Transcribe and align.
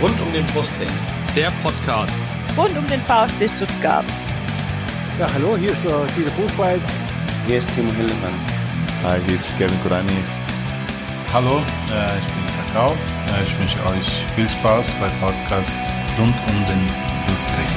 Rund 0.00 0.18
um 0.18 0.32
den 0.32 0.46
Brustring. 0.46 0.88
Der 1.36 1.52
Podcast. 1.62 2.14
Rund 2.56 2.74
um 2.74 2.86
den 2.86 3.00
VfB 3.02 3.46
Stuttgart. 3.46 4.06
Ja, 5.18 5.26
hallo, 5.34 5.58
hier 5.58 5.72
ist 5.72 5.84
uh, 5.84 6.06
Guido 6.16 6.30
Buchwald. 6.38 6.80
Hier 7.46 7.58
ist 7.58 7.70
Timo 7.74 7.92
Hildemann. 7.92 8.32
Hi, 9.04 9.20
hier 9.26 9.34
ist 9.34 9.58
Kevin 9.58 9.78
Kurani. 9.82 10.10
Hallo, 11.34 11.58
äh, 11.92 12.18
ich 12.18 12.26
bin 12.32 12.44
Kakao. 12.66 12.92
Äh, 12.92 13.44
ich 13.44 13.58
wünsche 13.58 13.76
euch 13.90 14.06
viel 14.34 14.48
Spaß 14.48 14.86
beim 15.02 15.12
Podcast 15.20 15.70
Rund 16.18 16.34
um 16.48 16.66
den 16.66 16.86
Brustring. 17.26 17.68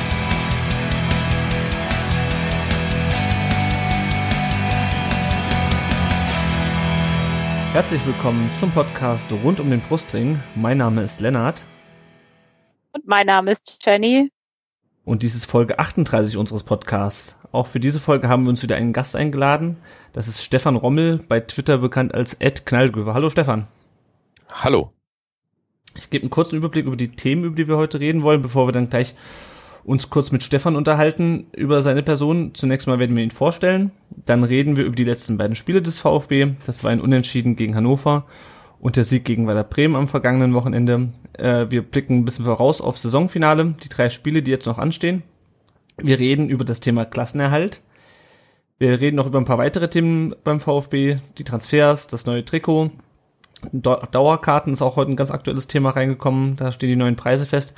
Herzlich 7.74 8.06
willkommen 8.06 8.50
zum 8.58 8.72
Podcast 8.72 9.30
rund 9.44 9.60
um 9.60 9.70
den 9.70 9.82
Brustring. 9.82 10.40
Mein 10.56 10.78
Name 10.78 11.02
ist 11.02 11.20
Lennart. 11.20 11.66
Mein 13.06 13.28
Name 13.28 13.52
ist 13.52 13.86
Jenny. 13.86 14.32
Und 15.04 15.24
dies 15.24 15.36
ist 15.36 15.44
Folge 15.44 15.78
38 15.78 16.38
unseres 16.38 16.64
Podcasts. 16.64 17.38
Auch 17.52 17.68
für 17.68 17.82
diese 17.82 18.00
Folge 18.00 18.30
haben 18.30 18.44
wir 18.44 18.50
uns 18.50 18.64
wieder 18.64 18.78
einen 18.78 18.94
Gast 18.94 19.18
eingeladen. 19.18 19.76
Das 20.14 20.30
ist 20.30 20.42
Stefan 20.42 20.78
Rommel, 20.78 21.20
bei 21.28 21.42
Twitter 21.42 21.80
bekannt 21.80 22.14
als 22.14 22.36
Ed 22.36 22.66
Knallgöver. 22.66 23.14
Hallo 23.14 23.30
Stefan. 23.30 23.68
Hallo. 24.48 24.94
Ich 25.98 26.10
gebe 26.12 26.24
einen 26.24 26.30
kurzen 26.30 26.56
Überblick 26.56 26.86
über 26.86 26.96
die 26.96 27.10
Themen, 27.10 27.44
über 27.44 27.58
die 27.58 27.68
wir 27.68 27.76
heute 27.76 28.00
reden 28.00 28.24
wollen, 28.24 28.42
bevor 28.42 28.70
wir 28.70 28.72
dann 28.72 28.90
gleich 28.90 29.16
uns 29.84 30.10
kurz 30.10 30.32
mit 30.32 30.42
Stefan 30.42 30.78
unterhalten 30.78 31.48
über 31.52 31.82
seine 31.82 32.04
Person. 32.04 32.56
Zunächst 32.56 32.88
mal 32.88 33.00
werden 33.00 33.18
wir 33.18 33.24
ihn 33.24 33.32
vorstellen. 33.32 33.92
Dann 34.12 34.46
reden 34.46 34.78
wir 34.78 34.86
über 34.86 34.96
die 34.96 35.04
letzten 35.04 35.38
beiden 35.38 35.58
Spiele 35.58 35.82
des 35.82 36.00
VfB. 36.00 36.54
Das 36.66 36.86
war 36.86 36.92
ein 36.92 37.02
Unentschieden 37.02 37.58
gegen 37.58 37.76
Hannover 37.76 38.26
und 38.84 38.98
der 38.98 39.06
Sieg 39.06 39.24
gegen 39.24 39.48
Werder 39.48 39.64
Bremen 39.64 39.96
am 39.96 40.10
vergangenen 40.10 40.54
Wochenende. 40.54 41.08
Äh, 41.38 41.68
wir 41.70 41.84
blicken 41.84 42.18
ein 42.18 42.26
bisschen 42.26 42.44
voraus 42.44 42.82
auf 42.82 42.98
Saisonfinale, 42.98 43.76
die 43.82 43.88
drei 43.88 44.10
Spiele, 44.10 44.44
die 44.44 44.52
jetzt 44.52 44.66
noch 44.66 44.78
anstehen. 44.78 45.24
Wir 45.96 46.20
reden 46.20 46.50
über 46.50 46.66
das 46.66 46.82
Thema 46.82 47.06
Klassenerhalt. 47.06 47.80
Wir 48.80 49.00
reden 49.00 49.16
noch 49.16 49.26
über 49.26 49.38
ein 49.38 49.46
paar 49.46 49.58
weitere 49.58 49.90
Themen 49.90 50.36
beim 50.44 50.60
VfB, 50.60 51.20
die 51.38 51.46
Transfers, 51.46 52.08
das 52.08 52.26
neue 52.26 52.44
Trikot. 52.44 52.92
Dauerkarten 53.72 54.74
ist 54.74 54.82
auch 54.82 54.98
heute 54.98 55.14
ein 55.14 55.16
ganz 55.16 55.32
aktuelles 55.32 55.68
Thema 55.68 55.92
reingekommen. 55.92 56.58
Da 56.58 56.74
stehen 56.74 56.90
die 56.90 56.98
neuen 56.98 57.16
Preise 57.16 57.46
fest. 57.46 57.76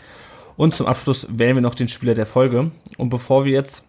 Und 0.58 0.74
zum 0.74 0.88
Abschluss 0.88 1.28
wählen 1.30 1.56
wir 1.56 1.62
noch 1.62 1.76
den 1.76 1.88
Spieler 1.88 2.16
der 2.16 2.26
Folge. 2.26 2.72
Und 2.98 3.10
bevor 3.10 3.46
wir 3.46 3.52
jetzt 3.52 3.84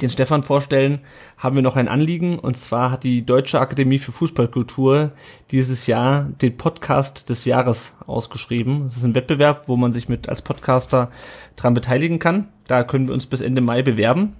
den 0.00 0.10
Stefan 0.10 0.42
vorstellen, 0.42 1.00
haben 1.36 1.56
wir 1.56 1.62
noch 1.62 1.76
ein 1.76 1.88
Anliegen. 1.88 2.38
Und 2.38 2.56
zwar 2.56 2.90
hat 2.90 3.04
die 3.04 3.24
Deutsche 3.24 3.60
Akademie 3.60 3.98
für 3.98 4.12
Fußballkultur 4.12 5.12
dieses 5.50 5.86
Jahr 5.86 6.28
den 6.40 6.56
Podcast 6.56 7.30
des 7.30 7.44
Jahres 7.44 7.94
ausgeschrieben. 8.06 8.86
Es 8.86 8.96
ist 8.96 9.04
ein 9.04 9.14
Wettbewerb, 9.14 9.64
wo 9.66 9.76
man 9.76 9.92
sich 9.92 10.08
mit 10.08 10.28
als 10.28 10.42
Podcaster 10.42 11.10
dran 11.56 11.74
beteiligen 11.74 12.18
kann. 12.18 12.48
Da 12.66 12.84
können 12.84 13.08
wir 13.08 13.14
uns 13.14 13.26
bis 13.26 13.40
Ende 13.40 13.60
Mai 13.60 13.82
bewerben. 13.82 14.36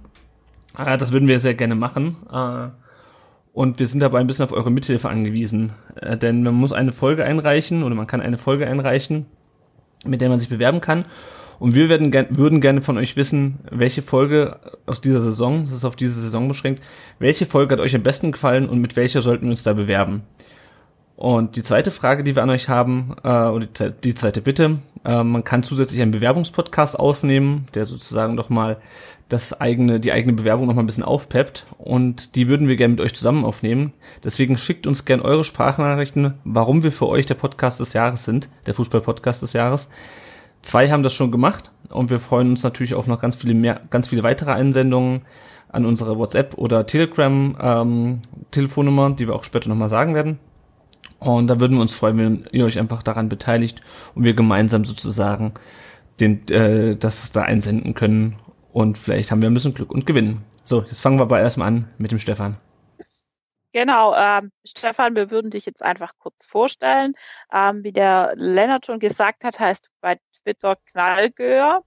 Äh, 0.77 0.97
das 0.97 1.11
würden 1.11 1.27
wir 1.27 1.39
sehr 1.39 1.55
gerne 1.55 1.75
machen. 1.75 2.17
Äh, 2.31 2.69
und 3.51 3.79
wir 3.79 3.87
sind 3.87 3.99
dabei 3.99 4.19
ein 4.19 4.27
bisschen 4.27 4.45
auf 4.45 4.53
eure 4.53 4.71
Mithilfe 4.71 5.09
angewiesen. 5.09 5.73
Äh, 5.95 6.17
denn 6.17 6.43
man 6.43 6.53
muss 6.53 6.71
eine 6.71 6.91
Folge 6.91 7.25
einreichen 7.25 7.83
oder 7.83 7.95
man 7.95 8.07
kann 8.07 8.21
eine 8.21 8.37
Folge 8.37 8.67
einreichen, 8.67 9.25
mit 10.05 10.21
der 10.21 10.29
man 10.29 10.39
sich 10.39 10.49
bewerben 10.49 10.79
kann. 10.81 11.05
Und 11.59 11.75
wir 11.75 11.89
werden 11.89 12.13
würden 12.29 12.61
gerne 12.61 12.81
von 12.81 12.97
euch 12.97 13.15
wissen, 13.17 13.59
welche 13.69 14.01
Folge 14.01 14.59
aus 14.85 15.01
dieser 15.01 15.21
Saison, 15.21 15.65
das 15.65 15.79
ist 15.79 15.85
auf 15.85 15.97
diese 15.97 16.19
Saison 16.19 16.47
beschränkt, 16.47 16.81
welche 17.19 17.45
Folge 17.45 17.73
hat 17.73 17.81
euch 17.81 17.95
am 17.95 18.03
besten 18.03 18.31
gefallen 18.31 18.69
und 18.69 18.79
mit 18.79 18.95
welcher 18.95 19.21
sollten 19.21 19.45
wir 19.45 19.51
uns 19.51 19.63
da 19.63 19.73
bewerben? 19.73 20.23
Und 21.17 21.57
die 21.57 21.63
zweite 21.63 21.91
Frage, 21.91 22.23
die 22.23 22.33
wir 22.37 22.43
an 22.43 22.49
euch 22.49 22.69
haben, 22.69 23.13
äh, 23.25 23.27
oder 23.27 23.67
die 23.89 24.15
zweite 24.15 24.41
Bitte, 24.41 24.77
äh, 25.03 25.21
man 25.21 25.43
kann 25.43 25.63
zusätzlich 25.63 26.01
einen 26.01 26.11
Bewerbungspodcast 26.11 26.97
aufnehmen, 26.97 27.65
der 27.73 27.85
sozusagen 27.85 28.37
doch 28.37 28.47
mal 28.47 28.77
das 29.27 29.59
eigene, 29.59 29.99
die 29.99 30.13
eigene 30.13 30.31
Bewerbung 30.31 30.65
noch 30.65 30.75
mal 30.75 30.81
ein 30.81 30.85
bisschen 30.85 31.03
aufpeppt 31.03 31.65
und 31.77 32.35
die 32.35 32.47
würden 32.47 32.69
wir 32.69 32.77
gerne 32.77 32.93
mit 32.93 33.01
euch 33.01 33.13
zusammen 33.13 33.43
aufnehmen. 33.43 33.91
Deswegen 34.23 34.57
schickt 34.57 34.87
uns 34.87 35.03
gerne 35.03 35.25
eure 35.25 35.43
Sprachnachrichten, 35.43 36.35
warum 36.45 36.83
wir 36.83 36.91
für 36.93 37.09
euch 37.09 37.25
der 37.25 37.35
Podcast 37.35 37.81
des 37.81 37.91
Jahres 37.91 38.23
sind, 38.23 38.47
der 38.65 38.73
Fußball-Podcast 38.73 39.41
des 39.41 39.51
Jahres. 39.51 39.89
Zwei 40.61 40.89
haben 40.89 41.03
das 41.03 41.13
schon 41.13 41.31
gemacht 41.31 41.71
und 41.89 42.09
wir 42.09 42.19
freuen 42.19 42.51
uns 42.51 42.63
natürlich 42.63 42.93
auf 42.93 43.07
noch 43.07 43.19
ganz 43.19 43.35
viele 43.35 43.53
mehr, 43.53 43.81
ganz 43.89 44.09
viele 44.09 44.23
weitere 44.23 44.51
Einsendungen 44.51 45.21
an 45.71 45.85
unsere 45.85 46.17
WhatsApp 46.17 46.57
oder 46.57 46.85
Telegram 46.85 47.57
ähm, 47.61 48.21
Telefonnummer, 48.51 49.11
die 49.11 49.27
wir 49.27 49.35
auch 49.35 49.43
später 49.43 49.69
nochmal 49.69 49.89
sagen 49.89 50.15
werden. 50.15 50.39
Und 51.19 51.47
da 51.47 51.59
würden 51.59 51.75
wir 51.75 51.81
uns 51.81 51.95
freuen, 51.95 52.17
wenn 52.17 52.45
ihr 52.51 52.65
euch 52.65 52.79
einfach 52.79 53.03
daran 53.03 53.29
beteiligt 53.29 53.81
und 54.15 54.23
wir 54.23 54.33
gemeinsam 54.33 54.85
sozusagen 54.85 55.53
den, 56.19 56.47
äh, 56.49 56.95
das 56.95 57.31
da 57.31 57.41
einsenden 57.43 57.93
können. 57.93 58.37
Und 58.71 58.97
vielleicht 58.97 59.31
haben 59.31 59.41
wir 59.41 59.49
ein 59.49 59.53
bisschen 59.53 59.73
Glück 59.73 59.91
und 59.91 60.05
gewinnen. 60.05 60.45
So, 60.63 60.81
jetzt 60.83 61.01
fangen 61.01 61.17
wir 61.17 61.23
aber 61.23 61.39
erstmal 61.39 61.67
an 61.67 61.89
mit 61.97 62.11
dem 62.11 62.19
Stefan. 62.19 62.57
Genau, 63.71 64.15
ähm, 64.15 64.51
Stefan, 64.65 65.15
wir 65.15 65.29
würden 65.29 65.51
dich 65.51 65.65
jetzt 65.65 65.83
einfach 65.83 66.13
kurz 66.17 66.45
vorstellen. 66.45 67.13
Ähm, 67.53 67.83
wie 67.83 67.91
der 67.91 68.33
Lennart 68.35 68.85
schon 68.87 68.99
gesagt 68.99 69.43
hat, 69.43 69.59
heißt 69.59 69.85
du 69.85 69.89
bei 70.01 70.17
Twitter 70.49 70.75
Knallgör. 70.91 71.83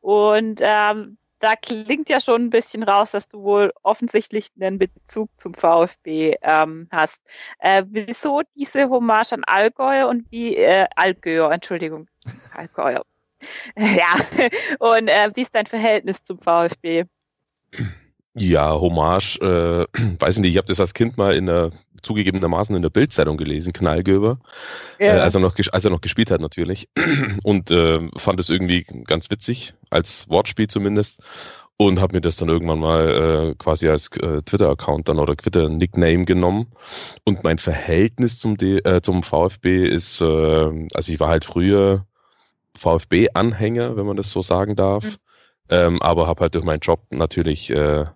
Und 0.00 0.60
ähm, 0.62 1.18
da 1.40 1.54
klingt 1.54 2.08
ja 2.08 2.20
schon 2.20 2.46
ein 2.46 2.50
bisschen 2.50 2.82
raus, 2.82 3.12
dass 3.12 3.28
du 3.28 3.42
wohl 3.42 3.72
offensichtlich 3.82 4.50
einen 4.60 4.78
Bezug 4.78 5.30
zum 5.36 5.54
VfB 5.54 6.34
ähm, 6.42 6.88
hast. 6.90 7.20
Äh, 7.58 7.84
wieso 7.88 8.42
diese 8.56 8.88
Hommage 8.88 9.32
an 9.34 9.44
Allgäu 9.44 10.08
und 10.08 10.30
wie 10.30 10.56
äh, 10.56 10.86
Allgäu, 10.96 11.48
Entschuldigung, 11.50 12.08
Allgäu. 12.54 13.00
ja, 13.76 14.16
und 14.80 15.08
äh, 15.08 15.30
wie 15.34 15.42
ist 15.42 15.54
dein 15.54 15.66
Verhältnis 15.66 16.24
zum 16.24 16.40
VfB? 16.40 17.04
Ja, 18.34 18.72
Hommage, 18.72 19.38
äh, 19.40 19.86
weiß 20.18 20.36
ich 20.36 20.40
nicht, 20.40 20.50
ich 20.52 20.56
habe 20.56 20.66
das 20.66 20.80
als 20.80 20.94
Kind 20.94 21.16
mal 21.16 21.34
in 21.34 21.46
der, 21.46 21.70
zugegebenermaßen 22.02 22.74
in 22.74 22.82
der 22.82 22.90
Bildzeitung 22.90 23.36
gelesen, 23.36 23.72
Knallgöber, 23.72 24.38
ja. 24.98 25.16
äh, 25.16 25.20
als, 25.20 25.34
er 25.34 25.40
noch, 25.40 25.56
als 25.72 25.84
er 25.84 25.90
noch 25.90 26.00
gespielt 26.00 26.30
hat 26.30 26.40
natürlich 26.40 26.88
und 27.42 27.70
äh, 27.70 28.08
fand 28.16 28.40
es 28.40 28.50
irgendwie 28.50 28.84
ganz 29.04 29.30
witzig, 29.30 29.74
als 29.90 30.28
Wortspiel 30.28 30.68
zumindest 30.68 31.22
und 31.78 32.00
habe 32.00 32.14
mir 32.16 32.20
das 32.20 32.36
dann 32.36 32.48
irgendwann 32.48 32.80
mal 32.80 33.50
äh, 33.50 33.54
quasi 33.54 33.88
als 33.88 34.08
äh, 34.16 34.42
Twitter-Account 34.42 35.08
dann 35.08 35.20
oder 35.20 35.36
Twitter-Nickname 35.36 36.24
genommen 36.24 36.66
und 37.24 37.44
mein 37.44 37.58
Verhältnis 37.58 38.38
zum, 38.38 38.56
D 38.56 38.78
äh, 38.78 39.00
zum 39.00 39.22
VfB 39.22 39.84
ist, 39.84 40.20
äh, 40.20 40.88
also 40.94 41.12
ich 41.12 41.20
war 41.20 41.28
halt 41.28 41.44
früher 41.44 42.04
VfB-Anhänger, 42.76 43.96
wenn 43.96 44.06
man 44.06 44.16
das 44.16 44.30
so 44.30 44.42
sagen 44.42 44.74
darf, 44.76 45.04
mhm. 45.04 45.16
ähm, 45.70 46.02
aber 46.02 46.26
habe 46.26 46.42
halt 46.42 46.54
durch 46.54 46.64
meinen 46.64 46.80
Job 46.80 47.00
natürlich 47.10 47.70
äh, 47.70 48.06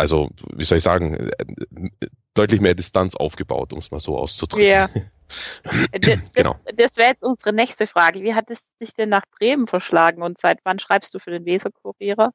also, 0.00 0.30
wie 0.56 0.64
soll 0.64 0.78
ich 0.78 0.84
sagen, 0.84 1.14
äh, 1.14 2.00
deutlich 2.34 2.60
mehr 2.60 2.74
Distanz 2.74 3.14
aufgebaut, 3.14 3.72
um 3.72 3.78
es 3.78 3.90
mal 3.90 4.00
so 4.00 4.16
auszudrücken. 4.16 4.66
Ja. 4.66 4.88
das, 5.92 6.18
genau. 6.32 6.56
das 6.74 6.96
wäre 6.96 7.10
jetzt 7.10 7.22
unsere 7.22 7.52
nächste 7.52 7.86
Frage. 7.86 8.22
Wie 8.22 8.34
hat 8.34 8.50
es 8.50 8.62
dich 8.80 8.94
denn 8.94 9.10
nach 9.10 9.24
Bremen 9.38 9.66
verschlagen 9.66 10.22
und 10.22 10.40
seit 10.40 10.58
wann 10.64 10.78
schreibst 10.78 11.14
du 11.14 11.18
für 11.18 11.30
den 11.30 11.44
Weserkurierer? 11.44 12.32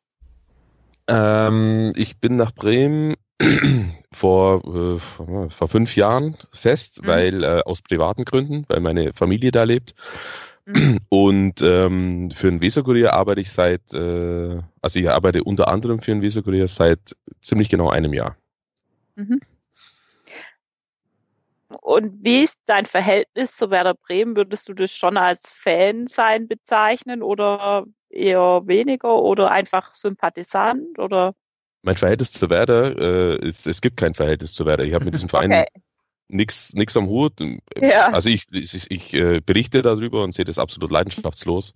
Ähm, 1.08 1.94
ich 1.96 2.20
bin 2.20 2.36
nach 2.36 2.54
Bremen 2.54 3.16
vor, 4.14 4.98
äh, 4.98 5.00
vor 5.50 5.68
fünf 5.68 5.96
Jahren 5.96 6.38
fest, 6.54 7.02
mhm. 7.02 7.08
weil 7.08 7.44
äh, 7.44 7.62
aus 7.66 7.82
privaten 7.82 8.26
Gründen, 8.26 8.66
weil 8.68 8.80
meine 8.80 9.14
Familie 9.14 9.52
da 9.52 9.64
lebt. 9.64 9.96
Mhm. 10.66 11.00
Und 11.10 11.62
ähm, 11.62 12.32
für 12.32 12.50
den 12.50 12.62
Weserkurier 12.62 13.14
arbeite 13.14 13.42
ich 13.42 13.52
seit, 13.52 13.94
äh, 13.94 14.62
also 14.82 15.00
ich 15.00 15.10
arbeite 15.10 15.44
unter 15.44 15.68
anderem 15.68 16.02
für 16.02 16.12
den 16.12 16.22
Weserkurier 16.22 16.68
seit 16.68 17.16
ziemlich 17.42 17.70
genau 17.70 17.90
einem 17.90 18.14
Jahr. 18.14 18.36
Mhm. 19.16 19.40
Und 21.82 22.24
wie 22.24 22.44
ist 22.44 22.58
dein 22.68 22.86
Verhältnis 22.86 23.56
zu 23.56 23.70
Werder 23.70 23.96
Bremen? 23.96 24.36
Würdest 24.36 24.70
du 24.70 24.74
das 24.74 24.92
schon 24.92 25.18
als 25.18 25.52
Fan 25.52 26.08
sein 26.08 26.48
bezeichnen 26.48 27.22
oder 27.22 27.86
eher 28.10 28.62
weniger 28.66 29.22
oder 29.22 29.52
einfach 29.52 29.94
Sympathisant 29.94 30.98
oder? 31.00 31.34
Mein 31.82 31.98
Verhältnis 31.98 32.32
zu 32.32 32.50
Werder 32.50 32.98
äh, 32.98 33.48
ist, 33.48 33.68
es 33.68 33.82
gibt 33.82 33.98
kein 33.98 34.14
Verhältnis 34.14 34.54
zu 34.54 34.66
Werder. 34.66 34.86
Ich 34.86 34.94
habe 34.94 35.06
mit 35.06 35.16
diesem 35.16 35.30
Verein 35.30 35.52
okay 35.52 35.82
nichts 36.28 36.74
nix 36.74 36.96
am 36.98 37.08
Hut. 37.08 37.34
Ja. 37.80 38.10
Also 38.12 38.30
ich, 38.30 38.46
ich, 38.52 38.90
ich 38.90 39.14
äh, 39.14 39.42
berichte 39.46 39.82
darüber 39.82 40.24
und 40.24 40.34
sehe 40.34 40.46
das 40.46 40.58
absolut 40.58 40.92
leidenschaftslos. 40.92 41.74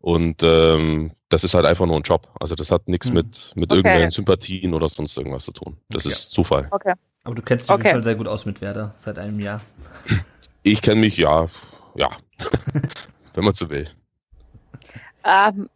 Und 0.00 0.42
ähm, 0.42 1.12
das 1.28 1.44
ist 1.44 1.54
halt 1.54 1.66
einfach 1.66 1.86
nur 1.86 1.96
ein 1.96 2.02
Job. 2.02 2.28
Also 2.40 2.54
das 2.54 2.70
hat 2.70 2.88
nichts 2.88 3.08
hm. 3.08 3.14
mit, 3.14 3.52
mit 3.54 3.70
okay. 3.70 3.78
irgendwelchen 3.78 4.10
Sympathien 4.10 4.74
oder 4.74 4.88
sonst 4.88 5.16
irgendwas 5.16 5.44
zu 5.44 5.52
tun. 5.52 5.76
Das 5.88 6.06
okay. 6.06 6.12
ist 6.12 6.30
Zufall. 6.30 6.68
Okay. 6.70 6.94
Aber 7.24 7.34
du 7.34 7.42
kennst 7.42 7.68
dich 7.68 7.74
auf 7.74 7.82
jeden 7.82 7.96
Fall 7.96 8.04
sehr 8.04 8.14
gut 8.16 8.28
aus 8.28 8.44
mit 8.44 8.60
Werder 8.60 8.94
seit 8.98 9.18
einem 9.18 9.40
Jahr. 9.40 9.60
Ich 10.66 10.80
kenne 10.80 10.98
mich, 11.00 11.18
ja, 11.18 11.50
ja. 11.94 12.08
wenn 13.34 13.44
man 13.44 13.54
so 13.54 13.68
will. 13.68 13.86
Ähm, 15.22 15.68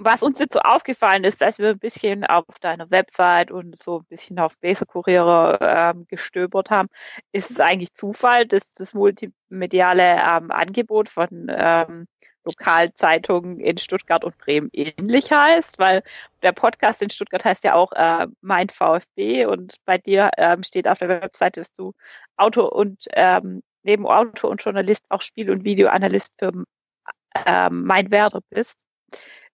was 0.00 0.22
uns 0.22 0.38
jetzt 0.38 0.54
so 0.54 0.60
aufgefallen 0.60 1.24
ist, 1.24 1.40
dass 1.40 1.58
wir 1.58 1.70
ein 1.70 1.78
bisschen 1.78 2.24
auf 2.24 2.44
deiner 2.60 2.90
Website 2.90 3.50
und 3.50 3.76
so 3.76 3.98
ein 3.98 4.06
bisschen 4.06 4.38
auf 4.38 4.56
Basic 4.58 4.88
Kuriere 4.88 5.58
ähm, 5.60 6.06
gestöbert 6.08 6.70
haben, 6.70 6.88
ist 7.32 7.50
es 7.50 7.60
eigentlich 7.60 7.92
Zufall, 7.94 8.46
dass 8.46 8.62
das 8.72 8.94
multimediale 8.94 10.16
ähm, 10.16 10.50
Angebot 10.50 11.08
von 11.08 11.46
ähm, 11.50 12.06
Lokalzeitungen 12.44 13.60
in 13.60 13.76
Stuttgart 13.76 14.24
und 14.24 14.38
Bremen 14.38 14.70
ähnlich 14.72 15.30
heißt, 15.30 15.78
weil 15.78 16.02
der 16.42 16.52
Podcast 16.52 17.02
in 17.02 17.10
Stuttgart 17.10 17.44
heißt 17.44 17.64
ja 17.64 17.74
auch 17.74 17.92
äh, 17.92 18.26
Mein 18.40 18.70
VfB 18.70 19.44
und 19.44 19.76
bei 19.84 19.98
dir 19.98 20.30
ähm, 20.38 20.62
steht 20.62 20.88
auf 20.88 20.98
der 20.98 21.10
Webseite, 21.10 21.60
dass 21.60 21.72
du 21.74 21.92
Autor 22.36 22.72
und 22.72 23.04
ähm, 23.12 23.62
neben 23.82 24.06
Autor 24.06 24.50
und 24.50 24.62
Journalist 24.62 25.04
auch 25.10 25.20
Spiel- 25.20 25.50
und 25.50 25.64
Videoanalyst 25.64 26.32
für 26.38 26.52
ähm, 27.46 27.84
Mein 27.84 28.10
Werder 28.10 28.40
bist. 28.48 28.80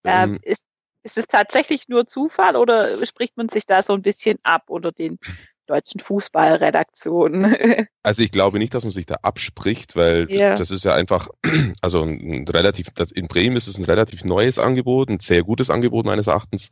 Ähm, 0.06 0.34
ähm, 0.34 0.38
ist, 0.42 0.64
ist 1.02 1.18
es 1.18 1.26
tatsächlich 1.26 1.88
nur 1.88 2.06
Zufall 2.06 2.56
oder 2.56 3.04
spricht 3.06 3.36
man 3.36 3.48
sich 3.48 3.66
da 3.66 3.82
so 3.82 3.92
ein 3.92 4.02
bisschen 4.02 4.38
ab 4.42 4.64
unter 4.68 4.92
den 4.92 5.18
deutschen 5.66 6.00
Fußballredaktionen. 6.00 7.56
Also 8.06 8.22
ich 8.22 8.30
glaube 8.30 8.60
nicht, 8.60 8.72
dass 8.72 8.84
man 8.84 8.92
sich 8.92 9.06
da 9.06 9.16
abspricht, 9.22 9.96
weil 9.96 10.30
yeah. 10.30 10.54
das 10.54 10.70
ist 10.70 10.84
ja 10.84 10.94
einfach, 10.94 11.26
also 11.80 12.04
ein 12.04 12.46
relativ, 12.46 12.86
in 13.12 13.26
Bremen 13.26 13.56
ist 13.56 13.66
es 13.66 13.78
ein 13.78 13.84
relativ 13.84 14.22
neues 14.22 14.60
Angebot, 14.60 15.08
ein 15.08 15.18
sehr 15.18 15.42
gutes 15.42 15.70
Angebot 15.70 16.06
meines 16.06 16.28
Erachtens. 16.28 16.70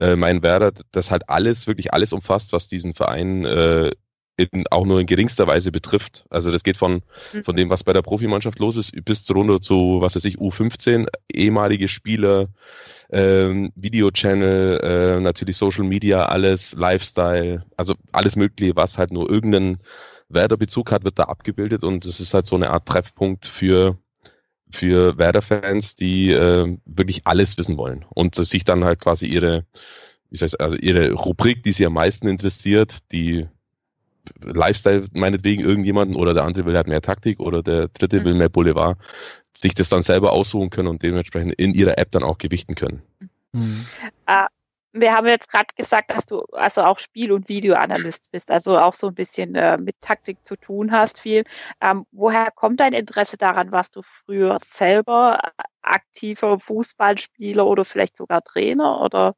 Äh, 0.00 0.14
mein 0.14 0.44
Werder, 0.44 0.70
das 0.92 1.10
halt 1.10 1.28
alles, 1.28 1.66
wirklich 1.66 1.92
alles 1.92 2.12
umfasst, 2.12 2.52
was 2.52 2.68
diesen 2.68 2.94
Verein 2.94 3.44
äh, 3.44 3.90
in, 4.36 4.64
auch 4.70 4.84
nur 4.84 5.00
in 5.00 5.06
geringster 5.06 5.46
Weise 5.46 5.72
betrifft. 5.72 6.24
Also 6.30 6.50
das 6.50 6.62
geht 6.62 6.76
von, 6.76 7.02
mhm. 7.32 7.44
von 7.44 7.56
dem, 7.56 7.70
was 7.70 7.84
bei 7.84 7.92
der 7.92 8.02
Profimannschaft 8.02 8.58
los 8.58 8.76
ist, 8.76 8.92
bis 9.04 9.24
zu 9.24 9.32
runter 9.32 9.60
zu, 9.60 9.98
was 10.00 10.16
weiß 10.16 10.24
ich, 10.24 10.38
U15, 10.38 11.06
ehemalige 11.32 11.88
Spieler, 11.88 12.48
ähm, 13.10 13.72
Videochannel, 13.76 14.80
äh, 14.80 15.20
natürlich 15.20 15.56
Social 15.56 15.84
Media, 15.84 16.26
alles, 16.26 16.72
Lifestyle, 16.72 17.64
also 17.76 17.94
alles 18.12 18.36
Mögliche, 18.36 18.76
was 18.76 18.98
halt 18.98 19.12
nur 19.12 19.30
irgendeinen 19.30 19.78
Werder-Bezug 20.28 20.90
hat, 20.90 21.04
wird 21.04 21.18
da 21.18 21.24
abgebildet 21.24 21.84
und 21.84 22.04
es 22.04 22.20
ist 22.20 22.34
halt 22.34 22.46
so 22.46 22.56
eine 22.56 22.70
Art 22.70 22.86
Treffpunkt 22.86 23.46
für 23.46 23.96
für 24.72 25.16
Werder-Fans, 25.16 25.94
die 25.94 26.32
äh, 26.32 26.76
wirklich 26.84 27.22
alles 27.24 27.56
wissen 27.56 27.76
wollen 27.76 28.04
und 28.14 28.34
sich 28.34 28.64
dann 28.64 28.84
halt 28.84 29.00
quasi 29.00 29.26
ihre, 29.26 29.64
wie 30.30 30.36
soll 30.36 30.48
ich 30.48 30.60
also 30.60 30.76
ihre 30.76 31.12
Rubrik, 31.12 31.62
die 31.62 31.72
sie 31.72 31.86
am 31.86 31.92
meisten 31.92 32.26
interessiert, 32.26 32.98
die 33.12 33.46
Lifestyle 34.40 35.06
meinetwegen 35.12 35.62
irgendjemanden 35.62 36.16
oder 36.16 36.34
der 36.34 36.44
andere 36.44 36.66
will 36.66 36.76
halt 36.76 36.86
mehr 36.86 37.02
Taktik 37.02 37.40
oder 37.40 37.62
der 37.62 37.88
dritte 37.88 38.20
mhm. 38.20 38.24
will 38.24 38.34
mehr 38.34 38.48
Boulevard, 38.48 38.98
sich 39.56 39.74
das 39.74 39.88
dann 39.88 40.02
selber 40.02 40.32
aussuchen 40.32 40.70
können 40.70 40.88
und 40.88 41.02
dementsprechend 41.02 41.54
in 41.54 41.74
ihrer 41.74 41.98
App 41.98 42.10
dann 42.10 42.22
auch 42.22 42.38
gewichten 42.38 42.74
können. 42.74 43.02
Mhm. 43.52 43.86
Uh, 44.28 44.46
wir 44.92 45.14
haben 45.14 45.26
jetzt 45.26 45.50
gerade 45.50 45.68
gesagt, 45.76 46.10
dass 46.10 46.26
du 46.26 46.40
also 46.52 46.82
auch 46.82 46.98
Spiel- 46.98 47.32
und 47.32 47.48
Videoanalyst 47.48 48.30
bist, 48.30 48.50
also 48.50 48.78
auch 48.78 48.94
so 48.94 49.08
ein 49.08 49.14
bisschen 49.14 49.54
äh, 49.54 49.76
mit 49.76 50.00
Taktik 50.00 50.38
zu 50.44 50.56
tun 50.56 50.90
hast 50.90 51.20
viel. 51.20 51.44
Ähm, 51.80 52.06
woher 52.12 52.50
kommt 52.50 52.80
dein 52.80 52.92
Interesse 52.92 53.36
daran? 53.36 53.72
Warst 53.72 53.96
du 53.96 54.02
früher 54.02 54.58
selber 54.64 55.40
aktiver 55.82 56.58
Fußballspieler 56.58 57.66
oder 57.66 57.84
vielleicht 57.84 58.16
sogar 58.16 58.42
Trainer 58.42 59.00
oder? 59.02 59.34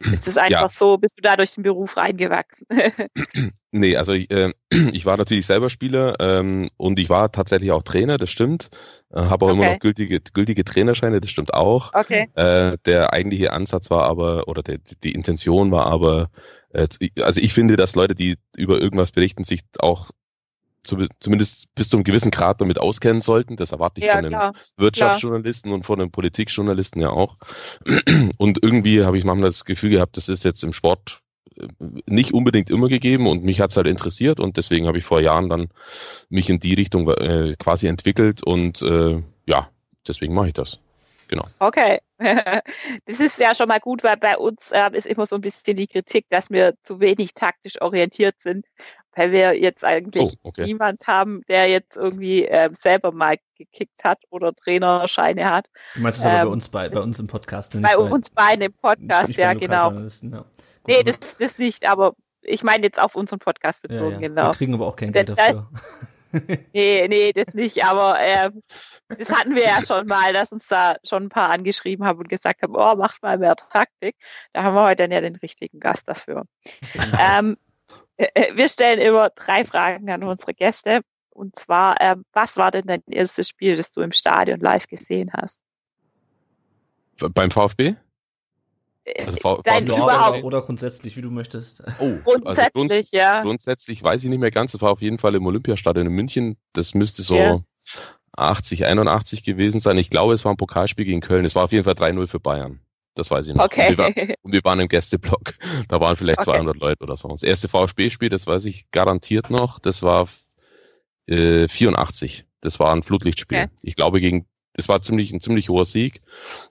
Ist 0.00 0.28
es 0.28 0.36
einfach 0.38 0.62
ja. 0.62 0.68
so, 0.68 0.98
bist 0.98 1.14
du 1.16 1.22
da 1.22 1.36
durch 1.36 1.54
den 1.54 1.62
Beruf 1.62 1.96
reingewachsen? 1.96 2.66
nee, 3.70 3.96
also 3.96 4.12
ich, 4.12 4.30
äh, 4.30 4.52
ich 4.92 5.06
war 5.06 5.16
natürlich 5.16 5.46
selber 5.46 5.70
Spieler 5.70 6.16
ähm, 6.20 6.70
und 6.76 6.98
ich 6.98 7.08
war 7.08 7.32
tatsächlich 7.32 7.72
auch 7.72 7.82
Trainer, 7.82 8.18
das 8.18 8.30
stimmt. 8.30 8.70
Äh, 9.12 9.20
Habe 9.20 9.46
auch 9.46 9.50
okay. 9.50 9.58
immer 9.58 9.72
noch 9.72 9.78
gültige, 9.78 10.20
gültige 10.20 10.64
Trainerscheine, 10.64 11.20
das 11.20 11.30
stimmt 11.30 11.54
auch. 11.54 11.92
Okay. 11.94 12.28
Äh, 12.34 12.78
der 12.84 13.12
eigentliche 13.12 13.52
Ansatz 13.52 13.90
war 13.90 14.04
aber, 14.04 14.48
oder 14.48 14.62
der, 14.62 14.78
die 15.02 15.12
Intention 15.12 15.70
war 15.70 15.86
aber, 15.86 16.30
äh, 16.72 16.88
also 17.20 17.40
ich 17.40 17.54
finde, 17.54 17.76
dass 17.76 17.94
Leute, 17.94 18.14
die 18.14 18.36
über 18.56 18.80
irgendwas 18.80 19.12
berichten, 19.12 19.44
sich 19.44 19.60
auch 19.78 20.10
zumindest 20.82 21.74
bis 21.74 21.88
zu 21.88 21.96
einem 21.96 22.04
gewissen 22.04 22.30
Grad 22.30 22.60
damit 22.60 22.78
auskennen 22.78 23.20
sollten. 23.20 23.56
Das 23.56 23.72
erwarte 23.72 24.00
ich 24.00 24.06
ja, 24.06 24.12
von 24.12 24.18
einem 24.18 24.30
klar, 24.30 24.52
Wirtschaftsjournalisten 24.76 25.70
klar. 25.70 25.76
und 25.76 25.86
von 25.86 26.00
einem 26.00 26.10
Politikjournalisten 26.10 27.00
ja 27.00 27.10
auch. 27.10 27.36
Und 28.38 28.62
irgendwie 28.62 29.04
habe 29.04 29.18
ich 29.18 29.24
manchmal 29.24 29.48
das 29.48 29.64
Gefühl 29.64 29.90
gehabt, 29.90 30.16
das 30.16 30.28
ist 30.28 30.44
jetzt 30.44 30.62
im 30.62 30.72
Sport 30.72 31.20
äh, 31.56 31.66
nicht 32.06 32.32
unbedingt 32.32 32.70
immer 32.70 32.88
gegeben 32.88 33.26
und 33.26 33.44
mich 33.44 33.60
hat 33.60 33.70
es 33.70 33.76
halt 33.76 33.86
interessiert 33.86 34.40
und 34.40 34.56
deswegen 34.56 34.86
habe 34.86 34.98
ich 34.98 35.04
vor 35.04 35.20
Jahren 35.20 35.48
dann 35.48 35.68
mich 36.28 36.48
in 36.48 36.60
die 36.60 36.74
Richtung 36.74 37.08
äh, 37.08 37.56
quasi 37.58 37.86
entwickelt 37.86 38.42
und 38.42 38.80
äh, 38.82 39.22
ja, 39.46 39.68
deswegen 40.06 40.34
mache 40.34 40.48
ich 40.48 40.54
das. 40.54 40.80
Genau. 41.28 41.46
Okay. 41.58 42.00
Das 43.06 43.20
ist 43.20 43.38
ja 43.38 43.54
schon 43.54 43.68
mal 43.68 43.78
gut, 43.78 44.02
weil 44.02 44.16
bei 44.16 44.36
uns 44.36 44.72
äh, 44.72 44.90
ist 44.92 45.06
immer 45.06 45.26
so 45.26 45.36
ein 45.36 45.40
bisschen 45.40 45.76
die 45.76 45.86
Kritik, 45.86 46.26
dass 46.30 46.50
wir 46.50 46.74
zu 46.82 47.00
wenig 47.00 47.34
taktisch 47.34 47.80
orientiert 47.80 48.40
sind 48.40 48.66
weil 49.18 49.32
wir 49.32 49.58
jetzt 49.58 49.84
eigentlich 49.84 50.34
oh, 50.42 50.48
okay. 50.50 50.64
niemand 50.64 51.06
haben, 51.06 51.42
der 51.48 51.68
jetzt 51.68 51.96
irgendwie 51.96 52.46
äh, 52.46 52.70
selber 52.72 53.10
mal 53.10 53.36
gekickt 53.56 54.04
hat 54.04 54.20
oder 54.30 54.54
Trainerscheine 54.54 55.50
hat. 55.50 55.66
Du 55.94 56.02
meinst 56.02 56.20
es 56.20 56.24
ähm, 56.24 56.30
aber 56.30 56.44
bei 56.44 56.52
uns, 56.52 56.68
bei, 56.68 56.88
bei 56.88 57.00
uns 57.00 57.18
im 57.18 57.26
Podcast? 57.26 57.72
Bei, 57.82 57.96
bei 57.96 57.98
uns 57.98 58.30
beiden 58.30 58.62
im 58.62 58.72
Podcast, 58.72 59.36
ja, 59.36 59.54
genau. 59.54 59.90
Ja. 59.90 60.44
Nee, 60.86 61.02
das, 61.02 61.36
das 61.36 61.58
nicht, 61.58 61.88
aber 61.88 62.14
ich 62.42 62.62
meine 62.62 62.84
jetzt 62.84 63.00
auf 63.00 63.16
unseren 63.16 63.40
Podcast 63.40 63.82
bezogen, 63.82 64.04
ja, 64.04 64.20
ja. 64.20 64.28
genau. 64.28 64.46
Wir 64.46 64.54
kriegen 64.54 64.74
aber 64.74 64.86
auch 64.86 64.96
kein 64.96 65.12
Geld 65.12 65.30
dafür. 65.30 65.68
nee, 66.72 67.08
nee, 67.08 67.32
das 67.32 67.54
nicht, 67.54 67.84
aber 67.84 68.20
äh, 68.20 68.50
das 69.08 69.30
hatten 69.30 69.56
wir 69.56 69.64
ja 69.64 69.82
schon 69.82 70.06
mal, 70.06 70.32
dass 70.32 70.52
uns 70.52 70.68
da 70.68 70.96
schon 71.04 71.24
ein 71.24 71.28
paar 71.28 71.50
angeschrieben 71.50 72.06
haben 72.06 72.20
und 72.20 72.28
gesagt 72.28 72.62
haben, 72.62 72.76
oh, 72.76 72.94
macht 72.94 73.20
mal 73.22 73.36
mehr 73.36 73.56
Taktik. 73.56 74.14
Da 74.52 74.62
haben 74.62 74.74
wir 74.74 74.84
heute 74.84 75.02
dann 75.02 75.10
ja 75.10 75.20
den 75.20 75.36
richtigen 75.36 75.80
Gast 75.80 76.06
dafür. 76.06 76.44
ähm, 77.20 77.54
äh, 77.54 77.67
wir 78.18 78.68
stellen 78.68 78.98
immer 79.00 79.30
drei 79.30 79.64
Fragen 79.64 80.10
an 80.10 80.24
unsere 80.24 80.54
Gäste. 80.54 81.00
Und 81.30 81.56
zwar, 81.56 82.00
äh, 82.00 82.16
was 82.32 82.56
war 82.56 82.70
denn 82.72 82.86
dein 82.86 83.02
erstes 83.06 83.48
Spiel, 83.48 83.76
das 83.76 83.92
du 83.92 84.00
im 84.00 84.10
Stadion 84.10 84.58
live 84.58 84.88
gesehen 84.88 85.30
hast? 85.32 85.56
Beim 87.32 87.50
VfB? 87.50 87.94
Äh, 89.04 89.24
also 89.24 89.38
v 89.38 89.62
Dein 89.62 89.86
VfB 89.86 90.02
überhaupt. 90.02 90.44
Oder, 90.44 90.62
grundsätzlich, 90.62 91.16
wie 91.16 91.22
du 91.22 91.30
möchtest. 91.30 91.82
Oh, 92.00 92.16
grundsätzlich, 92.24 92.58
also 92.58 92.70
grunds 92.74 93.10
ja. 93.12 93.42
Grundsätzlich 93.42 94.02
weiß 94.02 94.24
ich 94.24 94.30
nicht 94.30 94.40
mehr 94.40 94.50
ganz. 94.50 94.74
Es 94.74 94.80
war 94.80 94.90
auf 94.90 95.00
jeden 95.00 95.18
Fall 95.18 95.36
im 95.36 95.46
Olympiastadion 95.46 96.06
in 96.06 96.12
München. 96.12 96.56
Das 96.72 96.94
müsste 96.94 97.22
so 97.22 97.34
yeah. 97.34 97.62
80, 98.36 98.86
81 98.86 99.42
gewesen 99.44 99.80
sein. 99.80 99.96
Ich 99.98 100.10
glaube, 100.10 100.34
es 100.34 100.44
war 100.44 100.52
ein 100.52 100.56
Pokalspiel 100.56 101.04
gegen 101.04 101.20
Köln. 101.20 101.44
Es 101.44 101.54
war 101.54 101.64
auf 101.64 101.72
jeden 101.72 101.84
Fall 101.84 101.94
3-0 101.94 102.26
für 102.26 102.40
Bayern. 102.40 102.80
Das 103.18 103.32
weiß 103.32 103.48
ich 103.48 103.54
noch. 103.54 103.64
Okay. 103.64 103.88
Und 103.88 103.98
wir, 103.98 103.98
waren, 103.98 104.34
und 104.42 104.52
wir 104.52 104.60
waren 104.64 104.80
im 104.80 104.88
Gästeblock. 104.88 105.54
Da 105.88 106.00
waren 106.00 106.16
vielleicht 106.16 106.38
okay. 106.38 106.52
200 106.52 106.76
Leute 106.76 107.02
oder 107.02 107.16
so. 107.16 107.28
Das 107.28 107.42
erste 107.42 107.68
VfB-Spiel, 107.68 108.28
das 108.28 108.46
weiß 108.46 108.64
ich 108.66 108.88
garantiert 108.92 109.50
noch, 109.50 109.80
das 109.80 110.02
war 110.02 110.28
äh, 111.26 111.66
84. 111.66 112.46
Das 112.60 112.78
war 112.78 112.92
ein 112.92 113.02
Flutlichtspiel. 113.02 113.58
Okay. 113.58 113.70
Ich 113.82 113.96
glaube, 113.96 114.20
gegen, 114.20 114.46
das 114.74 114.88
war 114.88 115.02
ziemlich, 115.02 115.32
ein 115.32 115.40
ziemlich 115.40 115.68
hoher 115.68 115.84
Sieg. 115.84 116.22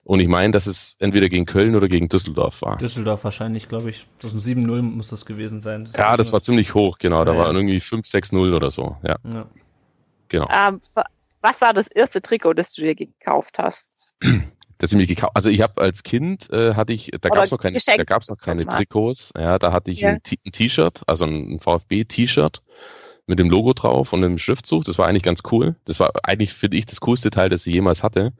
Und 0.05 0.21
ich 0.21 0.29
meine, 0.29 0.53
dass 0.53 0.67
es 0.67 0.95
entweder 0.99 1.27
gegen 1.27 1.45
Köln 1.45 1.75
oder 1.75 1.89
gegen 1.89 2.07
Düsseldorf 2.07 2.61
war. 2.61 2.77
Düsseldorf 2.77 3.25
wahrscheinlich, 3.25 3.67
glaube 3.67 3.89
ich. 3.89 4.07
Das 4.19 4.33
ist 4.33 4.47
ein 4.47 4.65
7-0 4.65 4.81
muss 4.81 5.09
das 5.09 5.25
gewesen 5.25 5.59
sein. 5.59 5.85
Das 5.85 5.95
ja, 5.97 6.15
das 6.15 6.31
war 6.31 6.41
ziemlich 6.41 6.73
hoch, 6.73 6.97
genau. 6.97 7.25
Da 7.25 7.33
ja, 7.33 7.39
waren 7.39 7.55
irgendwie 7.57 7.79
5-6-0 7.79 8.55
oder 8.55 8.71
so. 8.71 8.95
Ja. 9.03 9.17
ja. 9.33 9.47
Genau. 10.29 10.47
Ähm, 10.49 10.81
was 11.41 11.59
war 11.59 11.73
das 11.73 11.87
erste 11.87 12.21
Trikot, 12.21 12.53
das 12.53 12.73
du 12.73 12.83
dir 12.83 12.95
gekauft 12.95 13.59
hast? 13.59 14.13
dass 14.77 14.91
ich 14.91 14.97
mir 14.97 15.07
gekauft, 15.07 15.33
also 15.35 15.49
ich 15.49 15.61
habe 15.61 15.81
als 15.81 16.03
Kind 16.03 16.49
äh, 16.51 16.73
hatte 16.75 16.93
ich, 16.93 17.11
da 17.21 17.29
gab 17.29 17.43
es 17.43 17.51
noch 17.51 17.59
keine, 17.59 17.77
da 17.77 18.03
gab's 18.03 18.29
noch 18.29 18.37
keine 18.37 18.65
Trikots, 18.65 19.31
ja, 19.37 19.57
da 19.59 19.71
hatte 19.71 19.91
ich 19.91 20.01
ja. 20.01 20.09
ein 20.09 20.21
T-Shirt, 20.23 21.01
also 21.07 21.25
ein 21.25 21.59
VfB-T-Shirt 21.59 22.61
mit 23.27 23.39
dem 23.39 23.49
Logo 23.49 23.73
drauf 23.73 24.13
und 24.13 24.23
einem 24.23 24.37
Schriftzug. 24.37 24.85
Das 24.85 24.97
war 24.97 25.07
eigentlich 25.07 25.23
ganz 25.23 25.41
cool. 25.51 25.75
Das 25.85 25.99
war 25.99 26.11
eigentlich, 26.23 26.53
finde 26.53 26.77
ich, 26.77 26.85
das 26.85 27.01
coolste 27.01 27.29
Teil, 27.29 27.49
das 27.49 27.67
ich 27.67 27.73
jemals 27.73 28.01
hatte. 28.01 28.33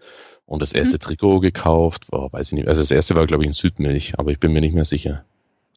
Und 0.46 0.62
das 0.62 0.72
erste 0.72 0.96
mhm. 0.96 1.02
Trikot 1.02 1.42
gekauft, 1.42 2.06
oh, 2.12 2.30
weiß 2.32 2.48
ich 2.48 2.54
nicht. 2.54 2.68
Also 2.70 2.82
das 2.82 2.92
erste 2.92 3.14
war, 3.16 3.28
glaube 3.28 3.44
ich, 3.44 3.48
in 3.48 3.54
Südmilch, 3.54 4.18
aber 4.18 4.32
ich 4.32 4.40
bin 4.40 4.54
mir 4.54 4.62
nicht 4.62 4.74
mehr 4.74 4.86
sicher. 4.86 5.26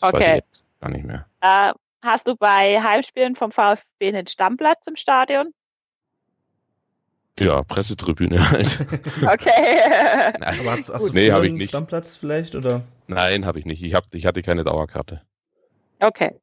Das 0.00 0.14
okay. 0.14 0.42
gar 0.80 0.90
nicht 0.90 1.04
mehr. 1.04 1.26
Äh, 1.40 1.72
hast 2.02 2.28
du 2.28 2.36
bei 2.36 2.80
Heimspielen 2.80 3.34
vom 3.34 3.50
VfB 3.50 4.08
einen 4.08 4.28
Stammplatz 4.28 4.86
im 4.86 4.94
Stadion? 4.94 5.52
Ja, 7.40 7.62
Pressetribüne 7.62 8.50
halt. 8.50 8.86
Okay. 9.22 10.30
Aber 10.40 10.72
hast, 10.72 10.92
hast 10.92 11.08
du 11.08 11.12
nee, 11.12 11.30
einen 11.32 11.54
nicht. 11.54 11.70
Stammplatz 11.70 12.16
vielleicht? 12.16 12.54
Oder? 12.54 12.82
Nein, 13.06 13.46
habe 13.46 13.58
ich 13.58 13.64
nicht. 13.64 13.82
Ich, 13.82 13.94
hab, 13.94 14.14
ich 14.14 14.26
hatte 14.26 14.42
keine 14.42 14.62
Dauerkarte. 14.62 15.22
Okay. 16.00 16.34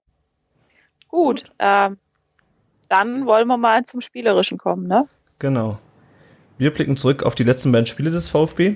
Gut. 1.08 1.46
Ähm, 1.60 1.98
dann 2.89 3.27
wollen 3.27 3.48
wir 3.48 3.58
mal 3.58 3.86
zum 3.86 4.01
Spielerischen 4.01 4.58
kommen, 4.58 4.88
ne? 4.88 5.08
Genau. 5.39 5.80
Wir 6.58 6.74
blicken 6.74 6.98
zurück 6.98 7.24
auf 7.24 7.36
die 7.36 7.44
letzten 7.44 7.72
beiden 7.72 7.86
Spiele 7.86 8.10
des 8.10 8.27
VfB. 8.30 8.75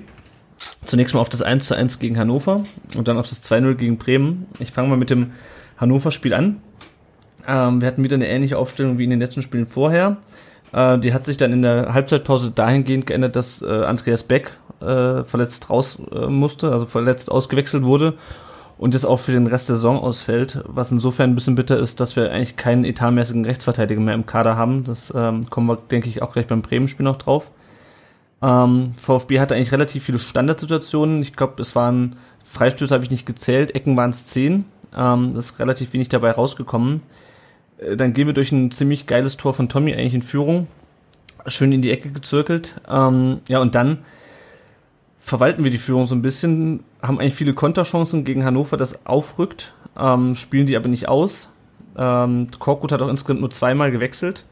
Zunächst 0.84 1.14
mal 1.14 1.20
auf 1.20 1.28
das 1.28 1.42
1 1.42 1.66
zu 1.66 1.74
1 1.74 1.98
gegen 1.98 2.18
Hannover 2.18 2.64
und 2.96 3.08
dann 3.08 3.18
auf 3.18 3.28
das 3.28 3.42
2-0 3.42 3.74
gegen 3.74 3.98
Bremen. 3.98 4.46
Ich 4.60 4.70
fange 4.70 4.88
mal 4.88 4.96
mit 4.96 5.10
dem 5.10 5.32
Hannover-Spiel 5.78 6.34
an. 6.34 6.62
Ähm, 7.48 7.80
wir 7.80 7.88
hatten 7.88 8.04
wieder 8.04 8.14
eine 8.14 8.28
ähnliche 8.28 8.58
Aufstellung 8.58 8.98
wie 8.98 9.04
in 9.04 9.10
den 9.10 9.18
letzten 9.18 9.42
Spielen 9.42 9.66
vorher. 9.66 10.18
Äh, 10.72 10.98
die 10.98 11.12
hat 11.14 11.24
sich 11.24 11.36
dann 11.36 11.52
in 11.52 11.62
der 11.62 11.94
Halbzeitpause 11.94 12.50
dahingehend 12.50 13.06
geändert, 13.06 13.36
dass 13.36 13.62
äh, 13.62 13.66
Andreas 13.66 14.22
Beck 14.22 14.52
äh, 14.80 15.24
verletzt 15.24 15.70
raus 15.70 15.98
äh, 16.12 16.26
musste, 16.26 16.72
also 16.72 16.86
verletzt 16.86 17.30
ausgewechselt 17.30 17.84
wurde 17.84 18.14
und 18.78 18.94
jetzt 18.94 19.04
auch 19.04 19.20
für 19.20 19.32
den 19.32 19.46
Rest 19.46 19.68
der 19.68 19.76
Saison 19.76 20.00
ausfällt, 20.00 20.62
was 20.66 20.90
insofern 20.90 21.30
ein 21.30 21.34
bisschen 21.34 21.54
bitter 21.54 21.76
ist, 21.76 22.00
dass 22.00 22.16
wir 22.16 22.32
eigentlich 22.32 22.56
keinen 22.56 22.84
etatmäßigen 22.84 23.44
Rechtsverteidiger 23.44 24.00
mehr 24.00 24.14
im 24.14 24.26
Kader 24.26 24.56
haben. 24.56 24.84
Das 24.84 25.12
ähm, 25.14 25.48
kommen 25.50 25.68
wir, 25.68 25.76
denke 25.76 26.08
ich, 26.08 26.20
auch 26.20 26.32
gleich 26.32 26.48
beim 26.48 26.62
Bremen-Spiel 26.62 27.04
noch 27.04 27.16
drauf. 27.16 27.50
Ähm, 28.42 28.94
VfB 28.96 29.38
hatte 29.38 29.54
eigentlich 29.54 29.70
relativ 29.70 30.02
viele 30.02 30.18
Standardsituationen. 30.18 31.22
Ich 31.22 31.36
glaube, 31.36 31.62
es 31.62 31.76
waren 31.76 32.16
Freistöße 32.42 32.92
habe 32.92 33.04
ich 33.04 33.10
nicht 33.10 33.24
gezählt, 33.24 33.74
Ecken 33.74 33.96
waren 33.96 34.10
es 34.10 34.26
zehn. 34.26 34.64
Ähm, 34.96 35.32
das 35.34 35.46
ist 35.46 35.58
relativ 35.60 35.92
wenig 35.92 36.08
dabei 36.08 36.32
rausgekommen. 36.32 37.02
Äh, 37.86 37.96
dann 37.96 38.12
gehen 38.12 38.26
wir 38.26 38.34
durch 38.34 38.52
ein 38.52 38.70
ziemlich 38.70 39.06
geiles 39.06 39.36
Tor 39.36 39.54
von 39.54 39.68
Tommy 39.68 39.92
eigentlich 39.94 40.14
in 40.14 40.22
Führung. 40.22 40.66
Schön 41.46 41.72
in 41.72 41.82
die 41.82 41.90
Ecke 41.90 42.10
gezirkelt. 42.10 42.80
Ähm, 42.88 43.40
ja, 43.48 43.60
und 43.60 43.74
dann 43.74 43.98
verwalten 45.20 45.64
wir 45.64 45.70
die 45.70 45.78
Führung 45.78 46.06
so 46.06 46.14
ein 46.14 46.22
bisschen, 46.22 46.80
haben 47.00 47.20
eigentlich 47.20 47.34
viele 47.34 47.54
Konterchancen 47.54 48.24
gegen 48.24 48.44
Hannover, 48.44 48.76
das 48.76 49.06
aufrückt, 49.06 49.72
ähm, 49.98 50.34
spielen 50.34 50.66
die 50.66 50.76
aber 50.76 50.88
nicht 50.88 51.08
aus. 51.08 51.50
Ähm, 51.96 52.48
Korkut 52.58 52.92
hat 52.92 53.02
auch 53.02 53.08
insgesamt 53.08 53.40
nur 53.40 53.50
zweimal 53.50 53.90
gewechselt. 53.90 54.44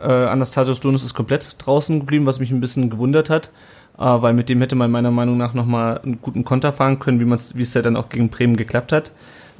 Äh, 0.00 0.10
Anastasios 0.10 0.80
Donis 0.80 1.04
ist 1.04 1.14
komplett 1.14 1.56
draußen 1.58 2.00
geblieben, 2.00 2.26
was 2.26 2.38
mich 2.38 2.50
ein 2.50 2.60
bisschen 2.60 2.90
gewundert 2.90 3.30
hat, 3.30 3.50
äh, 3.98 4.02
weil 4.02 4.34
mit 4.34 4.48
dem 4.48 4.60
hätte 4.60 4.76
man 4.76 4.90
meiner 4.90 5.10
Meinung 5.10 5.36
nach 5.36 5.54
nochmal 5.54 5.98
einen 5.98 6.20
guten 6.20 6.44
Konter 6.44 6.72
fahren 6.72 6.98
können, 6.98 7.20
wie, 7.20 7.62
es 7.62 7.74
ja 7.74 7.82
dann 7.82 7.96
auch 7.96 8.08
gegen 8.08 8.28
Bremen 8.28 8.56
geklappt 8.56 8.92
hat. 8.92 9.12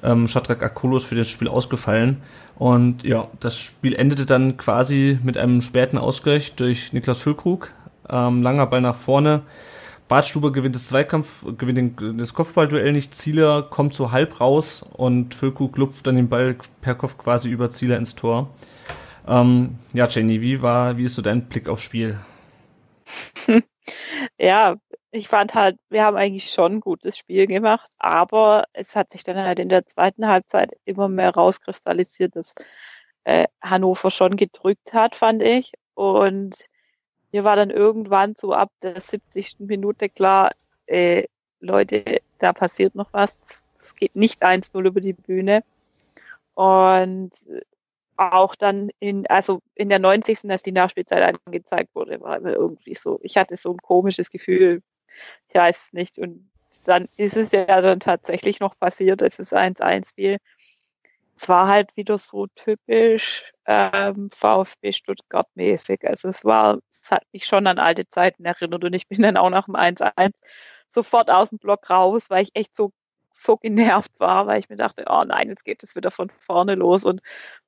Ähm, 0.03 0.29
Shadrach 0.29 0.61
Akolos 0.61 1.05
für 1.05 1.15
das 1.15 1.29
Spiel 1.29 1.49
ausgefallen. 1.49 2.19
Und 2.61 3.05
ja, 3.05 3.27
das 3.41 3.59
Spiel 3.59 3.95
endete 3.95 4.27
dann 4.27 4.59
quasi 4.59 5.19
mit 5.23 5.39
einem 5.39 5.63
späten 5.63 5.97
Ausgleich 5.97 6.57
durch 6.57 6.93
Niklas 6.93 7.19
Füllkrug. 7.19 7.73
Ähm, 8.07 8.43
langer 8.43 8.67
Ball 8.67 8.83
nach 8.83 8.97
vorne. 8.97 9.45
Bartstube 10.09 10.53
gewinnt 10.53 10.77
das 10.77 10.89
Zweikampf, 10.89 11.47
gewinnt 11.57 11.99
das 12.21 12.35
Kopfballduell 12.35 12.93
nicht. 12.93 13.15
Zieler 13.15 13.63
kommt 13.63 13.95
so 13.95 14.13
halb 14.13 14.43
raus 14.43 14.85
und 14.93 15.35
Füllkrug 15.35 15.79
lupft 15.79 16.07
dann 16.07 16.17
den 16.17 16.29
Ball 16.29 16.55
per 16.83 16.95
Kopf 16.95 17.17
quasi 17.17 17.49
über 17.49 17.71
Zieler 17.71 17.97
ins 17.97 18.15
Tor. 18.15 18.51
Ähm, 19.27 19.79
ja, 19.95 20.07
Jenny, 20.07 20.43
wie 20.43 20.61
war, 20.61 20.99
wie 20.99 21.05
ist 21.05 21.15
so 21.15 21.23
dein 21.23 21.47
Blick 21.47 21.67
aufs 21.67 21.85
Spiel? 21.85 22.21
ja, 24.39 24.77
ich 25.13 25.29
fand 25.29 25.55
halt, 25.55 25.79
wir 25.89 26.05
haben 26.05 26.17
eigentlich 26.17 26.51
schon 26.51 26.75
ein 26.75 26.81
gutes 26.81 27.19
Spiel 27.19 27.47
gemacht, 27.47 27.91
aber 27.99 28.65
es 28.73 28.95
hat 28.95 29.11
sich 29.11 29.25
dann 29.25 29.37
halt 29.37 29.59
in 29.59 29.69
der 29.69 29.87
zweiten 29.87 30.27
Halbzeit 30.27 30.77
immer 30.85 31.09
mehr 31.09 31.31
rauskristallisiert, 31.35 32.37
dass 32.37 32.55
äh, 33.25 33.47
Hannover 33.61 34.11
schon 34.11 34.37
gedrückt 34.37 34.93
hat, 34.93 35.17
fand 35.17 35.43
ich. 35.43 35.73
Und 35.95 36.69
mir 37.33 37.45
war 37.45 37.57
dann 37.57 37.71
irgendwann 37.71 38.35
so 38.37 38.53
ab 38.53 38.71
der 38.83 39.01
70. 39.01 39.57
Minute 39.61 40.09
klar, 40.09 40.51
äh, 40.87 41.25
Leute, 41.61 42.21
da 42.39 42.53
passiert 42.53 42.95
noch 42.95 43.13
was. 43.13 43.39
Es 43.81 43.95
geht 43.97 44.17
nicht 44.17 44.43
1-0 44.43 44.87
über 44.87 45.01
die 45.01 45.13
Bühne. 45.13 45.65
Und 46.55 47.33
auch 48.17 48.55
dann 48.55 48.91
in, 49.01 49.27
also 49.29 49.61
in 49.75 49.89
der 49.89 49.99
90. 49.99 50.51
als 50.51 50.63
die 50.63 50.73
Nachspielzeit 50.73 51.37
angezeigt 51.47 51.95
wurde, 51.95 52.21
war 52.21 52.41
irgendwie 52.45 52.95
so, 52.95 53.19
ich 53.23 53.37
hatte 53.37 53.57
so 53.57 53.73
ein 53.73 53.79
komisches 53.79 54.31
Gefühl, 54.31 54.83
ich 55.49 55.55
weiß 55.55 55.93
nicht. 55.93 56.19
Und 56.19 56.51
dann 56.85 57.09
ist 57.17 57.37
es 57.37 57.53
ja 57.53 57.81
dann 57.81 58.01
tatsächlich 58.01 58.61
noch 58.61 58.79
passiert, 58.79 59.23
es 59.23 59.39
ist 59.39 59.55
1-1 59.55 60.13
wie 60.17 60.39
Es 61.37 61.49
war 61.49 61.69
halt 61.69 61.97
wieder 61.97 62.19
so 62.19 62.47
typisch 62.49 63.53
ähm, 63.67 64.31
VfB 64.33 64.93
Stuttgart 64.93 65.49
mäßig. 65.55 66.07
Also 66.07 66.29
es 66.29 66.45
war, 66.45 66.79
es 66.91 67.11
hat 67.11 67.25
mich 67.33 67.47
schon 67.47 67.67
an 67.67 67.79
alte 67.79 68.09
Zeiten 68.09 68.45
erinnert 68.45 68.85
und 68.85 68.93
ich 68.95 69.09
bin 69.09 69.23
dann 69.23 69.37
auch 69.37 69.51
nach 69.51 69.65
dem 69.67 69.75
1-1 69.77 70.33
sofort 70.89 71.31
aus 71.31 71.51
dem 71.51 71.59
Block 71.59 71.89
raus, 71.91 72.31
weil 72.31 72.43
ich 72.43 72.51
echt 72.55 72.77
so 72.77 72.93
so 73.33 73.57
genervt 73.57 74.13
war, 74.19 74.47
weil 74.47 74.61
ich 74.61 74.69
mir 74.69 74.77
dachte, 74.77 75.05
oh 75.09 75.25
nein, 75.25 75.49
jetzt 75.49 75.65
geht 75.65 75.83
es 75.83 75.97
wieder 75.97 76.11
von 76.11 76.31
vorne 76.31 76.75
los. 76.75 77.05
Und 77.05 77.23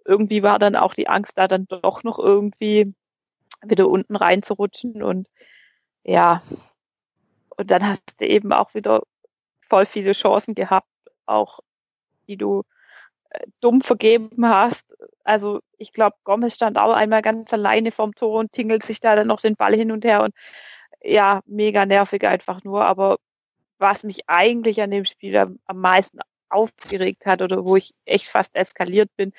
irgendwie 0.04 0.42
war 0.42 0.58
dann 0.58 0.76
auch 0.76 0.94
die 0.94 1.08
Angst 1.08 1.38
da, 1.38 1.48
dann 1.48 1.66
doch 1.66 2.02
noch 2.04 2.18
irgendwie 2.18 2.94
wieder 3.62 3.88
unten 3.88 4.16
reinzurutschen. 4.16 5.02
Und 5.02 5.28
ja, 6.04 6.42
und 7.56 7.70
dann 7.70 7.86
hast 7.86 8.02
du 8.20 8.26
eben 8.26 8.52
auch 8.52 8.74
wieder 8.74 9.02
voll 9.68 9.86
viele 9.86 10.12
Chancen 10.12 10.54
gehabt, 10.54 10.88
auch 11.26 11.60
die 12.28 12.36
du 12.36 12.62
äh, 13.30 13.46
dumm 13.60 13.80
vergeben 13.80 14.48
hast. 14.48 14.86
Also 15.24 15.60
ich 15.78 15.92
glaube, 15.92 16.16
Gomez 16.24 16.54
stand 16.54 16.78
auch 16.78 16.92
einmal 16.92 17.22
ganz 17.22 17.52
alleine 17.52 17.92
vorm 17.92 18.14
Tor 18.14 18.40
und 18.40 18.52
tingelt 18.52 18.82
sich 18.82 19.00
da 19.00 19.16
dann 19.16 19.28
noch 19.28 19.40
den 19.40 19.56
Ball 19.56 19.74
hin 19.74 19.92
und 19.92 20.04
her 20.04 20.22
und 20.22 20.34
ja, 21.02 21.40
mega 21.46 21.86
nervig 21.86 22.26
einfach 22.26 22.62
nur. 22.64 22.84
Aber 22.84 23.18
was 23.78 24.04
mich 24.04 24.28
eigentlich 24.28 24.80
an 24.82 24.90
dem 24.90 25.04
Spiel 25.04 25.36
am, 25.36 25.58
am 25.66 25.78
meisten 25.78 26.20
aufgeregt 26.48 27.26
hat 27.26 27.42
oder 27.42 27.64
wo 27.64 27.76
ich 27.76 27.92
echt 28.04 28.28
fast 28.28 28.54
eskaliert 28.54 29.10
bin, 29.16 29.32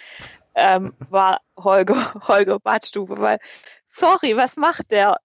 ähm, 0.56 0.94
war 1.10 1.42
Holger, 1.58 2.14
Holger 2.28 2.60
Badstube, 2.60 3.20
weil, 3.20 3.40
sorry, 3.88 4.36
was 4.36 4.58
macht 4.58 4.92
der? 4.92 5.18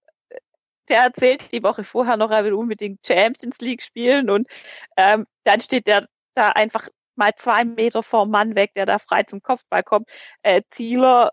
Der 0.89 1.03
erzählt 1.03 1.53
die 1.53 1.63
Woche 1.63 1.85
vorher 1.85 2.17
noch, 2.17 2.31
er 2.31 2.45
will 2.45 2.55
unbedingt 2.55 3.07
Champions 3.07 3.59
League 3.61 3.83
spielen 3.83 4.31
und 4.31 4.49
ähm, 4.97 5.27
dann 5.45 5.61
steht 5.61 5.87
der 5.87 6.07
da 6.35 6.51
einfach 6.51 6.89
mal 7.17 7.33
zwei 7.37 7.65
Meter 7.65 8.03
vom 8.03 8.31
Mann 8.31 8.55
weg, 8.55 8.73
der 8.75 8.87
da 8.87 8.99
frei 8.99 9.25
zum 9.25 9.43
Kopfball 9.43 9.83
kommt. 9.83 10.09
Äh, 10.43 10.63
Zieler 10.71 11.33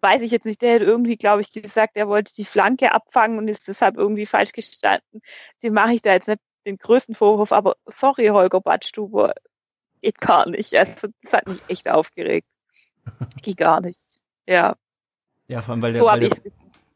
weiß 0.00 0.22
ich 0.22 0.30
jetzt 0.30 0.46
nicht, 0.46 0.62
der 0.62 0.76
hat 0.76 0.82
irgendwie, 0.82 1.16
glaube 1.16 1.42
ich, 1.42 1.52
gesagt, 1.52 1.96
er 1.96 2.08
wollte 2.08 2.34
die 2.34 2.44
Flanke 2.46 2.92
abfangen 2.92 3.38
und 3.38 3.48
ist 3.48 3.68
deshalb 3.68 3.96
irgendwie 3.96 4.26
falsch 4.26 4.52
gestanden. 4.52 5.20
Den 5.62 5.74
mache 5.74 5.92
ich 5.92 6.02
da 6.02 6.12
jetzt 6.12 6.28
nicht 6.28 6.40
den 6.66 6.78
größten 6.78 7.14
Vorwurf, 7.14 7.52
aber 7.52 7.76
sorry, 7.86 8.28
Holger 8.28 8.60
Badstuber, 8.60 9.34
geht 10.02 10.20
gar 10.20 10.48
nicht. 10.48 10.74
Also, 10.74 11.08
das 11.22 11.32
hat 11.32 11.46
mich 11.46 11.60
echt 11.68 11.88
aufgeregt. 11.88 12.46
Geht 13.42 13.56
gar 13.56 13.80
nicht. 13.80 14.00
Ja. 14.46 14.76
Ja, 15.48 15.62
vor 15.62 15.72
allem, 15.72 15.82
weil 15.82 15.92
der, 15.92 16.00
so 16.00 16.06
weil 16.06 16.20
der, 16.20 16.30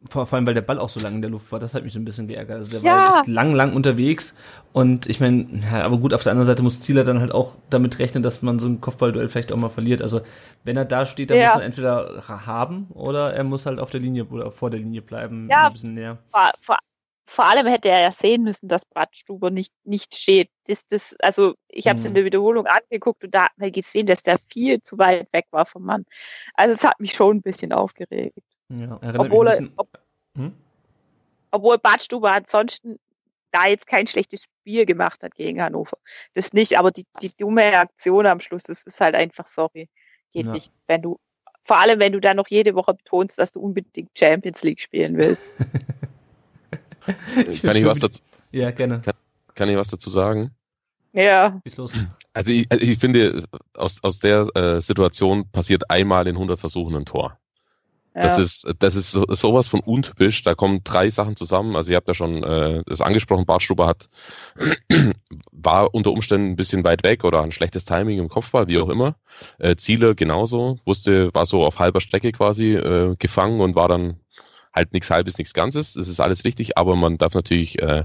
vor, 0.08 0.26
vor, 0.26 0.36
allem, 0.36 0.46
weil 0.46 0.54
der 0.54 0.62
Ball 0.62 0.78
auch 0.78 0.88
so 0.88 1.00
lange 1.00 1.16
in 1.16 1.22
der 1.22 1.30
Luft 1.30 1.50
war, 1.52 1.58
das 1.58 1.74
hat 1.74 1.84
mich 1.84 1.92
so 1.92 1.98
ein 1.98 2.04
bisschen 2.04 2.28
geärgert. 2.28 2.58
Also 2.58 2.70
der 2.70 2.80
ja. 2.80 2.96
war 2.96 3.20
echt 3.20 3.28
lang, 3.28 3.54
lang 3.54 3.74
unterwegs 3.74 4.34
und 4.72 5.06
ich 5.06 5.20
meine, 5.20 5.46
ja, 5.70 5.82
aber 5.82 5.98
gut, 5.98 6.14
auf 6.14 6.22
der 6.22 6.32
anderen 6.32 6.46
Seite 6.46 6.62
muss 6.62 6.80
Zieler 6.80 7.04
dann 7.04 7.20
halt 7.20 7.32
auch 7.32 7.54
damit 7.70 7.98
rechnen, 7.98 8.22
dass 8.22 8.42
man 8.42 8.58
so 8.58 8.66
ein 8.66 8.80
Kopfballduell 8.80 9.28
vielleicht 9.28 9.52
auch 9.52 9.56
mal 9.56 9.68
verliert. 9.68 10.02
Also 10.02 10.20
wenn 10.64 10.76
er 10.76 10.84
da 10.84 11.06
steht, 11.06 11.30
dann 11.30 11.38
ja. 11.38 11.52
muss 11.52 11.60
er 11.60 11.66
entweder 11.66 12.24
haben 12.28 12.88
oder 12.94 13.32
er 13.34 13.44
muss 13.44 13.66
halt 13.66 13.78
auf 13.78 13.90
der 13.90 14.00
Linie 14.00 14.24
oder 14.26 14.50
vor 14.50 14.70
der 14.70 14.80
Linie 14.80 15.02
bleiben. 15.02 15.48
Ja, 15.50 15.66
ein 15.66 15.72
bisschen 15.72 15.94
näher. 15.94 16.18
Vor, 16.30 16.50
vor, 16.60 16.78
vor 17.26 17.46
allem 17.46 17.66
hätte 17.66 17.88
er 17.88 18.00
ja 18.00 18.12
sehen 18.12 18.42
müssen, 18.42 18.68
dass 18.68 18.84
Bratstuber 18.84 19.50
nicht, 19.50 19.72
nicht 19.84 20.14
steht. 20.14 20.50
Das, 20.66 20.86
das, 20.88 21.16
also 21.20 21.54
ich 21.68 21.88
habe 21.88 21.98
es 21.98 22.04
mhm. 22.04 22.08
in 22.08 22.14
der 22.14 22.24
Wiederholung 22.26 22.66
angeguckt 22.66 23.24
und 23.24 23.34
da 23.34 23.46
hat 23.46 23.52
man 23.56 23.72
gesehen, 23.72 24.06
dass 24.06 24.22
der 24.22 24.38
viel 24.38 24.82
zu 24.82 24.98
weit 24.98 25.32
weg 25.32 25.46
war 25.50 25.66
vom 25.66 25.84
Mann. 25.84 26.04
Also 26.54 26.74
es 26.74 26.84
hat 26.84 27.00
mich 27.00 27.14
schon 27.14 27.38
ein 27.38 27.42
bisschen 27.42 27.72
aufgeregt. 27.72 28.38
Ja, 28.78 28.98
obwohl, 29.18 29.48
er, 29.48 29.68
ob, 29.76 29.88
hm? 30.36 30.52
obwohl 31.50 31.78
Badstuber 31.78 32.32
ansonsten 32.32 32.98
da 33.54 33.66
jetzt 33.68 33.86
kein 33.86 34.06
schlechtes 34.06 34.42
Spiel 34.42 34.84
gemacht 34.84 35.22
hat 35.22 35.36
gegen 35.36 35.62
Hannover. 35.62 35.96
Das 36.34 36.52
nicht, 36.52 36.76
aber 36.76 36.90
die, 36.90 37.06
die 37.22 37.30
dumme 37.36 37.78
Aktion 37.78 38.26
am 38.26 38.40
Schluss, 38.40 38.64
das 38.64 38.82
ist 38.82 39.00
halt 39.00 39.14
einfach, 39.14 39.46
sorry, 39.46 39.88
geht 40.32 40.46
ja. 40.46 40.52
nicht. 40.52 40.72
Wenn 40.88 41.02
du, 41.02 41.20
vor 41.62 41.78
allem 41.78 42.00
wenn 42.00 42.12
du 42.12 42.20
dann 42.20 42.36
noch 42.36 42.48
jede 42.48 42.74
Woche 42.74 42.94
betonst, 42.94 43.38
dass 43.38 43.52
du 43.52 43.60
unbedingt 43.60 44.10
Champions 44.18 44.62
League 44.64 44.80
spielen 44.80 45.16
willst. 45.16 45.42
ich 47.48 47.62
kann 47.62 47.76
ich 47.76 47.84
was 47.84 48.00
dazu? 48.00 48.20
Ja, 48.50 48.72
gerne. 48.72 49.00
Kann, 49.00 49.14
kann, 49.54 49.68
ich 49.68 49.76
was 49.76 49.88
dazu 49.88 50.10
sagen? 50.10 50.50
Ja. 51.12 51.60
Ist 51.62 51.76
los. 51.76 51.92
Also 52.32 52.50
ich, 52.50 52.66
also 52.70 52.84
ich 52.84 52.98
finde, 52.98 53.44
aus, 53.74 54.02
aus 54.02 54.18
der 54.18 54.48
äh, 54.56 54.80
Situation 54.80 55.48
passiert 55.50 55.88
einmal 55.88 56.26
in 56.26 56.34
100 56.34 56.58
Versuchen 56.58 56.96
ein 56.96 57.04
Tor. 57.04 57.38
Das 58.14 58.38
ist, 58.38 58.72
das 58.78 58.94
ist 58.94 59.10
so, 59.10 59.24
sowas 59.28 59.66
von 59.66 59.80
untypisch. 59.80 60.44
Da 60.44 60.54
kommen 60.54 60.82
drei 60.84 61.10
Sachen 61.10 61.34
zusammen. 61.34 61.74
Also 61.74 61.90
ihr 61.90 61.96
habt 61.96 62.06
ja 62.06 62.14
schon 62.14 62.44
äh, 62.44 62.84
das 62.86 63.00
angesprochen, 63.00 63.44
Bartstuber 63.44 63.88
hat 63.88 64.08
war 65.50 65.92
unter 65.92 66.12
Umständen 66.12 66.50
ein 66.50 66.56
bisschen 66.56 66.84
weit 66.84 67.02
weg 67.02 67.24
oder 67.24 67.42
ein 67.42 67.50
schlechtes 67.50 67.84
Timing 67.84 68.20
im 68.20 68.28
Kopfball, 68.28 68.68
wie 68.68 68.78
auch 68.78 68.88
immer. 68.88 69.16
Äh, 69.58 69.74
Ziele 69.74 70.14
genauso, 70.14 70.78
wusste, 70.84 71.34
war 71.34 71.44
so 71.44 71.64
auf 71.64 71.80
halber 71.80 72.00
Strecke 72.00 72.30
quasi 72.30 72.74
äh, 72.74 73.16
gefangen 73.18 73.60
und 73.60 73.74
war 73.74 73.88
dann 73.88 74.20
halt 74.72 74.92
nichts 74.92 75.10
halbes, 75.10 75.36
nichts 75.36 75.52
Ganzes. 75.52 75.94
Das 75.94 76.06
ist 76.06 76.20
alles 76.20 76.44
richtig, 76.44 76.78
aber 76.78 76.94
man 76.94 77.18
darf 77.18 77.34
natürlich 77.34 77.82
äh, 77.82 78.04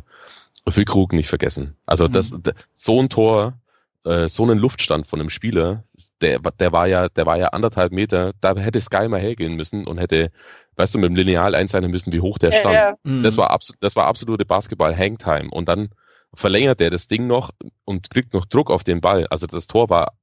Füllkrug 0.68 1.14
nicht 1.14 1.30
vergessen. 1.30 1.76
Also 1.86 2.08
das, 2.08 2.32
mhm. 2.32 2.44
so 2.74 3.00
ein 3.00 3.10
Tor, 3.10 3.59
äh, 4.06 4.30
so 4.30 4.44
einen 4.44 4.58
Luftstand 4.58 5.08
von 5.08 5.20
einem 5.20 5.30
Spieler, 5.30 5.84
der, 6.22 6.40
der 6.40 6.72
war 6.72 6.88
ja, 6.88 7.10
der 7.10 7.26
war 7.26 7.38
ja 7.38 7.48
anderthalb 7.48 7.92
Meter, 7.92 8.34
da 8.42 8.56
hätte 8.56 8.82
Sky 8.82 9.08
mal 9.08 9.20
hergehen 9.20 9.56
müssen 9.56 9.88
und 9.88 9.98
hätte, 9.98 10.32
weißt 10.76 10.96
du, 10.96 11.00
mit 11.00 11.10
dem 11.10 11.16
Lineal 11.16 11.56
einzeichnen 11.56 11.92
müssen, 11.92 12.14
wie 12.14 12.22
hoch 12.22 12.38
der 12.38 12.52
stand. 12.52 12.76
Ja, 12.76 12.90
ja. 12.90 12.96
Mhm. 13.04 13.24
Das 13.24 13.38
war 13.38 13.52
absolut, 13.52 13.82
das 13.82 13.96
war 13.96 14.06
absolute 14.06 14.46
Basketball-Hangtime. 14.46 15.50
Und 15.52 15.68
dann 15.68 15.90
verlängert 16.34 16.82
er 16.82 16.90
das 16.90 17.08
Ding 17.08 17.28
noch 17.28 17.52
und 17.86 18.10
kriegt 18.10 18.34
noch 18.34 18.46
Druck 18.46 18.72
auf 18.72 18.84
den 18.84 19.02
Ball. 19.02 19.28
Also 19.30 19.48
das 19.48 19.68
Tor 19.68 19.90
war 19.90 20.14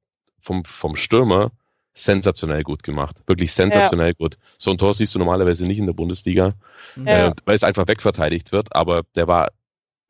vom, 0.40 0.64
vom 0.64 0.96
Stürmer 0.96 1.50
sensationell 1.94 2.62
gut 2.62 2.82
gemacht. 2.82 3.16
Wirklich 3.26 3.52
sensationell 3.52 4.08
ja. 4.08 4.12
gut. 4.12 4.38
So 4.58 4.70
ein 4.70 4.78
Tor 4.78 4.94
siehst 4.94 5.14
du 5.14 5.18
normalerweise 5.18 5.66
nicht 5.66 5.78
in 5.78 5.86
der 5.86 5.94
Bundesliga, 5.94 6.54
ja. 7.04 7.28
äh, 7.28 7.32
weil 7.44 7.56
es 7.56 7.64
einfach 7.64 7.88
wegverteidigt 7.88 8.52
wird, 8.52 8.74
aber 8.76 9.02
der 9.14 9.26
war, 9.26 9.48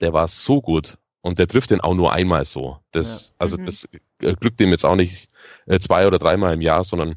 der 0.01 0.13
war 0.13 0.29
so 0.29 0.61
gut 0.61 0.99
und 1.27 1.39
der 1.39 1.49
trifft 1.49 1.73
den 1.73 1.81
auch 1.81 1.95
nur 1.95 2.13
einmal 2.13 2.45
so. 2.45 2.79
Das, 2.93 3.29
ja. 3.29 3.35
Also 3.39 3.59
mhm. 3.59 3.67
das 3.67 3.89
äh, 4.23 4.35
glückt 4.35 4.61
dem 4.61 4.71
jetzt 4.71 4.87
auch 4.87 4.95
nicht 4.95 5.29
äh, 5.67 5.79
zwei 5.81 6.07
oder 6.07 6.19
dreimal 6.19 6.55
im 6.55 6.61
Jahr, 6.61 6.85
sondern 6.85 7.17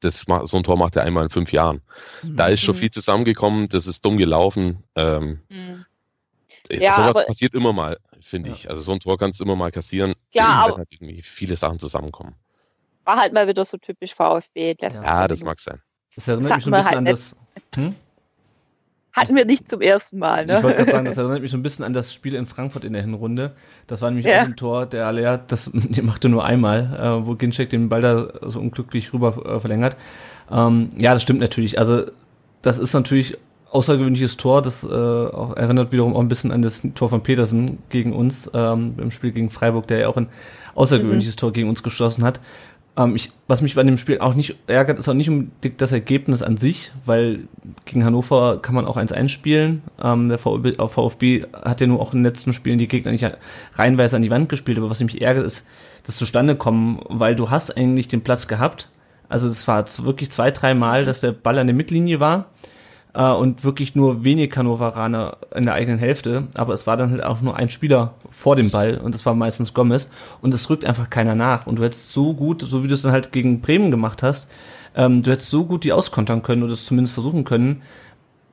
das, 0.00 0.26
so 0.44 0.56
ein 0.56 0.62
Tor 0.64 0.76
macht 0.76 0.96
er 0.96 1.04
einmal 1.04 1.24
in 1.24 1.30
fünf 1.30 1.52
Jahren. 1.52 1.80
Mhm. 2.22 2.36
Da 2.36 2.48
ist 2.48 2.62
schon 2.62 2.74
mhm. 2.74 2.80
viel 2.80 2.90
zusammengekommen, 2.90 3.68
das 3.68 3.86
ist 3.86 4.04
dumm 4.04 4.18
gelaufen. 4.18 4.82
Ähm, 4.96 5.40
mhm. 5.48 5.84
Ja, 6.70 6.96
sowas 6.96 7.16
aber, 7.16 7.24
passiert 7.26 7.54
immer 7.54 7.72
mal, 7.72 7.96
finde 8.20 8.50
ja. 8.50 8.56
ich. 8.56 8.68
Also 8.68 8.82
so 8.82 8.92
ein 8.92 9.00
Tor 9.00 9.16
kannst 9.16 9.40
du 9.40 9.44
immer 9.44 9.56
mal 9.56 9.70
kassieren, 9.70 10.14
ja, 10.34 10.66
wenn 10.68 10.76
halt 10.76 10.88
irgendwie 10.90 11.22
viele 11.22 11.56
Sachen 11.56 11.78
zusammenkommen. 11.78 12.34
War 13.04 13.16
halt 13.16 13.32
mal 13.32 13.46
wieder 13.46 13.64
so 13.64 13.78
typisch 13.78 14.14
VfB. 14.14 14.76
Ja, 14.80 14.88
ja 14.90 15.28
das 15.28 15.42
mag 15.42 15.60
sein. 15.60 15.80
Das 16.14 16.28
erinnert 16.28 16.56
mich 16.56 16.64
so 16.64 16.70
ein 16.70 16.74
bisschen 16.74 16.86
halt 16.86 16.96
an 16.98 17.04
das. 17.04 17.36
Hm? 17.74 17.94
Hatten 19.12 19.34
wir 19.34 19.44
nicht 19.44 19.68
zum 19.68 19.80
ersten 19.80 20.18
Mal, 20.18 20.46
ne? 20.46 20.58
Ich 20.58 20.62
wollte 20.62 20.76
gerade 20.78 20.90
sagen, 20.90 21.04
das 21.06 21.16
erinnert 21.18 21.42
mich 21.42 21.50
so 21.50 21.56
ein 21.56 21.62
bisschen 21.62 21.84
an 21.84 21.92
das 21.92 22.12
Spiel 22.12 22.34
in 22.34 22.46
Frankfurt 22.46 22.84
in 22.84 22.92
der 22.92 23.02
Hinrunde. 23.02 23.52
Das 23.86 24.02
war 24.02 24.10
nämlich 24.10 24.26
ja. 24.26 24.42
auch 24.42 24.46
ein 24.46 24.56
Tor, 24.56 24.86
der 24.86 25.06
Alea, 25.06 25.38
das 25.38 25.70
die 25.74 26.02
machte 26.02 26.28
nur 26.28 26.44
einmal, 26.44 27.22
äh, 27.22 27.26
wo 27.26 27.34
Ginczek 27.34 27.70
den 27.70 27.88
Ball 27.88 28.02
da 28.02 28.28
so 28.42 28.60
unglücklich 28.60 29.12
rüber 29.12 29.28
äh, 29.44 29.60
verlängert. 29.60 29.96
Ähm, 30.50 30.90
ja, 30.98 31.14
das 31.14 31.22
stimmt 31.22 31.40
natürlich. 31.40 31.78
Also, 31.78 32.04
das 32.62 32.78
ist 32.78 32.92
natürlich 32.92 33.38
außergewöhnliches 33.70 34.36
Tor. 34.36 34.62
Das 34.62 34.84
äh, 34.84 34.86
auch, 34.86 35.56
erinnert 35.56 35.92
wiederum 35.92 36.14
auch 36.14 36.20
ein 36.20 36.28
bisschen 36.28 36.52
an 36.52 36.62
das 36.62 36.82
Tor 36.94 37.08
von 37.08 37.22
Petersen 37.22 37.78
gegen 37.88 38.12
uns 38.12 38.50
ähm, 38.54 38.94
im 38.98 39.10
Spiel 39.10 39.32
gegen 39.32 39.50
Freiburg, 39.50 39.86
der 39.86 39.98
ja 39.98 40.08
auch 40.08 40.16
ein 40.16 40.28
außergewöhnliches 40.74 41.36
mhm. 41.36 41.40
Tor 41.40 41.52
gegen 41.52 41.68
uns 41.68 41.82
geschossen 41.82 42.24
hat. 42.24 42.40
Ähm, 42.98 43.14
ich, 43.14 43.30
was 43.46 43.62
mich 43.62 43.76
bei 43.76 43.84
dem 43.84 43.96
Spiel 43.96 44.18
auch 44.18 44.34
nicht 44.34 44.56
ärgert, 44.66 44.98
ist 44.98 45.08
auch 45.08 45.14
nicht 45.14 45.30
unbedingt 45.30 45.80
das 45.80 45.92
Ergebnis 45.92 46.42
an 46.42 46.56
sich, 46.56 46.90
weil 47.04 47.44
gegen 47.84 48.04
Hannover 48.04 48.60
kann 48.60 48.74
man 48.74 48.86
auch 48.86 48.96
eins 48.96 49.12
einspielen. 49.12 49.82
Ähm, 50.02 50.28
der 50.28 50.38
VfB, 50.38 51.44
hat 51.52 51.80
ja 51.80 51.86
nur 51.86 52.00
auch 52.00 52.12
in 52.12 52.18
den 52.18 52.24
letzten 52.24 52.52
Spielen 52.52 52.78
die 52.78 52.88
Gegner 52.88 53.12
nicht 53.12 53.24
reinweise 53.76 54.16
an 54.16 54.22
die 54.22 54.30
Wand 54.30 54.48
gespielt, 54.48 54.78
aber 54.78 54.90
was 54.90 55.00
mich 55.00 55.22
ärgert, 55.22 55.46
ist 55.46 55.66
das 56.04 56.16
zustande 56.16 56.56
kommen, 56.56 57.00
weil 57.08 57.36
du 57.36 57.50
hast 57.50 57.76
eigentlich 57.76 58.08
den 58.08 58.22
Platz 58.22 58.48
gehabt. 58.48 58.90
Also 59.28 59.48
es 59.48 59.68
war 59.68 59.84
wirklich 60.02 60.30
zwei, 60.30 60.50
drei 60.50 60.74
Mal, 60.74 61.04
dass 61.04 61.20
der 61.20 61.32
Ball 61.32 61.58
an 61.58 61.66
der 61.66 61.76
Mittellinie 61.76 62.18
war 62.18 62.46
äh, 63.14 63.30
und 63.30 63.64
wirklich 63.64 63.94
nur 63.94 64.24
wenig 64.24 64.56
Hannoveraner 64.56 65.36
in 65.54 65.64
der 65.64 65.74
eigenen 65.74 65.98
Hälfte. 65.98 66.44
Aber 66.54 66.72
es 66.72 66.86
war 66.86 66.96
dann 66.96 67.10
halt 67.10 67.22
auch 67.22 67.40
nur 67.40 67.56
ein 67.56 67.70
Spieler 67.70 68.14
vor 68.30 68.56
dem 68.56 68.70
Ball 68.70 68.98
und 68.98 69.14
das 69.14 69.26
war 69.26 69.34
meistens 69.34 69.74
Gomez 69.74 70.08
und 70.40 70.54
es 70.54 70.68
rückt 70.70 70.84
einfach 70.84 71.10
keiner 71.10 71.34
nach. 71.34 71.66
Und 71.66 71.78
du 71.78 71.84
hättest 71.84 72.12
so 72.12 72.34
gut, 72.34 72.62
so 72.62 72.82
wie 72.82 72.88
du 72.88 72.94
es 72.94 73.02
dann 73.02 73.12
halt 73.12 73.32
gegen 73.32 73.60
Bremen 73.60 73.90
gemacht 73.90 74.22
hast, 74.22 74.50
ähm, 74.94 75.22
du 75.22 75.30
hättest 75.30 75.50
so 75.50 75.64
gut 75.64 75.84
die 75.84 75.92
auskontern 75.92 76.42
können 76.42 76.62
oder 76.62 76.72
es 76.72 76.86
zumindest 76.86 77.14
versuchen 77.14 77.44
können. 77.44 77.82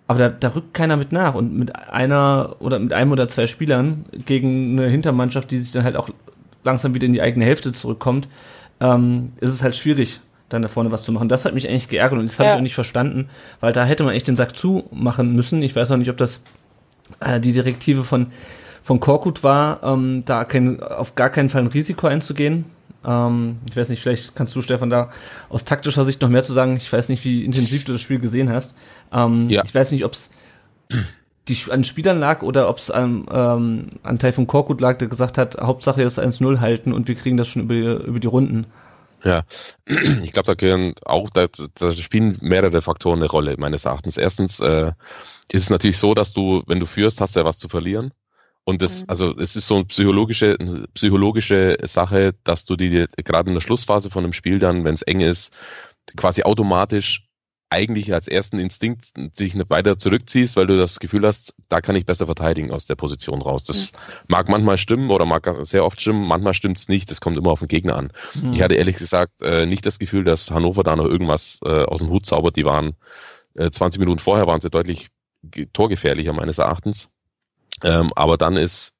Aber 0.07 0.19
da, 0.19 0.29
da 0.29 0.49
rückt 0.49 0.73
keiner 0.73 0.97
mit 0.97 1.11
nach 1.11 1.33
und 1.33 1.57
mit 1.57 1.75
einer 1.75 2.57
oder 2.59 2.77
mit 2.77 2.93
einem 2.93 3.11
oder 3.11 3.27
zwei 3.27 3.47
Spielern 3.47 4.05
gegen 4.25 4.77
eine 4.77 4.87
Hintermannschaft, 4.87 5.49
die 5.49 5.57
sich 5.57 5.71
dann 5.71 5.83
halt 5.83 5.95
auch 5.95 6.09
langsam 6.63 6.93
wieder 6.93 7.05
in 7.05 7.13
die 7.13 7.21
eigene 7.21 7.45
Hälfte 7.45 7.73
zurückkommt, 7.73 8.27
ähm, 8.79 9.33
ist 9.39 9.51
es 9.51 9.63
halt 9.63 9.75
schwierig 9.75 10.19
dann 10.49 10.61
da 10.61 10.67
vorne 10.67 10.91
was 10.91 11.03
zu 11.03 11.11
machen. 11.11 11.29
Das 11.29 11.45
hat 11.45 11.53
mich 11.53 11.67
eigentlich 11.67 11.89
geärgert 11.89 12.19
und 12.19 12.29
das 12.29 12.39
habe 12.39 12.49
ja. 12.49 12.55
ich 12.55 12.59
auch 12.59 12.63
nicht 12.63 12.75
verstanden, 12.75 13.29
weil 13.59 13.73
da 13.73 13.85
hätte 13.85 14.03
man 14.03 14.13
echt 14.13 14.27
den 14.27 14.35
Sack 14.35 14.55
zumachen 14.55 15.33
müssen. 15.33 15.61
Ich 15.63 15.75
weiß 15.75 15.91
auch 15.91 15.97
nicht, 15.97 16.09
ob 16.09 16.17
das 16.17 16.43
äh, 17.19 17.39
die 17.39 17.51
Direktive 17.51 18.03
von, 18.03 18.27
von 18.83 18.99
Korkut 18.99 19.43
war, 19.43 19.81
ähm, 19.83 20.23
da 20.25 20.43
kein, 20.43 20.81
auf 20.81 21.15
gar 21.15 21.29
keinen 21.29 21.49
Fall 21.49 21.61
ein 21.61 21.67
Risiko 21.67 22.07
einzugehen. 22.07 22.65
Ähm, 23.05 23.57
ich 23.69 23.75
weiß 23.75 23.89
nicht, 23.89 24.01
vielleicht 24.01 24.35
kannst 24.35 24.55
du, 24.55 24.61
Stefan, 24.61 24.89
da 24.89 25.09
aus 25.49 25.65
taktischer 25.65 26.05
Sicht 26.05 26.21
noch 26.21 26.29
mehr 26.29 26.43
zu 26.43 26.53
sagen. 26.53 26.77
Ich 26.77 26.91
weiß 26.91 27.09
nicht, 27.09 27.23
wie 27.23 27.43
intensiv 27.43 27.83
du 27.83 27.93
das 27.93 28.01
Spiel 28.01 28.19
gesehen 28.19 28.51
hast. 28.51 28.75
Ähm, 29.11 29.49
ja. 29.49 29.63
Ich 29.65 29.73
weiß 29.73 29.91
nicht, 29.91 30.05
ob 30.05 30.13
es 30.13 30.29
die, 31.47 31.57
an 31.69 31.83
Spielern 31.83 32.19
lag 32.19 32.41
oder 32.41 32.69
ob 32.69 32.77
es 32.77 32.89
an 32.89 33.25
ähm, 33.31 33.87
an 34.03 34.19
Teil 34.19 34.33
von 34.33 34.47
Korkut 34.47 34.81
lag, 34.81 34.97
der 34.97 35.07
gesagt 35.07 35.37
hat, 35.37 35.57
Hauptsache 35.59 36.01
ist 36.01 36.19
1-0 36.19 36.59
halten 36.59 36.93
und 36.93 37.07
wir 37.07 37.15
kriegen 37.15 37.37
das 37.37 37.47
schon 37.47 37.63
über, 37.63 38.03
über 38.03 38.19
die 38.19 38.27
Runden. 38.27 38.65
Ja, 39.25 39.43
ich 39.87 40.31
glaube, 40.31 40.45
da 40.45 40.53
gehören 40.53 40.93
auch, 41.03 41.31
da, 41.31 41.47
da, 41.79 41.91
spielen 41.93 42.37
mehrere 42.41 42.83
Faktoren 42.83 43.19
eine 43.19 43.29
Rolle, 43.29 43.55
meines 43.57 43.85
Erachtens. 43.85 44.17
Erstens 44.17 44.59
äh, 44.59 44.91
ist 45.51 45.63
es 45.63 45.69
natürlich 45.71 45.97
so, 45.97 46.13
dass 46.13 46.31
du, 46.31 46.61
wenn 46.67 46.79
du 46.79 46.85
führst, 46.85 47.19
hast 47.19 47.35
du 47.35 47.39
ja 47.39 47.45
was 47.45 47.57
zu 47.57 47.67
verlieren. 47.67 48.11
Und 48.65 48.83
das, 48.83 49.01
mhm. 49.01 49.05
also 49.09 49.37
es 49.39 49.55
ist 49.55 49.67
so 49.67 49.75
eine 49.75 49.85
psychologische, 49.85 50.57
eine 50.59 50.87
psychologische 50.93 51.77
Sache, 51.83 52.35
dass 52.43 52.65
du 52.65 52.75
die 52.75 53.05
gerade 53.23 53.49
in 53.49 53.55
der 53.55 53.61
Schlussphase 53.61 54.11
von 54.11 54.23
einem 54.23 54.33
Spiel 54.33 54.59
dann, 54.59 54.83
wenn 54.83 54.95
es 54.95 55.01
eng 55.01 55.21
ist, 55.21 55.51
quasi 56.15 56.43
automatisch 56.43 57.24
eigentlich 57.75 58.13
als 58.13 58.27
ersten 58.27 58.57
Instinkt 58.57 59.11
dich 59.39 59.53
weiter 59.69 59.97
zurückziehst, 59.97 60.55
weil 60.55 60.67
du 60.67 60.77
das 60.77 60.99
Gefühl 60.99 61.27
hast, 61.27 61.53
da 61.67 61.81
kann 61.81 61.95
ich 61.95 62.05
besser 62.05 62.25
verteidigen 62.25 62.71
aus 62.71 62.85
der 62.85 62.95
Position 62.95 63.41
raus. 63.41 63.65
Das 63.65 63.91
mhm. 63.91 63.97
mag 64.29 64.49
manchmal 64.49 64.77
stimmen 64.77 65.11
oder 65.11 65.25
mag 65.25 65.49
sehr 65.63 65.83
oft 65.83 65.99
stimmen, 65.99 66.25
manchmal 66.25 66.53
stimmt 66.53 66.77
es 66.77 66.87
nicht, 66.87 67.11
das 67.11 67.19
kommt 67.19 67.37
immer 67.37 67.51
auf 67.51 67.59
den 67.59 67.67
Gegner 67.67 67.97
an. 67.97 68.11
Mhm. 68.33 68.53
Ich 68.53 68.61
hatte 68.61 68.75
ehrlich 68.75 68.97
gesagt 68.97 69.41
äh, 69.41 69.65
nicht 69.65 69.85
das 69.85 69.99
Gefühl, 69.99 70.23
dass 70.23 70.49
Hannover 70.51 70.83
da 70.83 70.95
noch 70.95 71.05
irgendwas 71.05 71.59
äh, 71.65 71.83
aus 71.83 71.99
dem 71.99 72.09
Hut 72.09 72.25
zaubert. 72.25 72.55
Die 72.55 72.65
waren 72.65 72.95
äh, 73.55 73.69
20 73.69 73.99
Minuten 73.99 74.19
vorher 74.19 74.47
waren 74.47 74.61
sie 74.61 74.69
deutlich 74.69 75.09
torgefährlicher 75.73 76.33
meines 76.33 76.57
Erachtens. 76.57 77.09
Ähm, 77.83 78.11
aber 78.15 78.37
dann 78.37 78.55
ist, 78.55 78.93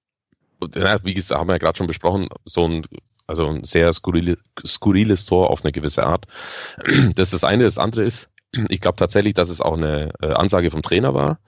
ja, 0.76 1.04
wie 1.04 1.14
gesagt, 1.14 1.40
haben 1.40 1.48
wir 1.48 1.54
ja 1.54 1.60
gerade 1.60 1.78
schon 1.78 1.88
besprochen, 1.88 2.28
so 2.44 2.68
ein 2.68 2.86
also 3.28 3.48
ein 3.48 3.64
sehr 3.64 3.92
skurrile, 3.94 4.38
skurriles 4.64 5.26
Tor 5.26 5.50
auf 5.50 5.64
eine 5.64 5.72
gewisse 5.72 6.06
Art. 6.06 6.26
Das 7.16 7.30
ist 7.30 7.34
das 7.34 7.44
eine. 7.44 7.64
Das 7.64 7.78
andere 7.78 8.04
ist, 8.04 8.30
ich 8.70 8.82
glaube 8.82 8.98
tatsächlich, 8.98 9.34
dass 9.34 9.50
es 9.50 9.62
auch 9.62 9.78
eine 9.78 10.12
äh, 10.22 10.34
Ansage 10.34 10.72
vom 10.72 10.82
Trainer 10.82 11.14
war, 11.14 11.40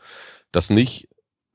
das 0.52 0.70
nicht 0.70 1.08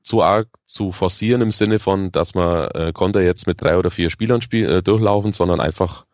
zu 0.03 0.21
arg 0.21 0.47
zu 0.65 0.91
forcieren 0.91 1.41
im 1.41 1.51
Sinne 1.51 1.79
von, 1.79 2.11
dass 2.11 2.35
man 2.35 2.69
äh, 2.71 2.91
Konter 2.93 3.21
jetzt 3.21 3.47
mit 3.47 3.61
drei 3.61 3.77
oder 3.77 3.91
vier 3.91 4.09
Spielern 4.09 4.41
spiel, 4.41 4.69
äh, 4.69 4.83
durchlaufen, 4.83 5.33
sondern 5.33 5.61
einfach 5.61 6.05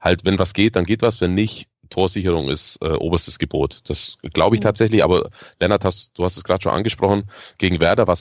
halt, 0.00 0.24
wenn 0.24 0.38
was 0.38 0.54
geht, 0.54 0.76
dann 0.76 0.84
geht 0.84 1.02
was, 1.02 1.20
wenn 1.20 1.34
nicht, 1.34 1.68
Torsicherung 1.90 2.48
ist 2.48 2.78
äh, 2.82 2.92
oberstes 2.92 3.38
Gebot. 3.38 3.80
Das 3.84 4.18
glaube 4.34 4.56
ich 4.56 4.60
mhm. 4.60 4.64
tatsächlich, 4.64 5.02
aber 5.02 5.30
Lennart, 5.60 5.84
hast, 5.84 6.18
du 6.18 6.24
hast 6.24 6.36
es 6.36 6.44
gerade 6.44 6.62
schon 6.62 6.72
angesprochen, 6.72 7.30
gegen 7.56 7.80
Werder 7.80 8.06
war 8.06 8.14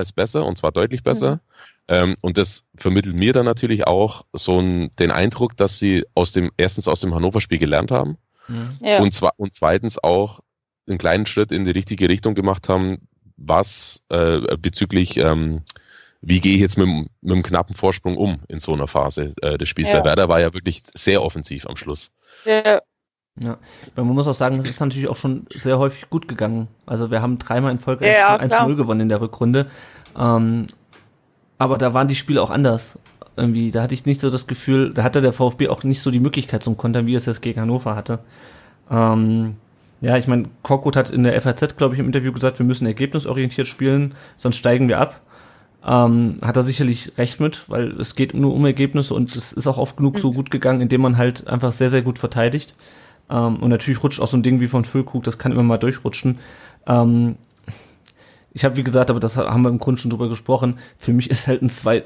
es 0.00 0.12
besser 0.12 0.44
und 0.44 0.58
zwar 0.58 0.72
deutlich 0.72 1.02
besser. 1.02 1.34
Mhm. 1.34 1.40
Ähm, 1.86 2.16
und 2.22 2.38
das 2.38 2.64
vermittelt 2.76 3.14
mir 3.14 3.32
dann 3.32 3.44
natürlich 3.44 3.86
auch 3.86 4.24
so 4.32 4.58
ein, 4.58 4.90
den 4.98 5.10
Eindruck, 5.10 5.56
dass 5.56 5.78
sie 5.78 6.04
aus 6.14 6.32
dem, 6.32 6.50
erstens 6.56 6.88
aus 6.88 7.00
dem 7.00 7.14
Hannover-Spiel 7.14 7.58
gelernt 7.58 7.90
haben. 7.90 8.16
Ja. 8.80 9.00
Und, 9.00 9.14
zwar, 9.14 9.32
und 9.36 9.54
zweitens 9.54 10.02
auch 10.02 10.40
einen 10.86 10.98
kleinen 10.98 11.26
Schritt 11.26 11.52
in 11.52 11.64
die 11.64 11.70
richtige 11.70 12.08
Richtung 12.08 12.34
gemacht 12.34 12.68
haben, 12.68 13.08
was 13.36 14.02
äh, 14.10 14.40
bezüglich, 14.58 15.16
ähm, 15.16 15.62
wie 16.20 16.40
gehe 16.40 16.54
ich 16.54 16.60
jetzt 16.60 16.78
mit, 16.78 16.88
mit 16.88 17.08
einem 17.22 17.42
knappen 17.42 17.74
Vorsprung 17.74 18.16
um 18.16 18.40
in 18.48 18.60
so 18.60 18.72
einer 18.72 18.86
Phase 18.86 19.34
äh, 19.42 19.58
des 19.58 19.68
Spiels. 19.68 19.90
Ja. 19.90 20.04
Werder 20.04 20.28
war 20.28 20.40
ja 20.40 20.52
wirklich 20.52 20.82
sehr 20.94 21.22
offensiv 21.22 21.66
am 21.66 21.76
Schluss. 21.76 22.10
Ja. 22.44 22.80
Ja, 23.40 23.58
man 23.96 24.06
muss 24.06 24.28
auch 24.28 24.34
sagen, 24.34 24.58
das 24.58 24.66
ist 24.66 24.78
natürlich 24.78 25.08
auch 25.08 25.16
schon 25.16 25.46
sehr 25.52 25.76
häufig 25.80 26.08
gut 26.08 26.28
gegangen. 26.28 26.68
Also 26.86 27.10
wir 27.10 27.20
haben 27.20 27.40
dreimal 27.40 27.72
in 27.72 27.80
Folge 27.80 28.06
ja, 28.06 28.36
1-0 28.36 28.76
gewonnen 28.76 29.00
in 29.00 29.08
der 29.08 29.20
Rückrunde. 29.20 29.66
Ähm, 30.16 30.68
aber 31.58 31.76
da 31.76 31.94
waren 31.94 32.06
die 32.06 32.14
Spiele 32.14 32.40
auch 32.40 32.50
anders 32.50 32.96
irgendwie, 33.36 33.70
da 33.70 33.82
hatte 33.82 33.94
ich 33.94 34.06
nicht 34.06 34.20
so 34.20 34.30
das 34.30 34.46
Gefühl, 34.46 34.92
da 34.92 35.02
hatte 35.02 35.20
der 35.20 35.32
VfB 35.32 35.68
auch 35.68 35.82
nicht 35.82 36.00
so 36.00 36.10
die 36.10 36.20
Möglichkeit 36.20 36.62
zum 36.62 36.76
Kontern, 36.76 37.06
wie 37.06 37.14
es 37.14 37.26
jetzt 37.26 37.42
gegen 37.42 37.60
Hannover 37.60 37.96
hatte. 37.96 38.20
Ähm, 38.90 39.56
ja, 40.00 40.16
ich 40.16 40.26
meine, 40.26 40.50
Korkut 40.62 40.96
hat 40.96 41.10
in 41.10 41.22
der 41.22 41.40
FAZ, 41.40 41.76
glaube 41.76 41.94
ich, 41.94 42.00
im 42.00 42.06
Interview 42.06 42.32
gesagt, 42.32 42.58
wir 42.58 42.66
müssen 42.66 42.86
ergebnisorientiert 42.86 43.66
spielen, 43.66 44.14
sonst 44.36 44.56
steigen 44.56 44.88
wir 44.88 44.98
ab. 44.98 45.20
Ähm, 45.86 46.36
hat 46.42 46.56
er 46.56 46.62
sicherlich 46.62 47.12
recht 47.18 47.40
mit, 47.40 47.68
weil 47.68 48.00
es 48.00 48.14
geht 48.14 48.34
nur 48.34 48.54
um 48.54 48.64
Ergebnisse 48.64 49.14
und 49.14 49.34
es 49.36 49.52
ist 49.52 49.66
auch 49.66 49.78
oft 49.78 49.96
genug 49.96 50.18
so 50.18 50.32
gut 50.32 50.50
gegangen, 50.50 50.80
indem 50.80 51.02
man 51.02 51.18
halt 51.18 51.46
einfach 51.46 51.72
sehr, 51.72 51.90
sehr 51.90 52.02
gut 52.02 52.18
verteidigt. 52.18 52.74
Ähm, 53.30 53.56
und 53.56 53.70
natürlich 53.70 54.02
rutscht 54.02 54.20
auch 54.20 54.26
so 54.26 54.36
ein 54.36 54.42
Ding 54.42 54.60
wie 54.60 54.68
von 54.68 54.84
Füllkrug, 54.84 55.24
das 55.24 55.38
kann 55.38 55.52
immer 55.52 55.62
mal 55.62 55.78
durchrutschen. 55.78 56.38
Ähm, 56.86 57.36
ich 58.52 58.64
habe, 58.64 58.76
wie 58.76 58.84
gesagt, 58.84 59.10
aber 59.10 59.20
das 59.20 59.36
haben 59.36 59.62
wir 59.62 59.68
im 59.68 59.78
Grunde 59.78 60.00
schon 60.00 60.10
drüber 60.10 60.28
gesprochen, 60.28 60.78
für 60.96 61.12
mich 61.12 61.28
ist 61.30 61.48
halt 61.48 61.60
ein 61.60 61.70
zwei, 61.70 62.04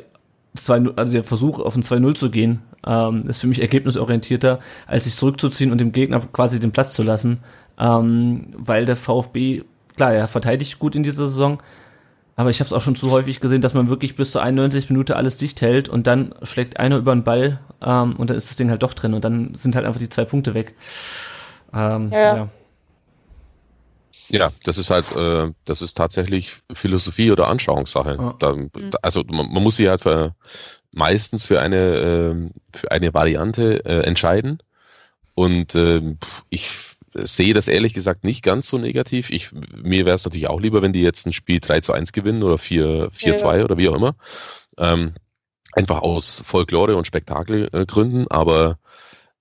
2 0.65 0.93
also 0.97 1.13
der 1.13 1.25
Versuch 1.25 1.59
auf 1.59 1.77
ein 1.77 1.83
2-0 1.83 2.15
zu 2.15 2.31
gehen, 2.31 2.61
ähm, 2.87 3.29
ist 3.29 3.39
für 3.39 3.47
mich 3.47 3.61
ergebnisorientierter, 3.61 4.61
als 4.87 5.05
sich 5.05 5.17
zurückzuziehen 5.17 5.73
und 5.73 5.79
dem 5.79 5.93
Gegner 5.93 6.21
quasi 6.33 6.61
den 6.61 6.73
Platz 6.73 6.95
zu 6.95 7.03
lassen. 7.03 7.39
Ähm, 7.79 8.49
weil 8.57 8.85
der 8.85 8.97
VfB, 8.97 9.63
klar, 9.97 10.13
er 10.13 10.29
verteidigt 10.29 10.79
gut 10.79 10.97
in 10.97 11.03
dieser 11.03 11.27
Saison, 11.27 11.61
aber 12.39 12.51
ich 12.51 12.61
habe 12.61 12.67
es 12.67 12.73
auch 12.73 12.81
schon 12.81 12.95
zu 12.95 13.11
häufig 13.11 13.41
gesehen, 13.41 13.63
dass 13.63 13.75
man 13.75 13.89
wirklich 13.89 14.15
bis 14.15 14.31
zur 14.31 14.43
91 14.43 14.91
Minute 14.91 15.17
alles 15.17 15.39
dicht 15.39 15.61
hält 15.61 15.89
und 15.89 16.07
dann 16.07 16.35
schlägt 16.43 16.79
einer 16.79 16.97
über 16.97 17.13
den 17.13 17.25
Ball 17.25 17.59
ähm, 17.83 18.15
und 18.17 18.31
dann 18.31 18.37
ist 18.37 18.49
das 18.49 18.57
Ding 18.57 18.71
halt 18.71 18.85
doch 18.85 18.95
drin 18.95 19.15
und 19.15 19.25
dann 19.25 19.55
sind 19.55 19.75
halt 19.75 19.87
einfach 19.87 19.99
die 19.99 20.09
zwei 20.09 20.25
Punkte 20.25 20.55
weg. 20.55 20.75
Ähm, 21.75 22.11
ja. 22.13 22.37
ja. 22.37 22.49
Ja, 24.29 24.53
das 24.65 24.79
ist 24.79 24.91
halt, 24.91 25.15
äh, 25.17 25.53
das 25.65 25.83
ist 25.83 25.97
tatsächlich 25.97 26.57
Philosophie 26.73 27.31
oder 27.31 27.49
Anschauungssache. 27.49 28.17
Ja. 28.19 28.37
Da, 28.39 28.57
also 29.03 29.23
man, 29.27 29.51
man, 29.51 29.63
muss 29.63 29.77
sich 29.77 29.89
halt 29.89 30.03
für, 30.03 30.35
meistens 30.93 31.47
für 31.47 31.61
eine, 31.61 31.77
äh, 31.77 32.79
für 32.79 32.91
eine 32.91 33.15
Variante 33.15 33.85
äh, 33.85 34.01
entscheiden. 34.01 34.63
Und 35.35 35.75
äh, 35.75 36.17
ich 36.51 36.71
sehe 37.15 37.55
das 37.55 37.69
ehrlich 37.69 37.95
gesagt 37.95 38.25
nicht 38.25 38.43
ganz 38.43 38.69
so 38.69 38.79
negativ. 38.79 39.31
Ich, 39.31 39.51
mir 39.53 40.05
wäre 40.05 40.17
es 40.17 40.25
natürlich 40.25 40.49
auch 40.49 40.61
lieber, 40.61 40.83
wenn 40.83 40.93
die 40.93 41.03
jetzt 41.03 41.27
ein 41.27 41.33
Spiel 41.33 41.61
3 41.61 41.81
zu 41.81 41.93
1 41.93 42.13
gewinnen 42.13 42.43
oder 42.43 42.59
4, 42.59 43.11
4 43.13 43.31
ja, 43.31 43.37
2 43.37 43.59
ja. 43.59 43.65
oder 43.65 43.79
wie 43.79 43.89
auch 43.89 43.97
immer. 43.97 44.15
Ähm, 44.77 45.15
einfach 45.73 46.01
aus 46.01 46.43
Folklore 46.47 46.97
und 46.97 47.07
Spektakelgründen, 47.07 48.29
aber 48.29 48.79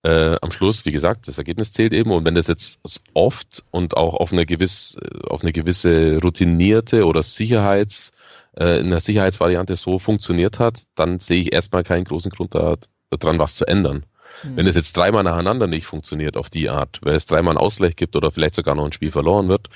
äh, 0.03 0.35
am 0.41 0.51
Schluss, 0.51 0.85
wie 0.85 0.91
gesagt, 0.91 1.27
das 1.27 1.37
Ergebnis 1.37 1.71
zählt 1.73 1.93
eben. 1.93 2.11
Und 2.11 2.25
wenn 2.25 2.35
das 2.35 2.47
jetzt 2.47 2.79
oft 3.13 3.63
und 3.71 3.97
auch 3.97 4.13
auf 4.13 4.31
eine 4.31 4.45
gewisse, 4.45 4.99
auf 5.29 5.41
eine 5.41 5.53
gewisse 5.53 6.19
routinierte 6.21 7.05
oder 7.05 7.23
Sicherheits, 7.23 8.11
äh, 8.57 8.79
in 8.79 8.89
der 8.89 8.99
Sicherheitsvariante 8.99 9.75
so 9.75 9.99
funktioniert 9.99 10.59
hat, 10.59 10.83
dann 10.95 11.19
sehe 11.19 11.41
ich 11.41 11.53
erstmal 11.53 11.83
keinen 11.83 12.05
großen 12.05 12.31
Grund 12.31 12.55
daran, 12.55 13.39
was 13.39 13.55
zu 13.55 13.65
ändern. 13.65 14.05
Mhm. 14.43 14.57
Wenn 14.57 14.67
es 14.67 14.75
jetzt 14.75 14.95
dreimal 14.95 15.23
nacheinander 15.23 15.67
nicht 15.67 15.85
funktioniert 15.85 16.37
auf 16.37 16.49
die 16.49 16.69
Art, 16.69 16.99
weil 17.03 17.15
es 17.15 17.25
dreimal 17.25 17.51
einen 17.51 17.65
Ausgleich 17.65 17.95
gibt 17.95 18.15
oder 18.15 18.31
vielleicht 18.31 18.55
sogar 18.55 18.75
noch 18.75 18.85
ein 18.85 18.93
Spiel 18.93 19.11
verloren 19.11 19.47
wird, 19.47 19.69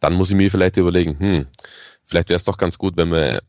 dann 0.00 0.14
muss 0.14 0.30
ich 0.30 0.36
mir 0.36 0.50
vielleicht 0.50 0.76
überlegen, 0.76 1.18
hm, 1.18 1.46
vielleicht 2.06 2.28
wäre 2.28 2.36
es 2.36 2.44
doch 2.44 2.58
ganz 2.58 2.78
gut, 2.78 2.96
wenn 2.96 3.10
wir 3.10 3.42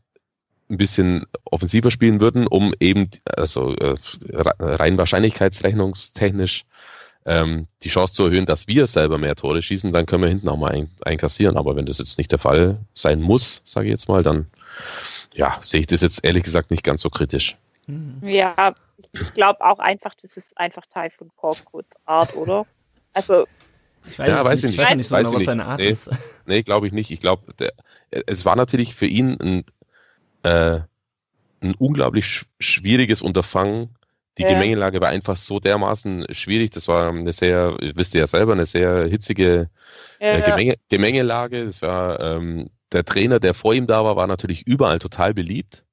ein 0.70 0.76
bisschen 0.76 1.26
offensiver 1.44 1.90
spielen 1.90 2.20
würden, 2.20 2.46
um 2.46 2.72
eben, 2.80 3.10
also 3.36 3.74
äh, 3.74 3.96
rein 4.32 4.96
wahrscheinlichkeitsrechnungstechnisch 4.98 6.64
ähm, 7.26 7.66
die 7.82 7.90
Chance 7.90 8.14
zu 8.14 8.24
erhöhen, 8.24 8.46
dass 8.46 8.66
wir 8.66 8.86
selber 8.86 9.18
mehr 9.18 9.36
Tore 9.36 9.60
schießen, 9.60 9.92
dann 9.92 10.06
können 10.06 10.22
wir 10.22 10.30
hinten 10.30 10.48
auch 10.48 10.56
mal 10.56 10.72
ein, 10.72 10.90
einkassieren. 11.04 11.56
Aber 11.56 11.76
wenn 11.76 11.86
das 11.86 11.98
jetzt 11.98 12.18
nicht 12.18 12.32
der 12.32 12.38
Fall 12.38 12.78
sein 12.94 13.20
muss, 13.20 13.60
sage 13.64 13.86
ich 13.86 13.90
jetzt 13.90 14.08
mal, 14.08 14.22
dann 14.22 14.46
ja, 15.34 15.58
sehe 15.62 15.80
ich 15.80 15.86
das 15.86 16.00
jetzt 16.00 16.24
ehrlich 16.24 16.44
gesagt 16.44 16.70
nicht 16.70 16.82
ganz 16.82 17.02
so 17.02 17.10
kritisch. 17.10 17.56
Mhm. 17.86 18.20
Ja, 18.22 18.74
ich 19.12 19.34
glaube 19.34 19.60
auch 19.60 19.78
einfach, 19.78 20.14
das 20.14 20.36
ist 20.36 20.56
einfach 20.56 20.86
Teil 20.86 21.10
von 21.10 21.30
Korkuts 21.36 21.94
Art, 22.06 22.34
oder? 22.36 22.66
Also 23.12 23.46
ich 24.06 24.18
weiß, 24.18 24.28
ja, 24.28 24.44
weiß 24.44 24.62
nicht. 24.62 24.72
Ich 24.72 24.78
weiß 24.78 24.94
nicht 24.94 25.08
so 25.08 25.16
genau, 25.16 25.34
was 25.34 25.44
seine 25.44 25.66
Art 25.66 25.80
nee, 25.80 25.88
ist. 25.88 26.10
Nee, 26.46 26.62
glaube 26.62 26.86
ich 26.86 26.92
nicht. 26.92 27.10
Ich 27.10 27.20
glaube, 27.20 27.52
es 28.08 28.44
war 28.44 28.56
natürlich 28.56 28.94
für 28.94 29.06
ihn 29.06 29.36
ein 29.40 29.64
äh, 30.42 30.80
ein 31.62 31.74
unglaublich 31.78 32.44
schwieriges 32.58 33.22
Unterfangen. 33.22 33.90
Die 34.38 34.42
ja. 34.42 34.48
Gemengelage 34.48 35.00
war 35.00 35.08
einfach 35.08 35.36
so 35.36 35.60
dermaßen 35.60 36.26
schwierig. 36.30 36.70
Das 36.72 36.88
war 36.88 37.10
eine 37.10 37.32
sehr, 37.32 37.76
wisst 37.94 38.14
ihr 38.14 38.20
ja 38.20 38.26
selber, 38.26 38.52
eine 38.52 38.66
sehr 38.66 39.06
hitzige 39.06 39.68
äh, 40.18 40.40
ja. 40.40 40.46
Gemenge, 40.46 40.74
Gemengelage. 40.88 41.66
Das 41.66 41.82
war 41.82 42.20
ähm, 42.20 42.70
der 42.92 43.04
Trainer, 43.04 43.40
der 43.40 43.54
vor 43.54 43.74
ihm 43.74 43.86
da 43.86 44.04
war, 44.04 44.16
war 44.16 44.26
natürlich 44.26 44.66
überall 44.66 44.98
total 44.98 45.34
beliebt. 45.34 45.84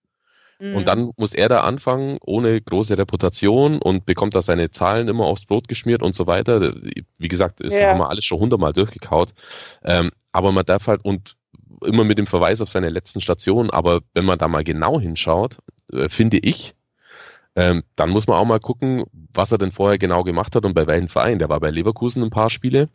Mhm. 0.59 0.75
Und 0.75 0.87
dann 0.87 1.11
muss 1.17 1.33
er 1.33 1.49
da 1.49 1.61
anfangen, 1.61 2.17
ohne 2.21 2.59
große 2.59 2.97
Reputation 2.97 3.79
und 3.79 4.05
bekommt 4.05 4.35
da 4.35 4.41
seine 4.41 4.71
Zahlen 4.71 5.07
immer 5.07 5.25
aufs 5.25 5.45
Brot 5.45 5.67
geschmiert 5.67 6.01
und 6.01 6.15
so 6.15 6.27
weiter. 6.27 6.73
Wie 7.17 7.27
gesagt, 7.27 7.63
das 7.63 7.73
ja. 7.73 7.89
haben 7.89 7.99
wir 7.99 8.09
alles 8.09 8.25
schon 8.25 8.39
hundertmal 8.39 8.73
durchgekaut. 8.73 9.33
Ähm, 9.83 10.11
aber 10.31 10.51
man 10.51 10.65
darf 10.65 10.87
halt, 10.87 11.03
und 11.03 11.35
immer 11.83 12.03
mit 12.03 12.17
dem 12.17 12.27
Verweis 12.27 12.61
auf 12.61 12.69
seine 12.69 12.89
letzten 12.89 13.21
Stationen, 13.21 13.69
aber 13.69 14.01
wenn 14.13 14.25
man 14.25 14.39
da 14.39 14.47
mal 14.47 14.63
genau 14.63 14.99
hinschaut, 14.99 15.57
äh, 15.91 16.09
finde 16.09 16.37
ich, 16.37 16.75
ähm, 17.55 17.83
dann 17.95 18.11
muss 18.11 18.27
man 18.27 18.37
auch 18.37 18.45
mal 18.45 18.59
gucken, 18.59 19.05
was 19.33 19.51
er 19.51 19.57
denn 19.57 19.71
vorher 19.71 19.97
genau 19.97 20.23
gemacht 20.23 20.55
hat 20.55 20.63
und 20.63 20.73
bei 20.73 20.85
welchem 20.85 21.09
Verein. 21.09 21.39
Der 21.39 21.49
war 21.49 21.59
bei 21.59 21.71
Leverkusen 21.71 22.23
ein 22.23 22.29
paar 22.29 22.51
Spiele, 22.51 22.89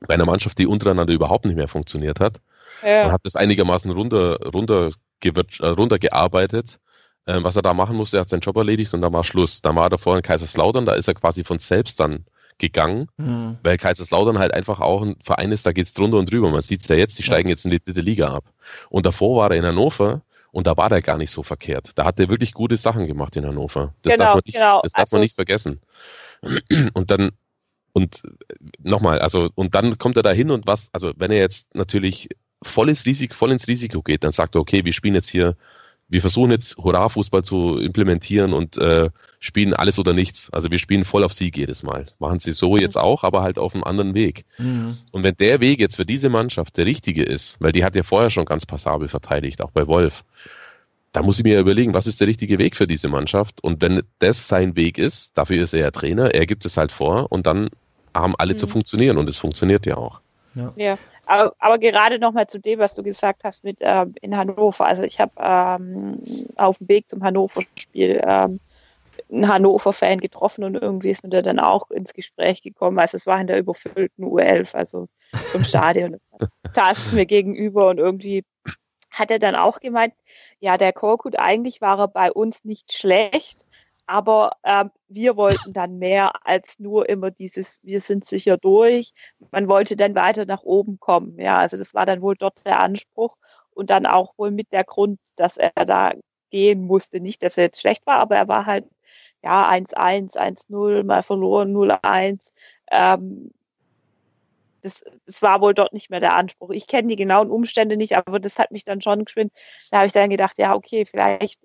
bei 0.00 0.14
einer 0.14 0.24
Mannschaft, 0.24 0.58
die 0.58 0.66
untereinander 0.66 1.12
überhaupt 1.12 1.44
nicht 1.44 1.56
mehr 1.56 1.68
funktioniert 1.68 2.18
hat. 2.18 2.40
Ja. 2.82 3.06
Und 3.06 3.12
hat 3.12 3.20
das 3.24 3.36
einigermaßen 3.36 3.90
runter, 3.90 4.38
runter, 4.46 4.92
äh, 5.22 5.66
runtergearbeitet. 5.66 6.78
Ähm, 7.26 7.44
was 7.44 7.56
er 7.56 7.62
da 7.62 7.74
machen 7.74 7.96
musste, 7.96 8.16
er 8.16 8.20
hat 8.22 8.30
seinen 8.30 8.40
Job 8.40 8.56
erledigt 8.56 8.94
und 8.94 9.02
da 9.02 9.12
war 9.12 9.24
Schluss. 9.24 9.60
Da 9.60 9.74
war 9.74 9.86
er 9.86 9.90
davor 9.90 10.16
in 10.16 10.22
Kaiserslautern, 10.22 10.86
da 10.86 10.94
ist 10.94 11.08
er 11.08 11.14
quasi 11.14 11.44
von 11.44 11.58
selbst 11.58 12.00
dann 12.00 12.24
gegangen, 12.58 13.08
mhm. 13.16 13.58
weil 13.62 13.78
Kaiserslautern 13.78 14.38
halt 14.38 14.52
einfach 14.52 14.80
auch 14.80 15.02
ein 15.02 15.16
Verein 15.24 15.52
ist, 15.52 15.64
da 15.64 15.72
geht's 15.72 15.94
drunter 15.94 16.18
und 16.18 16.30
drüber. 16.30 16.50
Man 16.50 16.62
sieht's 16.62 16.88
ja 16.88 16.96
jetzt, 16.96 17.18
die 17.18 17.22
steigen 17.22 17.48
jetzt 17.48 17.64
in 17.64 17.70
die 17.70 17.82
dritte 17.82 18.00
Liga 18.00 18.28
ab. 18.28 18.44
Und 18.90 19.06
davor 19.06 19.40
war 19.40 19.50
er 19.50 19.56
in 19.56 19.66
Hannover 19.66 20.22
und 20.50 20.66
da 20.66 20.76
war 20.76 20.88
der 20.88 21.02
gar 21.02 21.18
nicht 21.18 21.30
so 21.30 21.42
verkehrt. 21.42 21.92
Da 21.94 22.04
hat 22.04 22.18
er 22.18 22.28
wirklich 22.28 22.52
gute 22.52 22.76
Sachen 22.76 23.06
gemacht 23.06 23.36
in 23.36 23.46
Hannover. 23.46 23.94
Das 24.02 24.12
genau, 24.12 24.24
darf 24.24 24.34
man 24.34 24.42
nicht, 24.44 24.54
genau. 24.54 24.80
das 24.82 24.92
darf 24.92 25.02
also, 25.02 25.16
man 25.16 25.22
nicht 25.22 25.34
vergessen. 25.34 25.80
Und 26.94 27.10
dann, 27.10 27.32
und 27.94 28.22
nochmal, 28.80 29.18
also, 29.18 29.50
und 29.56 29.74
dann 29.74 29.98
kommt 29.98 30.16
er 30.16 30.22
da 30.22 30.30
hin 30.30 30.52
und 30.52 30.68
was, 30.68 30.88
also 30.92 31.12
wenn 31.16 31.32
er 31.32 31.38
jetzt 31.38 31.74
natürlich 31.74 32.28
volles 32.62 33.06
Risiko, 33.06 33.34
voll 33.34 33.50
ins 33.50 33.66
Risiko 33.66 34.02
geht, 34.02 34.22
dann 34.22 34.30
sagt 34.30 34.54
er, 34.54 34.60
okay, 34.60 34.84
wir 34.84 34.92
spielen 34.92 35.16
jetzt 35.16 35.30
hier 35.30 35.56
wir 36.08 36.20
versuchen 36.20 36.50
jetzt 36.50 36.76
Hurra-Fußball 36.78 37.44
zu 37.44 37.78
implementieren 37.78 38.52
und 38.52 38.78
äh, 38.78 39.10
spielen 39.40 39.74
alles 39.74 39.98
oder 39.98 40.14
nichts. 40.14 40.50
Also 40.52 40.70
wir 40.70 40.78
spielen 40.78 41.04
voll 41.04 41.22
auf 41.22 41.32
Sieg 41.32 41.56
jedes 41.56 41.82
Mal. 41.82 42.06
Machen 42.18 42.40
sie 42.40 42.52
so 42.52 42.76
jetzt 42.76 42.96
auch, 42.96 43.24
aber 43.24 43.42
halt 43.42 43.58
auf 43.58 43.74
einem 43.74 43.84
anderen 43.84 44.14
Weg. 44.14 44.44
Mhm. 44.58 44.96
Und 45.12 45.22
wenn 45.22 45.36
der 45.36 45.60
Weg 45.60 45.80
jetzt 45.80 45.96
für 45.96 46.06
diese 46.06 46.30
Mannschaft 46.30 46.76
der 46.76 46.86
richtige 46.86 47.22
ist, 47.22 47.60
weil 47.60 47.72
die 47.72 47.84
hat 47.84 47.94
ja 47.94 48.02
vorher 48.02 48.30
schon 48.30 48.46
ganz 48.46 48.64
passabel 48.64 49.08
verteidigt, 49.08 49.60
auch 49.60 49.70
bei 49.70 49.86
Wolf, 49.86 50.24
da 51.12 51.22
muss 51.22 51.38
ich 51.38 51.44
mir 51.44 51.60
überlegen, 51.60 51.94
was 51.94 52.06
ist 52.06 52.20
der 52.20 52.26
richtige 52.26 52.58
Weg 52.58 52.76
für 52.76 52.86
diese 52.86 53.08
Mannschaft? 53.08 53.62
Und 53.62 53.82
wenn 53.82 54.02
das 54.18 54.48
sein 54.48 54.76
Weg 54.76 54.98
ist, 54.98 55.36
dafür 55.36 55.62
ist 55.62 55.74
er 55.74 55.80
ja 55.80 55.90
Trainer, 55.90 56.34
er 56.34 56.46
gibt 56.46 56.64
es 56.64 56.76
halt 56.76 56.92
vor 56.92 57.30
und 57.30 57.46
dann 57.46 57.68
haben 58.14 58.34
alle 58.38 58.54
mhm. 58.54 58.58
zu 58.58 58.66
funktionieren 58.66 59.18
und 59.18 59.28
es 59.28 59.38
funktioniert 59.38 59.86
ja 59.86 59.96
auch. 59.96 60.20
Ja. 60.54 60.72
ja. 60.76 60.98
Aber, 61.28 61.54
aber 61.58 61.78
gerade 61.78 62.18
nochmal 62.18 62.46
zu 62.46 62.58
dem, 62.58 62.78
was 62.78 62.94
du 62.94 63.02
gesagt 63.02 63.44
hast 63.44 63.62
mit 63.62 63.78
ähm, 63.80 64.14
in 64.22 64.34
Hannover. 64.34 64.86
Also 64.86 65.02
ich 65.02 65.20
habe 65.20 65.32
ähm, 65.36 66.48
auf 66.56 66.78
dem 66.78 66.88
Weg 66.88 67.10
zum 67.10 67.22
Hannover-Spiel 67.22 68.22
ähm, 68.24 68.60
einen 69.30 69.46
Hannover-Fan 69.46 70.20
getroffen 70.20 70.64
und 70.64 70.74
irgendwie 70.74 71.10
ist 71.10 71.22
mir 71.22 71.28
der 71.28 71.42
dann 71.42 71.58
auch 71.58 71.90
ins 71.90 72.14
Gespräch 72.14 72.62
gekommen. 72.62 72.98
Also 72.98 73.18
es 73.18 73.26
war 73.26 73.38
in 73.38 73.46
der 73.46 73.58
überfüllten 73.58 74.24
U11, 74.24 74.74
also 74.74 75.08
zum 75.52 75.64
Stadion. 75.64 76.16
saß 76.72 77.12
mir 77.12 77.26
gegenüber 77.26 77.88
und 77.88 77.98
irgendwie 77.98 78.44
hat 79.10 79.30
er 79.30 79.38
dann 79.38 79.54
auch 79.54 79.80
gemeint, 79.80 80.14
ja, 80.60 80.78
der 80.78 80.94
Korkut, 80.94 81.38
eigentlich 81.38 81.82
war 81.82 81.98
er 81.98 82.08
bei 82.08 82.32
uns 82.32 82.64
nicht 82.64 82.94
schlecht, 82.94 83.66
aber 84.08 84.52
ähm, 84.64 84.90
wir 85.08 85.36
wollten 85.36 85.72
dann 85.74 85.98
mehr 85.98 86.32
als 86.46 86.78
nur 86.78 87.08
immer 87.08 87.30
dieses, 87.30 87.78
wir 87.82 88.00
sind 88.00 88.24
sicher 88.24 88.56
durch. 88.56 89.12
Man 89.50 89.68
wollte 89.68 89.96
dann 89.96 90.14
weiter 90.14 90.46
nach 90.46 90.62
oben 90.62 90.98
kommen. 90.98 91.38
Ja, 91.38 91.58
also 91.58 91.76
das 91.76 91.94
war 91.94 92.06
dann 92.06 92.22
wohl 92.22 92.34
dort 92.36 92.64
der 92.64 92.80
Anspruch 92.80 93.36
und 93.70 93.90
dann 93.90 94.06
auch 94.06 94.32
wohl 94.38 94.50
mit 94.50 94.72
der 94.72 94.84
Grund, 94.84 95.20
dass 95.36 95.58
er 95.58 95.72
da 95.84 96.12
gehen 96.50 96.86
musste. 96.86 97.20
Nicht, 97.20 97.42
dass 97.42 97.58
er 97.58 97.64
jetzt 97.64 97.80
schlecht 97.80 98.06
war, 98.06 98.16
aber 98.18 98.36
er 98.36 98.48
war 98.48 98.66
halt 98.66 98.86
ja 99.42 99.68
1-1, 99.68 100.36
1-0, 100.36 101.04
mal 101.04 101.22
verloren, 101.22 101.72
0-1. 101.72 102.52
Ähm, 102.90 103.50
das, 104.82 105.04
das 105.26 105.42
war 105.42 105.60
wohl 105.60 105.74
dort 105.74 105.92
nicht 105.92 106.10
mehr 106.10 106.20
der 106.20 106.34
Anspruch. 106.34 106.70
Ich 106.70 106.86
kenne 106.86 107.08
die 107.08 107.16
genauen 107.16 107.50
Umstände 107.50 107.96
nicht, 107.96 108.16
aber 108.16 108.40
das 108.40 108.58
hat 108.58 108.70
mich 108.70 108.84
dann 108.84 109.00
schon 109.00 109.24
geschwind. 109.24 109.52
Da 109.90 109.98
habe 109.98 110.06
ich 110.06 110.12
dann 110.12 110.30
gedacht, 110.30 110.58
ja, 110.58 110.74
okay, 110.74 111.04
vielleicht 111.04 111.60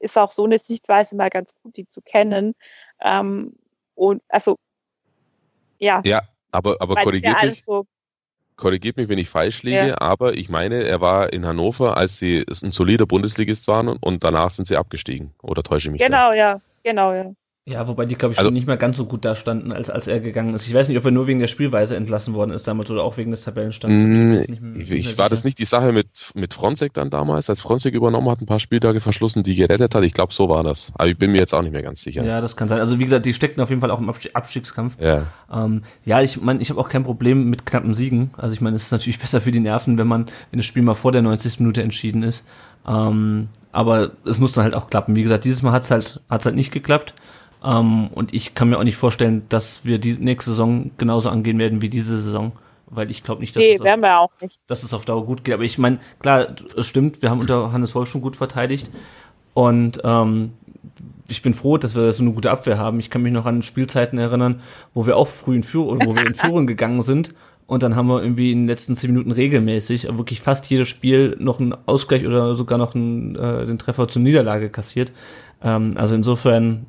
ist 0.00 0.16
auch 0.16 0.30
so 0.30 0.44
eine 0.44 0.58
Sichtweise 0.58 1.16
mal 1.16 1.30
ganz 1.30 1.54
gut, 1.62 1.76
die 1.76 1.88
zu 1.88 2.02
kennen. 2.02 2.54
Ähm, 3.02 3.54
und 3.94 4.22
also, 4.28 4.56
ja. 5.78 6.02
Ja, 6.04 6.22
aber, 6.50 6.76
aber 6.80 6.96
korrigiert 6.96 7.42
ja 7.42 7.48
mich. 7.48 7.64
So 7.64 7.86
korrigiert 8.58 8.98
mich, 8.98 9.08
wenn 9.08 9.18
ich 9.18 9.30
falsch 9.30 9.62
liege, 9.62 9.88
ja. 9.88 10.00
aber 10.00 10.36
ich 10.36 10.50
meine, 10.50 10.84
er 10.84 11.00
war 11.00 11.32
in 11.32 11.46
Hannover, 11.46 11.96
als 11.96 12.18
sie 12.18 12.44
ein 12.62 12.72
solider 12.72 13.06
Bundesligist 13.06 13.66
waren 13.68 13.88
und, 13.88 14.02
und 14.04 14.22
danach 14.22 14.50
sind 14.50 14.66
sie 14.66 14.76
abgestiegen. 14.76 15.32
Oder 15.42 15.62
täusche 15.62 15.88
ich 15.88 15.92
mich? 15.92 16.02
Genau, 16.02 16.30
da? 16.30 16.34
ja, 16.34 16.60
genau, 16.82 17.14
ja. 17.14 17.32
Ja, 17.68 17.86
wobei 17.86 18.06
die, 18.06 18.14
glaube 18.14 18.32
ich, 18.32 18.38
also, 18.38 18.48
schon 18.48 18.54
nicht 18.54 18.66
mehr 18.66 18.78
ganz 18.78 18.96
so 18.96 19.04
gut 19.04 19.26
da 19.26 19.36
standen, 19.36 19.72
als, 19.72 19.90
als 19.90 20.06
er 20.06 20.20
gegangen 20.20 20.54
ist. 20.54 20.66
Ich 20.66 20.72
weiß 20.72 20.88
nicht, 20.88 20.96
ob 20.96 21.04
er 21.04 21.10
nur 21.10 21.26
wegen 21.26 21.38
der 21.38 21.48
Spielweise 21.48 21.96
entlassen 21.96 22.32
worden 22.32 22.50
ist 22.50 22.66
damals 22.66 22.90
oder 22.90 23.02
auch 23.02 23.18
wegen 23.18 23.30
des 23.30 23.44
Tabellenstands. 23.44 24.02
Mm, 24.02 24.80
ich, 24.80 24.90
ich 24.90 25.18
war 25.18 25.28
das 25.28 25.44
nicht 25.44 25.58
die 25.58 25.66
Sache 25.66 25.92
mit, 25.92 26.30
mit 26.34 26.54
Fronzek 26.54 26.94
dann 26.94 27.10
damals, 27.10 27.50
als 27.50 27.60
Fronzek 27.60 27.92
übernommen 27.92 28.30
hat, 28.30 28.40
ein 28.40 28.46
paar 28.46 28.58
Spieltage 28.58 29.00
verschlossen, 29.00 29.42
die 29.42 29.54
gerettet 29.54 29.94
hat. 29.94 30.02
Ich 30.02 30.14
glaube, 30.14 30.32
so 30.32 30.48
war 30.48 30.62
das. 30.62 30.90
Aber 30.94 31.08
ich 31.08 31.18
bin 31.18 31.32
mir 31.32 31.38
jetzt 31.38 31.54
auch 31.54 31.60
nicht 31.60 31.72
mehr 31.72 31.82
ganz 31.82 32.00
sicher. 32.00 32.24
Ja, 32.24 32.40
das 32.40 32.56
kann 32.56 32.68
sein. 32.68 32.80
Also 32.80 32.98
wie 32.98 33.04
gesagt, 33.04 33.26
die 33.26 33.34
steckten 33.34 33.62
auf 33.62 33.68
jeden 33.68 33.82
Fall 33.82 33.90
auch 33.90 34.00
im 34.00 34.08
Abstiegskampf. 34.08 34.96
Ja, 34.98 35.26
ähm, 35.52 35.82
ja 36.06 36.22
ich 36.22 36.40
meine, 36.40 36.62
ich 36.62 36.70
habe 36.70 36.80
auch 36.80 36.88
kein 36.88 37.04
Problem 37.04 37.50
mit 37.50 37.66
knappen 37.66 37.92
Siegen. 37.92 38.30
Also 38.38 38.54
ich 38.54 38.62
meine, 38.62 38.76
es 38.76 38.84
ist 38.84 38.92
natürlich 38.92 39.18
besser 39.20 39.42
für 39.42 39.52
die 39.52 39.60
Nerven, 39.60 39.98
wenn 39.98 40.08
man, 40.08 40.26
wenn 40.50 40.58
das 40.58 40.66
Spiel 40.66 40.82
mal 40.82 40.94
vor 40.94 41.12
der 41.12 41.20
90. 41.20 41.60
Minute 41.60 41.82
entschieden 41.82 42.22
ist. 42.22 42.46
Ähm, 42.86 43.48
aber 43.72 44.12
es 44.24 44.38
muss 44.38 44.52
dann 44.52 44.64
halt 44.64 44.74
auch 44.74 44.88
klappen. 44.88 45.16
Wie 45.16 45.22
gesagt, 45.22 45.44
dieses 45.44 45.62
Mal 45.62 45.72
hat 45.72 45.82
es 45.82 45.90
halt, 45.90 46.20
hat's 46.30 46.46
halt 46.46 46.56
nicht 46.56 46.72
geklappt. 46.72 47.12
Ähm, 47.64 48.08
und 48.08 48.34
ich 48.34 48.54
kann 48.54 48.68
mir 48.68 48.78
auch 48.78 48.84
nicht 48.84 48.96
vorstellen, 48.96 49.42
dass 49.48 49.84
wir 49.84 49.98
die 49.98 50.14
nächste 50.14 50.50
Saison 50.50 50.90
genauso 50.98 51.28
angehen 51.28 51.58
werden 51.58 51.82
wie 51.82 51.88
diese 51.88 52.20
Saison. 52.20 52.52
Weil 52.90 53.10
ich 53.10 53.22
glaube 53.22 53.42
nicht, 53.42 53.54
dass, 53.54 53.62
nee, 53.62 53.74
es 53.74 53.80
auf, 53.82 54.30
dass 54.66 54.82
es 54.82 54.94
auf 54.94 55.04
Dauer 55.04 55.26
gut 55.26 55.44
geht. 55.44 55.54
Aber 55.54 55.64
ich 55.64 55.76
meine, 55.76 55.98
klar, 56.20 56.48
es 56.76 56.86
stimmt, 56.86 57.20
wir 57.20 57.30
haben 57.30 57.40
unter 57.40 57.70
Hannes 57.72 57.94
Wolf 57.94 58.08
schon 58.08 58.22
gut 58.22 58.36
verteidigt. 58.36 58.88
Und 59.52 60.00
ähm, 60.04 60.52
ich 61.28 61.42
bin 61.42 61.52
froh, 61.52 61.76
dass 61.76 61.94
wir 61.94 62.10
so 62.12 62.22
eine 62.22 62.32
gute 62.32 62.50
Abwehr 62.50 62.78
haben. 62.78 62.98
Ich 63.00 63.10
kann 63.10 63.22
mich 63.22 63.32
noch 63.32 63.44
an 63.44 63.62
Spielzeiten 63.62 64.18
erinnern, 64.18 64.62
wo 64.94 65.06
wir 65.06 65.16
auch 65.16 65.28
früh 65.28 65.56
in 65.56 65.62
Führung, 65.62 66.00
wo 66.04 66.14
wir 66.14 66.26
in 66.26 66.34
Führung 66.34 66.66
gegangen 66.66 67.02
sind. 67.02 67.34
Und 67.66 67.82
dann 67.82 67.96
haben 67.96 68.06
wir 68.06 68.22
irgendwie 68.22 68.50
in 68.50 68.60
den 68.60 68.66
letzten 68.66 68.96
zehn 68.96 69.10
Minuten 69.10 69.30
regelmäßig, 69.30 70.04
wirklich 70.16 70.40
fast 70.40 70.70
jedes 70.70 70.88
Spiel 70.88 71.36
noch 71.38 71.60
einen 71.60 71.74
Ausgleich 71.84 72.26
oder 72.26 72.54
sogar 72.54 72.78
noch 72.78 72.94
einen, 72.94 73.36
äh, 73.36 73.66
den 73.66 73.78
Treffer 73.78 74.08
zur 74.08 74.22
Niederlage 74.22 74.70
kassiert. 74.70 75.12
Ähm, 75.62 75.92
also 75.96 76.14
insofern 76.14 76.86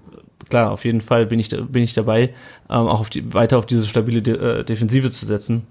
klar, 0.49 0.71
auf 0.71 0.85
jeden 0.85 1.01
Fall 1.01 1.25
bin 1.25 1.39
ich, 1.39 1.49
bin 1.49 1.83
ich 1.83 1.93
dabei, 1.93 2.33
ähm, 2.69 2.87
auch 2.87 3.01
auf 3.01 3.09
die, 3.09 3.33
weiter 3.33 3.57
auf 3.57 3.65
diese 3.65 3.85
stabile 3.85 4.21
De 4.21 4.59
äh, 4.59 4.63
Defensive 4.63 5.11
zu 5.11 5.25
setzen. 5.25 5.67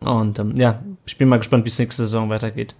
Und 0.00 0.38
ähm, 0.38 0.54
ja, 0.56 0.82
ich 1.06 1.18
bin 1.18 1.28
mal 1.28 1.38
gespannt, 1.38 1.64
wie 1.64 1.68
es 1.68 1.78
nächste 1.78 2.04
Saison 2.04 2.28
weitergeht. 2.28 2.74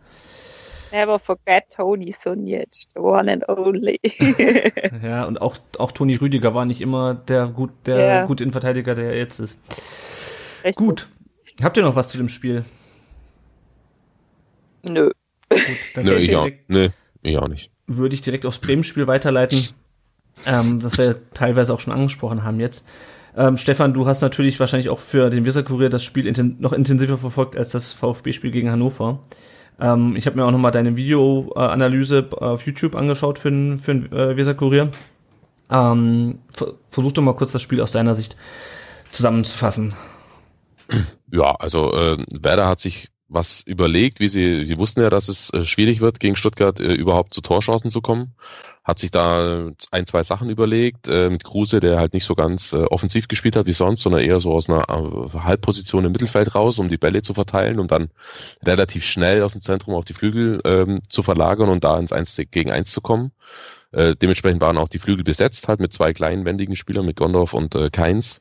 Never 0.93 1.19
forget 1.19 1.65
Tony 1.75 2.13
Sunic, 2.13 2.69
the 2.95 3.01
one 3.01 3.31
and 3.31 3.49
only. 3.49 3.99
ja, 5.03 5.25
und 5.25 5.41
auch, 5.41 5.57
auch 5.79 5.93
Toni 5.93 6.15
Rüdiger 6.15 6.55
war 6.55 6.65
nicht 6.65 6.81
immer 6.81 7.15
der, 7.15 7.49
gut, 7.49 7.71
der 7.87 7.99
ja. 7.99 8.25
gute 8.27 8.45
Innenverteidiger, 8.45 8.95
der 8.95 9.11
er 9.11 9.19
jetzt 9.19 9.41
ist. 9.41 9.61
Richtig. 10.65 10.77
Gut. 10.77 11.09
Habt 11.63 11.77
ihr 11.77 11.83
noch 11.83 11.97
was 11.97 12.11
zu 12.11 12.19
dem 12.19 12.29
Spiel? 12.29 12.65
Nö. 14.83 15.11
Gut, 15.49 15.61
dann 15.95 16.05
Nö, 16.05 16.17
ich 16.17 16.37
auch, 16.37 16.49
Nö, 16.69 16.89
ich 17.23 17.39
auch 17.39 17.49
nicht. 17.49 17.71
Würde 17.87 18.15
ich 18.15 18.21
direkt 18.21 18.47
aufs 18.47 18.59
Bremen-Spiel 18.59 19.07
weiterleiten, 19.07 19.69
ähm, 20.45 20.81
das 20.81 20.99
wir 20.99 21.17
teilweise 21.33 21.73
auch 21.73 21.81
schon 21.81 21.93
angesprochen 21.93 22.45
haben 22.45 22.61
jetzt. 22.61 22.87
Ähm, 23.37 23.59
Stefan, 23.59 23.93
du 23.93 24.07
hast 24.07 24.23
natürlich 24.23 24.59
wahrscheinlich 24.61 24.89
auch 24.89 24.99
für 24.99 25.31
den 25.31 25.45
Weser-Kurier 25.45 25.91
das 25.91 26.03
Spiel 26.03 26.27
inten 26.27 26.57
noch 26.59 26.73
intensiver 26.73 27.19
verfolgt 27.19 27.57
als 27.57 27.71
das 27.71 27.93
VfB-Spiel 27.93 28.51
gegen 28.51 28.71
Hannover. 28.71 29.21
Ähm, 29.79 30.17
ich 30.17 30.27
habe 30.27 30.37
mir 30.37 30.45
auch 30.45 30.51
nochmal 30.51 30.73
deine 30.73 30.97
Videoanalyse 30.97 32.29
auf 32.33 32.65
YouTube 32.67 32.97
angeschaut 32.97 33.39
für 33.39 33.51
den, 33.51 33.79
für 33.79 33.95
den 33.95 34.13
äh, 34.13 34.37
Weser-Kurier. 34.37 34.91
Ähm, 35.71 36.39
versuch 36.91 37.13
doch 37.13 37.23
mal 37.23 37.35
kurz 37.35 37.53
das 37.53 37.63
Spiel 37.63 37.81
aus 37.81 37.93
deiner 37.93 38.15
Sicht 38.15 38.37
zusammenzufassen. 39.11 39.95
Ja, 41.31 41.57
also 41.57 41.93
äh, 41.93 42.17
Werder 42.31 42.69
hat 42.69 42.81
sich 42.81 43.11
was 43.29 43.63
überlegt, 43.63 44.21
wie 44.21 44.29
sie, 44.29 44.65
sie 44.65 44.79
wussten 44.79 45.01
ja, 45.01 45.11
dass 45.11 45.29
es 45.29 45.51
äh, 45.51 45.65
schwierig 45.65 46.01
wird, 46.01 46.21
gegen 46.21 46.37
Stuttgart 46.37 46.79
äh, 46.79 46.95
überhaupt 46.95 47.35
zu 47.35 47.41
Torchancen 47.41 47.91
zu 47.91 48.01
kommen. 48.01 48.35
Hat 48.87 49.01
sich 49.01 49.11
da 49.11 49.73
ein, 49.91 50.07
zwei 50.07 50.23
Sachen 50.23 50.49
überlegt, 50.49 51.09
äh, 51.09 51.29
mit 51.29 51.43
Kruse, 51.43 51.81
der 51.81 51.99
halt 51.99 52.13
nicht 52.13 52.25
so 52.25 52.37
ganz 52.37 52.73
äh, 52.73 52.85
offensiv 52.85 53.27
gespielt 53.27 53.57
hat 53.57 53.67
wie 53.67 53.73
sonst, 53.73 54.03
sondern 54.03 54.21
eher 54.21 54.39
so 54.39 54.53
aus 54.53 54.71
einer 54.71 54.89
äh, 54.89 55.39
Halbposition 55.41 56.05
im 56.05 56.13
Mittelfeld 56.13 56.55
raus, 56.55 56.79
um 56.79 56.89
die 56.89 56.97
Bälle 56.97 57.23
zu 57.23 57.35
verteilen 57.35 57.81
und 57.81 57.91
dann 57.91 58.11
relativ 58.63 59.05
schnell 59.05 59.43
aus 59.43 59.55
dem 59.55 59.61
Zentrum 59.61 59.95
auf 59.95 60.05
die 60.05 60.15
Flügel 60.15 60.61
ähm, 60.65 61.01
zu 61.09 61.25
verlagern 61.25 61.69
und 61.69 61.83
da 61.83 61.99
ins 61.99 62.13
1 62.13 62.41
gegen 62.53 62.71
1 62.71 62.93
zu 62.93 63.01
kommen. 63.01 63.33
Äh, 63.91 64.15
dementsprechend 64.15 64.61
waren 64.61 64.79
auch 64.79 64.89
die 64.89 65.01
Flügel 65.01 65.25
besetzt, 65.25 65.67
halt 65.67 65.81
mit 65.81 65.93
zwei 65.93 66.13
kleinen 66.13 66.45
wendigen 66.45 66.77
Spielern, 66.77 67.07
mit 67.07 67.17
Gondorf 67.17 67.55
und 67.55 67.75
äh, 67.75 67.91
Keins. 67.91 68.41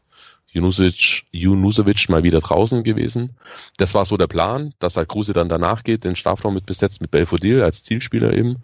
Junusovic, 0.55 1.23
Junusovic 1.31 2.07
mal 2.07 2.23
wieder 2.23 2.39
draußen 2.39 2.83
gewesen. 2.83 3.35
Das 3.77 3.93
war 3.93 4.05
so 4.05 4.15
der 4.15 4.27
Plan, 4.27 4.73
dass 4.79 4.95
halt 4.95 5.09
Kruse 5.09 5.33
dann 5.33 5.49
danach 5.49 5.83
geht, 5.83 6.05
den 6.05 6.15
Strafraum 6.15 6.53
mit 6.53 6.65
besetzt 6.65 7.01
mit 7.01 7.11
Belfodil 7.11 7.61
als 7.61 7.83
Zielspieler 7.83 8.31
eben. 8.33 8.63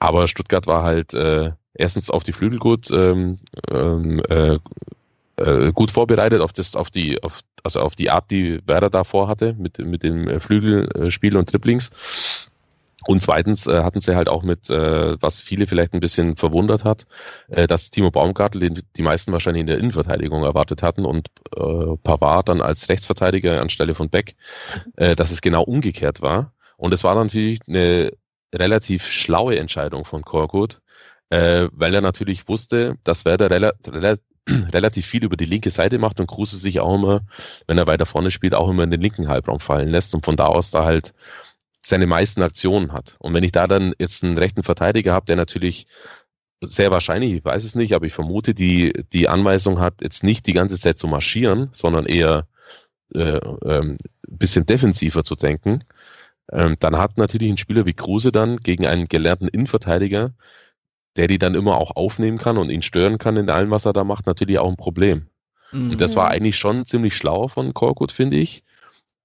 Aber 0.00 0.26
Stuttgart 0.26 0.66
war 0.66 0.82
halt 0.82 1.14
äh, 1.14 1.52
erstens 1.74 2.10
auf 2.10 2.24
die 2.24 2.32
Flügel 2.32 2.58
gut, 2.58 2.90
ähm, 2.90 3.38
ähm, 3.70 4.20
äh, 4.28 4.58
äh, 5.36 5.72
gut 5.72 5.90
vorbereitet 5.90 6.40
auf 6.40 6.52
das, 6.52 6.74
auf 6.74 6.90
die, 6.90 7.22
auf, 7.22 7.40
also 7.62 7.80
auf 7.80 7.94
die 7.94 8.10
Art, 8.10 8.30
die 8.30 8.60
Werder 8.66 8.90
da 8.90 9.04
vorhatte 9.04 9.54
mit, 9.58 9.78
mit 9.78 10.02
dem 10.02 10.40
Flügelspiel 10.40 11.36
und 11.36 11.50
Triplings. 11.50 11.90
Und 13.06 13.22
zweitens 13.22 13.66
äh, 13.66 13.82
hatten 13.82 14.00
sie 14.00 14.14
halt 14.14 14.28
auch 14.28 14.42
mit, 14.42 14.68
äh, 14.68 15.16
was 15.20 15.40
viele 15.40 15.66
vielleicht 15.66 15.94
ein 15.94 16.00
bisschen 16.00 16.36
verwundert 16.36 16.84
hat, 16.84 17.06
äh, 17.48 17.66
dass 17.66 17.90
Timo 17.90 18.10
Baumgartel, 18.10 18.60
den 18.60 18.82
die 18.96 19.02
meisten 19.02 19.32
wahrscheinlich 19.32 19.62
in 19.62 19.66
der 19.66 19.78
Innenverteidigung 19.78 20.44
erwartet 20.44 20.82
hatten 20.82 21.06
und 21.06 21.28
äh, 21.56 21.96
Pavard 22.02 22.48
dann 22.48 22.60
als 22.60 22.88
Rechtsverteidiger 22.88 23.60
anstelle 23.60 23.94
von 23.94 24.10
Beck, 24.10 24.36
äh, 24.96 25.16
dass 25.16 25.30
es 25.30 25.40
genau 25.40 25.62
umgekehrt 25.62 26.20
war. 26.20 26.52
Und 26.76 26.92
es 26.92 27.04
war 27.04 27.14
natürlich 27.14 27.60
eine 27.66 28.12
relativ 28.54 29.06
schlaue 29.06 29.58
Entscheidung 29.58 30.04
von 30.04 30.22
Korkut, 30.22 30.80
äh, 31.30 31.68
weil 31.72 31.94
er 31.94 32.00
natürlich 32.00 32.48
wusste, 32.48 32.96
dass 33.04 33.24
Werder 33.24 33.50
rela 33.50 33.72
rela 33.86 34.16
relativ 34.72 35.06
viel 35.06 35.24
über 35.24 35.36
die 35.36 35.44
linke 35.44 35.70
Seite 35.70 35.98
macht 35.98 36.18
und 36.18 36.26
Kruse 36.26 36.58
sich 36.58 36.80
auch 36.80 36.94
immer, 36.94 37.20
wenn 37.66 37.78
er 37.78 37.86
weiter 37.86 38.06
vorne 38.06 38.30
spielt, 38.30 38.54
auch 38.54 38.68
immer 38.68 38.84
in 38.84 38.90
den 38.90 39.00
linken 39.00 39.28
Halbraum 39.28 39.60
fallen 39.60 39.88
lässt 39.88 40.14
und 40.14 40.24
von 40.24 40.36
da 40.36 40.46
aus 40.46 40.70
da 40.70 40.84
halt 40.84 41.14
seine 41.84 42.06
meisten 42.06 42.42
Aktionen 42.42 42.92
hat. 42.92 43.16
Und 43.18 43.34
wenn 43.34 43.44
ich 43.44 43.52
da 43.52 43.66
dann 43.66 43.94
jetzt 43.98 44.22
einen 44.22 44.38
rechten 44.38 44.62
Verteidiger 44.62 45.12
habe, 45.12 45.26
der 45.26 45.36
natürlich 45.36 45.86
sehr 46.62 46.90
wahrscheinlich, 46.90 47.32
ich 47.32 47.44
weiß 47.44 47.64
es 47.64 47.74
nicht, 47.74 47.94
aber 47.94 48.06
ich 48.06 48.12
vermute, 48.12 48.54
die, 48.54 48.92
die 49.12 49.28
Anweisung 49.28 49.80
hat, 49.80 50.02
jetzt 50.02 50.22
nicht 50.22 50.46
die 50.46 50.52
ganze 50.52 50.78
Zeit 50.78 50.98
zu 50.98 51.06
marschieren, 51.06 51.70
sondern 51.72 52.06
eher 52.06 52.46
äh, 53.14 53.40
ähm, 53.64 53.98
bisschen 54.28 54.66
defensiver 54.66 55.24
zu 55.24 55.34
denken, 55.36 55.84
ähm, 56.52 56.76
dann 56.80 56.96
hat 56.96 57.18
natürlich 57.18 57.50
ein 57.50 57.58
Spieler 57.58 57.86
wie 57.86 57.92
Kruse 57.92 58.32
dann 58.32 58.58
gegen 58.58 58.86
einen 58.86 59.06
gelernten 59.06 59.48
Innenverteidiger, 59.48 60.32
der 61.16 61.26
die 61.26 61.38
dann 61.38 61.54
immer 61.54 61.76
auch 61.76 61.96
aufnehmen 61.96 62.38
kann 62.38 62.58
und 62.58 62.70
ihn 62.70 62.82
stören 62.82 63.18
kann 63.18 63.36
in 63.36 63.50
allem, 63.50 63.70
was 63.70 63.84
er 63.84 63.92
da 63.92 64.04
macht, 64.04 64.26
natürlich 64.26 64.58
auch 64.58 64.68
ein 64.68 64.76
Problem. 64.76 65.26
Mhm. 65.72 65.92
Und 65.92 66.00
das 66.00 66.16
war 66.16 66.28
eigentlich 66.28 66.58
schon 66.58 66.86
ziemlich 66.86 67.16
schlau 67.16 67.48
von 67.48 67.74
Korkut, 67.74 68.12
finde 68.12 68.38
ich, 68.38 68.64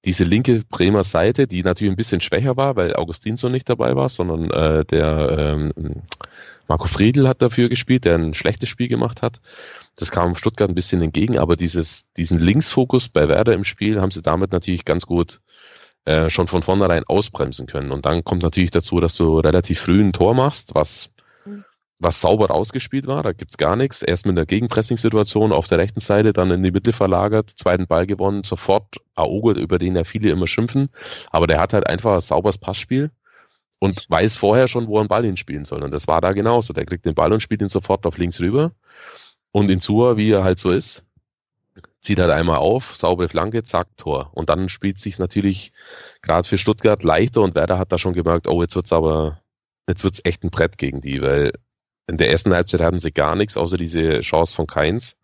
diese 0.05 0.23
linke 0.23 0.63
Bremer 0.69 1.03
Seite, 1.03 1.47
die 1.47 1.63
natürlich 1.63 1.91
ein 1.91 1.97
bisschen 1.97 2.21
schwächer 2.21 2.55
war, 2.55 2.75
weil 2.75 2.95
Augustinsson 2.95 3.51
nicht 3.51 3.67
dabei 3.67 3.95
war, 3.95 4.07
sondern 4.07 4.51
äh, 4.51 4.85
der 4.85 5.35
ähm, 5.75 6.03
Marco 6.67 6.87
Friedl 6.87 7.27
hat 7.27 7.41
dafür 7.41 7.69
gespielt, 7.69 8.05
der 8.05 8.15
ein 8.15 8.35
schlechtes 8.35 8.69
Spiel 8.69 8.87
gemacht 8.87 9.23
hat. 9.23 9.41
Das 9.95 10.11
kam 10.11 10.35
Stuttgart 10.35 10.69
ein 10.69 10.75
bisschen 10.75 11.01
entgegen, 11.01 11.39
aber 11.39 11.55
dieses, 11.55 12.03
diesen 12.17 12.37
Linksfokus 12.37 13.09
bei 13.09 13.27
Werder 13.27 13.53
im 13.53 13.63
Spiel 13.63 13.99
haben 13.99 14.11
sie 14.11 14.21
damit 14.21 14.51
natürlich 14.51 14.85
ganz 14.85 15.07
gut 15.07 15.41
äh, 16.05 16.29
schon 16.29 16.47
von 16.47 16.63
vornherein 16.63 17.03
ausbremsen 17.07 17.67
können. 17.67 17.91
Und 17.91 18.05
dann 18.05 18.23
kommt 18.23 18.43
natürlich 18.43 18.71
dazu, 18.71 18.99
dass 18.99 19.15
du 19.15 19.39
relativ 19.39 19.81
früh 19.81 20.01
ein 20.01 20.13
Tor 20.13 20.33
machst, 20.33 20.73
was 20.73 21.09
was 21.99 22.19
sauber 22.19 22.51
ausgespielt 22.51 23.07
war. 23.07 23.23
Da 23.23 23.31
gibt's 23.31 23.57
gar 23.57 23.75
nichts. 23.75 24.01
Erst 24.01 24.25
mit 24.25 24.37
einer 24.37 24.45
Gegenpressing-Situation 24.45 25.51
auf 25.51 25.67
der 25.67 25.77
rechten 25.77 26.01
Seite, 26.01 26.33
dann 26.33 26.51
in 26.51 26.63
die 26.63 26.71
Mitte 26.71 26.93
verlagert, 26.93 27.51
zweiten 27.51 27.87
Ball 27.87 28.05
gewonnen, 28.05 28.43
sofort 28.43 28.97
Aogo, 29.15 29.53
über 29.53 29.79
den 29.79 29.95
ja 29.95 30.03
viele 30.03 30.29
immer 30.29 30.47
schimpfen. 30.47 30.89
Aber 31.31 31.47
der 31.47 31.59
hat 31.59 31.73
halt 31.73 31.87
einfach 31.87 32.15
ein 32.15 32.21
sauberes 32.21 32.57
Passspiel 32.57 33.11
und 33.79 34.09
weiß 34.09 34.35
vorher 34.35 34.67
schon, 34.67 34.87
wo 34.87 34.97
er 34.97 35.01
einen 35.01 35.09
Ball 35.09 35.23
hinspielen 35.23 35.65
soll. 35.65 35.83
Und 35.83 35.91
das 35.91 36.07
war 36.07 36.21
da 36.21 36.33
genauso. 36.33 36.73
Der 36.73 36.85
kriegt 36.85 37.05
den 37.05 37.15
Ball 37.15 37.31
und 37.31 37.41
spielt 37.41 37.61
ihn 37.61 37.69
sofort 37.69 38.05
auf 38.05 38.17
links 38.17 38.39
rüber. 38.41 38.71
Und 39.51 39.71
in 39.71 39.79
Zua, 39.79 40.17
wie 40.17 40.31
er 40.31 40.43
halt 40.43 40.59
so 40.59 40.71
ist, 40.71 41.04
zieht 42.05 42.19
halt 42.19 42.31
einmal 42.31 42.57
auf, 42.57 42.95
saubere 42.95 43.27
Flanke, 43.27 43.63
zack, 43.63 43.87
Tor. 43.97 44.31
Und 44.33 44.49
dann 44.49 44.69
spielt 44.69 44.99
sich 44.99 45.17
natürlich 45.19 45.73
gerade 46.21 46.47
für 46.47 46.57
Stuttgart 46.57 47.03
leichter 47.03 47.41
und 47.41 47.55
Werder 47.55 47.79
hat 47.79 47.91
da 47.91 47.97
schon 47.97 48.13
gemerkt, 48.13 48.47
oh, 48.47 48.61
jetzt 48.61 48.75
wird's 48.75 48.93
aber, 48.93 49.41
jetzt 49.87 50.03
wird's 50.03 50.21
echt 50.23 50.43
ein 50.43 50.51
Brett 50.51 50.77
gegen 50.77 51.01
die, 51.01 51.21
weil 51.21 51.51
in 52.07 52.17
der 52.17 52.29
ersten 52.29 52.53
Halbzeit 52.53 52.81
hatten 52.81 52.99
sie 52.99 53.11
gar 53.11 53.35
nichts, 53.35 53.57
außer 53.57 53.77
diese 53.77 54.21
Chance 54.21 54.55
von 54.55 54.67
Keins, 54.67 55.17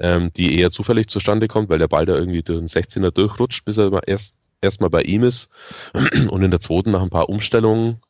ähm, 0.00 0.32
die 0.34 0.58
eher 0.58 0.70
zufällig 0.70 1.08
zustande 1.08 1.46
kommt, 1.46 1.68
weil 1.68 1.78
der 1.78 1.88
Ball 1.88 2.06
da 2.06 2.14
irgendwie 2.14 2.42
durch 2.42 2.58
den 2.58 2.68
16er 2.68 3.10
durchrutscht, 3.10 3.64
bis 3.66 3.76
er 3.76 4.06
erst 4.08 4.34
erstmal 4.60 4.90
bei 4.90 5.02
ihm 5.02 5.22
ist. 5.22 5.48
Und 5.92 6.42
in 6.42 6.50
der 6.50 6.60
zweiten, 6.60 6.90
nach 6.90 7.02
ein 7.02 7.10
paar 7.10 7.28
Umstellungen, 7.28 8.00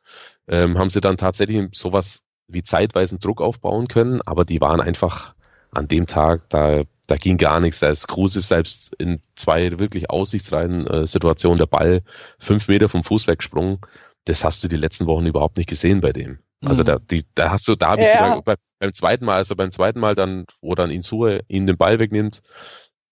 ähm, 0.46 0.78
haben 0.78 0.90
sie 0.90 1.00
dann 1.00 1.16
tatsächlich 1.16 1.68
sowas 1.72 2.22
wie 2.46 2.62
zeitweisen 2.62 3.18
Druck 3.18 3.42
aufbauen 3.42 3.88
können, 3.88 4.22
aber 4.22 4.44
die 4.44 4.60
waren 4.60 4.80
einfach 4.80 5.34
an 5.72 5.88
dem 5.88 6.06
Tag, 6.06 6.48
da, 6.48 6.84
da 7.08 7.16
ging 7.16 7.38
gar 7.38 7.58
nichts. 7.58 7.80
Da 7.80 7.88
ist 7.88 8.06
Kruse 8.06 8.40
selbst 8.40 8.94
in 8.98 9.20
zwei 9.34 9.78
wirklich 9.78 10.10
aussichtsreichen 10.10 10.86
äh, 10.86 11.06
Situationen 11.06 11.58
der 11.58 11.66
Ball 11.66 12.02
fünf 12.38 12.68
Meter 12.68 12.88
vom 12.88 13.02
Fuß 13.02 13.26
weggesprungen. 13.26 13.78
Das 14.26 14.44
hast 14.44 14.62
du 14.62 14.68
die 14.68 14.76
letzten 14.76 15.06
Wochen 15.06 15.26
überhaupt 15.26 15.56
nicht 15.56 15.70
gesehen 15.70 16.00
bei 16.00 16.12
dem. 16.12 16.38
Also 16.64 16.82
mhm. 16.82 16.86
da, 16.86 16.98
die, 16.98 17.24
da 17.34 17.50
hast 17.50 17.66
du, 17.66 17.76
da 17.76 17.92
habe 17.92 18.02
ich 18.02 18.08
ja. 18.08 18.28
gedacht, 18.28 18.44
bei, 18.44 18.54
beim 18.78 18.92
zweiten 18.92 19.24
Mal, 19.24 19.36
also 19.36 19.56
beim 19.56 19.72
zweiten 19.72 20.00
Mal 20.00 20.14
dann, 20.14 20.44
wo 20.60 20.74
dann 20.74 20.90
Insue 20.90 21.40
ihn 21.48 21.66
den 21.66 21.78
Ball 21.78 21.98
wegnimmt, 21.98 22.42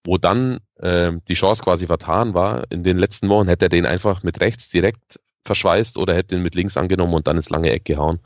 wo 0.04 0.18
dann 0.18 0.58
äh, 0.78 1.12
die 1.26 1.34
Chance 1.34 1.62
quasi 1.62 1.86
vertan 1.86 2.34
war, 2.34 2.64
in 2.70 2.82
den 2.82 2.98
letzten 2.98 3.30
Wochen 3.30 3.48
hätte 3.48 3.66
er 3.66 3.70
den 3.70 3.86
einfach 3.86 4.22
mit 4.22 4.40
rechts 4.40 4.68
direkt 4.68 5.20
verschweißt 5.46 5.96
oder 5.96 6.14
hätte 6.14 6.34
ihn 6.34 6.42
mit 6.42 6.54
links 6.54 6.76
angenommen 6.76 7.14
und 7.14 7.26
dann 7.26 7.36
ins 7.38 7.48
lange 7.48 7.70
Eck 7.70 7.86
gehauen. 7.86 8.18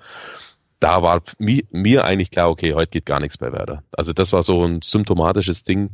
Da 0.80 1.02
war 1.02 1.22
mi, 1.38 1.64
mir 1.70 2.04
eigentlich 2.04 2.30
klar, 2.30 2.50
okay, 2.50 2.74
heute 2.74 2.90
geht 2.90 3.06
gar 3.06 3.20
nichts 3.20 3.38
bei 3.38 3.52
Werder. 3.52 3.82
Also 3.92 4.12
das 4.12 4.32
war 4.32 4.42
so 4.42 4.64
ein 4.64 4.82
symptomatisches 4.82 5.64
Ding. 5.64 5.90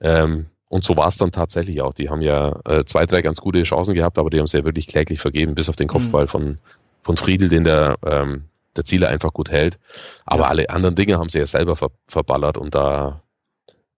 Ähm, 0.00 0.46
und 0.68 0.84
so 0.84 0.96
war 0.96 1.08
es 1.08 1.16
dann 1.16 1.32
tatsächlich 1.32 1.80
auch. 1.80 1.94
Die 1.94 2.10
haben 2.10 2.22
ja 2.22 2.58
äh, 2.64 2.84
zwei, 2.84 3.06
drei 3.06 3.22
ganz 3.22 3.40
gute 3.40 3.62
Chancen 3.62 3.94
gehabt, 3.94 4.18
aber 4.18 4.30
die 4.30 4.38
haben 4.38 4.46
es 4.46 4.52
ja 4.52 4.64
wirklich 4.64 4.88
kläglich 4.88 5.20
vergeben, 5.20 5.54
bis 5.54 5.68
auf 5.68 5.76
den 5.76 5.88
Kopfball 5.88 6.24
mhm. 6.24 6.28
von, 6.28 6.58
von 7.00 7.16
Friedel, 7.16 7.48
den 7.48 7.64
der 7.64 7.96
ähm, 8.04 8.44
der 8.76 8.84
Ziele 8.84 9.08
einfach 9.08 9.32
gut 9.32 9.50
hält. 9.50 9.78
Aber 10.24 10.42
ja. 10.42 10.48
alle 10.48 10.70
anderen 10.70 10.94
Dinge 10.94 11.18
haben 11.18 11.28
sie 11.28 11.38
ja 11.38 11.46
selber 11.46 11.76
ver 11.76 11.90
verballert 12.08 12.58
und 12.58 12.74
da 12.74 13.22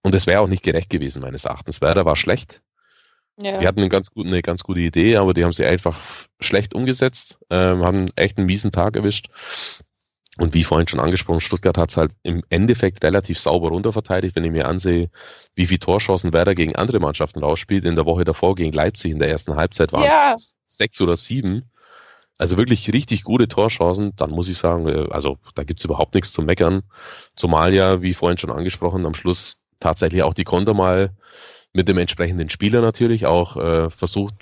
und 0.01 0.15
es 0.15 0.27
wäre 0.27 0.41
auch 0.41 0.47
nicht 0.47 0.63
gerecht 0.63 0.89
gewesen, 0.89 1.21
meines 1.21 1.45
Erachtens. 1.45 1.81
Werder 1.81 2.05
war 2.05 2.15
schlecht. 2.15 2.61
Ja. 3.41 3.57
Die 3.57 3.67
hatten 3.67 3.79
eine 3.79 3.89
ganz, 3.89 4.11
gute, 4.11 4.27
eine 4.27 4.41
ganz 4.41 4.63
gute 4.63 4.79
Idee, 4.81 5.17
aber 5.17 5.33
die 5.33 5.43
haben 5.43 5.53
sie 5.53 5.65
einfach 5.65 5.99
schlecht 6.39 6.73
umgesetzt, 6.73 7.37
ähm, 7.49 7.83
haben 7.83 8.09
echt 8.15 8.37
einen 8.37 8.47
miesen 8.47 8.71
Tag 8.71 8.95
erwischt. 8.95 9.29
Und 10.39 10.53
wie 10.53 10.63
vorhin 10.63 10.87
schon 10.87 11.01
angesprochen, 11.01 11.41
Stuttgart 11.41 11.77
hat 11.77 11.91
es 11.91 11.97
halt 11.97 12.13
im 12.23 12.43
Endeffekt 12.49 13.03
relativ 13.03 13.37
sauber 13.37 13.69
runterverteidigt, 13.69 14.37
wenn 14.37 14.45
ich 14.45 14.51
mir 14.51 14.69
ansehe, 14.69 15.09
wie 15.53 15.67
viele 15.67 15.79
Torchancen 15.79 16.31
Werder 16.31 16.55
gegen 16.55 16.77
andere 16.77 17.01
Mannschaften 17.01 17.39
rausspielt. 17.43 17.83
In 17.83 17.95
der 17.95 18.05
Woche 18.05 18.23
davor 18.23 18.55
gegen 18.55 18.71
Leipzig 18.71 19.11
in 19.11 19.19
der 19.19 19.29
ersten 19.29 19.57
Halbzeit 19.57 19.91
waren 19.91 20.05
ja. 20.05 20.35
es 20.35 20.55
sechs 20.67 21.01
oder 21.01 21.17
sieben. 21.17 21.69
Also 22.37 22.55
wirklich 22.55 22.89
richtig 22.93 23.25
gute 23.25 23.49
Torchancen, 23.49 24.13
dann 24.15 24.29
muss 24.31 24.47
ich 24.47 24.57
sagen, 24.57 24.87
äh, 24.87 25.09
also 25.11 25.37
da 25.55 25.65
gibt's 25.65 25.83
überhaupt 25.83 26.15
nichts 26.15 26.31
zu 26.31 26.41
meckern. 26.41 26.83
Zumal 27.35 27.73
ja, 27.73 28.01
wie 28.01 28.13
vorhin 28.13 28.37
schon 28.37 28.49
angesprochen, 28.49 29.05
am 29.05 29.15
Schluss 29.15 29.57
tatsächlich 29.81 30.23
auch 30.23 30.33
die 30.33 30.45
Konter 30.45 30.73
mal 30.73 31.11
mit 31.73 31.89
dem 31.89 31.97
entsprechenden 31.97 32.49
Spieler 32.49 32.79
natürlich 32.79 33.25
auch 33.25 33.57
äh, 33.57 33.89
versucht 33.89 34.35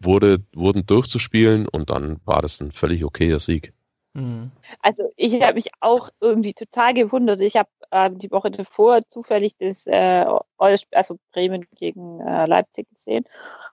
wurde, 0.00 0.42
wurden 0.54 0.84
durchzuspielen 0.84 1.66
und 1.66 1.88
dann 1.88 2.20
war 2.26 2.42
das 2.42 2.60
ein 2.60 2.72
völlig 2.72 3.04
okayer 3.04 3.40
Sieg. 3.40 3.72
Mhm. 4.14 4.50
Also 4.80 5.04
ich 5.16 5.40
habe 5.42 5.54
mich 5.54 5.68
auch 5.80 6.10
irgendwie 6.20 6.54
total 6.54 6.94
gewundert. 6.94 7.40
Ich 7.40 7.56
habe 7.56 7.68
äh, 7.90 8.10
die 8.10 8.30
Woche 8.30 8.50
davor 8.50 9.00
zufällig 9.08 9.56
das 9.58 9.86
äh, 9.86 10.26
also 10.58 11.16
Bremen 11.32 11.66
gegen 11.76 12.20
äh, 12.20 12.46
Leipzig 12.46 12.88
gesehen 12.90 13.24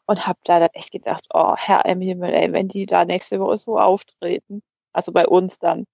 und 0.07 0.27
habe 0.27 0.39
da 0.45 0.59
dann 0.59 0.69
echt 0.73 0.91
gedacht, 0.91 1.25
oh 1.33 1.55
Herr 1.57 1.85
im 1.85 2.01
Himmel, 2.01 2.33
ey, 2.33 2.53
wenn 2.53 2.67
die 2.67 2.85
da 2.85 3.05
nächste 3.05 3.39
Woche 3.39 3.57
so 3.57 3.79
auftreten, 3.79 4.61
also 4.93 5.11
bei 5.11 5.27
uns 5.27 5.59
dann, 5.59 5.85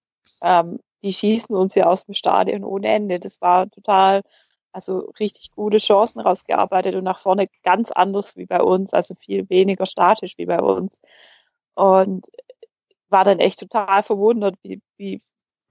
ähm, 0.42 0.80
die 1.04 1.14
schießen 1.14 1.56
uns 1.56 1.76
ja 1.76 1.86
aus 1.88 2.06
dem 2.06 2.14
Stadion 2.14 2.64
ohne 2.66 2.88
Ende. 2.90 3.20
Das 3.20 3.42
war 3.42 3.70
total, 3.70 4.24
also 4.74 5.12
richtig 5.20 5.52
gute 5.52 5.78
Chancen 5.78 6.22
rausgearbeitet 6.22 6.96
und 6.96 7.04
nach 7.06 7.20
vorne 7.20 7.48
ganz 7.64 7.92
anders 7.92 8.38
wie 8.38 8.46
bei 8.46 8.62
uns, 8.62 8.94
also 8.94 9.16
viel 9.16 9.50
weniger 9.50 9.86
statisch 9.86 10.38
wie 10.38 10.46
bei 10.46 10.60
uns. 10.62 11.00
Und 11.76 12.28
war 13.14 13.24
dann 13.24 13.40
echt 13.40 13.62
total 13.62 14.04
verwundert, 14.04 14.56
wie, 14.64 14.82
wie, 14.98 15.22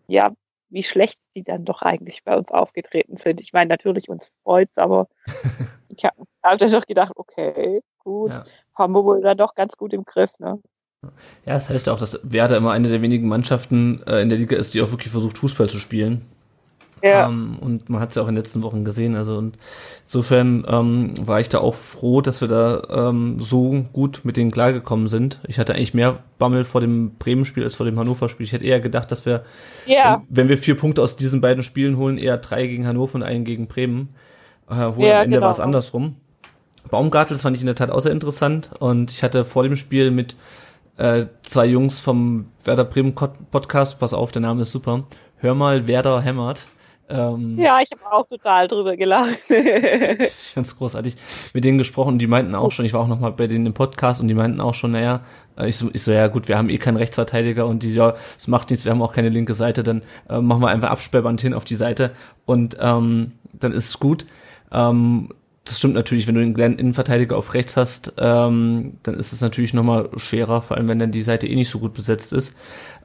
ja, 0.06 0.32
wie 0.70 0.82
schlecht 0.82 1.20
die 1.34 1.42
dann 1.42 1.66
doch 1.66 1.82
eigentlich 1.82 2.24
bei 2.24 2.34
uns 2.34 2.50
aufgetreten 2.50 3.18
sind. 3.18 3.42
Ich 3.42 3.52
meine, 3.52 3.68
natürlich 3.68 4.08
uns 4.08 4.32
freut's, 4.42 4.78
aber 4.78 5.08
ich 5.94 6.04
habe 6.06 6.24
hab 6.42 6.58
dann 6.58 6.72
doch 6.72 6.86
gedacht, 6.86 7.12
okay, 7.16 7.82
gut, 7.98 8.30
ja. 8.30 8.46
haben 8.74 8.94
wir 8.94 9.04
wohl 9.04 9.20
dann 9.20 9.36
doch 9.36 9.54
ganz 9.54 9.76
gut 9.76 9.92
im 9.92 10.04
Griff, 10.04 10.32
ne? 10.38 10.58
Ja, 11.44 11.54
das 11.54 11.68
heißt 11.68 11.88
ja 11.88 11.92
auch, 11.92 11.98
dass 11.98 12.20
Werder 12.22 12.56
immer 12.56 12.70
eine 12.70 12.88
der 12.88 13.02
wenigen 13.02 13.28
Mannschaften 13.28 14.02
äh, 14.06 14.22
in 14.22 14.28
der 14.28 14.38
Liga 14.38 14.56
ist, 14.56 14.72
die 14.72 14.80
auch 14.80 14.92
wirklich 14.92 15.10
versucht, 15.10 15.36
Fußball 15.36 15.68
zu 15.68 15.80
spielen. 15.80 16.31
Ja. 17.02 17.26
Ähm, 17.28 17.58
und 17.60 17.90
man 17.90 18.00
hat 18.00 18.10
es 18.10 18.14
ja 18.14 18.22
auch 18.22 18.28
in 18.28 18.34
den 18.34 18.42
letzten 18.42 18.62
Wochen 18.62 18.84
gesehen. 18.84 19.16
Also 19.16 19.36
und 19.36 19.58
insofern 20.04 20.64
ähm, 20.68 21.14
war 21.26 21.40
ich 21.40 21.48
da 21.48 21.58
auch 21.58 21.74
froh, 21.74 22.20
dass 22.20 22.40
wir 22.40 22.48
da 22.48 23.08
ähm, 23.08 23.38
so 23.40 23.84
gut 23.92 24.20
mit 24.22 24.36
denen 24.36 24.52
klargekommen 24.52 25.08
sind. 25.08 25.40
Ich 25.48 25.58
hatte 25.58 25.74
eigentlich 25.74 25.94
mehr 25.94 26.20
Bammel 26.38 26.64
vor 26.64 26.80
dem 26.80 27.16
Bremen-Spiel 27.16 27.64
als 27.64 27.74
vor 27.74 27.86
dem 27.86 27.98
Hannover-Spiel. 27.98 28.46
Ich 28.46 28.52
hätte 28.52 28.64
eher 28.64 28.80
gedacht, 28.80 29.10
dass 29.10 29.26
wir, 29.26 29.44
ja. 29.86 30.22
wenn, 30.28 30.44
wenn, 30.44 30.48
wir 30.48 30.58
vier 30.58 30.76
Punkte 30.76 31.02
aus 31.02 31.16
diesen 31.16 31.40
beiden 31.40 31.64
Spielen 31.64 31.96
holen, 31.96 32.18
eher 32.18 32.36
drei 32.36 32.66
gegen 32.66 32.86
Hannover 32.86 33.16
und 33.16 33.22
einen 33.24 33.44
gegen 33.44 33.66
Bremen. 33.66 34.10
Äh, 34.70 34.74
wo 34.94 35.04
ja, 35.04 35.18
am 35.18 35.24
Ende 35.24 35.36
genau. 35.36 35.46
war 35.46 35.50
es 35.50 35.60
andersrum. 35.60 36.16
Baumgartels 36.90 37.42
fand 37.42 37.56
ich 37.56 37.62
in 37.62 37.66
der 37.66 37.74
Tat 37.74 37.90
auch 37.90 38.00
sehr 38.00 38.12
interessant 38.12 38.70
und 38.78 39.10
ich 39.10 39.22
hatte 39.22 39.44
vor 39.44 39.62
dem 39.62 39.76
Spiel 39.76 40.10
mit 40.10 40.36
äh, 40.98 41.26
zwei 41.42 41.66
Jungs 41.66 42.00
vom 42.00 42.46
Werder 42.64 42.84
Bremen 42.84 43.14
Podcast, 43.14 43.98
pass 43.98 44.12
auf, 44.12 44.32
der 44.32 44.42
Name 44.42 44.62
ist 44.62 44.72
super. 44.72 45.04
Hör 45.38 45.54
mal, 45.54 45.86
Werder 45.86 46.20
hämmert. 46.20 46.66
Ähm, 47.08 47.58
ja, 47.58 47.78
ich 47.82 47.90
habe 47.92 48.12
auch 48.12 48.26
total 48.26 48.68
drüber 48.68 48.96
gelacht. 48.96 49.38
ich 49.48 50.52
fand's 50.54 50.76
großartig. 50.76 51.16
Mit 51.52 51.64
denen 51.64 51.78
gesprochen, 51.78 52.18
die 52.18 52.26
meinten 52.26 52.54
auch 52.54 52.72
schon, 52.72 52.84
ich 52.84 52.92
war 52.92 53.00
auch 53.00 53.08
nochmal 53.08 53.32
bei 53.32 53.46
denen 53.46 53.66
im 53.66 53.74
Podcast 53.74 54.20
und 54.20 54.28
die 54.28 54.34
meinten 54.34 54.60
auch 54.60 54.74
schon, 54.74 54.92
naja, 54.92 55.20
äh, 55.56 55.68
ich 55.68 55.76
so, 55.76 55.90
ich 55.92 56.02
so, 56.02 56.12
ja 56.12 56.28
gut, 56.28 56.48
wir 56.48 56.56
haben 56.56 56.70
eh 56.70 56.78
keinen 56.78 56.96
Rechtsverteidiger 56.96 57.66
und 57.66 57.82
die, 57.82 57.92
ja, 57.92 58.14
es 58.38 58.48
macht 58.48 58.70
nichts, 58.70 58.84
wir 58.84 58.92
haben 58.92 59.02
auch 59.02 59.12
keine 59.12 59.28
linke 59.28 59.54
Seite, 59.54 59.82
dann 59.82 60.02
äh, 60.28 60.40
machen 60.40 60.62
wir 60.62 60.68
einfach 60.68 60.90
Absperrband 60.90 61.40
hin 61.40 61.54
auf 61.54 61.64
die 61.64 61.74
Seite 61.74 62.12
und 62.46 62.76
ähm, 62.80 63.32
dann 63.52 63.72
ist 63.72 63.88
es 63.88 63.98
gut. 63.98 64.26
Ähm, 64.70 65.28
das 65.64 65.78
stimmt 65.78 65.94
natürlich, 65.94 66.26
wenn 66.26 66.34
du 66.34 66.40
den 66.40 66.54
kleinen 66.54 66.78
Innenverteidiger 66.78 67.36
auf 67.36 67.54
rechts 67.54 67.76
hast, 67.76 68.14
ähm, 68.18 68.98
dann 69.04 69.14
ist 69.14 69.32
es 69.32 69.40
natürlich 69.40 69.74
nochmal 69.74 70.08
schwerer, 70.16 70.62
vor 70.62 70.76
allem 70.76 70.88
wenn 70.88 70.98
dann 70.98 71.12
die 71.12 71.22
Seite 71.22 71.46
eh 71.46 71.54
nicht 71.54 71.70
so 71.70 71.78
gut 71.78 71.94
besetzt 71.94 72.32
ist. 72.32 72.54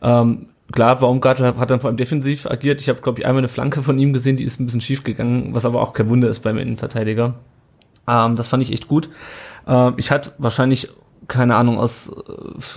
Ähm, 0.01 0.47
klar, 0.71 0.99
Baumgartel 0.99 1.57
hat 1.57 1.69
dann 1.69 1.79
vor 1.79 1.89
allem 1.89 1.97
defensiv 1.97 2.45
agiert. 2.45 2.81
Ich 2.81 2.89
habe, 2.89 3.01
glaube 3.01 3.19
ich, 3.19 3.25
einmal 3.25 3.41
eine 3.41 3.47
Flanke 3.47 3.83
von 3.83 3.97
ihm 3.99 4.13
gesehen, 4.13 4.37
die 4.37 4.43
ist 4.43 4.59
ein 4.59 4.65
bisschen 4.65 4.81
schief 4.81 5.03
gegangen, 5.03 5.53
was 5.53 5.65
aber 5.65 5.81
auch 5.81 5.93
kein 5.93 6.09
Wunder 6.09 6.29
ist 6.29 6.41
beim 6.41 6.57
Innenverteidiger. 6.57 7.35
Ähm, 8.07 8.35
das 8.35 8.47
fand 8.47 8.63
ich 8.63 8.71
echt 8.71 8.87
gut. 8.87 9.09
Ähm, 9.67 9.93
ich 9.97 10.11
hatte 10.11 10.33
wahrscheinlich 10.37 10.89
keine 11.27 11.55
Ahnung, 11.55 11.77
aus 11.79 12.11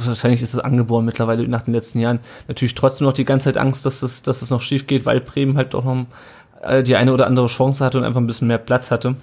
wahrscheinlich 0.05 0.42
ist 0.42 0.55
es 0.55 0.61
angeboren 0.61 1.05
mittlerweile 1.05 1.46
nach 1.46 1.62
den 1.62 1.74
letzten 1.74 2.00
Jahren. 2.00 2.20
Natürlich 2.48 2.74
trotzdem 2.74 3.07
noch 3.07 3.12
die 3.12 3.24
ganze 3.24 3.44
Zeit 3.44 3.59
Angst, 3.59 3.87
dass 3.87 4.03
es, 4.03 4.22
dass 4.22 4.42
es 4.42 4.50
noch 4.50 4.61
schief 4.61 4.87
geht, 4.87 5.07
weil 5.07 5.20
Bremen 5.20 5.57
halt 5.57 5.74
doch 5.74 5.85
noch 5.85 6.07
äh, 6.62 6.83
die 6.83 6.96
eine 6.96 7.12
oder 7.12 7.26
andere 7.26 7.46
Chance 7.46 7.85
hatte 7.85 7.98
und 7.98 8.05
einfach 8.05 8.20
ein 8.20 8.26
bisschen 8.26 8.48
mehr 8.48 8.59
Platz 8.59 8.90
hatte. 8.90 9.16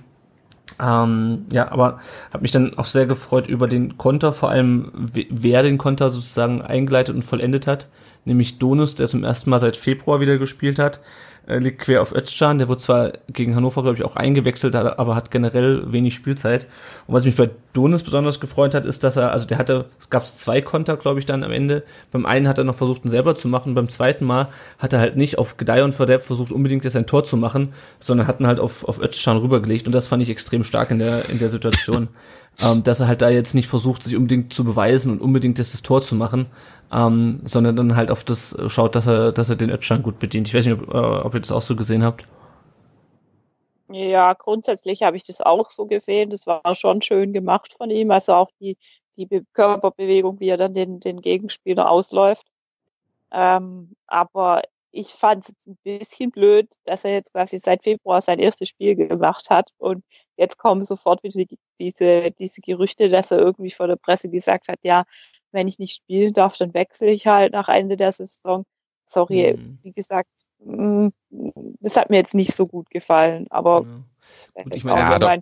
Ähm, 0.80 1.46
ja, 1.52 1.72
aber 1.72 2.00
habe 2.32 2.42
mich 2.42 2.52
dann 2.52 2.78
auch 2.78 2.86
sehr 2.86 3.06
gefreut 3.06 3.48
über 3.48 3.68
den 3.68 3.98
Konter, 3.98 4.32
vor 4.32 4.50
allem 4.50 4.92
wer 4.96 5.64
den 5.64 5.78
Konter 5.78 6.12
sozusagen 6.12 6.62
eingeleitet 6.62 7.16
und 7.16 7.24
vollendet 7.24 7.68
hat 7.68 7.88
nämlich 8.28 8.60
Donus, 8.60 8.96
der 8.96 9.08
zum 9.08 9.24
ersten 9.24 9.50
Mal 9.50 9.60
seit 9.60 9.78
Februar 9.78 10.20
wieder 10.20 10.38
gespielt 10.38 10.78
hat, 10.78 11.00
äh, 11.48 11.60
liegt 11.60 11.80
quer 11.80 12.02
auf 12.02 12.14
Özcan. 12.14 12.60
Der 12.60 12.68
wurde 12.68 12.82
zwar 12.82 13.14
gegen 13.30 13.56
Hannover, 13.56 13.82
glaube 13.82 13.98
ich, 13.98 14.04
auch 14.04 14.16
eingewechselt, 14.16 14.76
aber 14.76 15.16
hat 15.16 15.32
generell 15.32 15.92
wenig 15.92 16.14
Spielzeit. 16.14 16.68
Und 17.08 17.16
was 17.16 17.26
mich 17.26 17.36
bei 17.36 17.50
Donus 17.74 18.04
besonders 18.04 18.40
gefreut 18.40 18.76
hat, 18.76 18.86
ist, 18.86 19.04
dass 19.04 19.16
er, 19.16 19.32
also 19.32 19.48
der 19.48 19.58
hatte, 19.58 19.86
es 20.00 20.10
gab 20.10 20.28
zwei 20.28 20.62
Konter, 20.62 20.98
glaube 20.98 21.20
ich, 21.20 21.26
dann 21.26 21.44
am 21.44 21.52
Ende. 21.52 21.84
Beim 22.12 22.26
einen 22.26 22.48
hat 22.48 22.58
er 22.58 22.66
noch 22.66 22.76
versucht, 22.76 23.06
ihn 23.06 23.12
selber 23.12 23.36
zu 23.36 23.48
machen, 23.48 23.76
beim 23.76 23.90
zweiten 23.90 24.26
Mal 24.26 24.50
hat 24.78 24.94
er 24.94 25.00
halt 25.00 25.16
nicht 25.16 25.38
auf 25.38 25.58
Gedeih 25.58 25.84
und 25.84 25.96
Verderb 25.96 26.24
versucht, 26.24 26.52
unbedingt 26.52 26.84
jetzt 26.84 26.98
ein 26.98 27.08
Tor 27.08 27.24
zu 27.24 27.38
machen, 27.38 27.74
sondern 28.00 28.28
hat 28.28 28.42
ihn 28.42 28.48
halt 28.48 28.60
auf, 28.60 28.84
auf 28.84 29.00
Özcan 29.00 29.38
rübergelegt. 29.38 29.88
Und 29.88 29.94
das 29.94 30.10
fand 30.10 30.22
ich 30.22 30.30
extrem 30.30 30.64
stark 30.64 30.92
in 30.92 31.00
der, 31.00 31.30
in 31.30 31.40
der 31.40 31.50
Situation. 31.50 32.10
ähm, 32.60 32.84
dass 32.84 33.00
er 33.00 33.08
halt 33.08 33.22
da 33.22 33.30
jetzt 33.30 33.54
nicht 33.54 33.68
versucht, 33.68 34.04
sich 34.04 34.16
unbedingt 34.16 34.54
zu 34.54 34.64
beweisen 34.64 35.12
und 35.12 35.22
unbedingt 35.22 35.60
das 35.60 35.82
Tor 35.82 36.02
zu 36.02 36.16
machen, 36.16 36.48
ähm, 36.92 37.42
sondern 37.44 37.76
dann 37.76 37.96
halt 37.96 38.12
auf 38.12 38.24
das 38.24 38.56
schaut, 38.68 38.96
dass 38.96 39.08
er, 39.08 39.32
dass 39.32 39.50
er 39.50 39.56
den 39.56 39.70
Ötschan 39.70 40.04
gut 40.04 40.20
bedient. 40.20 40.48
Ich 40.48 40.54
weiß 40.54 40.66
nicht, 40.66 40.82
ob, 40.82 40.94
äh, 40.94 40.98
ob 40.98 41.34
ihr 41.34 41.40
das 41.40 41.52
auch 41.52 41.62
so 41.62 41.76
gesehen 41.76 42.04
habt. 42.04 42.28
Ja, 43.90 44.34
grundsätzlich 44.34 45.04
habe 45.04 45.18
ich 45.18 45.24
das 45.24 45.42
auch 45.42 45.70
so 45.70 45.86
gesehen. 45.86 46.30
Das 46.30 46.46
war 46.46 46.76
schon 46.76 47.02
schön 47.02 47.32
gemacht 47.34 47.74
von 47.78 47.90
ihm. 47.90 48.12
Also 48.12 48.34
auch 48.34 48.50
die, 48.60 48.78
die 49.16 49.28
Körperbewegung, 49.54 50.40
wie 50.40 50.50
er 50.50 50.58
dann 50.58 50.74
den, 50.74 51.00
den 51.00 51.22
Gegenspieler 51.22 51.90
ausläuft. 51.90 52.46
Ähm, 53.32 53.96
aber 54.08 54.62
ich 54.92 55.10
fand 55.10 55.48
es 55.48 55.68
ein 55.68 55.78
bisschen 55.84 56.32
blöd, 56.32 56.70
dass 56.86 57.06
er 57.06 57.14
jetzt 57.14 57.32
quasi 57.32 57.60
seit 57.60 57.84
Februar 57.84 58.22
sein 58.22 58.40
erstes 58.40 58.70
Spiel 58.70 58.96
gemacht 58.96 59.50
hat 59.50 59.70
und 59.78 60.04
jetzt 60.38 60.58
kommen 60.58 60.84
sofort 60.86 61.24
wieder 61.24 61.44
diese, 61.80 62.32
diese 62.32 62.62
Gerüchte, 62.62 63.10
dass 63.10 63.32
er 63.32 63.40
irgendwie 63.40 63.72
vor 63.72 63.88
der 63.88 63.98
Presse 63.98 64.30
gesagt 64.30 64.68
hat, 64.70 64.80
ja, 64.84 65.04
wenn 65.52 65.68
ich 65.68 65.80
nicht 65.80 65.96
spielen 65.96 66.34
darf, 66.34 66.58
dann 66.58 66.74
wechsle 66.74 67.10
ich 67.12 67.28
halt 67.28 67.54
nach 67.54 67.70
Ende 67.70 67.98
der 67.98 68.12
Saison. 68.12 68.66
Sorry, 69.08 69.56
mhm. 69.58 69.80
wie 69.84 69.92
gesagt, 69.92 70.30
mm, 70.60 71.08
das 71.80 71.96
hat 71.96 72.10
mir 72.10 72.18
jetzt 72.18 72.34
nicht 72.34 72.54
so 72.54 72.68
gut 72.68 72.90
gefallen, 72.90 73.48
aber 73.50 73.86
ja. 74.56 74.64
Gut, 74.64 74.76
ich 74.76 74.84
meine, 74.84 75.00
ja, 75.00 75.20
da, 75.20 75.38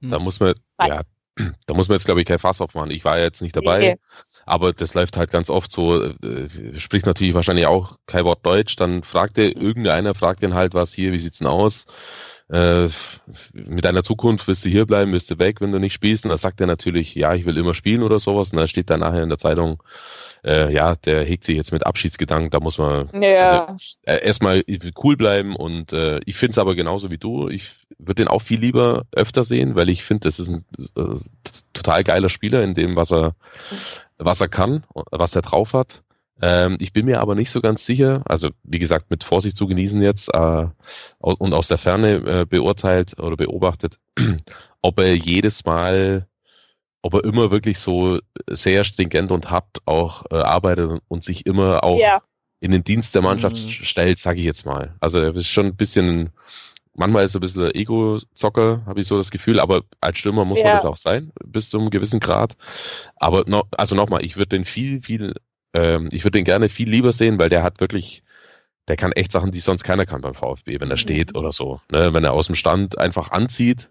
da, 0.00 0.18
muss 0.18 0.40
man, 0.40 0.54
ja, 0.80 1.02
da 1.66 1.74
muss 1.74 1.88
man 1.88 1.96
jetzt, 1.96 2.04
glaube 2.04 2.20
ich, 2.20 2.26
kein 2.26 2.38
Fass 2.38 2.60
aufmachen. 2.60 2.90
Ich 2.90 3.04
war 3.04 3.18
ja 3.18 3.24
jetzt 3.24 3.42
nicht 3.42 3.56
dabei. 3.56 3.78
Nee. 3.78 3.96
Aber 4.46 4.72
das 4.72 4.94
läuft 4.94 5.16
halt 5.16 5.30
ganz 5.30 5.50
oft 5.50 5.70
so, 5.70 6.02
äh, 6.02 6.48
spricht 6.78 7.06
natürlich 7.06 7.34
wahrscheinlich 7.34 7.66
auch 7.66 7.98
kein 8.06 8.24
Wort 8.24 8.44
Deutsch, 8.44 8.74
dann 8.76 9.02
fragt 9.02 9.38
er, 9.38 9.48
mhm. 9.48 9.62
irgendeiner 9.62 10.14
fragt 10.14 10.42
ihn 10.42 10.54
halt 10.54 10.74
was 10.74 10.92
hier, 10.92 11.12
wie 11.12 11.18
sieht's 11.18 11.38
denn 11.38 11.46
aus? 11.46 11.86
Äh, 12.50 12.88
mit 13.52 13.84
deiner 13.84 14.02
Zukunft 14.02 14.48
wirst 14.48 14.64
du 14.64 14.68
hier 14.68 14.84
bleiben, 14.84 15.12
wirst 15.12 15.30
du 15.30 15.38
weg, 15.38 15.60
wenn 15.60 15.70
du 15.70 15.78
nicht 15.78 15.92
spielst. 15.92 16.24
Und 16.24 16.30
dann 16.30 16.38
sagt 16.38 16.60
er 16.60 16.66
natürlich, 16.66 17.14
ja, 17.14 17.34
ich 17.34 17.46
will 17.46 17.56
immer 17.56 17.74
spielen 17.74 18.02
oder 18.02 18.18
sowas. 18.18 18.50
Und 18.50 18.58
dann 18.58 18.66
steht 18.66 18.90
dann 18.90 19.00
nachher 19.00 19.22
in 19.22 19.28
der 19.28 19.38
Zeitung, 19.38 19.82
äh, 20.44 20.72
ja, 20.72 20.96
der 20.96 21.24
hegt 21.24 21.44
sich 21.44 21.56
jetzt 21.56 21.72
mit 21.72 21.86
Abschiedsgedanken, 21.86 22.50
da 22.50 22.60
muss 22.60 22.78
man 22.78 23.08
ja. 23.22 23.66
also, 23.66 23.96
äh, 24.02 24.24
erstmal 24.24 24.64
cool 25.02 25.16
bleiben. 25.16 25.54
Und 25.54 25.92
äh, 25.92 26.20
ich 26.26 26.36
finde 26.36 26.52
es 26.52 26.58
aber 26.58 26.74
genauso 26.74 27.10
wie 27.10 27.18
du. 27.18 27.48
Ich 27.48 27.70
würde 27.98 28.22
den 28.22 28.28
auch 28.28 28.42
viel 28.42 28.58
lieber 28.58 29.04
öfter 29.12 29.44
sehen, 29.44 29.76
weil 29.76 29.88
ich 29.88 30.02
finde, 30.02 30.28
das 30.28 30.40
ist 30.40 30.48
ein 30.48 30.64
äh, 30.96 31.18
total 31.72 32.02
geiler 32.02 32.30
Spieler 32.30 32.64
in 32.64 32.74
dem, 32.74 32.96
was 32.96 33.12
er, 33.12 33.34
was 34.18 34.40
er 34.40 34.48
kann, 34.48 34.84
was 34.94 35.36
er 35.36 35.42
drauf 35.42 35.72
hat. 35.72 36.02
Ähm, 36.42 36.76
ich 36.80 36.92
bin 36.92 37.06
mir 37.06 37.20
aber 37.20 37.34
nicht 37.34 37.50
so 37.50 37.60
ganz 37.60 37.84
sicher, 37.84 38.22
also 38.26 38.50
wie 38.62 38.78
gesagt, 38.78 39.10
mit 39.10 39.24
Vorsicht 39.24 39.56
zu 39.56 39.66
genießen 39.66 40.00
jetzt 40.00 40.32
äh, 40.32 40.66
und 41.18 41.52
aus 41.52 41.68
der 41.68 41.78
Ferne 41.78 42.14
äh, 42.14 42.46
beurteilt 42.46 43.18
oder 43.20 43.36
beobachtet, 43.36 43.98
ob 44.82 44.98
er 44.98 45.14
jedes 45.14 45.64
Mal, 45.64 46.26
ob 47.02 47.14
er 47.14 47.24
immer 47.24 47.50
wirklich 47.50 47.78
so 47.78 48.20
sehr 48.48 48.84
stringent 48.84 49.30
und 49.30 49.50
hart 49.50 49.66
auch 49.84 50.24
äh, 50.30 50.36
arbeitet 50.36 51.02
und 51.08 51.22
sich 51.22 51.46
immer 51.46 51.84
auch 51.84 52.00
ja. 52.00 52.22
in 52.60 52.70
den 52.70 52.84
Dienst 52.84 53.14
der 53.14 53.22
Mannschaft 53.22 53.56
mhm. 53.56 53.70
stellt, 53.70 54.18
sage 54.18 54.38
ich 54.40 54.46
jetzt 54.46 54.64
mal. 54.64 54.94
Also 55.00 55.18
er 55.18 55.34
ist 55.36 55.48
schon 55.48 55.66
ein 55.66 55.76
bisschen, 55.76 56.30
manchmal 56.94 57.26
ist 57.26 57.34
er 57.34 57.40
ein 57.40 57.42
bisschen 57.42 57.74
Ego-Zocker, 57.74 58.82
habe 58.86 59.00
ich 59.00 59.06
so 59.06 59.18
das 59.18 59.30
Gefühl, 59.30 59.60
aber 59.60 59.82
als 60.00 60.16
Stürmer 60.16 60.46
muss 60.46 60.60
ja. 60.60 60.66
man 60.66 60.74
das 60.76 60.86
auch 60.86 60.96
sein, 60.96 61.32
bis 61.44 61.68
zu 61.68 61.78
einem 61.78 61.90
gewissen 61.90 62.20
Grad. 62.20 62.56
Aber 63.16 63.44
no, 63.46 63.64
also 63.76 63.94
nochmal, 63.94 64.24
ich 64.24 64.36
würde 64.36 64.56
den 64.56 64.64
viel, 64.64 65.02
viel 65.02 65.34
ähm, 65.74 66.08
ich 66.12 66.24
würde 66.24 66.38
den 66.38 66.44
gerne 66.44 66.68
viel 66.68 66.88
lieber 66.88 67.12
sehen, 67.12 67.38
weil 67.38 67.48
der 67.48 67.62
hat 67.62 67.80
wirklich, 67.80 68.22
der 68.88 68.96
kann 68.96 69.12
echt 69.12 69.32
Sachen, 69.32 69.52
die 69.52 69.60
sonst 69.60 69.84
keiner 69.84 70.06
kann 70.06 70.20
beim 70.20 70.34
VfB, 70.34 70.80
wenn 70.80 70.90
er 70.90 70.96
steht 70.96 71.32
mhm. 71.32 71.38
oder 71.38 71.52
so. 71.52 71.80
Ne? 71.90 72.12
Wenn 72.12 72.24
er 72.24 72.32
aus 72.32 72.46
dem 72.46 72.54
Stand 72.54 72.98
einfach 72.98 73.30
anzieht, 73.30 73.90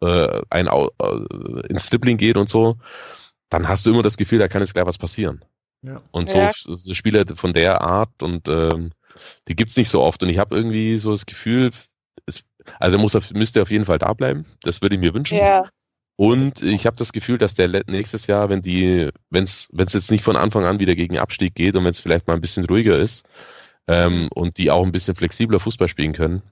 äh, 0.00 0.42
ein, 0.50 0.68
äh, 0.68 1.66
ins 1.68 1.86
Stippling 1.86 2.18
geht 2.18 2.36
und 2.36 2.48
so, 2.48 2.76
dann 3.50 3.68
hast 3.68 3.86
du 3.86 3.90
immer 3.90 4.02
das 4.02 4.16
Gefühl, 4.16 4.38
da 4.38 4.48
kann 4.48 4.62
jetzt 4.62 4.74
gleich 4.74 4.86
was 4.86 4.98
passieren. 4.98 5.44
Ja. 5.82 6.02
Und 6.10 6.28
so, 6.28 6.38
ja. 6.38 6.50
so 6.54 6.94
Spieler 6.94 7.24
von 7.36 7.52
der 7.52 7.80
Art 7.80 8.22
und 8.22 8.48
ähm, 8.48 8.92
die 9.48 9.56
gibt's 9.56 9.76
nicht 9.76 9.88
so 9.88 10.02
oft. 10.02 10.22
Und 10.22 10.28
ich 10.28 10.38
habe 10.38 10.54
irgendwie 10.54 10.98
so 10.98 11.10
das 11.12 11.26
Gefühl, 11.26 11.70
es, 12.26 12.44
also 12.78 12.98
muss 12.98 13.14
er, 13.14 13.22
müsste 13.32 13.62
auf 13.62 13.70
jeden 13.70 13.86
Fall 13.86 13.98
da 13.98 14.12
bleiben. 14.12 14.46
Das 14.62 14.82
würde 14.82 14.96
ich 14.96 15.00
mir 15.00 15.14
wünschen. 15.14 15.38
Ja. 15.38 15.68
Und 16.20 16.62
ich 16.62 16.84
habe 16.84 16.96
das 16.96 17.12
Gefühl, 17.12 17.38
dass 17.38 17.54
der 17.54 17.68
nächstes 17.86 18.26
Jahr, 18.26 18.48
wenn 18.48 18.60
die, 18.60 19.08
wenn 19.30 19.44
es 19.44 19.68
jetzt 19.70 20.10
nicht 20.10 20.24
von 20.24 20.34
Anfang 20.34 20.64
an 20.64 20.80
wieder 20.80 20.96
gegen 20.96 21.16
Abstieg 21.16 21.54
geht 21.54 21.76
und 21.76 21.84
wenn 21.84 21.92
es 21.92 22.00
vielleicht 22.00 22.26
mal 22.26 22.34
ein 22.34 22.40
bisschen 22.40 22.64
ruhiger 22.64 22.98
ist 22.98 23.24
ähm, 23.86 24.28
und 24.34 24.58
die 24.58 24.72
auch 24.72 24.84
ein 24.84 24.90
bisschen 24.90 25.14
flexibler 25.14 25.60
Fußball 25.60 25.86
spielen 25.86 26.14
können, 26.14 26.42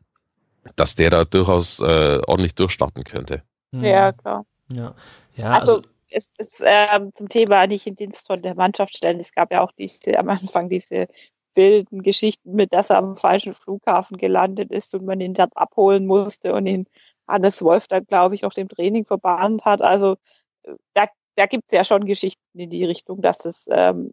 dass 0.76 0.94
der 0.94 1.10
da 1.10 1.24
durchaus 1.24 1.80
äh, 1.80 2.20
ordentlich 2.28 2.54
durchstarten 2.54 3.02
könnte. 3.02 3.42
Ja, 3.72 4.12
klar. 4.12 4.46
Ja, 4.72 4.94
ja 5.34 5.50
also, 5.50 5.78
also 5.78 5.88
es 6.10 6.30
ist 6.38 6.62
ähm, 6.64 7.12
zum 7.12 7.28
Thema 7.28 7.66
nicht 7.66 7.88
in 7.88 7.96
Dienst 7.96 8.28
von 8.28 8.40
der 8.40 8.54
Mannschaft 8.54 8.96
stellen. 8.96 9.18
Es 9.18 9.32
gab 9.32 9.50
ja 9.50 9.62
auch 9.62 9.72
diese 9.72 10.16
am 10.16 10.28
Anfang 10.28 10.68
diese 10.68 11.08
wilden 11.56 12.04
Geschichten 12.04 12.52
mit, 12.52 12.72
dass 12.72 12.90
er 12.90 12.98
am 12.98 13.16
falschen 13.16 13.54
Flughafen 13.54 14.16
gelandet 14.16 14.70
ist 14.70 14.94
und 14.94 15.06
man 15.06 15.20
ihn 15.20 15.34
dann 15.34 15.50
abholen 15.56 16.06
musste 16.06 16.52
und 16.52 16.66
ihn 16.66 16.86
Hannes 17.28 17.62
Wolf 17.62 17.88
dann, 17.88 18.04
glaube 18.06 18.34
ich, 18.34 18.44
auch 18.44 18.52
dem 18.52 18.68
Training 18.68 19.04
verbannt 19.04 19.64
hat. 19.64 19.82
Also 19.82 20.16
äh, 20.62 20.74
da, 20.94 21.06
da 21.36 21.46
gibt 21.46 21.64
es 21.66 21.76
ja 21.76 21.84
schon 21.84 22.04
Geschichten 22.04 22.58
in 22.58 22.70
die 22.70 22.84
Richtung, 22.84 23.22
dass 23.22 23.44
es, 23.44 23.66
ähm, 23.70 24.12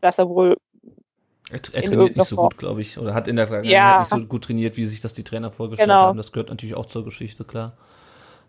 dass 0.00 0.18
er 0.18 0.28
wohl 0.28 0.56
er, 1.50 1.60
er 1.72 1.82
trainiert 1.82 2.16
nicht 2.16 2.28
so 2.28 2.36
gut, 2.36 2.56
glaube 2.56 2.80
ich, 2.80 2.98
oder 2.98 3.14
hat 3.14 3.28
in 3.28 3.36
der 3.36 3.46
Vergangenheit 3.46 3.72
ja. 3.72 3.98
nicht 4.00 4.10
so 4.10 4.26
gut 4.26 4.44
trainiert, 4.44 4.76
wie 4.76 4.86
sich 4.86 5.00
das 5.00 5.12
die 5.12 5.24
Trainer 5.24 5.50
vorgestellt 5.50 5.88
genau. 5.88 6.02
haben. 6.02 6.16
Das 6.16 6.32
gehört 6.32 6.48
natürlich 6.48 6.74
auch 6.74 6.86
zur 6.86 7.04
Geschichte, 7.04 7.44
klar. 7.44 7.76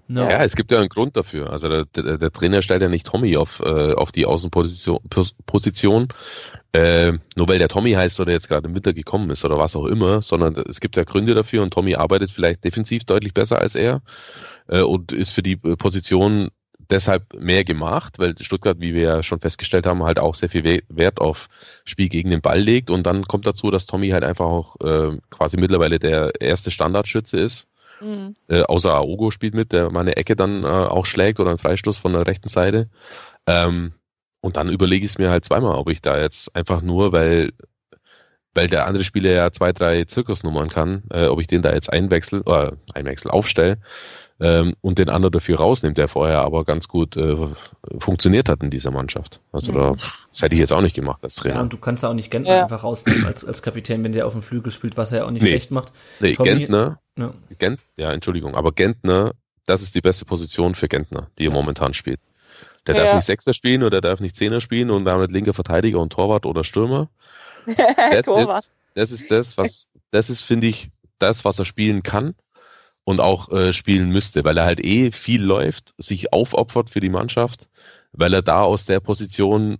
No. 0.07 0.29
Ja, 0.29 0.43
es 0.43 0.55
gibt 0.55 0.71
ja 0.71 0.79
einen 0.79 0.89
Grund 0.89 1.15
dafür. 1.15 1.49
Also 1.49 1.69
der, 1.69 1.85
der, 1.85 2.17
der 2.17 2.31
Trainer 2.31 2.61
stellt 2.61 2.81
ja 2.81 2.89
nicht 2.89 3.05
Tommy 3.05 3.37
auf, 3.37 3.61
äh, 3.61 3.93
auf 3.93 4.11
die 4.11 4.25
Außenposition, 4.25 4.99
Position, 5.45 6.09
äh, 6.73 7.13
nur 7.35 7.47
weil 7.47 7.59
der 7.59 7.69
Tommy 7.69 7.91
heißt 7.91 8.19
oder 8.19 8.33
jetzt 8.33 8.49
gerade 8.49 8.67
im 8.67 8.75
Winter 8.75 8.93
gekommen 8.93 9.29
ist 9.29 9.45
oder 9.45 9.57
was 9.57 9.75
auch 9.75 9.85
immer, 9.85 10.21
sondern 10.21 10.55
es 10.69 10.81
gibt 10.81 10.97
ja 10.97 11.03
Gründe 11.03 11.35
dafür 11.35 11.63
und 11.63 11.73
Tommy 11.73 11.95
arbeitet 11.95 12.31
vielleicht 12.31 12.63
defensiv 12.63 13.05
deutlich 13.05 13.33
besser 13.33 13.59
als 13.59 13.75
er 13.75 14.01
äh, 14.67 14.81
und 14.81 15.13
ist 15.13 15.31
für 15.31 15.43
die 15.43 15.59
äh, 15.63 15.77
Position 15.77 16.49
deshalb 16.89 17.33
mehr 17.39 17.63
gemacht, 17.63 18.19
weil 18.19 18.35
Stuttgart, 18.41 18.79
wie 18.79 18.93
wir 18.93 19.01
ja 19.01 19.23
schon 19.23 19.39
festgestellt 19.39 19.85
haben, 19.85 20.03
halt 20.03 20.19
auch 20.19 20.35
sehr 20.35 20.49
viel 20.49 20.83
Wert 20.89 21.21
auf 21.21 21.47
Spiel 21.85 22.09
gegen 22.09 22.29
den 22.29 22.41
Ball 22.41 22.59
legt 22.59 22.89
und 22.89 23.03
dann 23.03 23.23
kommt 23.23 23.47
dazu, 23.47 23.71
dass 23.71 23.85
Tommy 23.85 24.09
halt 24.09 24.23
einfach 24.25 24.45
auch 24.45 24.75
äh, 24.81 25.17
quasi 25.29 25.57
mittlerweile 25.57 25.97
der 25.97 26.41
erste 26.41 26.71
Standardschütze 26.71 27.37
ist 27.37 27.69
Mhm. 27.99 28.35
Äh, 28.47 28.63
außer 28.63 28.93
Aogo 28.93 29.31
spielt 29.31 29.53
mit, 29.53 29.71
der 29.71 29.89
meine 29.91 30.17
Ecke 30.17 30.35
dann 30.35 30.63
äh, 30.63 30.67
auch 30.67 31.05
schlägt 31.05 31.39
oder 31.39 31.49
einen 31.49 31.59
Freistoß 31.59 31.97
von 31.97 32.13
der 32.13 32.27
rechten 32.27 32.49
Seite. 32.49 32.89
Ähm, 33.47 33.93
und 34.41 34.57
dann 34.57 34.69
überlege 34.69 35.05
ich 35.05 35.13
es 35.13 35.17
mir 35.17 35.29
halt 35.29 35.45
zweimal, 35.45 35.75
ob 35.75 35.89
ich 35.89 36.01
da 36.01 36.19
jetzt 36.19 36.55
einfach 36.55 36.81
nur, 36.81 37.11
weil 37.11 37.51
weil 38.55 38.67
der 38.67 38.85
andere 38.85 39.03
Spieler 39.03 39.31
ja 39.31 39.51
zwei, 39.51 39.73
drei 39.73 40.03
Zirkusnummern 40.03 40.69
kann, 40.69 41.03
äh, 41.09 41.25
ob 41.25 41.41
ich 41.41 41.47
den 41.47 41.63
da 41.63 41.73
jetzt 41.73 41.91
einwechsel, 41.91 42.43
äh, 42.45 42.71
einwechsel 42.93 43.31
aufstelle 43.31 43.79
ähm, 44.39 44.75
und 44.81 44.99
den 44.99 45.09
anderen 45.09 45.31
dafür 45.31 45.57
rausnimmt, 45.57 45.97
der 45.97 46.07
vorher 46.07 46.41
aber 46.41 46.65
ganz 46.65 46.87
gut 46.87 47.15
äh, 47.17 47.35
funktioniert 47.99 48.49
hat 48.49 48.63
in 48.63 48.69
dieser 48.69 48.91
Mannschaft. 48.91 49.41
Also 49.51 49.71
mhm. 49.71 49.75
da, 49.75 49.95
das 50.29 50.41
hätte 50.41 50.55
ich 50.55 50.59
jetzt 50.59 50.73
auch 50.73 50.81
nicht 50.81 50.95
gemacht 50.95 51.23
als 51.23 51.35
Trainer. 51.35 51.55
Ja, 51.55 51.61
und 51.61 51.71
du 51.71 51.77
kannst 51.77 52.03
da 52.03 52.09
auch 52.09 52.13
nicht 52.13 52.31
Gentner 52.31 52.55
ja. 52.55 52.63
einfach 52.63 52.83
rausnehmen 52.83 53.25
als, 53.25 53.45
als 53.45 53.61
Kapitän, 53.61 54.03
wenn 54.03 54.11
der 54.11 54.25
auf 54.25 54.33
dem 54.33 54.41
Flügel 54.41 54.71
spielt, 54.71 54.97
was 54.97 55.11
er 55.11 55.19
ja 55.19 55.25
auch 55.25 55.31
nicht 55.31 55.43
nee. 55.43 55.49
schlecht 55.49 55.71
macht. 55.71 55.93
Nee, 56.19 56.33
Tommy, 56.33 56.49
Gentner, 56.49 56.99
ja. 57.17 57.33
Gent, 57.59 57.79
ja, 57.95 58.11
Entschuldigung, 58.11 58.55
aber 58.55 58.71
Gentner, 58.71 59.33
das 59.65 59.81
ist 59.81 59.95
die 59.95 60.01
beste 60.01 60.25
Position 60.25 60.75
für 60.75 60.87
Gentner, 60.87 61.27
die 61.37 61.45
er 61.45 61.51
momentan 61.51 61.93
spielt. 61.93 62.19
Der 62.85 62.95
darf 62.95 63.13
nicht 63.13 63.25
Sechster 63.25 63.53
spielen 63.53 63.81
oder 63.81 64.01
der 64.01 64.11
darf 64.11 64.19
nicht 64.19 64.35
Zehner 64.35 64.59
spielen 64.59 64.91
und 64.91 65.05
damit 65.05 65.31
linker 65.31 65.53
Verteidiger 65.53 65.99
und 65.99 66.11
Torwart 66.11 66.45
oder 66.45 66.63
Stürmer. 66.63 67.09
Das 67.75 68.27
ist, 68.27 68.71
das 68.95 69.11
ist 69.11 69.31
das, 69.31 69.57
was, 69.57 69.87
das 70.11 70.29
ist, 70.29 70.41
finde 70.41 70.67
ich, 70.67 70.91
das, 71.17 71.45
was 71.45 71.57
er 71.59 71.65
spielen 71.65 72.03
kann 72.03 72.35
und 73.05 73.19
auch 73.19 73.49
äh, 73.51 73.73
spielen 73.73 74.09
müsste, 74.09 74.43
weil 74.43 74.57
er 74.57 74.65
halt 74.65 74.83
eh 74.83 75.11
viel 75.11 75.43
läuft, 75.43 75.93
sich 75.97 76.31
aufopfert 76.31 76.89
für 76.89 76.99
die 76.99 77.09
Mannschaft, 77.09 77.69
weil 78.11 78.33
er 78.33 78.41
da 78.41 78.61
aus 78.61 78.85
der 78.85 78.99
Position 78.99 79.77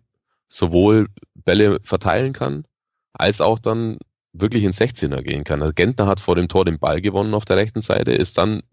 sowohl 0.49 1.07
Bälle 1.33 1.79
verteilen 1.83 2.33
kann, 2.33 2.65
als 3.13 3.41
auch 3.41 3.59
dann 3.59 3.97
wirklich 4.33 4.63
ins 4.63 4.79
16er 4.79 5.21
gehen 5.21 5.43
kann. 5.43 5.61
Also 5.61 5.73
Gentner 5.73 6.07
hat 6.07 6.19
vor 6.19 6.35
dem 6.35 6.47
Tor 6.47 6.65
den 6.65 6.79
Ball 6.79 7.01
gewonnen 7.01 7.33
auf 7.33 7.45
der 7.45 7.57
rechten 7.57 7.81
Seite, 7.81 8.11
ist 8.11 8.37
dann 8.37 8.63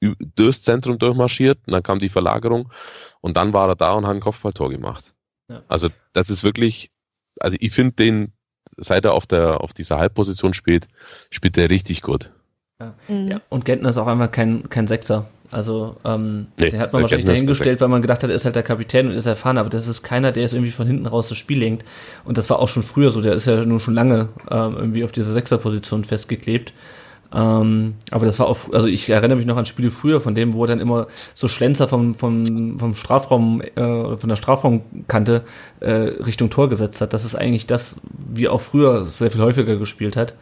durchs 0.00 0.62
Zentrum 0.62 0.98
durchmarschiert, 0.98 1.58
und 1.66 1.72
dann 1.72 1.82
kam 1.82 1.98
die 1.98 2.08
Verlagerung 2.08 2.72
und 3.20 3.36
dann 3.36 3.52
war 3.52 3.68
er 3.68 3.76
da 3.76 3.92
und 3.92 4.06
hat 4.06 4.14
ein 4.14 4.20
Kopfballtor 4.20 4.70
gemacht. 4.70 5.14
Ja. 5.48 5.62
Also 5.68 5.88
das 6.12 6.30
ist 6.30 6.42
wirklich, 6.42 6.90
also 7.38 7.56
ich 7.60 7.72
finde 7.74 7.92
den, 7.92 8.32
seit 8.76 9.04
er 9.04 9.12
auf 9.12 9.26
der 9.26 9.60
auf 9.60 9.74
dieser 9.74 9.98
Halbposition 9.98 10.54
spielt, 10.54 10.88
spielt 11.30 11.58
er 11.58 11.68
richtig 11.68 12.02
gut. 12.02 12.30
Ja. 12.80 12.94
Mhm. 13.08 13.28
ja. 13.28 13.40
Und 13.48 13.64
Gentner 13.64 13.90
ist 13.90 13.98
auch 13.98 14.06
einfach 14.06 14.30
kein, 14.30 14.68
kein 14.68 14.86
Sechser. 14.86 15.26
Also, 15.52 15.96
ähm, 16.04 16.46
nee, 16.56 16.70
den 16.70 16.80
hat 16.80 16.92
man 16.92 17.02
wahrscheinlich 17.02 17.26
dahingestellt, 17.26 17.80
weil 17.80 17.88
man 17.88 18.02
gedacht 18.02 18.22
hat, 18.22 18.30
er 18.30 18.36
ist 18.36 18.44
halt 18.44 18.54
der 18.54 18.62
Kapitän 18.62 19.08
und 19.08 19.14
ist 19.14 19.26
erfahren, 19.26 19.58
aber 19.58 19.68
das 19.68 19.88
ist 19.88 20.02
keiner, 20.02 20.30
der 20.30 20.44
jetzt 20.44 20.52
irgendwie 20.52 20.70
von 20.70 20.86
hinten 20.86 21.06
raus 21.06 21.28
das 21.28 21.38
Spiel 21.38 21.58
lenkt. 21.58 21.84
Und 22.24 22.38
das 22.38 22.48
war 22.50 22.60
auch 22.60 22.68
schon 22.68 22.84
früher 22.84 23.10
so, 23.10 23.20
der 23.20 23.34
ist 23.34 23.46
ja 23.46 23.64
nun 23.64 23.80
schon 23.80 23.94
lange 23.94 24.28
ähm, 24.48 24.76
irgendwie 24.76 25.02
auf 25.02 25.10
dieser 25.10 25.32
Sechserposition 25.32 26.04
festgeklebt. 26.04 26.72
Ähm, 27.32 27.94
aber 28.10 28.26
das 28.26 28.38
war 28.38 28.46
auch, 28.46 28.72
also 28.72 28.86
ich 28.86 29.08
erinnere 29.08 29.36
mich 29.36 29.46
noch 29.46 29.56
an 29.56 29.66
Spiele 29.66 29.90
früher 29.90 30.20
von 30.20 30.34
dem, 30.34 30.52
wo 30.52 30.64
er 30.64 30.68
dann 30.68 30.80
immer 30.80 31.06
so 31.34 31.48
Schlenzer 31.48 31.88
vom, 31.88 32.14
vom, 32.14 32.78
vom 32.78 32.94
Strafraum, 32.94 33.60
äh, 33.60 34.16
von 34.16 34.28
der 34.28 34.36
Strafraumkante 34.36 35.42
äh, 35.80 35.90
Richtung 35.90 36.50
Tor 36.50 36.68
gesetzt 36.68 37.00
hat. 37.00 37.12
Das 37.12 37.24
ist 37.24 37.34
eigentlich 37.34 37.66
das, 37.66 38.00
wie 38.12 38.48
auch 38.48 38.60
früher 38.60 39.04
sehr 39.04 39.30
viel 39.30 39.42
häufiger 39.42 39.76
gespielt 39.76 40.16
hat. 40.16 40.34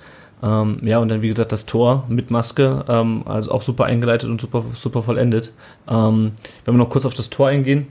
Ähm, 0.42 0.80
ja, 0.82 0.98
und 0.98 1.08
dann, 1.08 1.22
wie 1.22 1.28
gesagt, 1.28 1.52
das 1.52 1.66
Tor 1.66 2.04
mit 2.08 2.30
Maske, 2.30 2.84
ähm, 2.88 3.22
also 3.26 3.50
auch 3.50 3.62
super 3.62 3.84
eingeleitet 3.84 4.30
und 4.30 4.40
super, 4.40 4.64
super 4.74 5.02
vollendet. 5.02 5.52
Ähm, 5.88 6.32
wenn 6.64 6.74
wir 6.74 6.78
noch 6.78 6.90
kurz 6.90 7.06
auf 7.06 7.14
das 7.14 7.30
Tor 7.30 7.48
eingehen, 7.48 7.88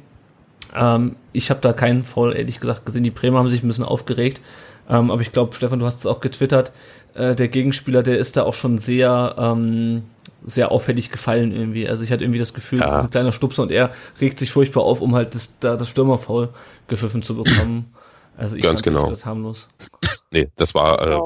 ähm, 0.75 1.15
ich 1.33 1.49
habe 1.49 1.59
da 1.61 1.73
keinen 1.73 2.03
Foul, 2.03 2.35
ehrlich 2.35 2.59
gesagt, 2.59 2.85
gesehen. 2.85 3.03
Die 3.03 3.11
Bremer 3.11 3.39
haben 3.39 3.49
sich 3.49 3.63
ein 3.63 3.67
bisschen 3.67 3.83
aufgeregt. 3.83 4.41
Ähm, 4.89 5.11
aber 5.11 5.21
ich 5.21 5.31
glaube, 5.31 5.53
Stefan, 5.55 5.79
du 5.79 5.85
hast 5.85 5.99
es 5.99 6.05
auch 6.05 6.21
getwittert. 6.21 6.71
Äh, 7.13 7.35
der 7.35 7.47
Gegenspieler, 7.49 8.03
der 8.03 8.17
ist 8.17 8.37
da 8.37 8.43
auch 8.43 8.53
schon 8.53 8.77
sehr, 8.77 9.35
ähm, 9.37 10.03
sehr 10.45 10.71
auffällig 10.71 11.11
gefallen 11.11 11.51
irgendwie. 11.51 11.87
Also 11.87 12.03
ich 12.03 12.11
hatte 12.11 12.23
irgendwie 12.23 12.39
das 12.39 12.53
Gefühl, 12.53 12.79
ja. 12.79 12.85
das 12.85 12.97
ist 12.99 13.03
ein 13.05 13.11
kleiner 13.11 13.31
Stupser 13.31 13.63
und 13.63 13.71
er 13.71 13.91
regt 14.21 14.39
sich 14.39 14.51
furchtbar 14.51 14.83
auf, 14.83 15.01
um 15.01 15.15
halt 15.15 15.35
das, 15.35 15.51
da 15.59 15.75
das 15.75 15.89
Stürmerfoul 15.89 16.49
gepfiffen 16.87 17.21
zu 17.21 17.35
bekommen. 17.35 17.91
Also 18.37 18.55
ich 18.55 18.63
Ganz 18.63 18.81
genau. 18.81 19.09
das 19.09 19.25
harmlos. 19.25 19.67
Nee, 20.29 20.49
das 20.57 20.75
war 20.75 21.07
äh, 21.07 21.19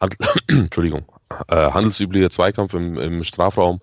Hand 0.00 0.16
Entschuldigung, 0.48 1.04
äh, 1.48 1.72
handelsüblicher 1.72 2.30
Zweikampf 2.30 2.72
im, 2.72 2.96
im 2.96 3.24
Strafraum 3.24 3.80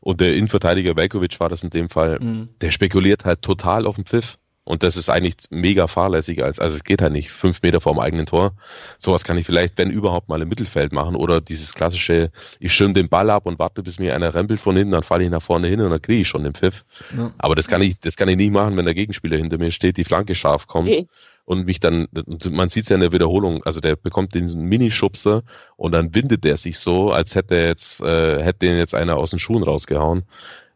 und 0.00 0.20
der 0.20 0.36
Innenverteidiger 0.36 0.96
Velkovic 0.96 1.38
war 1.40 1.48
das 1.48 1.62
in 1.62 1.70
dem 1.70 1.90
Fall. 1.90 2.18
Mhm. 2.20 2.48
Der 2.60 2.70
spekuliert 2.70 3.24
halt 3.24 3.42
total 3.42 3.86
auf 3.86 3.96
dem 3.96 4.06
Pfiff. 4.06 4.38
Und 4.64 4.82
das 4.82 4.98
ist 4.98 5.08
eigentlich 5.08 5.34
mega 5.48 5.86
fahrlässig. 5.86 6.44
Als, 6.44 6.58
also 6.58 6.76
es 6.76 6.84
geht 6.84 7.00
halt 7.00 7.12
nicht 7.12 7.30
fünf 7.30 7.62
Meter 7.62 7.80
vorm 7.80 7.98
eigenen 7.98 8.26
Tor. 8.26 8.52
Sowas 8.98 9.24
kann 9.24 9.38
ich 9.38 9.46
vielleicht, 9.46 9.78
wenn 9.78 9.90
überhaupt, 9.90 10.28
mal 10.28 10.42
im 10.42 10.48
Mittelfeld 10.50 10.92
machen. 10.92 11.16
Oder 11.16 11.40
dieses 11.40 11.72
klassische, 11.72 12.30
ich 12.60 12.74
schirm 12.74 12.92
den 12.92 13.08
Ball 13.08 13.30
ab 13.30 13.46
und 13.46 13.58
warte, 13.58 13.82
bis 13.82 13.98
mir 13.98 14.14
einer 14.14 14.34
rempelt 14.34 14.60
von 14.60 14.76
hinten, 14.76 14.92
dann 14.92 15.02
falle 15.04 15.24
ich 15.24 15.30
nach 15.30 15.42
vorne 15.42 15.68
hin 15.68 15.80
und 15.80 15.90
dann 15.90 16.02
kriege 16.02 16.20
ich 16.20 16.28
schon 16.28 16.44
den 16.44 16.52
Pfiff. 16.52 16.84
Ja. 17.16 17.30
Aber 17.38 17.54
das 17.54 17.66
kann 17.66 17.80
ich, 17.80 17.98
das 18.00 18.16
kann 18.16 18.28
ich 18.28 18.36
nicht 18.36 18.52
machen, 18.52 18.76
wenn 18.76 18.84
der 18.84 18.94
Gegenspieler 18.94 19.38
hinter 19.38 19.56
mir 19.56 19.70
steht, 19.70 19.96
die 19.96 20.04
Flanke 20.04 20.34
scharf 20.34 20.66
kommt. 20.66 20.88
Okay 20.88 21.08
und 21.48 21.64
mich 21.64 21.80
dann, 21.80 22.08
man 22.50 22.68
sieht 22.68 22.82
es 22.82 22.88
ja 22.90 22.96
in 22.96 23.00
der 23.00 23.10
Wiederholung, 23.10 23.64
also 23.64 23.80
der 23.80 23.96
bekommt 23.96 24.34
den 24.34 24.52
Minischubser 24.68 25.44
und 25.78 25.92
dann 25.92 26.14
windet 26.14 26.44
der 26.44 26.58
sich 26.58 26.78
so, 26.78 27.10
als 27.10 27.34
hätte 27.34 27.54
er 27.54 27.68
jetzt, 27.68 28.02
äh, 28.02 28.42
hätte 28.42 28.66
den 28.66 28.76
jetzt 28.76 28.94
einer 28.94 29.16
aus 29.16 29.30
den 29.30 29.38
Schuhen 29.38 29.62
rausgehauen. 29.62 30.24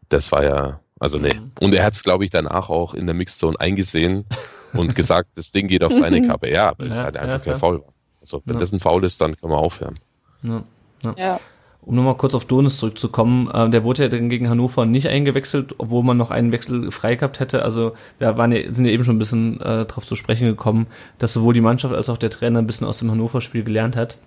Das 0.09 0.31
war 0.31 0.43
ja, 0.43 0.79
also 0.99 1.19
nee. 1.19 1.35
Mhm. 1.35 1.51
Und 1.59 1.75
er 1.75 1.85
hat 1.85 1.93
es, 1.93 2.01
glaube 2.01 2.25
ich, 2.25 2.31
danach 2.31 2.69
auch 2.69 2.95
in 2.95 3.05
der 3.05 3.13
Mixzone 3.13 3.59
eingesehen 3.59 4.25
und 4.73 4.95
gesagt, 4.95 5.29
das 5.35 5.51
Ding 5.51 5.67
geht 5.67 5.83
auf 5.83 5.93
seine 5.93 6.25
Kappe. 6.27 6.49
Ja, 6.49 6.73
weil 6.79 6.87
ja, 6.87 6.95
es 6.95 7.03
halt 7.03 7.17
einfach 7.17 7.45
ja, 7.45 7.51
kein 7.51 7.59
Foul 7.59 7.81
war. 7.81 7.93
Also 8.21 8.41
wenn 8.45 8.55
ja. 8.55 8.59
das 8.59 8.71
ein 8.71 8.79
Foul 8.79 9.03
ist, 9.03 9.21
dann 9.21 9.37
können 9.37 9.53
wir 9.53 9.59
aufhören. 9.59 9.99
Ja. 11.17 11.39
Um 11.85 11.95
nochmal 11.95 12.15
kurz 12.15 12.33
auf 12.33 12.45
Donis 12.45 12.77
zurückzukommen, 12.77 13.49
äh, 13.51 13.69
der 13.69 13.83
wurde 13.83 14.03
ja 14.03 14.09
dann 14.09 14.29
gegen 14.29 14.49
Hannover 14.49 14.85
nicht 14.85 15.07
eingewechselt, 15.07 15.75
obwohl 15.77 16.03
man 16.03 16.17
noch 16.17 16.31
einen 16.31 16.51
Wechsel 16.51 16.91
frei 16.91 17.15
gehabt 17.15 17.39
hätte. 17.39 17.63
Also 17.63 17.93
wir 18.19 18.37
waren 18.37 18.51
ja, 18.51 18.73
sind 18.73 18.85
ja 18.85 18.91
eben 18.91 19.03
schon 19.03 19.15
ein 19.15 19.19
bisschen 19.19 19.59
äh, 19.61 19.85
darauf 19.85 20.05
zu 20.05 20.15
sprechen 20.15 20.47
gekommen, 20.47 20.87
dass 21.19 21.33
sowohl 21.33 21.53
die 21.53 21.61
Mannschaft 21.61 21.93
als 21.93 22.09
auch 22.09 22.17
der 22.17 22.29
Trainer 22.29 22.59
ein 22.59 22.67
bisschen 22.67 22.87
aus 22.87 22.99
dem 22.99 23.11
Hannover-Spiel 23.11 23.63
gelernt 23.63 23.95
hat. 23.95 24.17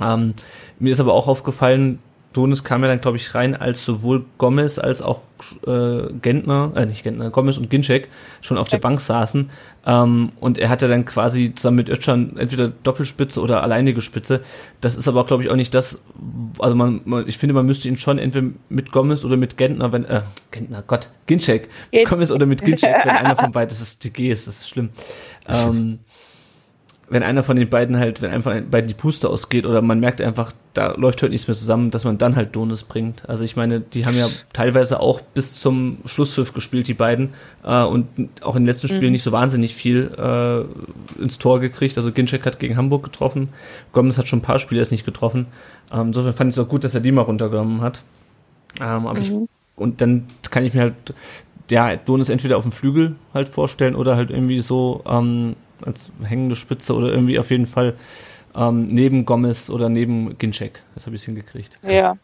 Ähm, 0.00 0.34
mir 0.78 0.92
ist 0.92 1.00
aber 1.00 1.14
auch 1.14 1.28
aufgefallen, 1.28 1.98
Donis 2.34 2.64
kam 2.64 2.82
ja 2.82 2.88
dann, 2.88 3.00
glaube 3.00 3.16
ich, 3.16 3.34
rein, 3.34 3.54
als 3.54 3.84
sowohl 3.84 4.24
Gomez 4.38 4.78
als 4.78 5.02
auch 5.02 5.20
äh, 5.66 6.12
Gentner, 6.20 6.72
äh, 6.74 6.84
nicht 6.84 7.04
Gentner, 7.04 7.30
Gomez 7.30 7.56
und 7.56 7.70
Ginczek 7.70 8.08
schon 8.40 8.58
auf 8.58 8.68
der 8.68 8.78
Bank 8.78 9.00
saßen. 9.00 9.50
Ähm, 9.86 10.30
und 10.40 10.58
er 10.58 10.68
hatte 10.68 10.88
dann 10.88 11.04
quasi 11.04 11.54
zusammen 11.54 11.76
mit 11.76 11.88
Özcan 11.88 12.36
entweder 12.36 12.68
Doppelspitze 12.68 13.40
oder 13.40 13.62
alleinige 13.62 14.00
Spitze. 14.00 14.42
Das 14.80 14.96
ist 14.96 15.08
aber, 15.08 15.24
glaube 15.26 15.42
ich, 15.42 15.50
auch 15.50 15.56
nicht 15.56 15.74
das, 15.74 16.00
also 16.58 16.74
man, 16.74 17.02
man, 17.04 17.28
ich 17.28 17.38
finde, 17.38 17.54
man 17.54 17.66
müsste 17.66 17.88
ihn 17.88 17.98
schon 17.98 18.18
entweder 18.18 18.48
mit 18.68 18.92
Gomez 18.92 19.24
oder 19.24 19.36
mit 19.36 19.56
Gentner, 19.56 19.92
wenn, 19.92 20.04
äh, 20.04 20.22
Gentner, 20.50 20.82
Gott, 20.86 21.10
Ginczek, 21.26 21.68
Gomez 22.08 22.30
oder 22.30 22.46
mit 22.46 22.64
Ginczek, 22.64 22.94
wenn 23.04 23.10
einer 23.10 23.36
von 23.36 23.52
beiden, 23.52 23.68
das 23.68 23.80
ist 23.80 24.00
TG, 24.00 24.30
ist 24.30 24.46
das 24.46 24.60
ist 24.60 24.68
schlimm. 24.68 24.90
Ähm, 25.46 25.98
wenn 27.08 27.22
einer 27.22 27.42
von 27.42 27.56
den 27.56 27.68
beiden 27.68 27.98
halt, 27.98 28.22
wenn 28.22 28.30
einfach 28.30 28.58
beiden 28.70 28.88
die 28.88 28.94
Puste 28.94 29.28
ausgeht 29.28 29.66
oder 29.66 29.82
man 29.82 30.00
merkt 30.00 30.20
einfach, 30.20 30.52
da 30.72 30.94
läuft 30.94 31.22
halt 31.22 31.32
nichts 31.32 31.46
mehr 31.46 31.56
zusammen, 31.56 31.90
dass 31.90 32.04
man 32.04 32.18
dann 32.18 32.34
halt 32.34 32.56
Donis 32.56 32.82
bringt. 32.82 33.28
Also 33.28 33.44
ich 33.44 33.56
meine, 33.56 33.80
die 33.80 34.06
haben 34.06 34.16
ja 34.16 34.28
teilweise 34.52 35.00
auch 35.00 35.20
bis 35.20 35.60
zum 35.60 35.98
Schlusspfiff 36.06 36.54
gespielt, 36.54 36.88
die 36.88 36.94
beiden, 36.94 37.30
äh, 37.62 37.82
und 37.82 38.08
auch 38.42 38.56
in 38.56 38.62
den 38.62 38.66
letzten 38.66 38.88
Spielen 38.88 39.06
mhm. 39.06 39.12
nicht 39.12 39.22
so 39.22 39.32
wahnsinnig 39.32 39.74
viel 39.74 40.10
äh, 40.16 41.22
ins 41.22 41.38
Tor 41.38 41.60
gekriegt. 41.60 41.96
Also 41.98 42.10
Ginczek 42.10 42.46
hat 42.46 42.58
gegen 42.58 42.76
Hamburg 42.76 43.04
getroffen, 43.04 43.50
Gomez 43.92 44.18
hat 44.18 44.28
schon 44.28 44.38
ein 44.40 44.42
paar 44.42 44.58
Spiele 44.58 44.80
erst 44.80 44.92
nicht 44.92 45.04
getroffen. 45.04 45.46
Ähm, 45.92 46.08
insofern 46.08 46.32
fand 46.32 46.50
ich 46.50 46.58
es 46.58 46.64
auch 46.64 46.68
gut, 46.68 46.84
dass 46.84 46.94
er 46.94 47.00
die 47.00 47.12
mal 47.12 47.22
runtergenommen 47.22 47.82
hat. 47.82 48.02
Ähm, 48.80 49.06
aber 49.06 49.20
mhm. 49.20 49.24
ich, 49.24 49.32
und 49.76 50.00
dann 50.00 50.26
kann 50.50 50.64
ich 50.64 50.74
mir 50.74 50.80
halt, 50.80 50.94
ja, 51.70 51.96
Donis 51.96 52.28
entweder 52.28 52.56
auf 52.56 52.64
dem 52.64 52.72
Flügel 52.72 53.16
halt 53.32 53.48
vorstellen 53.48 53.94
oder 53.94 54.16
halt 54.16 54.30
irgendwie 54.30 54.60
so 54.60 55.02
ähm, 55.06 55.56
als 55.84 56.10
hängende 56.22 56.56
Spitze 56.56 56.94
oder 56.94 57.08
irgendwie 57.08 57.38
auf 57.38 57.50
jeden 57.50 57.66
Fall 57.66 57.94
ähm, 58.54 58.88
neben 58.88 59.24
Gomez 59.24 59.70
oder 59.70 59.88
neben 59.88 60.38
Ginczek. 60.38 60.82
Das 60.94 61.06
habe 61.06 61.16
ich 61.16 61.24
hingekriegt. 61.24 61.78
Ja. 61.82 62.16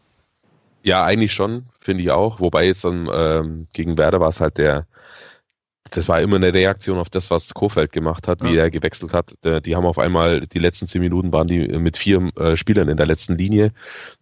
Ja, 0.82 1.04
eigentlich 1.04 1.34
schon, 1.34 1.66
finde 1.80 2.02
ich 2.02 2.11
auch. 2.11 2.40
Wobei 2.40 2.66
jetzt 2.66 2.84
dann 2.84 3.08
ähm, 3.12 3.66
gegen 3.72 3.98
Werder 3.98 4.20
war 4.20 4.30
es 4.30 4.40
halt 4.40 4.56
der, 4.56 4.86
das 5.90 6.08
war 6.08 6.22
immer 6.22 6.36
eine 6.36 6.54
Reaktion 6.54 6.98
auf 6.98 7.11
das, 7.11 7.30
was 7.30 7.52
Kofeld 7.52 7.92
gemacht 7.92 8.26
hat, 8.28 8.42
wie 8.42 8.54
ja. 8.54 8.62
er 8.62 8.70
gewechselt 8.70 9.12
hat. 9.12 9.34
Die 9.44 9.76
haben 9.76 9.84
auf 9.84 9.98
einmal, 9.98 10.46
die 10.46 10.58
letzten 10.58 10.86
zehn 10.86 11.02
Minuten 11.02 11.32
waren 11.32 11.48
die 11.48 11.68
mit 11.78 11.98
vier 11.98 12.30
äh, 12.36 12.56
Spielern 12.56 12.88
in 12.88 12.96
der 12.96 13.06
letzten 13.06 13.36
Linie. 13.36 13.72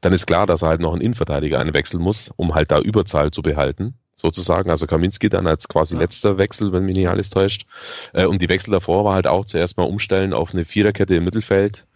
Dann 0.01 0.13
ist 0.13 0.27
klar, 0.27 0.47
dass 0.47 0.63
er 0.63 0.69
halt 0.69 0.81
noch 0.81 0.93
einen 0.93 1.03
Innenverteidiger 1.03 1.61
einwechseln 1.61 2.03
muss, 2.03 2.33
um 2.35 2.55
halt 2.55 2.73
da 2.73 2.81
Überzahl 2.81 3.31
zu 3.31 3.43
behalten 3.43 3.95
sozusagen. 4.21 4.71
Also 4.71 4.87
Kaminski 4.87 5.31
dann 5.31 5.47
als 5.47 5.69
quasi 5.69 5.97
letzter 5.97 6.37
Wechsel, 6.37 6.73
wenn 6.73 6.85
mich 6.85 6.97
nicht 6.97 7.09
alles 7.09 7.31
täuscht. 7.31 7.67
Äh, 8.13 8.27
und 8.27 8.43
die 8.43 8.49
Wechsel 8.49 8.73
davor 8.73 9.05
war 9.05 9.15
halt 9.15 9.27
auch 9.27 9.47
zuerst 9.47 9.79
mal 9.79 9.85
umstellen 9.85 10.35
auf 10.35 10.53
eine 10.53 10.65
Viererkette 10.67 11.15
im 11.15 11.25
Mittelfeld 11.25 11.87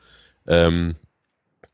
ähm, 0.46 0.96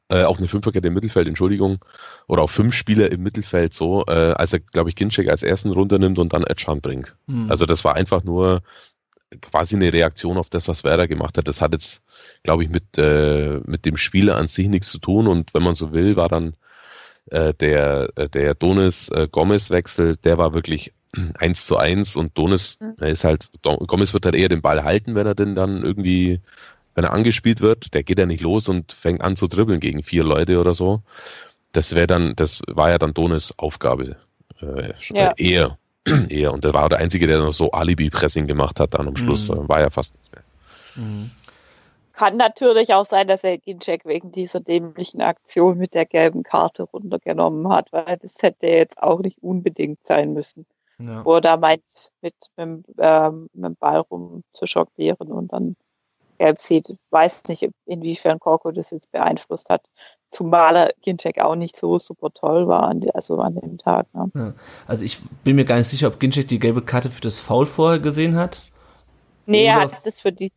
äh, 0.09 0.23
auf 0.23 0.39
eine 0.39 0.49
Fünferkette 0.49 0.89
im 0.89 0.95
Mittelfeld, 0.95 1.29
Entschuldigung, 1.29 1.85
oder 2.27 2.43
auf 2.43 2.51
fünf 2.51 2.75
Spieler 2.75 3.13
im 3.13 3.23
Mittelfeld 3.23 3.75
so, 3.75 4.05
äh, 4.07 4.33
als 4.33 4.53
er, 4.53 4.61
glaube 4.61 4.91
ich, 4.91 4.97
Ginczek 4.97 5.29
als 5.29 5.43
ersten 5.43 5.71
runternimmt 5.71 6.19
und 6.19 6.33
dann 6.33 6.45
Edchan 6.45 6.81
bringt. 6.81 7.15
Mhm. 7.27 7.51
Also 7.51 7.67
das 7.67 7.85
war 7.85 7.95
einfach 7.95 8.25
nur 8.25 8.63
quasi 9.43 9.77
eine 9.77 9.93
Reaktion 9.93 10.39
auf 10.39 10.49
das, 10.49 10.69
was 10.69 10.85
Werder 10.85 11.07
gemacht 11.07 11.37
hat. 11.37 11.47
Das 11.47 11.61
hat 11.61 11.73
jetzt, 11.73 12.03
glaube 12.43 12.65
ich, 12.65 12.71
mit, 12.71 12.97
äh, 12.97 13.61
mit 13.67 13.85
dem 13.85 13.99
Spieler 13.99 14.37
an 14.37 14.49
sich 14.49 14.69
nichts 14.69 14.91
zu 14.91 14.99
tun 14.99 15.27
und 15.27 15.53
wenn 15.53 15.63
man 15.63 15.75
so 15.75 15.93
will, 15.93 16.17
war 16.17 16.29
dann 16.29 16.55
äh, 17.31 17.55
der, 17.55 18.11
äh, 18.17 18.29
der 18.29 18.55
Donis-Gomez-Wechsel, 18.55 20.13
äh, 20.13 20.17
der 20.25 20.39
war 20.39 20.55
wirklich 20.55 20.93
eins 21.39 21.67
zu 21.67 21.77
eins 21.77 22.17
und 22.17 22.37
Donis, 22.37 22.79
mhm. 22.81 23.05
ist 23.05 23.25
halt, 23.25 23.51
Gomez 23.63 24.13
wird 24.13 24.25
halt 24.25 24.35
eher 24.35 24.49
den 24.49 24.63
Ball 24.63 24.85
halten, 24.85 25.15
wenn 25.15 25.27
er 25.27 25.35
denn 25.35 25.55
dann 25.55 25.83
irgendwie 25.83 26.41
wenn 26.99 27.05
er 27.05 27.13
angespielt 27.13 27.61
wird, 27.61 27.95
der 27.95 28.03
geht 28.03 28.19
ja 28.19 28.27
nicht 28.27 28.41
los 28.41 28.69
und 28.69 28.91
fängt 28.91 29.21
an 29.21 29.37
zu 29.37 29.47
dribbeln 29.47 29.79
gegen 29.79 30.03
vier 30.03 30.25
Leute 30.25 30.59
oder 30.59 30.75
so. 30.75 31.01
Das 31.71 31.95
wäre 31.95 32.09
dann, 32.09 32.35
das 32.35 32.61
war 32.67 32.91
ja 32.91 32.99
dann 32.99 33.15
Donis 33.15 33.55
Aufgabe. 33.57 34.17
Äh, 34.61 34.95
ja. 35.11 35.33
Eher. 35.37 35.79
eher. 36.29 36.53
Und 36.53 36.65
der 36.65 36.75
war 36.75 36.89
der 36.89 36.99
Einzige, 36.99 37.29
der 37.29 37.39
noch 37.39 37.53
so 37.53 37.71
Alibi-Pressing 37.71 38.49
gemacht 38.49 38.81
hat 38.81 38.95
dann 38.95 39.07
am 39.07 39.17
Schluss. 39.17 39.49
Mhm. 39.49 39.69
War 39.69 39.79
ja 39.79 39.91
fast 39.91 40.15
nichts 40.15 40.33
mehr. 40.33 40.43
Mhm. 40.97 41.31
Kann 42.19 42.37
natürlich 42.37 42.93
auch 42.95 43.07
sein, 43.07 43.29
dass 43.29 43.45
er 43.45 43.59
Ginczek 43.59 44.05
wegen 44.05 44.33
dieser 44.33 44.59
dämlichen 44.59 45.23
Aktion 45.23 45.79
mit 45.79 45.95
der 45.95 46.05
gelben 46.05 46.43
Karte 46.43 46.83
runtergenommen 46.83 47.69
hat, 47.69 47.93
weil 47.93 48.17
das 48.17 48.43
hätte 48.43 48.67
jetzt 48.67 49.01
auch 49.01 49.21
nicht 49.21 49.41
unbedingt 49.41 50.05
sein 50.05 50.33
müssen. 50.33 50.67
Ja. 50.99 51.25
Wo 51.25 51.35
er 51.35 51.41
da 51.41 51.57
meint, 51.57 51.85
mit, 52.21 52.35
mit, 52.57 52.87
ähm, 52.99 53.49
mit 53.53 53.65
dem 53.67 53.77
Ball 53.77 54.01
rum 54.01 54.43
zu 54.53 54.65
jonglieren 54.65 55.31
und 55.31 55.53
dann 55.53 55.77
gelb 56.39 56.61
sieht. 56.61 56.93
Weiß 57.11 57.45
nicht, 57.45 57.71
inwiefern 57.87 58.41
Korko 58.41 58.73
das 58.73 58.91
jetzt 58.91 59.13
beeinflusst 59.13 59.71
hat. 59.71 59.87
Zumal 60.33 60.75
er 60.75 60.91
Ginczek 61.03 61.39
auch 61.39 61.55
nicht 61.55 61.77
so 61.77 62.01
super 62.01 62.31
toll 62.35 62.67
war, 62.67 62.83
an, 62.83 63.09
also 63.15 63.39
an 63.39 63.55
dem 63.55 63.79
Tag. 63.79 64.13
Ne? 64.13 64.29
Ja. 64.35 64.55
Also 64.89 65.05
ich 65.05 65.21
bin 65.45 65.55
mir 65.55 65.65
gar 65.65 65.77
nicht 65.77 65.87
sicher, 65.87 66.09
ob 66.09 66.19
Ginczek 66.19 66.49
die 66.49 66.59
gelbe 66.59 66.83
Karte 66.83 67.11
für 67.11 67.21
das 67.21 67.39
Foul 67.39 67.67
vorher 67.67 68.01
gesehen 68.01 68.35
hat. 68.35 68.61
Nee, 69.47 69.67
er 69.67 69.83
hat 69.83 70.05
das 70.05 70.21
für 70.21 70.33
die. 70.33 70.51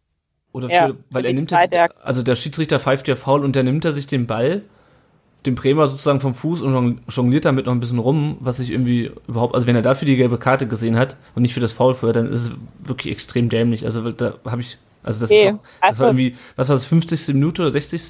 Oder 0.54 0.68
für, 0.68 0.74
ja, 0.74 0.92
weil 1.10 1.24
für 1.24 1.28
er 1.28 1.34
nimmt 1.34 1.52
das, 1.52 1.70
also 2.04 2.24
der 2.24 2.36
Schiedsrichter 2.36 2.80
pfeift 2.80 3.08
ja 3.08 3.16
faul 3.16 3.44
und 3.44 3.56
der 3.56 3.64
nimmt 3.64 3.86
er 3.86 3.94
sich 3.94 4.08
den 4.08 4.28
Ball, 4.28 4.64
den 5.46 5.56
Bremer 5.56 5.88
sozusagen 5.88 6.20
vom 6.20 6.36
Fuß 6.36 6.62
und 6.62 7.00
jongliert 7.10 7.46
damit 7.46 7.66
noch 7.66 7.74
ein 7.74 7.80
bisschen 7.80 8.00
rum, 8.00 8.38
was 8.42 8.60
ich 8.60 8.72
irgendwie 8.72 9.12
überhaupt, 9.28 9.56
also 9.56 9.66
wenn 9.66 9.76
er 9.76 9.82
dafür 9.82 10.06
die 10.06 10.18
gelbe 10.18 10.38
Karte 10.38 10.68
gesehen 10.68 10.98
hat 10.98 11.16
und 11.36 11.42
nicht 11.42 11.54
für 11.54 11.60
das 11.60 11.74
Foul 11.74 11.94
vorher, 11.94 12.14
dann 12.14 12.32
ist 12.32 12.46
es 12.46 12.52
wirklich 12.80 13.12
extrem 13.12 13.50
dämlich. 13.50 13.86
Also 13.86 14.12
da 14.12 14.36
habe 14.46 14.62
ich 14.62 14.78
also 15.04 15.22
das, 15.22 15.32
okay. 15.32 15.48
ist 15.48 15.54
auch, 15.56 15.60
das 15.60 15.90
also, 15.90 16.00
war 16.02 16.08
irgendwie, 16.10 16.36
was 16.56 16.70
war 16.70 16.76
das, 16.76 16.86
50. 16.86 17.34
Minute 17.34 17.64
oder 17.64 17.72
60. 17.72 18.02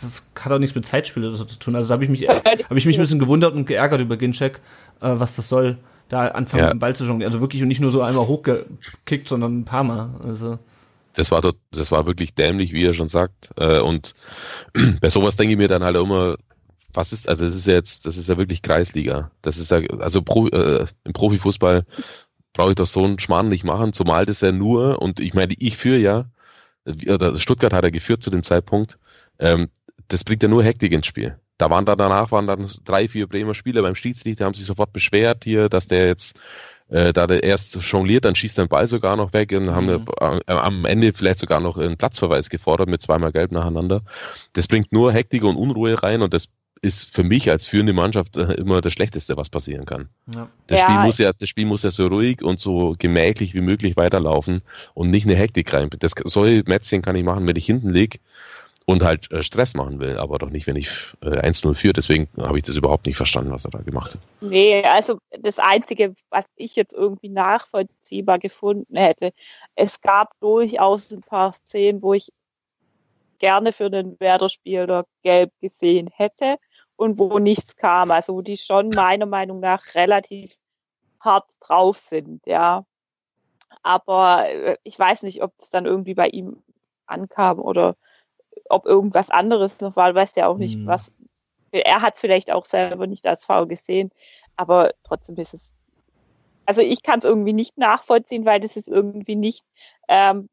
Das 0.00 0.22
hat 0.40 0.52
auch 0.52 0.58
nichts 0.58 0.74
mit 0.74 0.86
Zeitspiel 0.86 1.24
oder 1.26 1.36
so 1.36 1.44
zu 1.44 1.58
tun. 1.58 1.76
Also 1.76 1.88
da 1.88 1.94
habe 1.94 2.04
ich 2.04 2.10
mich, 2.10 2.26
habe 2.28 2.78
ich 2.78 2.86
mich 2.86 2.96
ein 2.96 3.02
bisschen 3.02 3.18
gewundert 3.18 3.54
und 3.54 3.66
geärgert 3.66 4.00
über 4.00 4.16
Ginchek, 4.16 4.60
äh, 5.00 5.10
was 5.16 5.36
das 5.36 5.48
soll, 5.50 5.76
da 6.08 6.28
anfangen 6.28 6.60
ja. 6.60 6.66
mit 6.68 6.74
dem 6.74 6.78
Ball 6.78 6.96
zu 6.96 7.04
jonglieren. 7.04 7.30
Also 7.30 7.42
wirklich 7.42 7.60
und 7.60 7.68
nicht 7.68 7.80
nur 7.80 7.90
so 7.90 8.00
einmal 8.00 8.26
hochgekickt, 8.26 9.28
sondern 9.28 9.60
ein 9.60 9.64
paar 9.64 9.84
Mal. 9.84 10.10
Also. 10.24 10.58
Das 11.14 11.30
war 11.30 11.40
dort, 11.40 11.56
das 11.70 11.90
war 11.90 12.06
wirklich 12.06 12.34
dämlich, 12.34 12.72
wie 12.72 12.84
er 12.84 12.94
schon 12.94 13.08
sagt. 13.08 13.50
Äh, 13.56 13.80
und 13.80 14.14
bei 15.00 15.08
sowas 15.08 15.36
denke 15.36 15.52
ich 15.52 15.58
mir 15.58 15.68
dann 15.68 15.84
halt 15.84 15.96
immer, 15.96 16.36
was 16.92 17.12
ist, 17.12 17.28
also 17.28 17.44
das 17.44 17.56
ist 17.56 17.66
ja 17.66 17.74
jetzt, 17.74 18.06
das 18.06 18.16
ist 18.16 18.28
ja 18.28 18.38
wirklich 18.38 18.62
Kreisliga. 18.62 19.30
Das 19.42 19.56
ist 19.56 19.70
ja, 19.70 19.78
also 19.98 20.22
Pro, 20.22 20.48
äh, 20.48 20.86
im 21.04 21.12
Profifußball 21.12 21.84
brauche 22.52 22.70
ich 22.70 22.76
doch 22.76 22.86
so 22.86 23.04
einen 23.04 23.18
Schmarrn 23.18 23.48
nicht 23.48 23.64
machen, 23.64 23.92
zumal 23.92 24.26
das 24.26 24.40
ja 24.40 24.52
nur, 24.52 25.02
und 25.02 25.20
ich 25.20 25.34
meine, 25.34 25.54
ich 25.58 25.76
führe 25.76 25.98
ja, 25.98 26.26
oder 26.86 27.38
Stuttgart 27.38 27.72
hat 27.72 27.84
er 27.84 27.90
geführt 27.90 28.22
zu 28.22 28.30
dem 28.30 28.42
Zeitpunkt, 28.42 28.98
ähm, 29.38 29.68
das 30.08 30.24
bringt 30.24 30.42
ja 30.42 30.48
nur 30.48 30.62
Hektik 30.62 30.92
ins 30.92 31.06
Spiel. 31.06 31.38
Da 31.58 31.70
waren 31.70 31.86
da 31.86 31.96
danach 31.96 32.30
waren 32.32 32.46
dann 32.46 32.70
drei, 32.84 33.08
vier 33.08 33.26
Bremer 33.26 33.54
Spieler 33.54 33.82
beim 33.82 33.94
Schiedsrichter, 33.94 34.44
haben 34.44 34.54
sich 34.54 34.66
sofort 34.66 34.92
beschwert 34.92 35.44
hier, 35.44 35.68
dass 35.68 35.86
der 35.86 36.06
jetzt 36.06 36.36
äh, 36.88 37.12
da 37.12 37.26
der 37.26 37.42
erst 37.42 37.74
jongliert, 37.76 38.24
dann 38.24 38.34
schießt 38.34 38.58
er 38.58 38.64
den 38.64 38.68
Ball 38.68 38.86
sogar 38.86 39.16
noch 39.16 39.32
weg 39.32 39.52
und 39.52 39.70
haben 39.70 39.86
mhm. 39.86 40.06
äh, 40.20 40.52
am 40.52 40.84
Ende 40.84 41.12
vielleicht 41.12 41.38
sogar 41.38 41.60
noch 41.60 41.76
einen 41.78 41.96
Platzverweis 41.96 42.50
gefordert 42.50 42.88
mit 42.88 43.02
zweimal 43.02 43.32
Gelb 43.32 43.52
nacheinander. 43.52 44.02
Das 44.52 44.68
bringt 44.68 44.92
nur 44.92 45.12
Hektik 45.12 45.44
und 45.44 45.56
Unruhe 45.56 46.02
rein 46.02 46.22
und 46.22 46.34
das 46.34 46.48
ist 46.82 47.14
für 47.14 47.24
mich 47.24 47.50
als 47.50 47.66
führende 47.66 47.94
Mannschaft 47.94 48.36
äh, 48.36 48.52
immer 48.54 48.82
das 48.82 48.92
Schlechteste, 48.92 49.36
was 49.38 49.48
passieren 49.48 49.86
kann. 49.86 50.08
Ja. 50.32 50.48
Das, 50.66 50.78
ja. 50.78 50.84
Spiel 50.84 50.98
muss 51.04 51.18
ja, 51.18 51.32
das 51.32 51.48
Spiel 51.48 51.66
muss 51.66 51.82
ja 51.82 51.90
so 51.90 52.06
ruhig 52.06 52.42
und 52.42 52.60
so 52.60 52.94
gemächlich 52.98 53.54
wie 53.54 53.62
möglich 53.62 53.96
weiterlaufen 53.96 54.60
und 54.92 55.10
nicht 55.10 55.26
eine 55.26 55.34
Hektik 55.34 55.72
rein. 55.72 55.88
Das, 55.98 56.12
solche 56.24 56.62
Mätzchen 56.66 57.00
kann 57.00 57.16
ich 57.16 57.24
machen, 57.24 57.46
wenn 57.46 57.56
ich 57.56 57.64
hinten 57.64 57.90
liege 57.90 58.18
und 58.86 59.02
halt 59.02 59.30
äh, 59.30 59.42
Stress 59.42 59.74
machen 59.74 59.98
will, 60.00 60.18
aber 60.18 60.38
doch 60.38 60.50
nicht, 60.50 60.66
wenn 60.66 60.76
ich 60.76 60.88
äh, 61.22 61.48
1-0 61.48 61.74
führe. 61.74 61.94
Deswegen 61.94 62.28
habe 62.36 62.58
ich 62.58 62.64
das 62.64 62.76
überhaupt 62.76 63.06
nicht 63.06 63.16
verstanden, 63.16 63.50
was 63.50 63.64
er 63.64 63.70
da 63.70 63.78
gemacht 63.78 64.14
hat. 64.14 64.20
Nee, 64.40 64.82
also 64.84 65.18
das 65.30 65.58
Einzige, 65.58 66.14
was 66.30 66.44
ich 66.56 66.76
jetzt 66.76 66.92
irgendwie 66.92 67.30
nachvollziehbar 67.30 68.38
gefunden 68.38 68.96
hätte, 68.96 69.32
es 69.74 70.00
gab 70.00 70.38
durchaus 70.40 71.10
ein 71.12 71.22
paar 71.22 71.54
Szenen, 71.54 72.02
wo 72.02 72.14
ich 72.14 72.30
gerne 73.38 73.72
für 73.72 73.90
den 73.90 74.18
Werder-Spieler 74.20 75.06
gelb 75.22 75.52
gesehen 75.60 76.08
hätte 76.12 76.56
und 76.96 77.18
wo 77.18 77.38
nichts 77.38 77.76
kam. 77.76 78.10
Also 78.10 78.34
wo 78.34 78.42
die 78.42 78.56
schon 78.56 78.90
meiner 78.90 79.26
Meinung 79.26 79.60
nach 79.60 79.94
relativ 79.94 80.56
hart 81.20 81.50
drauf 81.60 81.98
sind, 81.98 82.46
ja. 82.46 82.84
Aber 83.82 84.48
äh, 84.48 84.76
ich 84.82 84.98
weiß 84.98 85.22
nicht, 85.22 85.42
ob 85.42 85.52
es 85.58 85.70
dann 85.70 85.86
irgendwie 85.86 86.14
bei 86.14 86.28
ihm 86.28 86.62
ankam 87.06 87.58
oder 87.58 87.96
ob 88.68 88.86
irgendwas 88.86 89.30
anderes 89.30 89.80
noch 89.80 89.96
war, 89.96 90.14
weiß 90.14 90.34
ja 90.36 90.46
auch 90.46 90.56
nicht, 90.56 90.78
mhm. 90.78 90.86
was. 90.86 91.12
Er 91.70 92.02
hat 92.02 92.14
es 92.14 92.20
vielleicht 92.20 92.52
auch 92.52 92.64
selber 92.64 93.06
nicht 93.06 93.26
als 93.26 93.44
Frau 93.44 93.66
gesehen, 93.66 94.10
aber 94.56 94.92
trotzdem 95.02 95.36
ist 95.36 95.54
es. 95.54 95.72
Also 96.66 96.80
ich 96.80 97.02
kann 97.02 97.18
es 97.18 97.24
irgendwie 97.24 97.52
nicht 97.52 97.76
nachvollziehen, 97.76 98.44
weil 98.44 98.60
das 98.60 98.76
ist 98.76 98.88
irgendwie 98.88 99.34
nicht 99.34 99.64
ähm, 100.08 100.48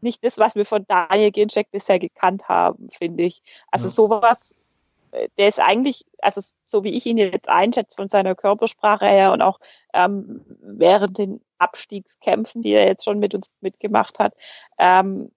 nicht 0.00 0.24
das, 0.24 0.38
was 0.38 0.54
wir 0.54 0.64
von 0.64 0.86
Daniel 0.86 1.30
Ginczek 1.30 1.70
bisher 1.70 1.98
gekannt 1.98 2.48
haben, 2.48 2.88
finde 2.90 3.24
ich. 3.24 3.42
Also 3.70 3.88
ja. 3.88 3.92
sowas 3.92 4.54
der 5.38 5.48
ist 5.48 5.60
eigentlich, 5.60 6.04
also 6.20 6.40
so 6.64 6.84
wie 6.84 6.90
ich 6.90 7.06
ihn 7.06 7.18
jetzt 7.18 7.48
einschätze 7.48 7.96
von 7.96 8.08
seiner 8.08 8.34
Körpersprache 8.34 9.06
her 9.06 9.32
und 9.32 9.42
auch 9.42 9.60
ähm, 9.92 10.44
während 10.60 11.18
den 11.18 11.40
Abstiegskämpfen, 11.58 12.62
die 12.62 12.72
er 12.72 12.86
jetzt 12.86 13.04
schon 13.04 13.18
mit 13.18 13.34
uns 13.34 13.50
mitgemacht 13.60 14.18
hat, 14.18 14.34
ähm, 14.78 15.30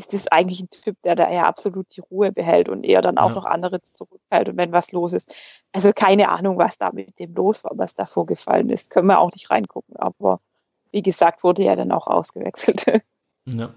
ist 0.00 0.14
das 0.14 0.28
eigentlich 0.28 0.62
ein 0.62 0.70
Typ, 0.70 0.96
der 1.04 1.14
da 1.14 1.30
ja 1.30 1.46
absolut 1.46 1.94
die 1.94 2.00
Ruhe 2.00 2.32
behält 2.32 2.70
und 2.70 2.84
eher 2.84 3.02
dann 3.02 3.18
auch 3.18 3.28
ja. 3.28 3.34
noch 3.34 3.44
andere 3.44 3.82
zurückhält 3.82 4.48
und 4.48 4.56
wenn 4.56 4.72
was 4.72 4.92
los 4.92 5.12
ist. 5.12 5.34
Also 5.72 5.92
keine 5.94 6.30
Ahnung, 6.30 6.56
was 6.56 6.78
da 6.78 6.90
mit 6.90 7.18
dem 7.18 7.34
los 7.34 7.64
war, 7.64 7.72
was 7.74 7.94
da 7.94 8.06
vorgefallen 8.06 8.70
ist. 8.70 8.88
Können 8.88 9.08
wir 9.08 9.18
auch 9.18 9.30
nicht 9.32 9.50
reingucken, 9.50 9.96
aber 9.96 10.40
wie 10.90 11.02
gesagt, 11.02 11.44
wurde 11.44 11.64
er 11.64 11.76
dann 11.76 11.92
auch 11.92 12.06
ausgewechselt. 12.06 12.84
Ja. 13.46 13.70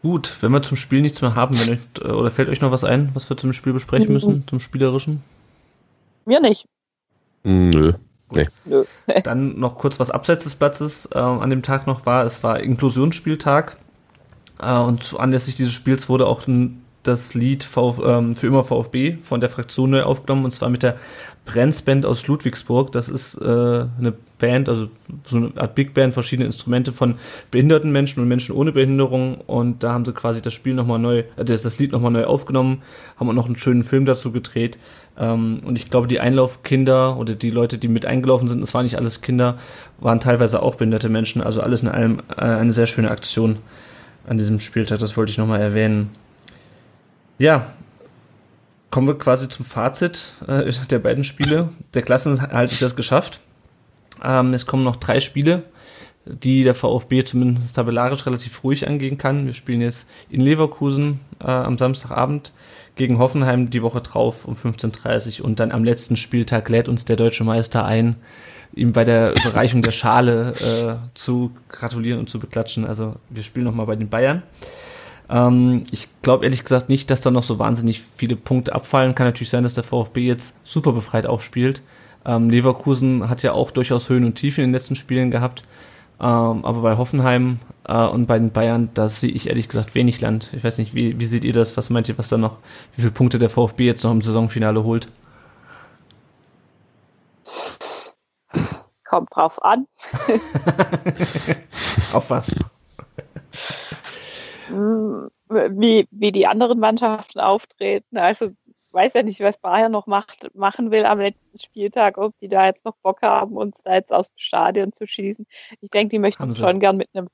Gut, 0.00 0.40
wenn 0.40 0.52
wir 0.52 0.62
zum 0.62 0.76
Spiel 0.76 1.02
nichts 1.02 1.20
mehr 1.20 1.34
haben, 1.34 1.58
wenn 1.58 1.70
euch, 1.70 1.80
äh, 2.00 2.12
oder 2.12 2.30
fällt 2.30 2.48
euch 2.48 2.60
noch 2.60 2.70
was 2.70 2.84
ein, 2.84 3.10
was 3.14 3.28
wir 3.28 3.36
zum 3.36 3.52
Spiel 3.52 3.72
besprechen 3.72 4.12
müssen, 4.12 4.46
zum 4.46 4.60
Spielerischen? 4.60 5.24
Mir 6.24 6.40
nicht. 6.40 6.68
Nö. 7.42 7.94
Nee. 8.30 8.46
Nö. 8.64 8.84
Dann 9.24 9.58
noch 9.58 9.76
kurz 9.76 9.98
was 9.98 10.10
abseits 10.10 10.44
des 10.44 10.54
Platzes 10.54 11.10
äh, 11.12 11.18
an 11.18 11.50
dem 11.50 11.62
Tag 11.62 11.88
noch 11.88 12.06
war. 12.06 12.24
Es 12.24 12.44
war 12.44 12.60
Inklusionsspieltag 12.60 13.76
und 14.58 15.14
anlässlich 15.18 15.56
dieses 15.56 15.74
Spiels 15.74 16.08
wurde 16.08 16.26
auch 16.26 16.42
das 17.02 17.34
Lied 17.34 17.62
Vf, 17.62 18.00
ähm, 18.04 18.36
für 18.36 18.46
immer 18.48 18.64
VfB 18.64 19.18
von 19.22 19.40
der 19.40 19.50
Fraktion 19.50 19.90
neu 19.90 20.02
aufgenommen 20.02 20.44
und 20.44 20.52
zwar 20.52 20.70
mit 20.70 20.82
der 20.82 20.96
Brenzband 21.44 22.04
aus 22.04 22.26
Ludwigsburg. 22.26 22.90
Das 22.92 23.08
ist 23.08 23.40
äh, 23.40 23.44
eine 23.44 24.12
Band, 24.38 24.68
also 24.68 24.88
so 25.24 25.36
eine 25.36 25.52
Art 25.56 25.74
Big 25.74 25.94
Band, 25.94 26.12
verschiedene 26.12 26.46
Instrumente 26.46 26.92
von 26.92 27.14
behinderten 27.50 27.92
Menschen 27.92 28.20
und 28.20 28.28
Menschen 28.28 28.54
ohne 28.54 28.72
Behinderung. 28.72 29.40
Und 29.46 29.82
da 29.82 29.92
haben 29.92 30.04
sie 30.04 30.12
quasi 30.12 30.42
das 30.42 30.52
Spiel 30.52 30.74
nochmal 30.74 30.98
neu, 30.98 31.22
äh, 31.36 31.44
das, 31.44 31.62
das 31.62 31.78
Lied 31.78 31.92
nochmal 31.92 32.10
neu 32.10 32.24
aufgenommen, 32.24 32.82
haben 33.18 33.28
auch 33.28 33.34
noch 33.34 33.46
einen 33.46 33.56
schönen 33.56 33.84
Film 33.84 34.04
dazu 34.04 34.32
gedreht. 34.32 34.76
Ähm, 35.16 35.60
und 35.64 35.76
ich 35.76 35.88
glaube, 35.88 36.08
die 36.08 36.20
Einlaufkinder 36.20 37.16
oder 37.16 37.34
die 37.34 37.50
Leute, 37.50 37.78
die 37.78 37.88
mit 37.88 38.04
eingelaufen 38.04 38.48
sind, 38.48 38.60
das 38.60 38.74
waren 38.74 38.84
nicht 38.84 38.96
alles 38.96 39.22
Kinder, 39.22 39.58
waren 39.98 40.20
teilweise 40.20 40.62
auch 40.62 40.74
behinderte 40.74 41.08
Menschen, 41.08 41.40
also 41.40 41.60
alles 41.60 41.82
in 41.82 41.88
allem 41.88 42.20
äh, 42.36 42.42
eine 42.42 42.72
sehr 42.72 42.88
schöne 42.88 43.10
Aktion 43.10 43.58
an 44.26 44.38
diesem 44.38 44.60
Spieltag, 44.60 44.98
das 44.98 45.16
wollte 45.16 45.30
ich 45.30 45.38
nochmal 45.38 45.60
erwähnen. 45.60 46.10
Ja, 47.38 47.66
kommen 48.90 49.06
wir 49.06 49.18
quasi 49.18 49.48
zum 49.48 49.64
Fazit 49.64 50.32
äh, 50.46 50.70
der 50.90 50.98
beiden 50.98 51.24
Spiele. 51.24 51.70
Der 51.94 52.02
Klassenhalt 52.02 52.72
ist 52.72 52.80
jetzt 52.80 52.96
geschafft. 52.96 53.40
Ähm, 54.22 54.54
es 54.54 54.66
kommen 54.66 54.84
noch 54.84 54.96
drei 54.96 55.20
Spiele, 55.20 55.64
die 56.24 56.64
der 56.64 56.74
VfB 56.74 57.24
zumindest 57.24 57.76
tabellarisch 57.76 58.26
relativ 58.26 58.64
ruhig 58.64 58.88
angehen 58.88 59.18
kann. 59.18 59.46
Wir 59.46 59.52
spielen 59.52 59.80
jetzt 59.80 60.08
in 60.30 60.40
Leverkusen 60.40 61.20
äh, 61.40 61.50
am 61.50 61.78
Samstagabend 61.78 62.52
gegen 62.96 63.18
Hoffenheim 63.18 63.70
die 63.70 63.82
Woche 63.82 64.00
drauf 64.00 64.46
um 64.46 64.54
15.30 64.54 65.40
Uhr 65.40 65.46
und 65.46 65.60
dann 65.60 65.70
am 65.70 65.84
letzten 65.84 66.16
Spieltag 66.16 66.68
lädt 66.68 66.88
uns 66.88 67.04
der 67.04 67.16
deutsche 67.16 67.44
Meister 67.44 67.84
ein, 67.84 68.16
ihm 68.76 68.92
bei 68.92 69.04
der 69.04 69.32
Überreichung 69.32 69.82
der 69.82 69.90
Schale 69.90 71.00
äh, 71.02 71.14
zu 71.14 71.50
gratulieren 71.68 72.20
und 72.20 72.30
zu 72.30 72.38
beklatschen. 72.38 72.86
Also 72.86 73.16
wir 73.30 73.42
spielen 73.42 73.64
nochmal 73.64 73.86
bei 73.86 73.96
den 73.96 74.08
Bayern. 74.08 74.42
Ähm, 75.28 75.84
ich 75.90 76.08
glaube 76.22 76.44
ehrlich 76.44 76.62
gesagt 76.62 76.88
nicht, 76.88 77.10
dass 77.10 77.22
da 77.22 77.30
noch 77.30 77.42
so 77.42 77.58
wahnsinnig 77.58 78.02
viele 78.16 78.36
Punkte 78.36 78.74
abfallen. 78.74 79.14
Kann 79.14 79.26
natürlich 79.26 79.50
sein, 79.50 79.64
dass 79.64 79.74
der 79.74 79.82
VfB 79.82 80.26
jetzt 80.26 80.54
super 80.62 80.92
befreit 80.92 81.26
aufspielt. 81.26 81.82
Ähm, 82.24 82.50
Leverkusen 82.50 83.28
hat 83.28 83.42
ja 83.42 83.52
auch 83.52 83.70
durchaus 83.70 84.08
Höhen 84.08 84.24
und 84.24 84.34
Tiefen 84.34 84.62
in 84.62 84.68
den 84.68 84.74
letzten 84.74 84.94
Spielen 84.94 85.30
gehabt. 85.30 85.64
Ähm, 86.20 86.64
aber 86.64 86.82
bei 86.82 86.96
Hoffenheim 86.96 87.58
äh, 87.88 88.06
und 88.06 88.26
bei 88.26 88.38
den 88.38 88.50
Bayern, 88.50 88.90
da 88.94 89.08
sehe 89.08 89.30
ich 89.30 89.48
ehrlich 89.48 89.68
gesagt 89.68 89.94
wenig 89.94 90.20
Land. 90.20 90.50
Ich 90.54 90.64
weiß 90.64 90.78
nicht, 90.78 90.94
wie, 90.94 91.18
wie 91.18 91.26
seht 91.26 91.44
ihr 91.44 91.52
das? 91.52 91.76
Was 91.76 91.90
meint 91.90 92.08
ihr, 92.08 92.18
was 92.18 92.28
da 92.28 92.36
noch, 92.36 92.58
wie 92.94 93.02
viele 93.02 93.12
Punkte 93.12 93.38
der 93.38 93.50
VfB 93.50 93.86
jetzt 93.86 94.04
noch 94.04 94.12
im 94.12 94.22
Saisonfinale 94.22 94.82
holt? 94.84 95.08
Kommt 99.16 99.34
drauf 99.34 99.64
an. 99.64 99.86
Auf 102.12 102.28
was? 102.28 102.54
wie, 105.48 106.06
wie 106.10 106.32
die 106.32 106.46
anderen 106.46 106.78
Mannschaften 106.78 107.40
auftreten. 107.40 108.18
Also 108.18 108.50
weiß 108.90 109.14
ja 109.14 109.22
nicht, 109.22 109.40
was 109.40 109.56
Bayern 109.56 109.90
noch 109.90 110.06
macht, 110.06 110.54
machen 110.54 110.90
will 110.90 111.06
am 111.06 111.18
letzten 111.18 111.58
Spieltag, 111.58 112.18
ob 112.18 112.38
die 112.40 112.48
da 112.48 112.66
jetzt 112.66 112.84
noch 112.84 112.96
Bock 112.96 113.22
haben, 113.22 113.56
uns 113.56 113.78
da 113.84 113.94
jetzt 113.94 114.12
aus 114.12 114.28
dem 114.28 114.36
Stadion 114.36 114.92
zu 114.92 115.06
schießen. 115.06 115.46
Ich 115.80 115.88
denke, 115.88 116.10
die 116.10 116.18
möchten 116.18 116.54
schon 116.54 116.78
gern 116.78 116.98
mit 116.98 117.08
einem, 117.14 117.28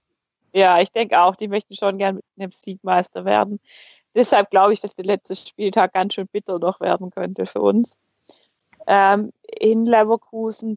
ja, 0.53 0.81
ich 0.81 0.93
denke 0.93 1.21
auch, 1.21 1.35
die 1.35 1.49
möchten 1.49 1.75
schon 1.75 1.99
gern 1.99 2.15
mit 2.15 2.25
einem 2.39 2.53
Siegmeister 2.53 3.25
werden. 3.25 3.59
Deshalb 4.15 4.51
glaube 4.51 4.73
ich, 4.73 4.81
dass 4.81 4.95
der 4.95 5.05
letzte 5.07 5.35
Spieltag 5.35 5.95
ganz 5.95 6.15
schön 6.15 6.29
bitter 6.29 6.61
noch 6.61 6.79
werden 6.79 7.11
könnte 7.11 7.45
für 7.45 7.61
uns. 7.61 7.97
Ähm, 8.87 9.33
in 9.59 9.87
Leverkusen, 9.87 10.77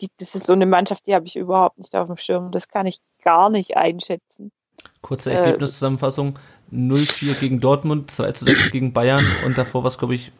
die, 0.00 0.08
das 0.18 0.34
ist 0.34 0.46
so 0.46 0.52
eine 0.52 0.66
Mannschaft, 0.66 1.06
die 1.06 1.14
habe 1.14 1.26
ich 1.26 1.36
überhaupt 1.36 1.78
nicht 1.78 1.94
auf 1.94 2.06
dem 2.06 2.16
Schirm. 2.16 2.50
Das 2.50 2.68
kann 2.68 2.86
ich 2.86 2.98
gar 3.22 3.50
nicht 3.50 3.76
einschätzen. 3.76 4.52
Kurze 5.00 5.32
Ergebniszusammenfassung: 5.32 6.38
0-4 6.72 7.34
gegen 7.34 7.60
Dortmund, 7.60 8.10
2-6 8.10 8.70
gegen 8.70 8.92
Bayern 8.92 9.24
und 9.44 9.56
davor 9.58 9.82
war 9.82 9.88
es, 9.88 9.98
glaube 9.98 10.14
ich, 10.14 10.32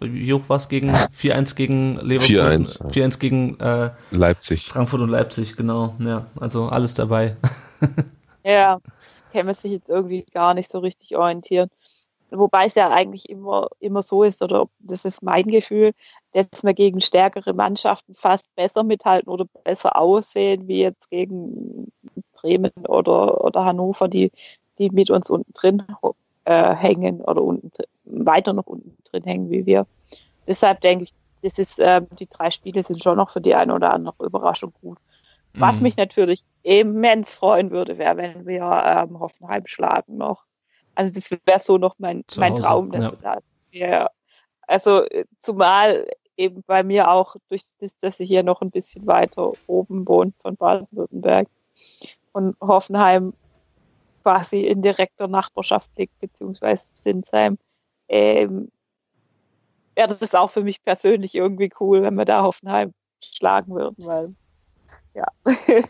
wie 0.00 0.32
hoch 0.32 0.48
war 0.48 0.56
es 0.56 0.68
gegen 0.68 0.94
4-1 0.94 1.56
gegen 1.56 1.96
Leverkusen? 1.96 2.66
4-1. 2.66 2.92
4-1 2.92 3.18
gegen 3.18 3.60
äh, 3.60 3.90
Leipzig. 4.10 4.68
Frankfurt 4.68 5.00
und 5.00 5.08
Leipzig, 5.08 5.56
genau. 5.56 5.94
Ja, 5.98 6.26
also 6.38 6.68
alles 6.68 6.94
dabei. 6.94 7.36
ja, 8.44 8.78
kann 9.32 9.46
man 9.46 9.54
sich 9.54 9.72
jetzt 9.72 9.88
irgendwie 9.88 10.24
gar 10.32 10.54
nicht 10.54 10.70
so 10.70 10.80
richtig 10.80 11.16
orientieren. 11.16 11.70
Wobei 12.30 12.66
es 12.66 12.74
ja 12.74 12.90
eigentlich 12.90 13.28
immer, 13.30 13.68
immer 13.78 14.02
so 14.02 14.24
ist, 14.24 14.42
oder 14.42 14.68
das 14.80 15.04
ist 15.04 15.22
mein 15.22 15.44
Gefühl, 15.44 15.92
dass 16.32 16.64
wir 16.64 16.74
gegen 16.74 17.00
stärkere 17.00 17.52
Mannschaften 17.54 18.14
fast 18.14 18.52
besser 18.56 18.82
mithalten 18.82 19.28
oder 19.28 19.46
besser 19.64 19.96
aussehen, 19.96 20.66
wie 20.66 20.80
jetzt 20.80 21.08
gegen 21.10 21.92
Bremen 22.32 22.72
oder, 22.88 23.44
oder 23.44 23.64
Hannover, 23.64 24.08
die, 24.08 24.32
die 24.78 24.90
mit 24.90 25.10
uns 25.10 25.30
unten 25.30 25.52
drin 25.52 25.84
äh, 26.44 26.74
hängen 26.74 27.20
oder 27.20 27.42
unten, 27.42 27.70
weiter 28.04 28.52
noch 28.52 28.66
unten 28.66 28.96
drin 29.04 29.22
hängen 29.22 29.50
wie 29.50 29.64
wir. 29.64 29.86
Deshalb 30.48 30.80
denke 30.80 31.04
ich, 31.04 31.14
das 31.42 31.58
ist, 31.58 31.78
äh, 31.78 32.02
die 32.18 32.28
drei 32.28 32.50
Spiele 32.50 32.82
sind 32.82 33.02
schon 33.02 33.16
noch 33.16 33.30
für 33.30 33.40
die 33.40 33.54
eine 33.54 33.74
oder 33.74 33.92
andere 33.92 34.26
Überraschung 34.26 34.72
gut. 34.80 34.98
Was 35.54 35.76
mhm. 35.76 35.84
mich 35.84 35.96
natürlich 35.96 36.42
immens 36.62 37.34
freuen 37.34 37.70
würde, 37.70 37.98
wäre, 37.98 38.16
wenn 38.16 38.46
wir 38.46 38.62
ähm, 38.62 39.18
Hoffenheim 39.18 39.66
schlagen 39.66 40.16
noch. 40.16 40.44
Also 40.96 41.14
das 41.14 41.30
wäre 41.30 41.60
so 41.60 41.78
noch 41.78 41.94
mein, 41.98 42.24
mein 42.36 42.56
Traum, 42.56 42.90
dass 42.90 43.04
ja. 43.04 43.10
wir 43.12 43.18
da 43.18 43.38
ja, 43.70 44.10
also 44.66 45.04
äh, 45.04 45.26
zumal 45.38 46.08
eben 46.36 46.62
bei 46.66 46.82
mir 46.82 47.10
auch 47.10 47.36
durch 47.48 47.62
das, 47.78 47.96
dass 47.98 48.20
ich 48.20 48.28
hier 48.28 48.42
noch 48.42 48.60
ein 48.62 48.70
bisschen 48.70 49.06
weiter 49.06 49.52
oben 49.66 50.06
wohne 50.08 50.32
von 50.40 50.56
Baden-Württemberg 50.56 51.48
und 52.32 52.56
Hoffenheim 52.60 53.32
quasi 54.22 54.62
in 54.62 54.82
direkter 54.82 55.28
Nachbarschaft 55.28 55.88
liegt, 55.96 56.18
beziehungsweise 56.18 56.86
Sinsheim, 56.94 57.58
ähm, 58.08 58.70
wäre 59.94 60.16
das 60.16 60.34
auch 60.34 60.50
für 60.50 60.62
mich 60.62 60.82
persönlich 60.82 61.34
irgendwie 61.34 61.70
cool, 61.80 62.02
wenn 62.02 62.14
wir 62.14 62.24
da 62.24 62.42
Hoffenheim 62.42 62.92
schlagen 63.22 63.74
würden, 63.74 64.04
weil 64.04 64.34
ja. 65.14 65.26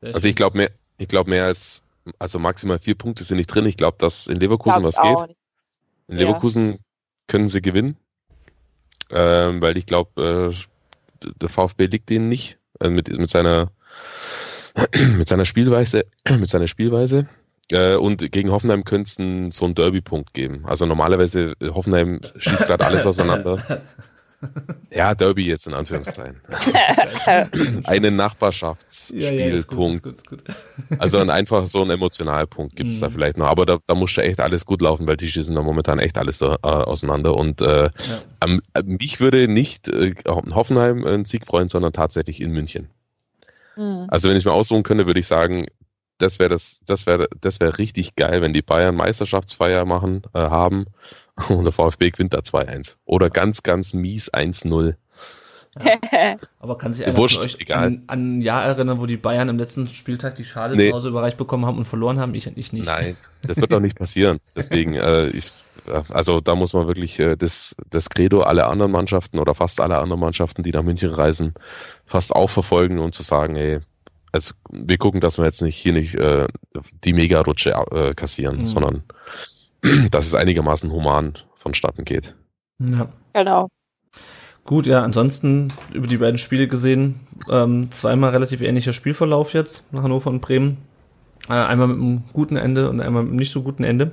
Also 0.00 0.28
ich 0.28 0.36
glaube 0.36 0.56
mehr, 0.56 0.70
ich 0.96 1.08
glaube 1.08 1.30
mehr 1.30 1.44
als, 1.44 1.82
also 2.18 2.38
maximal 2.38 2.78
vier 2.78 2.94
Punkte 2.94 3.24
sind 3.24 3.36
nicht 3.36 3.48
drin. 3.48 3.66
Ich 3.66 3.76
glaube, 3.76 3.96
dass 3.98 4.26
in 4.26 4.38
Leverkusen 4.38 4.82
was 4.82 4.96
geht. 4.96 5.28
Nicht. 5.28 5.38
In 6.08 6.16
Leverkusen 6.16 6.72
ja. 6.72 6.78
können 7.26 7.48
sie 7.48 7.60
gewinnen, 7.60 7.96
ähm, 9.10 9.60
weil 9.60 9.76
ich 9.76 9.86
glaube, 9.86 10.54
äh, 11.22 11.28
der 11.40 11.48
VfB 11.48 11.86
liegt 11.86 12.10
ihnen 12.10 12.28
nicht 12.28 12.58
äh, 12.80 12.88
mit, 12.88 13.08
mit 13.08 13.30
seiner 13.30 13.70
mit 15.16 15.28
seiner 15.28 15.44
Spielweise, 15.44 16.06
mit 16.28 16.48
seiner 16.48 16.68
Spielweise. 16.68 17.26
Äh, 17.70 17.96
und 17.96 18.32
gegen 18.32 18.50
Hoffenheim 18.50 18.84
könnte 18.84 19.10
es 19.10 19.56
so 19.56 19.64
einen 19.64 19.74
Derby-Punkt 19.74 20.32
geben. 20.32 20.64
Also 20.64 20.86
normalerweise, 20.86 21.54
äh, 21.60 21.68
Hoffenheim 21.68 22.20
schießt 22.36 22.66
gerade 22.66 22.86
alles 22.86 23.06
auseinander. 23.06 23.82
Ja, 24.90 25.14
Derby 25.14 25.46
jetzt 25.46 25.66
in 25.66 25.74
Anführungszeichen. 25.74 26.40
Einen 27.84 28.16
Nachbarschaftsspielpunkt. 28.16 30.06
Ja, 30.06 30.12
ja, 30.90 30.96
also 30.98 31.18
ein, 31.18 31.28
einfach 31.28 31.66
so 31.66 31.82
einen 31.82 31.90
Emotionalpunkt 31.90 32.76
gibt 32.76 32.90
es 32.90 32.96
mhm. 32.96 33.00
da 33.00 33.10
vielleicht 33.10 33.36
noch. 33.36 33.46
Aber 33.46 33.66
da, 33.66 33.78
da 33.86 33.94
muss 33.94 34.14
ja 34.14 34.22
echt 34.22 34.40
alles 34.40 34.64
gut 34.64 34.80
laufen, 34.80 35.06
weil 35.06 35.16
die 35.16 35.30
schießen 35.30 35.54
da 35.54 35.62
momentan 35.62 35.98
echt 35.98 36.16
alles 36.16 36.40
äh, 36.40 36.56
auseinander. 36.62 37.36
Und 37.36 37.60
äh, 37.60 37.90
ja. 37.90 38.82
mich 38.84 39.20
würde 39.20 39.48
nicht 39.48 39.88
äh, 39.88 40.14
Hoffenheim 40.26 41.04
einen 41.04 41.24
Sieg 41.24 41.46
freuen, 41.46 41.68
sondern 41.68 41.92
tatsächlich 41.92 42.40
in 42.40 42.52
München. 42.52 42.88
Mhm. 43.76 44.06
Also 44.08 44.28
wenn 44.28 44.36
ich 44.36 44.44
mir 44.44 44.52
aussuchen 44.52 44.84
könnte, 44.84 45.06
würde 45.06 45.20
ich 45.20 45.26
sagen, 45.26 45.66
das 46.18 46.38
wäre 46.38 46.50
das, 46.50 46.78
das 46.86 47.06
wäre, 47.06 47.28
das 47.40 47.60
wäre 47.60 47.78
richtig 47.78 48.16
geil, 48.16 48.42
wenn 48.42 48.52
die 48.52 48.62
Bayern 48.62 48.96
Meisterschaftsfeier 48.96 49.84
machen, 49.84 50.22
äh, 50.34 50.40
haben 50.40 50.86
und 51.48 51.64
der 51.64 51.72
VfB 51.72 52.10
gewinnt 52.10 52.34
da 52.34 52.38
2-1. 52.38 52.96
Oder 53.04 53.30
ganz, 53.30 53.62
ganz 53.62 53.94
mies 53.94 54.32
1-0. 54.32 54.94
Ja. 55.80 56.36
Aber 56.60 56.76
kann 56.76 56.92
sich 56.92 57.06
einer 57.06 57.16
Wurscht, 57.16 57.36
von 57.36 57.44
euch 57.44 57.74
an, 57.74 58.02
an, 58.06 58.36
ein 58.38 58.40
Jahr 58.40 58.64
erinnern, 58.64 58.98
wo 59.00 59.06
die 59.06 59.16
Bayern 59.16 59.48
am 59.48 59.58
letzten 59.58 59.86
Spieltag 59.86 60.34
die 60.34 60.44
Schale 60.44 60.76
nee. 60.76 60.88
zu 60.88 60.96
Hause 60.96 61.08
überreicht 61.08 61.36
bekommen 61.36 61.66
haben 61.66 61.78
und 61.78 61.84
verloren 61.84 62.18
haben? 62.18 62.34
Ich, 62.34 62.46
ich 62.46 62.72
nicht. 62.72 62.86
Nein, 62.86 63.16
das 63.42 63.58
wird 63.58 63.72
doch 63.72 63.80
nicht 63.80 63.96
passieren. 63.98 64.40
Deswegen, 64.56 64.94
äh, 64.94 65.28
ich, 65.28 65.48
also 66.08 66.40
da 66.40 66.56
muss 66.56 66.72
man 66.72 66.86
wirklich 66.86 67.18
äh, 67.20 67.36
das, 67.36 67.76
das 67.90 68.10
Credo 68.10 68.42
aller 68.42 68.68
anderen 68.68 68.90
Mannschaften 68.90 69.38
oder 69.38 69.54
fast 69.54 69.80
alle 69.80 69.98
anderen 69.98 70.20
Mannschaften, 70.20 70.62
die 70.62 70.72
nach 70.72 70.82
München 70.82 71.10
reisen, 71.10 71.54
fast 72.06 72.34
auch 72.34 72.50
verfolgen 72.50 72.98
und 72.98 73.14
zu 73.14 73.22
sagen, 73.22 73.54
ey, 73.54 73.80
also 74.38 74.54
wir 74.70 74.98
gucken, 74.98 75.20
dass 75.20 75.38
wir 75.38 75.44
jetzt 75.44 75.62
nicht 75.62 75.76
hier 75.76 75.92
nicht 75.92 76.14
äh, 76.14 76.46
die 77.04 77.12
Mega-Rutsche 77.12 77.70
äh, 77.90 78.14
kassieren, 78.14 78.58
mhm. 78.58 78.66
sondern 78.66 79.02
dass 80.10 80.26
es 80.26 80.34
einigermaßen 80.34 80.90
human 80.92 81.38
vonstatten 81.56 82.04
geht. 82.04 82.34
Ja. 82.78 83.08
Genau. 83.32 83.68
Gut, 84.64 84.86
ja, 84.86 85.02
ansonsten 85.02 85.68
über 85.92 86.06
die 86.06 86.18
beiden 86.18 86.38
Spiele 86.38 86.68
gesehen, 86.68 87.20
ähm, 87.50 87.90
zweimal 87.90 88.30
relativ 88.30 88.60
ähnlicher 88.60 88.92
Spielverlauf 88.92 89.54
jetzt, 89.54 89.84
Hannover 89.92 90.30
und 90.30 90.40
Bremen. 90.40 90.78
Äh, 91.48 91.54
einmal 91.54 91.88
mit 91.88 91.96
einem 91.96 92.24
guten 92.32 92.56
Ende 92.56 92.90
und 92.90 93.00
einmal 93.00 93.22
mit 93.22 93.30
einem 93.30 93.38
nicht 93.38 93.50
so 93.50 93.62
guten 93.62 93.82
Ende. 93.82 94.12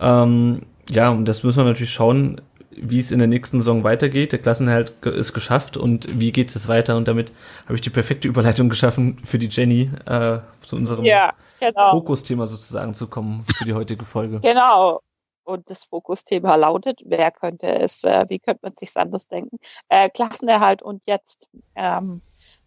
Ähm, 0.00 0.62
ja, 0.88 1.10
und 1.10 1.24
das 1.24 1.44
müssen 1.44 1.58
wir 1.58 1.64
natürlich 1.64 1.92
schauen, 1.92 2.40
wie 2.70 3.00
es 3.00 3.10
in 3.10 3.18
der 3.18 3.28
nächsten 3.28 3.58
Saison 3.58 3.84
weitergeht. 3.84 4.32
Der 4.32 4.38
Klassenhalt 4.38 4.90
ist 5.04 5.32
geschafft 5.32 5.76
und 5.76 6.20
wie 6.20 6.32
geht 6.32 6.54
es 6.54 6.68
weiter? 6.68 6.96
Und 6.96 7.08
damit 7.08 7.32
habe 7.64 7.74
ich 7.74 7.80
die 7.80 7.90
perfekte 7.90 8.28
Überleitung 8.28 8.68
geschaffen 8.68 9.18
für 9.24 9.38
die 9.38 9.48
Jenny, 9.48 9.90
äh, 10.06 10.38
zu 10.62 10.76
unserem 10.76 11.04
ja, 11.04 11.32
genau. 11.58 11.90
Fokusthema 11.90 12.46
sozusagen 12.46 12.94
zu 12.94 13.08
kommen 13.08 13.44
für 13.56 13.64
die 13.64 13.74
heutige 13.74 14.04
Folge. 14.04 14.40
Genau. 14.40 15.00
Und 15.44 15.68
das 15.68 15.84
Fokusthema 15.84 16.54
lautet, 16.54 17.00
wer 17.04 17.30
könnte 17.32 17.66
es, 17.66 18.04
äh, 18.04 18.26
wie 18.28 18.38
könnte 18.38 18.60
man 18.62 18.76
sich 18.76 18.96
anders 18.96 19.26
denken? 19.26 19.58
Äh, 19.88 20.08
Klassenerhalt 20.08 20.82
und 20.82 21.04
jetzt. 21.06 21.48
Ähm, 21.74 22.22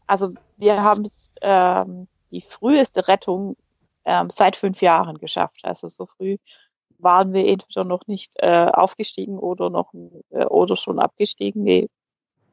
also 0.06 0.34
wir 0.58 0.84
haben 0.84 1.08
ähm, 1.42 2.08
die 2.32 2.42
früheste 2.42 3.08
Rettung 3.08 3.56
ähm, 4.06 4.30
seit 4.30 4.58
fünf 4.58 4.82
Jahren 4.82 5.18
geschafft. 5.18 5.62
Also 5.64 5.88
so 5.88 6.08
früh 6.08 6.38
waren 7.04 7.34
wir 7.34 7.48
entweder 7.48 7.84
noch 7.84 8.08
nicht 8.08 8.34
äh, 8.38 8.66
aufgestiegen 8.72 9.38
oder 9.38 9.70
noch 9.70 9.94
äh, 10.30 10.46
oder 10.46 10.76
schon 10.76 11.00
abgestiegen. 11.00 11.64
Nee, 11.64 11.90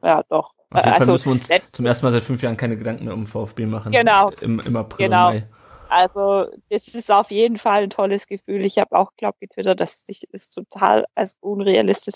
ja 0.02 0.22
doch. 0.28 0.54
Auf 0.70 0.84
jeden 0.84 0.88
also, 0.88 0.98
Fall 0.98 1.12
müssen 1.12 1.24
wir 1.26 1.32
uns 1.32 1.72
zum 1.72 1.86
ersten 1.86 2.06
Mal 2.06 2.12
seit 2.12 2.22
fünf 2.22 2.42
Jahren 2.42 2.56
keine 2.56 2.76
Gedanken 2.76 3.04
mehr 3.04 3.14
um 3.14 3.26
VfB 3.26 3.66
machen. 3.66 3.90
Genau. 3.92 4.30
Im, 4.40 4.60
im 4.60 4.76
April 4.76 5.06
genau. 5.06 5.30
Mai. 5.30 5.48
Also 5.88 6.46
das 6.68 6.86
ist 6.88 7.10
auf 7.10 7.32
jeden 7.32 7.56
Fall 7.56 7.82
ein 7.82 7.90
tolles 7.90 8.26
Gefühl. 8.28 8.64
Ich 8.64 8.78
habe 8.78 8.96
auch, 8.96 9.12
glaube 9.16 9.38
getwittert, 9.40 9.80
dass 9.80 10.04
ich 10.06 10.22
es 10.30 10.48
total 10.48 11.04
als 11.16 11.36
unrealistisch, 11.40 12.14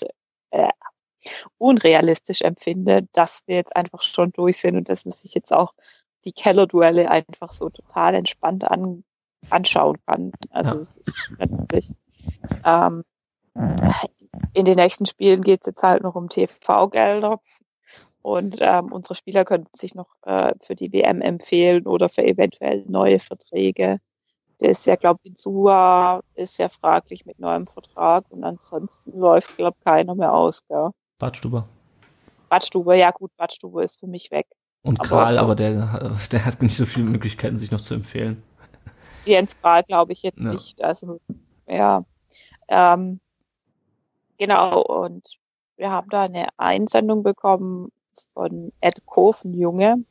äh, 0.51 0.69
unrealistisch 1.57 2.41
empfinde, 2.41 3.05
dass 3.11 3.43
wir 3.47 3.57
jetzt 3.57 3.75
einfach 3.75 4.01
schon 4.01 4.31
durch 4.31 4.57
sind 4.57 4.77
und 4.77 4.87
dass 4.87 5.03
man 5.03 5.11
sich 5.11 5.33
jetzt 5.33 5.51
auch 5.51 5.73
die 6.23 6.31
Kellerduelle 6.31 7.11
einfach 7.11 7.51
so 7.51 7.69
total 7.69 8.15
entspannt 8.15 8.63
an, 8.63 9.03
anschauen 9.49 9.97
kann. 10.05 10.31
Also 10.51 10.79
ja. 10.81 11.45
natürlich 11.45 11.91
ähm, 12.63 13.03
in 14.53 14.65
den 14.65 14.75
nächsten 14.75 15.05
Spielen 15.05 15.41
geht 15.41 15.61
es 15.61 15.67
jetzt 15.67 15.83
halt 15.83 16.03
noch 16.03 16.15
um 16.15 16.29
TV-Gelder. 16.29 17.39
Und 18.21 18.57
ähm, 18.59 18.91
unsere 18.91 19.13
Spieler 19.13 19.45
könnten 19.45 19.69
sich 19.77 19.93
noch 19.93 20.07
äh, 20.23 20.53
für 20.63 20.75
die 20.75 20.91
WM 20.91 21.21
empfehlen 21.21 21.85
oder 21.85 22.09
für 22.09 22.23
eventuell 22.23 22.83
neue 22.87 23.19
Verträge. 23.19 23.99
Der 24.59 24.69
ist 24.69 24.85
ja, 24.87 24.95
glaube 24.95 25.19
ich, 25.23 25.31
Insua 25.31 26.21
ist 26.33 26.57
ja 26.57 26.69
fraglich 26.69 27.25
mit 27.25 27.39
neuem 27.39 27.67
Vertrag 27.67 28.25
und 28.29 28.43
ansonsten 28.43 29.19
läuft, 29.19 29.57
glaube 29.57 29.77
ich, 29.77 29.85
keiner 29.85 30.15
mehr 30.15 30.33
aus. 30.33 30.65
Gell? 30.67 30.89
Badstuber. 31.19 31.67
Badstuber, 32.49 32.95
ja 32.95 33.11
gut, 33.11 33.31
Badstuber 33.37 33.83
ist 33.83 33.99
für 33.99 34.07
mich 34.07 34.31
weg. 34.31 34.47
Und 34.81 34.99
aber, 34.99 35.07
Kral, 35.07 35.37
aber 35.37 35.55
der, 35.55 36.15
der 36.31 36.45
hat 36.45 36.61
nicht 36.61 36.75
so 36.75 36.85
viele 36.85 37.05
Möglichkeiten, 37.05 37.57
sich 37.57 37.71
noch 37.71 37.81
zu 37.81 37.93
empfehlen. 37.93 38.41
Jens 39.25 39.55
Kral 39.61 39.83
glaube 39.83 40.13
ich 40.13 40.23
jetzt 40.23 40.39
ja. 40.39 40.51
nicht. 40.51 40.83
Also, 40.83 41.19
ja. 41.67 42.05
Ähm, 42.67 43.19
genau, 44.37 44.81
und 44.81 45.37
wir 45.77 45.91
haben 45.91 46.09
da 46.09 46.23
eine 46.23 46.47
Einsendung 46.57 47.23
bekommen 47.23 47.91
von 48.33 48.71
Ed 48.81 49.01
Junge. 49.43 50.03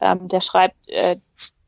Ähm, 0.00 0.28
der 0.28 0.40
schreibt, 0.40 0.88
äh, 0.88 1.16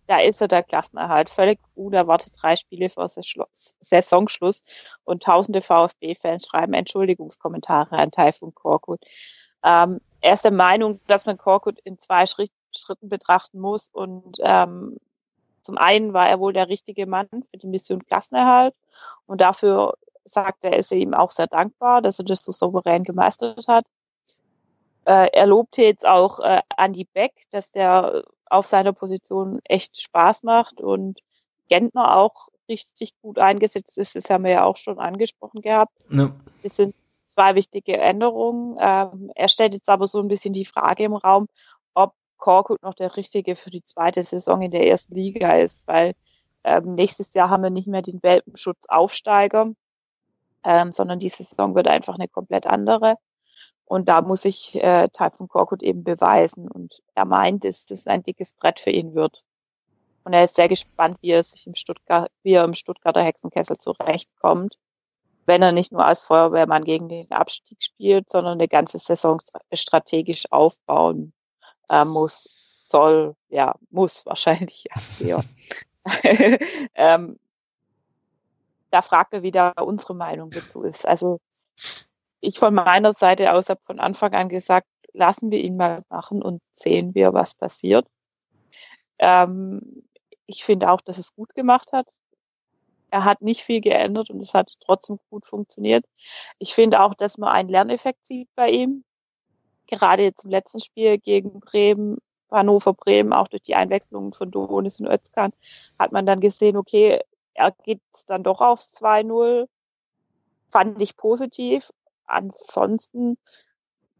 da 0.06 0.18
ist 0.18 0.40
er 0.40 0.48
der 0.48 0.64
Klassenerhalt. 0.64 1.30
Völlig 1.30 1.60
unerwartet 1.76 2.32
drei 2.40 2.56
Spiele 2.56 2.90
vor 2.90 3.08
Saisonschluss 3.08 4.64
und 5.04 5.22
tausende 5.22 5.62
VfB-Fans 5.62 6.46
schreiben 6.46 6.74
Entschuldigungskommentare 6.74 7.96
an 7.96 8.10
Taifun 8.10 8.54
Korkut. 8.54 9.00
Ähm, 9.62 10.00
er 10.20 10.34
ist 10.34 10.44
der 10.44 10.52
Meinung, 10.52 11.00
dass 11.06 11.26
man 11.26 11.38
Korkut 11.38 11.78
in 11.84 11.98
zwei 11.98 12.26
Schritt, 12.26 12.50
Schritten 12.76 13.08
betrachten 13.08 13.60
muss 13.60 13.88
und 13.92 14.38
ähm, 14.40 14.96
zum 15.62 15.76
einen 15.78 16.12
war 16.12 16.28
er 16.28 16.40
wohl 16.40 16.52
der 16.52 16.68
richtige 16.68 17.06
Mann 17.06 17.28
für 17.30 17.58
die 17.58 17.66
Mission 17.66 18.04
Klassenerhalt 18.04 18.74
und 19.26 19.40
dafür 19.40 19.94
sagt 20.32 20.64
er, 20.64 20.76
ist 20.76 20.92
ihm 20.92 21.14
auch 21.14 21.30
sehr 21.30 21.46
dankbar, 21.46 22.02
dass 22.02 22.18
er 22.18 22.24
das 22.24 22.44
so 22.44 22.52
souverän 22.52 23.04
gemeistert 23.04 23.66
hat. 23.68 23.84
Äh, 25.04 25.28
er 25.32 25.46
lobte 25.46 25.82
jetzt 25.82 26.06
auch 26.06 26.40
äh, 26.40 26.60
Andy 26.76 27.04
Beck, 27.04 27.32
dass 27.50 27.72
der 27.72 28.22
auf 28.46 28.66
seiner 28.66 28.92
Position 28.92 29.60
echt 29.64 30.00
Spaß 30.00 30.42
macht 30.42 30.80
und 30.80 31.20
Gentner 31.68 32.16
auch 32.16 32.48
richtig 32.68 33.14
gut 33.22 33.38
eingesetzt 33.38 33.98
ist. 33.98 34.14
Das 34.14 34.30
haben 34.30 34.44
wir 34.44 34.52
ja 34.52 34.64
auch 34.64 34.76
schon 34.76 34.98
angesprochen 34.98 35.60
gehabt. 35.60 35.92
Ja. 36.10 36.32
Das 36.62 36.76
sind 36.76 36.94
zwei 37.26 37.54
wichtige 37.54 37.96
Änderungen. 37.96 38.76
Ähm, 38.80 39.30
er 39.34 39.48
stellt 39.48 39.74
jetzt 39.74 39.88
aber 39.88 40.06
so 40.06 40.20
ein 40.20 40.28
bisschen 40.28 40.52
die 40.52 40.64
Frage 40.64 41.04
im 41.04 41.14
Raum, 41.14 41.48
ob 41.94 42.14
Korkut 42.36 42.82
noch 42.82 42.94
der 42.94 43.16
Richtige 43.16 43.56
für 43.56 43.70
die 43.70 43.84
zweite 43.84 44.22
Saison 44.22 44.62
in 44.62 44.70
der 44.70 44.86
ersten 44.86 45.14
Liga 45.14 45.56
ist, 45.56 45.80
weil 45.86 46.14
ähm, 46.64 46.94
nächstes 46.94 47.32
Jahr 47.34 47.50
haben 47.50 47.62
wir 47.62 47.70
nicht 47.70 47.88
mehr 47.88 48.02
den 48.02 48.22
Welpenschutz 48.22 48.86
Aufsteiger, 48.88 49.72
ähm, 50.64 50.92
sondern 50.92 51.18
die 51.18 51.28
Saison 51.28 51.74
wird 51.74 51.88
einfach 51.88 52.14
eine 52.14 52.28
komplett 52.28 52.66
andere. 52.66 53.16
Und 53.84 54.08
da 54.08 54.22
muss 54.22 54.42
sich 54.42 54.76
äh, 54.76 55.08
Taifun 55.08 55.48
Korkut 55.48 55.82
eben 55.82 56.04
beweisen. 56.04 56.68
Und 56.68 57.02
er 57.14 57.24
meint, 57.24 57.64
dass 57.64 57.86
das 57.86 58.06
ein 58.06 58.22
dickes 58.22 58.52
Brett 58.52 58.78
für 58.78 58.90
ihn 58.90 59.14
wird. 59.14 59.42
Und 60.24 60.32
er 60.32 60.44
ist 60.44 60.54
sehr 60.54 60.68
gespannt, 60.68 61.18
wie 61.22 61.30
er 61.30 61.42
sich 61.42 61.66
im 61.66 61.74
Stuttgart, 61.74 62.30
wie 62.42 62.52
er 62.52 62.64
im 62.64 62.74
Stuttgarter 62.74 63.22
Hexenkessel 63.22 63.78
zurechtkommt, 63.78 64.76
wenn 65.46 65.62
er 65.62 65.72
nicht 65.72 65.92
nur 65.92 66.04
als 66.04 66.22
Feuerwehrmann 66.22 66.84
gegen 66.84 67.08
den 67.08 67.30
Abstieg 67.32 67.82
spielt, 67.82 68.30
sondern 68.30 68.52
eine 68.52 68.68
ganze 68.68 68.98
Saison 68.98 69.40
strategisch 69.72 70.44
aufbauen 70.50 71.32
äh, 71.88 72.04
muss, 72.04 72.48
soll, 72.84 73.34
ja, 73.48 73.74
muss 73.90 74.24
wahrscheinlich 74.26 74.86
ja. 75.18 75.40
ähm, 76.94 77.38
da 78.90 79.02
fragt 79.02 79.32
er, 79.32 79.42
wie 79.42 79.50
da 79.50 79.70
unsere 79.70 80.14
Meinung 80.14 80.50
dazu 80.50 80.82
ist. 80.82 81.06
Also 81.06 81.40
ich 82.40 82.58
von 82.58 82.74
meiner 82.74 83.12
Seite 83.12 83.52
aus 83.52 83.68
habe 83.68 83.80
von 83.84 84.00
Anfang 84.00 84.34
an 84.34 84.48
gesagt, 84.48 84.86
lassen 85.12 85.50
wir 85.50 85.60
ihn 85.60 85.76
mal 85.76 86.02
machen 86.08 86.42
und 86.42 86.62
sehen 86.72 87.14
wir, 87.14 87.32
was 87.32 87.54
passiert. 87.54 88.06
Ähm, 89.18 90.04
ich 90.46 90.64
finde 90.64 90.90
auch, 90.90 91.00
dass 91.00 91.18
es 91.18 91.34
gut 91.34 91.54
gemacht 91.54 91.92
hat. 91.92 92.06
Er 93.10 93.24
hat 93.24 93.42
nicht 93.42 93.62
viel 93.62 93.80
geändert 93.80 94.30
und 94.30 94.40
es 94.40 94.54
hat 94.54 94.72
trotzdem 94.80 95.18
gut 95.30 95.46
funktioniert. 95.46 96.04
Ich 96.58 96.74
finde 96.74 97.00
auch, 97.00 97.14
dass 97.14 97.38
man 97.38 97.50
einen 97.50 97.68
Lerneffekt 97.68 98.26
sieht 98.26 98.48
bei 98.54 98.70
ihm. 98.70 99.04
Gerade 99.86 100.22
jetzt 100.22 100.44
im 100.44 100.50
letzten 100.50 100.80
Spiel 100.80 101.18
gegen 101.18 101.60
Bremen, 101.60 102.18
Hannover 102.50 102.94
Bremen, 102.94 103.32
auch 103.32 103.48
durch 103.48 103.62
die 103.62 103.74
Einwechslungen 103.74 104.32
von 104.32 104.50
Donis 104.50 105.00
und 105.00 105.08
Özkan, 105.08 105.52
hat 105.98 106.12
man 106.12 106.26
dann 106.26 106.40
gesehen, 106.40 106.76
okay, 106.76 107.20
er 107.60 107.72
geht 107.84 108.00
dann 108.26 108.42
doch 108.42 108.60
aufs 108.60 108.94
2-0. 108.96 109.68
Fand 110.70 111.00
ich 111.00 111.16
positiv 111.16 111.90
ansonsten 112.26 113.36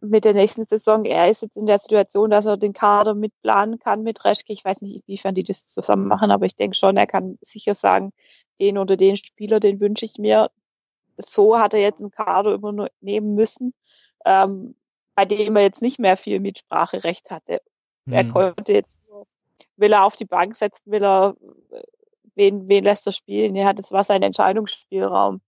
mit 0.01 0.24
der 0.24 0.32
nächsten 0.34 0.64
Saison, 0.64 1.05
er 1.05 1.30
ist 1.30 1.43
jetzt 1.43 1.57
in 1.57 1.66
der 1.66 1.78
Situation, 1.78 2.30
dass 2.30 2.47
er 2.47 2.57
den 2.57 2.72
Kader 2.72 3.14
mitplanen 3.14 3.78
kann 3.78 4.03
mit 4.03 4.24
Reschke. 4.24 4.53
Ich 4.53 4.64
weiß 4.64 4.80
nicht, 4.80 5.03
inwiefern 5.07 5.34
die 5.34 5.45
das 5.45 5.66
zusammen 5.66 6.09
machen, 6.09 6.30
aber 6.30 6.47
ich 6.47 6.57
denke 6.57 6.76
schon, 6.76 6.97
er 6.97 7.07
kann 7.07 7.38
sicher 7.43 7.74
sagen, 7.74 8.12
den 8.59 8.78
oder 8.78 8.97
den 8.97 9.16
Spieler, 9.16 9.61
den 9.61 9.78
wünsche 9.78 10.07
ich 10.07 10.18
mir. 10.18 10.51
So 11.18 11.59
hat 11.59 11.74
er 11.74 11.80
jetzt 11.80 12.01
einen 12.01 12.11
Kader 12.11 12.53
übernehmen 12.53 13.34
müssen, 13.34 13.74
ähm, 14.24 14.74
bei 15.14 15.26
dem 15.26 15.55
er 15.57 15.62
jetzt 15.62 15.82
nicht 15.82 15.99
mehr 15.99 16.16
viel 16.16 16.41
Mitspracherecht 16.41 17.30
hatte. 17.30 17.61
Mhm. 18.07 18.12
Er 18.14 18.24
konnte 18.24 18.72
jetzt, 18.72 18.99
will 19.76 19.93
er 19.93 20.05
auf 20.05 20.16
die 20.16 20.24
Bank 20.24 20.57
setzen, 20.57 20.91
will 20.91 21.05
er, 21.05 21.36
wen, 22.41 22.68
wen 22.68 22.84
lässt 22.84 23.07
er 23.07 23.12
spielen? 23.12 23.55
Ja, 23.55 23.72
das 23.74 23.93
war 23.93 24.03
sein 24.03 24.22
Entscheidungsspielraum. 24.22 25.43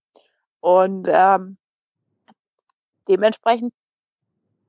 Und 0.59 1.07
ähm, 1.09 1.57
dementsprechend 3.07 3.73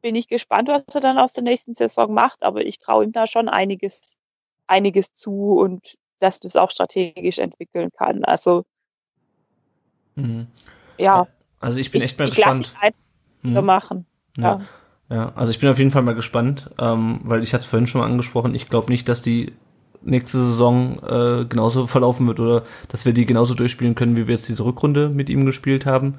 bin 0.01 0.15
ich 0.15 0.27
gespannt, 0.27 0.69
was 0.69 0.83
er 0.95 1.03
dann 1.03 1.19
aus 1.19 1.35
der 1.35 1.45
nächsten 1.45 1.75
Saison 1.75 2.13
macht, 2.13 2.43
aber 2.43 2.65
ich 2.65 2.79
traue 2.79 3.05
ihm 3.05 3.13
da 3.13 3.27
schon 3.27 3.49
einiges, 3.49 4.17
einiges 4.67 5.13
zu 5.15 5.59
und 5.59 5.97
dass 6.19 6.41
das 6.41 6.57
auch 6.57 6.71
strategisch 6.71 7.39
entwickeln 7.39 7.91
kann. 7.97 8.25
Also 8.25 8.65
mhm. 10.15 10.47
ja. 10.97 11.27
Also 11.61 11.79
ich 11.79 11.91
bin 11.91 12.01
ich, 12.01 12.07
echt 12.07 12.19
mal 12.19 12.29
gespannt. 12.29 12.75
Mhm. 13.43 13.65
machen. 13.65 14.07
Ja. 14.39 14.61
ja. 15.11 15.17
ja. 15.17 15.33
also 15.37 15.51
ich 15.51 15.61
bin 15.61 15.69
auf 15.69 15.79
jeden 15.79 15.91
Fall 15.91 16.03
mal 16.03 16.15
gespannt, 16.15 16.71
ähm, 16.79 17.21
weil 17.23 17.43
ich 17.43 17.53
hatte 17.53 17.63
es 17.63 17.69
vorhin 17.69 17.87
schon 17.87 18.01
mal 18.01 18.07
angesprochen, 18.07 18.55
ich 18.55 18.69
glaube 18.69 18.91
nicht, 18.91 19.09
dass 19.09 19.21
die 19.21 19.53
nächste 20.05 20.39
Saison 20.39 20.99
äh, 21.03 21.45
genauso 21.47 21.87
verlaufen 21.87 22.27
wird 22.27 22.41
oder 22.41 22.63
dass 22.89 23.05
wir 23.05 23.13
die 23.13 23.27
genauso 23.27 23.55
durchspielen 23.55 23.95
können, 23.95 24.17
wie 24.17 24.27
wir 24.27 24.35
jetzt 24.35 24.49
diese 24.49 24.65
Rückrunde 24.65 25.09
mit 25.09 25.29
ihm 25.29 25.45
gespielt 25.45 25.87
haben. 25.87 26.15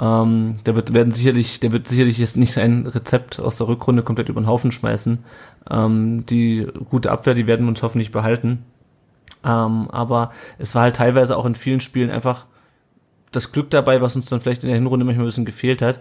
Ähm, 0.00 0.54
der 0.64 0.76
wird 0.76 0.92
werden 0.92 1.12
sicherlich, 1.12 1.60
der 1.60 1.72
wird 1.72 1.88
sicherlich 1.88 2.18
jetzt 2.18 2.36
nicht 2.36 2.52
sein 2.52 2.86
Rezept 2.86 3.40
aus 3.40 3.58
der 3.58 3.68
Rückrunde 3.68 4.02
komplett 4.02 4.28
über 4.28 4.40
den 4.40 4.46
Haufen 4.46 4.70
schmeißen. 4.70 5.18
Ähm, 5.70 6.24
die 6.26 6.66
gute 6.90 7.10
Abwehr, 7.10 7.34
die 7.34 7.46
werden 7.46 7.66
wir 7.66 7.70
uns 7.70 7.82
hoffentlich 7.82 8.12
behalten. 8.12 8.64
Ähm, 9.44 9.88
aber 9.90 10.30
es 10.58 10.74
war 10.74 10.82
halt 10.82 10.96
teilweise 10.96 11.36
auch 11.36 11.46
in 11.46 11.54
vielen 11.54 11.80
Spielen 11.80 12.10
einfach 12.10 12.46
das 13.32 13.52
Glück 13.52 13.70
dabei, 13.70 14.00
was 14.00 14.16
uns 14.16 14.26
dann 14.26 14.40
vielleicht 14.40 14.62
in 14.62 14.68
der 14.68 14.78
Hinrunde 14.78 15.04
manchmal 15.04 15.26
ein 15.26 15.28
bisschen 15.28 15.44
gefehlt 15.44 15.82
hat. 15.82 16.00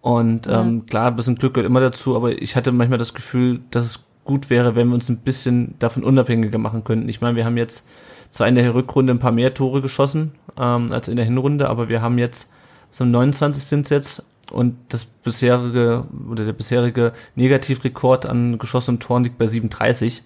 Und 0.00 0.46
ähm, 0.46 0.86
klar, 0.86 1.08
ein 1.08 1.16
bisschen 1.16 1.36
Glück 1.36 1.54
gehört 1.54 1.68
immer 1.68 1.80
dazu, 1.80 2.14
aber 2.16 2.40
ich 2.40 2.56
hatte 2.56 2.72
manchmal 2.72 2.98
das 2.98 3.14
Gefühl, 3.14 3.60
dass 3.70 3.84
es 3.84 4.04
gut 4.28 4.50
wäre, 4.50 4.76
wenn 4.76 4.88
wir 4.88 4.94
uns 4.94 5.08
ein 5.08 5.16
bisschen 5.16 5.74
davon 5.78 6.04
unabhängiger 6.04 6.58
machen 6.58 6.84
könnten. 6.84 7.08
Ich 7.08 7.20
meine, 7.22 7.34
wir 7.34 7.46
haben 7.46 7.56
jetzt 7.56 7.86
zwar 8.30 8.46
in 8.46 8.54
der 8.54 8.74
Rückrunde 8.74 9.14
ein 9.14 9.18
paar 9.18 9.32
mehr 9.32 9.54
Tore 9.54 9.80
geschossen 9.80 10.32
ähm, 10.56 10.92
als 10.92 11.08
in 11.08 11.16
der 11.16 11.24
Hinrunde, 11.24 11.68
aber 11.68 11.88
wir 11.88 12.02
haben 12.02 12.18
jetzt 12.18 12.50
so 12.90 13.04
am 13.04 13.10
29. 13.10 13.62
sind 13.62 13.88
jetzt 13.90 14.22
und 14.50 14.76
das 14.90 15.06
bisherige 15.06 16.04
oder 16.30 16.44
der 16.44 16.52
bisherige 16.52 17.12
Negativrekord 17.36 18.26
an 18.26 18.58
geschossenen 18.58 19.00
Toren 19.00 19.24
liegt 19.24 19.38
bei 19.38 19.46
37. 19.46 20.22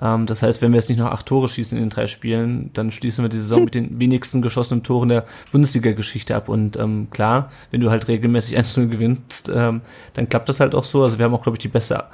Ähm, 0.00 0.26
das 0.26 0.42
heißt, 0.42 0.62
wenn 0.62 0.72
wir 0.72 0.78
jetzt 0.78 0.88
nicht 0.88 0.98
noch 0.98 1.10
acht 1.10 1.26
Tore 1.26 1.48
schießen 1.48 1.76
in 1.76 1.84
den 1.84 1.90
drei 1.90 2.06
Spielen, 2.06 2.70
dann 2.72 2.90
schließen 2.90 3.24
wir 3.24 3.28
die 3.28 3.36
Saison 3.36 3.64
mit 3.64 3.74
den 3.74 3.98
wenigsten 4.00 4.42
geschossenen 4.42 4.82
Toren 4.82 5.10
der 5.10 5.26
Bundesliga-Geschichte 5.52 6.34
ab. 6.34 6.48
Und 6.48 6.76
ähm, 6.76 7.08
klar, 7.10 7.50
wenn 7.70 7.80
du 7.80 7.90
halt 7.90 8.08
regelmäßig 8.08 8.58
1-0 8.58 8.88
gewinnst, 8.88 9.50
ähm, 9.54 9.82
dann 10.14 10.28
klappt 10.28 10.48
das 10.48 10.60
halt 10.60 10.74
auch 10.74 10.84
so. 10.84 11.02
Also 11.02 11.18
wir 11.18 11.24
haben 11.24 11.34
auch, 11.34 11.42
glaube 11.42 11.56
ich, 11.56 11.62
die 11.62 11.68
beste, 11.68 12.04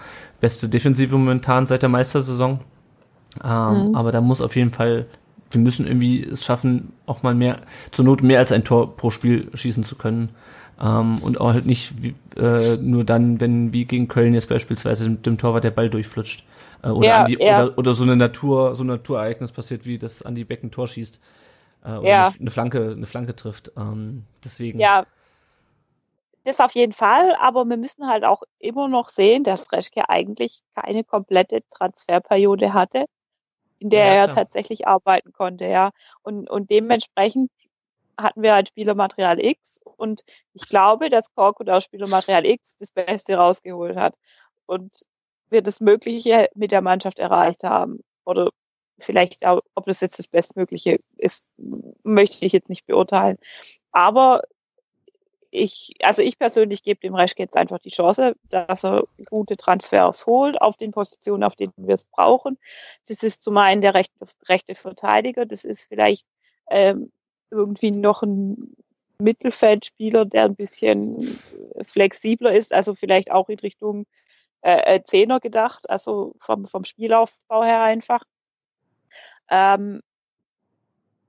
beste 0.41 0.69
Defensive 0.69 1.17
momentan 1.17 1.67
seit 1.67 1.83
der 1.83 1.89
Meistersaison. 1.89 2.61
Ähm, 3.45 3.89
mhm. 3.89 3.95
Aber 3.95 4.13
da 4.13 4.21
muss 4.21 4.41
auf 4.41 4.57
jeden 4.57 4.71
Fall, 4.71 5.07
wir 5.51 5.61
müssen 5.61 5.87
irgendwie 5.87 6.25
es 6.25 6.45
schaffen, 6.45 6.93
auch 7.07 7.23
mal 7.23 7.35
mehr, 7.35 7.59
zur 7.93 8.05
Not 8.05 8.23
mehr 8.23 8.41
als 8.41 8.53
ein 8.53 8.65
Tor 8.65 8.97
pro 8.97 9.11
Spiel 9.11 9.49
schießen 9.55 9.85
zu 9.85 9.97
können. 9.97 10.31
Ähm, 10.81 11.23
und 11.23 11.41
auch 11.41 11.53
halt 11.53 11.67
nicht 11.67 11.95
äh, 12.37 12.77
nur 12.77 13.05
dann, 13.05 13.41
wenn 13.41 13.73
wie 13.73 13.87
gegen 13.87 14.09
Köln 14.09 14.35
jetzt 14.35 14.49
beispielsweise 14.49 15.05
dem, 15.05 15.23
dem 15.23 15.39
Torwart 15.39 15.65
der 15.65 15.71
Ball 15.71 15.89
durchflutscht. 15.89 16.45
Äh, 16.83 16.89
oder, 16.89 17.07
ja, 17.07 17.25
die, 17.25 17.39
ja. 17.41 17.65
oder, 17.65 17.79
oder, 17.79 17.95
so 17.95 18.05
eine 18.05 18.17
Natur, 18.17 18.75
so 18.77 18.85
ein 18.85 18.89
Naturereignis 18.89 19.53
passiert, 19.53 19.87
wie 19.87 19.99
das 19.99 20.23
Andi 20.23 20.45
Becken 20.45 20.71
Tor 20.71 20.89
schießt. 20.89 21.21
Äh, 21.85 21.93
oder 21.93 22.09
ja. 22.09 22.27
eine, 22.27 22.41
eine, 22.41 22.51
Flanke, 22.51 22.91
eine 22.91 23.07
Flanke 23.07 23.35
trifft. 23.35 23.73
Ähm, 23.77 24.25
deswegen. 24.45 24.79
Ja, 24.79 25.07
das 26.45 26.61
auf 26.61 26.73
jeden 26.73 26.93
Fall, 26.93 27.35
aber 27.41 27.65
wir 27.65 27.77
müssen 27.77 28.07
halt 28.07 28.25
auch 28.25 28.43
immer 28.61 28.87
noch 28.87 29.09
sehen, 29.09 29.43
dass 29.43 29.73
Reschke 29.73 30.09
eigentlich 30.09 30.63
keine 30.77 31.03
komplette 31.03 31.63
Transferperiode 31.71 32.73
hatte, 32.73 33.07
in 33.81 33.91
der 33.91 34.07
ja, 34.07 34.13
er 34.13 34.29
tatsächlich 34.29 34.87
arbeiten 34.87 35.33
konnte, 35.33 35.67
ja. 35.67 35.91
Und, 36.23 36.49
und 36.49 36.71
dementsprechend 36.71 37.51
hatten 38.19 38.43
wir 38.43 38.55
halt 38.55 38.69
Spielermaterial 38.69 39.45
X 39.45 39.81
und 39.97 40.25
ich 40.55 40.69
glaube, 40.69 41.11
dass 41.11 41.35
Korkut 41.35 41.69
aus 41.69 41.85
Spielermaterial 41.85 42.47
X 42.47 42.77
das 42.79 42.93
Beste 42.93 43.37
rausgeholt 43.37 43.97
hat. 43.97 44.17
Und 44.67 45.05
wir 45.51 45.63
das 45.63 45.81
Mögliche 45.81 46.49
mit 46.55 46.73
der 46.73 46.83
Mannschaft 46.83 47.19
erreicht 47.19 47.65
haben. 47.65 48.01
Oder 48.25 48.51
vielleicht 48.99 49.45
auch, 49.47 49.61
ob 49.75 49.87
das 49.87 50.01
jetzt 50.01 50.19
das 50.19 50.29
Bestmögliche 50.29 51.01
ist, 51.17 51.45
möchte 52.03 52.45
ich 52.45 52.53
jetzt 52.53 52.69
nicht 52.69 52.87
beurteilen. 52.87 53.39
Aber 53.93 54.43
ich, 55.51 55.95
also 56.03 56.23
ich 56.23 56.39
persönlich 56.39 56.83
gebe 56.83 57.01
dem 57.01 57.15
Reschke 57.15 57.43
jetzt 57.43 57.57
einfach 57.57 57.79
die 57.79 57.91
Chance, 57.91 58.35
dass 58.51 58.85
er 58.85 59.05
gute 59.27 59.57
Transfers 59.57 60.27
holt 60.27 60.61
auf 60.61 60.77
den 60.77 60.91
Positionen, 60.91 61.45
auf 61.45 61.57
denen 61.57 61.73
wir 61.77 61.95
es 61.95 62.05
brauchen. 62.05 62.59
Das 63.07 63.23
ist 63.23 63.43
zum 63.43 63.57
einen 63.57 63.81
der 63.81 63.95
rechte, 63.95 64.27
rechte 64.49 64.75
Verteidiger, 64.75 65.47
das 65.47 65.65
ist 65.65 65.85
vielleicht 65.85 66.27
ähm, 66.69 67.13
irgendwie 67.51 67.91
noch 67.91 68.23
ein 68.23 68.77
Mittelfeldspieler, 69.19 70.25
der 70.27 70.45
ein 70.45 70.57
bisschen 70.57 71.39
flexibler 71.85 72.53
ist, 72.53 72.73
also 72.73 72.95
vielleicht 72.95 73.31
auch 73.31 73.49
in 73.49 73.59
Richtung 73.59 74.07
äh, 74.63 74.97
äh, 74.97 75.05
Zehner 75.05 75.41
gedacht, 75.41 75.89
also 75.89 76.35
vom, 76.41 76.67
vom 76.67 76.85
Spielaufbau 76.85 77.63
her 77.63 77.83
einfach. 77.83 78.25
Ähm, 79.49 80.03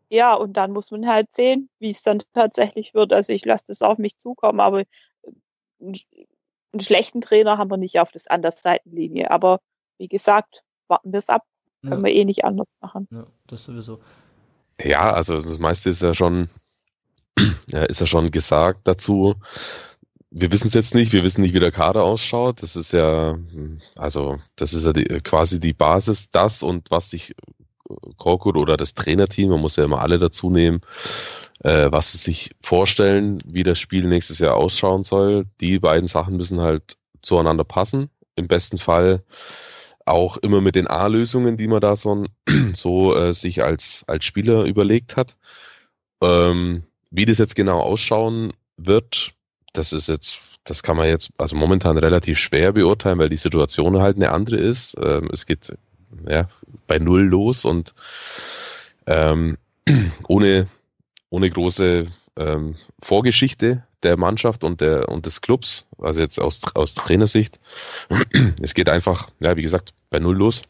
ja, 0.09 0.33
und 0.33 0.53
dann 0.57 0.71
muss 0.71 0.91
man 0.91 1.07
halt 1.07 1.33
sehen, 1.35 1.69
wie 1.79 1.91
es 1.91 2.01
dann 2.01 2.23
tatsächlich 2.33 2.93
wird. 2.93 3.13
Also 3.13 3.33
ich 3.33 3.45
lasse 3.45 3.65
das 3.67 3.81
auf 3.81 3.97
mich 3.97 4.17
zukommen, 4.17 4.59
aber 4.59 4.83
einen, 5.79 5.95
einen 6.71 6.79
schlechten 6.79 7.21
Trainer 7.21 7.57
haben 7.57 7.69
wir 7.69 7.77
nicht 7.77 7.99
auf 7.99 8.11
das 8.11 8.27
an 8.27 8.41
der 8.41 8.51
Seitenlinie. 8.51 9.29
Aber 9.31 9.59
wie 9.97 10.07
gesagt, 10.07 10.63
warten 10.87 11.11
wir 11.11 11.19
es 11.19 11.29
ab. 11.29 11.43
Können 11.81 12.05
ja. 12.05 12.07
wir 12.07 12.13
eh 12.13 12.25
nicht 12.25 12.43
anders 12.43 12.67
machen. 12.79 13.07
Ja, 13.11 13.27
das 13.45 13.65
sowieso. 13.65 13.99
Ja, 14.81 15.11
also 15.11 15.35
das 15.35 15.59
meiste 15.59 15.89
ist 15.89 16.01
ja 16.01 16.13
schon, 16.13 16.49
ja, 17.71 17.83
ist 17.83 18.01
ja 18.01 18.07
schon 18.07 18.31
gesagt 18.31 18.81
dazu 18.87 19.35
wir 20.29 20.51
wissen 20.51 20.67
es 20.67 20.73
jetzt 20.73 20.93
nicht, 20.93 21.13
wir 21.13 21.23
wissen 21.23 21.41
nicht, 21.41 21.53
wie 21.53 21.59
der 21.59 21.71
Kader 21.71 22.03
ausschaut. 22.03 22.61
Das 22.61 22.75
ist 22.75 22.91
ja, 22.91 23.37
also 23.95 24.39
das 24.55 24.73
ist 24.73 24.85
ja 24.85 24.93
die, 24.93 25.05
quasi 25.21 25.59
die 25.59 25.73
Basis, 25.73 26.29
das 26.31 26.63
und 26.63 26.91
was 26.91 27.09
sich 27.09 27.35
Korkut 28.17 28.57
oder 28.57 28.75
das 28.75 28.93
Trainerteam, 28.93 29.49
man 29.49 29.61
muss 29.61 29.77
ja 29.77 29.85
immer 29.85 30.01
alle 30.01 30.19
dazu 30.19 30.49
nehmen, 30.49 30.81
äh, 31.63 31.89
was 31.89 32.11
sie 32.11 32.17
sich 32.17 32.51
vorstellen, 32.61 33.39
wie 33.45 33.63
das 33.63 33.79
Spiel 33.79 34.05
nächstes 34.05 34.39
Jahr 34.39 34.55
ausschauen 34.55 35.03
soll. 35.03 35.45
Die 35.61 35.79
beiden 35.79 36.07
Sachen 36.07 36.35
müssen 36.35 36.59
halt 36.59 36.97
zueinander 37.21 37.63
passen. 37.63 38.09
Im 38.35 38.47
besten 38.47 38.77
Fall 38.77 39.23
auch 40.07 40.37
immer 40.37 40.61
mit 40.61 40.75
den 40.75 40.87
A-Lösungen, 40.87 41.57
die 41.57 41.67
man 41.67 41.81
da 41.81 41.95
so, 41.95 42.25
so 42.73 43.15
äh, 43.15 43.33
sich 43.33 43.63
als, 43.63 44.03
als 44.07 44.25
Spieler 44.25 44.63
überlegt 44.63 45.15
hat. 45.15 45.35
Ähm, 46.21 46.83
wie 47.11 47.25
das 47.25 47.37
jetzt 47.37 47.55
genau 47.55 47.79
ausschauen 47.79 48.53
wird, 48.77 49.33
das 49.73 49.93
ist 49.93 50.07
jetzt, 50.07 50.39
das 50.63 50.83
kann 50.83 50.97
man 50.97 51.07
jetzt 51.07 51.29
also 51.37 51.55
momentan 51.55 51.97
relativ 51.97 52.39
schwer 52.39 52.73
beurteilen, 52.73 53.19
weil 53.19 53.29
die 53.29 53.37
Situation 53.37 53.99
halt 53.99 54.17
eine 54.17 54.31
andere 54.31 54.57
ist. 54.57 54.95
Ähm, 55.01 55.29
es 55.31 55.45
geht 55.45 55.73
ja, 56.27 56.49
bei 56.87 56.99
Null 56.99 57.23
los 57.23 57.65
und 57.65 57.93
ähm, 59.05 59.57
ohne, 60.27 60.67
ohne 61.29 61.49
große 61.49 62.07
ähm, 62.35 62.75
Vorgeschichte 63.01 63.83
der 64.07 64.17
Mannschaft 64.17 64.63
und, 64.63 64.79
der, 64.79 65.09
und 65.09 65.25
des 65.25 65.41
Clubs, 65.41 65.85
also 65.99 66.21
jetzt 66.21 66.39
aus, 66.39 66.61
aus 66.75 66.95
Trainersicht. 66.95 67.59
es 68.61 68.73
geht 68.73 68.89
einfach, 68.89 69.29
ja, 69.39 69.57
wie 69.57 69.61
gesagt, 69.61 69.93
bei 70.09 70.19
Null 70.19 70.37
los. 70.37 70.63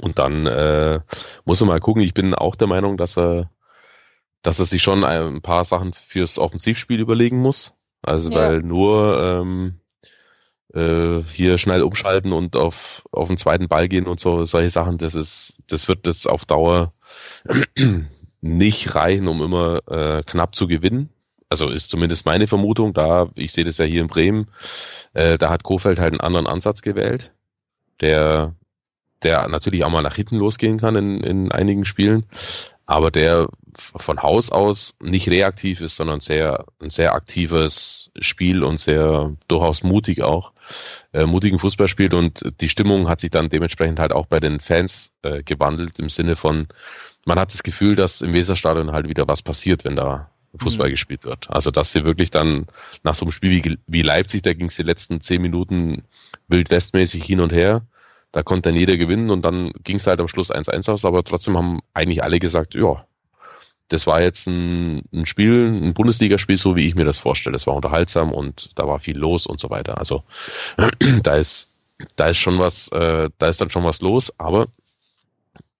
Und 0.00 0.18
dann 0.18 0.46
äh, 0.46 1.00
muss 1.44 1.60
man 1.60 1.68
mal 1.68 1.80
gucken. 1.80 2.02
Ich 2.02 2.14
bin 2.14 2.34
auch 2.34 2.56
der 2.56 2.66
Meinung, 2.66 2.96
dass 2.96 3.16
er, 3.16 3.50
dass 4.42 4.58
er 4.58 4.66
sich 4.66 4.82
schon 4.82 5.04
ein 5.04 5.42
paar 5.42 5.64
Sachen 5.64 5.94
fürs 6.08 6.38
Offensivspiel 6.38 7.00
überlegen 7.00 7.38
muss. 7.38 7.74
Also 8.02 8.30
ja. 8.30 8.36
weil 8.36 8.62
nur 8.62 9.22
ähm, 9.22 9.80
äh, 10.74 11.22
hier 11.28 11.58
schnell 11.58 11.82
umschalten 11.82 12.32
und 12.32 12.56
auf, 12.56 13.02
auf 13.10 13.28
den 13.28 13.38
zweiten 13.38 13.68
Ball 13.68 13.88
gehen 13.88 14.06
und 14.06 14.20
so 14.20 14.44
solche 14.44 14.70
Sachen, 14.70 14.98
das 14.98 15.14
ist, 15.14 15.56
das 15.68 15.88
wird 15.88 16.06
das 16.06 16.26
auf 16.26 16.44
Dauer 16.44 16.92
nicht 18.40 18.94
reichen, 18.94 19.28
um 19.28 19.42
immer 19.42 19.80
äh, 19.88 20.22
knapp 20.24 20.54
zu 20.54 20.66
gewinnen. 20.66 21.10
Also 21.48 21.68
ist 21.68 21.90
zumindest 21.90 22.26
meine 22.26 22.46
Vermutung. 22.46 22.92
Da, 22.92 23.28
ich 23.34 23.52
sehe 23.52 23.64
das 23.64 23.78
ja 23.78 23.84
hier 23.84 24.00
in 24.00 24.08
Bremen, 24.08 24.48
äh, 25.14 25.38
da 25.38 25.50
hat 25.50 25.62
Kofeld 25.62 25.98
halt 25.98 26.12
einen 26.12 26.20
anderen 26.20 26.46
Ansatz 26.46 26.82
gewählt, 26.82 27.32
der, 28.00 28.54
der 29.22 29.48
natürlich 29.48 29.84
auch 29.84 29.90
mal 29.90 30.02
nach 30.02 30.16
hinten 30.16 30.36
losgehen 30.36 30.78
kann 30.78 30.96
in, 30.96 31.20
in 31.20 31.52
einigen 31.52 31.84
Spielen, 31.84 32.24
aber 32.86 33.10
der 33.10 33.48
von 33.96 34.22
Haus 34.22 34.50
aus 34.50 34.94
nicht 35.00 35.28
reaktiv 35.28 35.80
ist, 35.80 35.96
sondern 35.96 36.20
sehr, 36.20 36.64
ein 36.80 36.90
sehr 36.90 37.14
aktives 37.14 38.10
Spiel 38.20 38.62
und 38.62 38.80
sehr 38.80 39.36
durchaus 39.48 39.82
mutig 39.82 40.22
auch, 40.22 40.52
äh, 41.12 41.26
mutigen 41.26 41.58
Fußball 41.58 41.88
spielt 41.88 42.14
und 42.14 42.42
die 42.60 42.68
Stimmung 42.68 43.08
hat 43.08 43.20
sich 43.20 43.30
dann 43.30 43.50
dementsprechend 43.50 43.98
halt 43.98 44.12
auch 44.12 44.26
bei 44.26 44.40
den 44.40 44.60
Fans 44.60 45.12
äh, 45.22 45.42
gewandelt 45.42 45.98
im 45.98 46.08
Sinne 46.08 46.36
von, 46.36 46.68
man 47.26 47.38
hat 47.38 47.52
das 47.52 47.62
Gefühl, 47.62 47.96
dass 47.96 48.20
im 48.22 48.32
Weserstadion 48.32 48.92
halt 48.92 49.08
wieder 49.08 49.28
was 49.28 49.42
passiert, 49.42 49.84
wenn 49.84 49.96
da 49.96 50.30
Fußball 50.58 50.88
mhm. 50.88 50.92
gespielt 50.92 51.24
wird. 51.24 51.48
Also 51.50 51.70
dass 51.70 51.92
sie 51.92 52.04
wirklich 52.04 52.30
dann 52.30 52.66
nach 53.02 53.14
so 53.14 53.24
einem 53.24 53.32
Spiel 53.32 53.50
wie, 53.50 53.78
wie 53.86 54.02
Leipzig, 54.02 54.42
da 54.42 54.52
ging 54.52 54.68
es 54.68 54.76
die 54.76 54.82
letzten 54.82 55.20
zehn 55.20 55.42
Minuten 55.42 56.04
wild 56.48 56.70
westmäßig 56.70 57.24
hin 57.24 57.40
und 57.40 57.52
her. 57.52 57.82
Da 58.32 58.42
konnte 58.42 58.68
dann 58.68 58.78
jeder 58.78 58.96
gewinnen 58.96 59.30
und 59.30 59.42
dann 59.44 59.72
ging 59.84 59.96
es 59.96 60.06
halt 60.06 60.20
am 60.20 60.28
Schluss 60.28 60.50
1-1 60.50 60.90
aus, 60.90 61.04
aber 61.04 61.24
trotzdem 61.24 61.56
haben 61.56 61.80
eigentlich 61.94 62.22
alle 62.22 62.38
gesagt, 62.38 62.74
ja, 62.74 63.06
das 63.88 64.06
war 64.06 64.20
jetzt 64.20 64.46
ein, 64.46 65.02
ein 65.12 65.26
Spiel, 65.26 65.68
ein 65.68 65.94
Bundesligaspiel, 65.94 66.56
so 66.56 66.76
wie 66.76 66.86
ich 66.86 66.94
mir 66.94 67.04
das 67.04 67.18
vorstelle. 67.18 67.56
Es 67.56 67.66
war 67.66 67.74
unterhaltsam 67.74 68.32
und 68.32 68.70
da 68.74 68.86
war 68.86 68.98
viel 68.98 69.16
los 69.16 69.46
und 69.46 69.60
so 69.60 69.70
weiter. 69.70 69.98
Also 69.98 70.24
da 71.22 71.36
ist, 71.36 71.70
da 72.16 72.28
ist 72.28 72.38
schon 72.38 72.58
was, 72.58 72.88
äh, 72.88 73.30
da 73.38 73.48
ist 73.48 73.60
dann 73.60 73.70
schon 73.70 73.84
was 73.84 74.00
los, 74.00 74.32
aber 74.38 74.66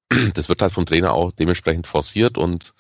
das 0.34 0.48
wird 0.48 0.62
halt 0.62 0.72
vom 0.72 0.86
Trainer 0.86 1.12
auch 1.12 1.32
dementsprechend 1.32 1.86
forciert 1.86 2.38
und 2.38 2.74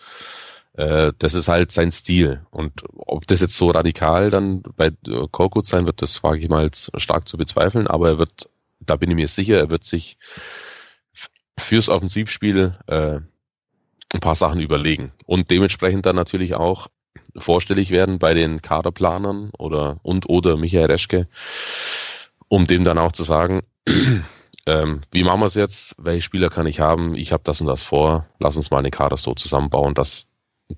äh, 0.76 1.12
das 1.18 1.34
ist 1.34 1.48
halt 1.48 1.72
sein 1.72 1.90
Stil. 1.92 2.46
Und 2.50 2.84
ob 2.94 3.26
das 3.26 3.40
jetzt 3.40 3.56
so 3.56 3.70
radikal 3.70 4.30
dann 4.30 4.62
bei 4.76 4.88
äh, 4.88 5.26
Korkut 5.30 5.66
sein 5.66 5.86
wird, 5.86 6.02
das 6.02 6.22
wage 6.22 6.38
ich 6.38 6.48
mal 6.48 6.70
stark 6.74 7.26
zu 7.28 7.36
bezweifeln, 7.36 7.86
aber 7.86 8.08
er 8.08 8.18
wird, 8.18 8.50
da 8.80 8.96
bin 8.96 9.10
ich 9.10 9.16
mir 9.16 9.28
sicher, 9.28 9.56
er 9.56 9.70
wird 9.70 9.84
sich 9.84 10.18
fürs 11.58 11.88
Offensivspiel 11.88 12.76
äh, 12.86 13.20
ein 14.12 14.20
paar 14.20 14.34
Sachen 14.34 14.60
überlegen 14.60 15.12
und 15.24 15.50
dementsprechend 15.50 16.06
dann 16.06 16.16
natürlich 16.16 16.54
auch 16.54 16.88
vorstellig 17.36 17.90
werden 17.90 18.18
bei 18.18 18.34
den 18.34 18.62
Kaderplanern 18.62 19.50
oder 19.58 19.98
und 20.02 20.28
oder 20.28 20.56
Michael 20.56 20.86
Reschke, 20.86 21.26
um 22.48 22.66
dem 22.66 22.84
dann 22.84 22.98
auch 22.98 23.12
zu 23.12 23.24
sagen, 23.24 23.62
ähm, 24.66 25.00
wie 25.10 25.24
machen 25.24 25.40
wir 25.40 25.46
es 25.46 25.54
jetzt? 25.54 25.94
Welche 25.98 26.22
Spieler 26.22 26.50
kann 26.50 26.66
ich 26.66 26.80
haben? 26.80 27.14
Ich 27.14 27.32
habe 27.32 27.42
das 27.44 27.60
und 27.60 27.66
das 27.66 27.82
vor. 27.82 28.26
Lass 28.38 28.56
uns 28.56 28.70
mal 28.70 28.78
eine 28.78 28.90
Kader 28.90 29.16
so 29.16 29.34
zusammenbauen, 29.34 29.94
dass 29.94 30.26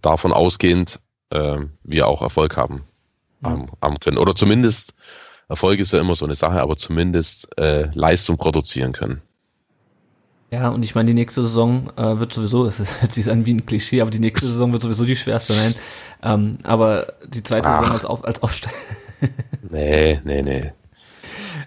davon 0.03 0.32
ausgehend 0.32 1.01
äh, 1.30 1.59
wir 1.82 2.07
auch 2.07 2.22
Erfolg 2.22 2.57
haben, 2.57 2.84
mhm. 3.41 3.68
haben 3.82 4.01
können. 4.01 4.18
Oder 4.18 4.34
zumindest, 4.34 4.95
Erfolg 5.49 5.80
ist 5.80 5.93
ja 5.93 6.01
immer 6.01 6.14
so 6.14 6.24
eine 6.24 6.34
Sache, 6.34 6.61
aber 6.61 6.76
zumindest 6.76 7.49
äh, 7.59 7.91
Leistung 7.95 8.36
produzieren 8.36 8.93
können. 8.93 9.22
Ja, 10.51 10.70
und 10.70 10.82
ich 10.82 10.95
meine, 10.95 11.09
die 11.09 11.14
nächste 11.14 11.43
Saison 11.43 11.91
äh, 11.97 12.18
wird 12.18 12.32
sowieso, 12.32 12.66
es 12.66 13.01
hört 13.01 13.12
sich 13.12 13.30
an 13.30 13.47
wie 13.47 13.55
ein 13.55 13.66
Klischee, 13.66 14.01
aber 14.01 14.11
die 14.11 14.18
nächste 14.18 14.47
Saison 14.47 14.72
wird 14.72 14.82
sowieso 14.82 15.05
die 15.05 15.16
schwerste 15.16 15.53
sein. 15.53 15.74
Ähm, 16.22 16.59
aber 16.64 17.12
die 17.26 17.43
zweite 17.43 17.68
Ach. 17.68 17.80
Saison 17.80 17.95
als, 17.95 18.05
Auf, 18.05 18.24
als 18.24 18.43
Aufsteiger. 18.43 18.76
Nee, 19.70 20.20
nee, 20.24 20.41
nee. 20.41 20.72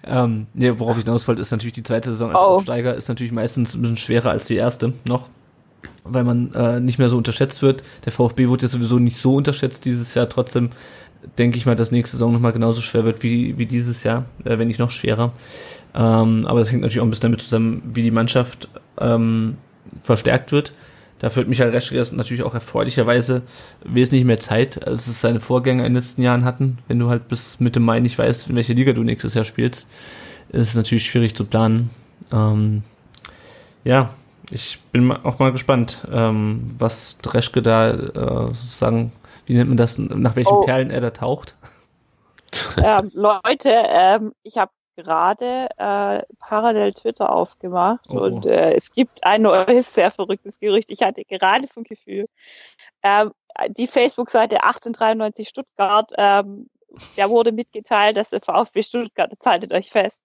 Ähm, 0.03 0.47
nee, 0.53 0.71
worauf 0.79 0.97
ich 0.97 1.03
hinaus 1.03 1.27
wollte, 1.27 1.41
ist 1.41 1.51
natürlich 1.51 1.73
die 1.73 1.83
zweite 1.83 2.11
Saison 2.11 2.31
als 2.31 2.39
oh. 2.39 2.55
Aufsteiger 2.55 2.95
ist 2.95 3.09
natürlich 3.09 3.31
meistens 3.31 3.75
ein 3.75 3.81
bisschen 3.81 3.97
schwerer 3.97 4.31
als 4.31 4.45
die 4.45 4.55
erste 4.55 4.93
noch, 5.05 5.27
weil 6.03 6.23
man 6.23 6.53
äh, 6.53 6.79
nicht 6.79 6.99
mehr 6.99 7.09
so 7.09 7.17
unterschätzt 7.17 7.61
wird. 7.61 7.83
Der 8.05 8.11
VfB 8.11 8.47
wurde 8.47 8.63
ja 8.63 8.67
sowieso 8.67 8.99
nicht 8.99 9.17
so 9.17 9.35
unterschätzt 9.35 9.85
dieses 9.85 10.13
Jahr. 10.13 10.29
Trotzdem 10.29 10.71
denke 11.37 11.57
ich 11.57 11.65
mal, 11.65 11.75
dass 11.75 11.91
nächste 11.91 12.17
Saison 12.17 12.33
nochmal 12.33 12.53
genauso 12.53 12.81
schwer 12.81 13.05
wird 13.05 13.23
wie, 13.23 13.57
wie 13.57 13.65
dieses 13.65 14.03
Jahr, 14.03 14.25
äh, 14.43 14.57
wenn 14.57 14.67
nicht 14.67 14.79
noch 14.79 14.91
schwerer. 14.91 15.33
Ähm, 15.93 16.45
aber 16.47 16.59
das 16.59 16.71
hängt 16.71 16.81
natürlich 16.81 17.01
auch 17.01 17.05
ein 17.05 17.09
bisschen 17.09 17.23
damit 17.23 17.41
zusammen, 17.41 17.83
wie 17.93 18.03
die 18.03 18.11
Mannschaft 18.11 18.69
ähm, 18.99 19.57
verstärkt 20.01 20.51
wird. 20.51 20.73
Dafür 21.19 21.41
hat 21.43 21.49
Michael 21.49 21.69
Reschke 21.69 22.03
natürlich 22.15 22.41
auch 22.41 22.55
erfreulicherweise 22.55 23.43
wesentlich 23.85 24.25
mehr 24.25 24.39
Zeit, 24.39 24.87
als 24.87 25.07
es 25.07 25.21
seine 25.21 25.39
Vorgänger 25.39 25.85
in 25.85 25.93
den 25.93 26.01
letzten 26.01 26.23
Jahren 26.23 26.45
hatten. 26.45 26.79
Wenn 26.87 26.97
du 26.97 27.09
halt 27.09 27.27
bis 27.27 27.59
Mitte 27.59 27.79
Mai 27.79 27.99
nicht 27.99 28.17
weißt, 28.17 28.49
in 28.49 28.55
welcher 28.55 28.73
Liga 28.73 28.93
du 28.93 29.03
nächstes 29.03 29.35
Jahr 29.35 29.45
spielst, 29.45 29.87
ist 30.49 30.69
es 30.69 30.75
natürlich 30.75 31.05
schwierig 31.05 31.35
zu 31.35 31.45
planen. 31.45 31.91
Ähm, 32.31 32.81
ja, 33.83 34.15
ich 34.51 34.79
bin 34.91 35.11
auch 35.11 35.39
mal 35.39 35.51
gespannt, 35.51 36.07
ähm, 36.11 36.75
was 36.77 37.17
Dreschke 37.19 37.61
da 37.61 37.91
äh, 37.91 38.53
sozusagen, 38.53 39.11
wie 39.45 39.53
nennt 39.53 39.69
man 39.69 39.77
das, 39.77 39.97
nach 39.97 40.35
welchen 40.35 40.53
oh. 40.53 40.61
Perlen 40.61 40.89
er 40.89 41.01
da 41.01 41.11
taucht. 41.11 41.55
Ähm, 42.75 43.09
Leute, 43.13 43.69
ähm, 43.69 44.33
ich 44.43 44.57
habe 44.57 44.71
gerade 44.97 45.69
äh, 45.77 46.21
parallel 46.39 46.93
Twitter 46.93 47.31
aufgemacht 47.31 48.05
oh. 48.09 48.19
und 48.19 48.45
äh, 48.45 48.73
es 48.73 48.91
gibt 48.91 49.23
ein 49.23 49.43
neues, 49.43 49.93
sehr 49.93 50.11
verrücktes 50.11 50.59
Gerücht. 50.59 50.89
Ich 50.89 51.01
hatte 51.01 51.23
gerade 51.23 51.65
so 51.67 51.79
ein 51.79 51.85
Gefühl. 51.85 52.27
Ähm, 53.03 53.31
die 53.69 53.87
Facebook-Seite 53.87 54.63
1893 54.63 55.47
Stuttgart 55.47 56.11
der 57.17 57.29
wurde 57.29 57.51
mitgeteilt, 57.51 58.17
dass 58.17 58.29
der 58.29 58.41
VfB 58.41 58.81
Stuttgart, 58.81 59.31
jetzt 59.31 59.45
haltet 59.45 59.73
euch 59.73 59.89
fest, 59.89 60.19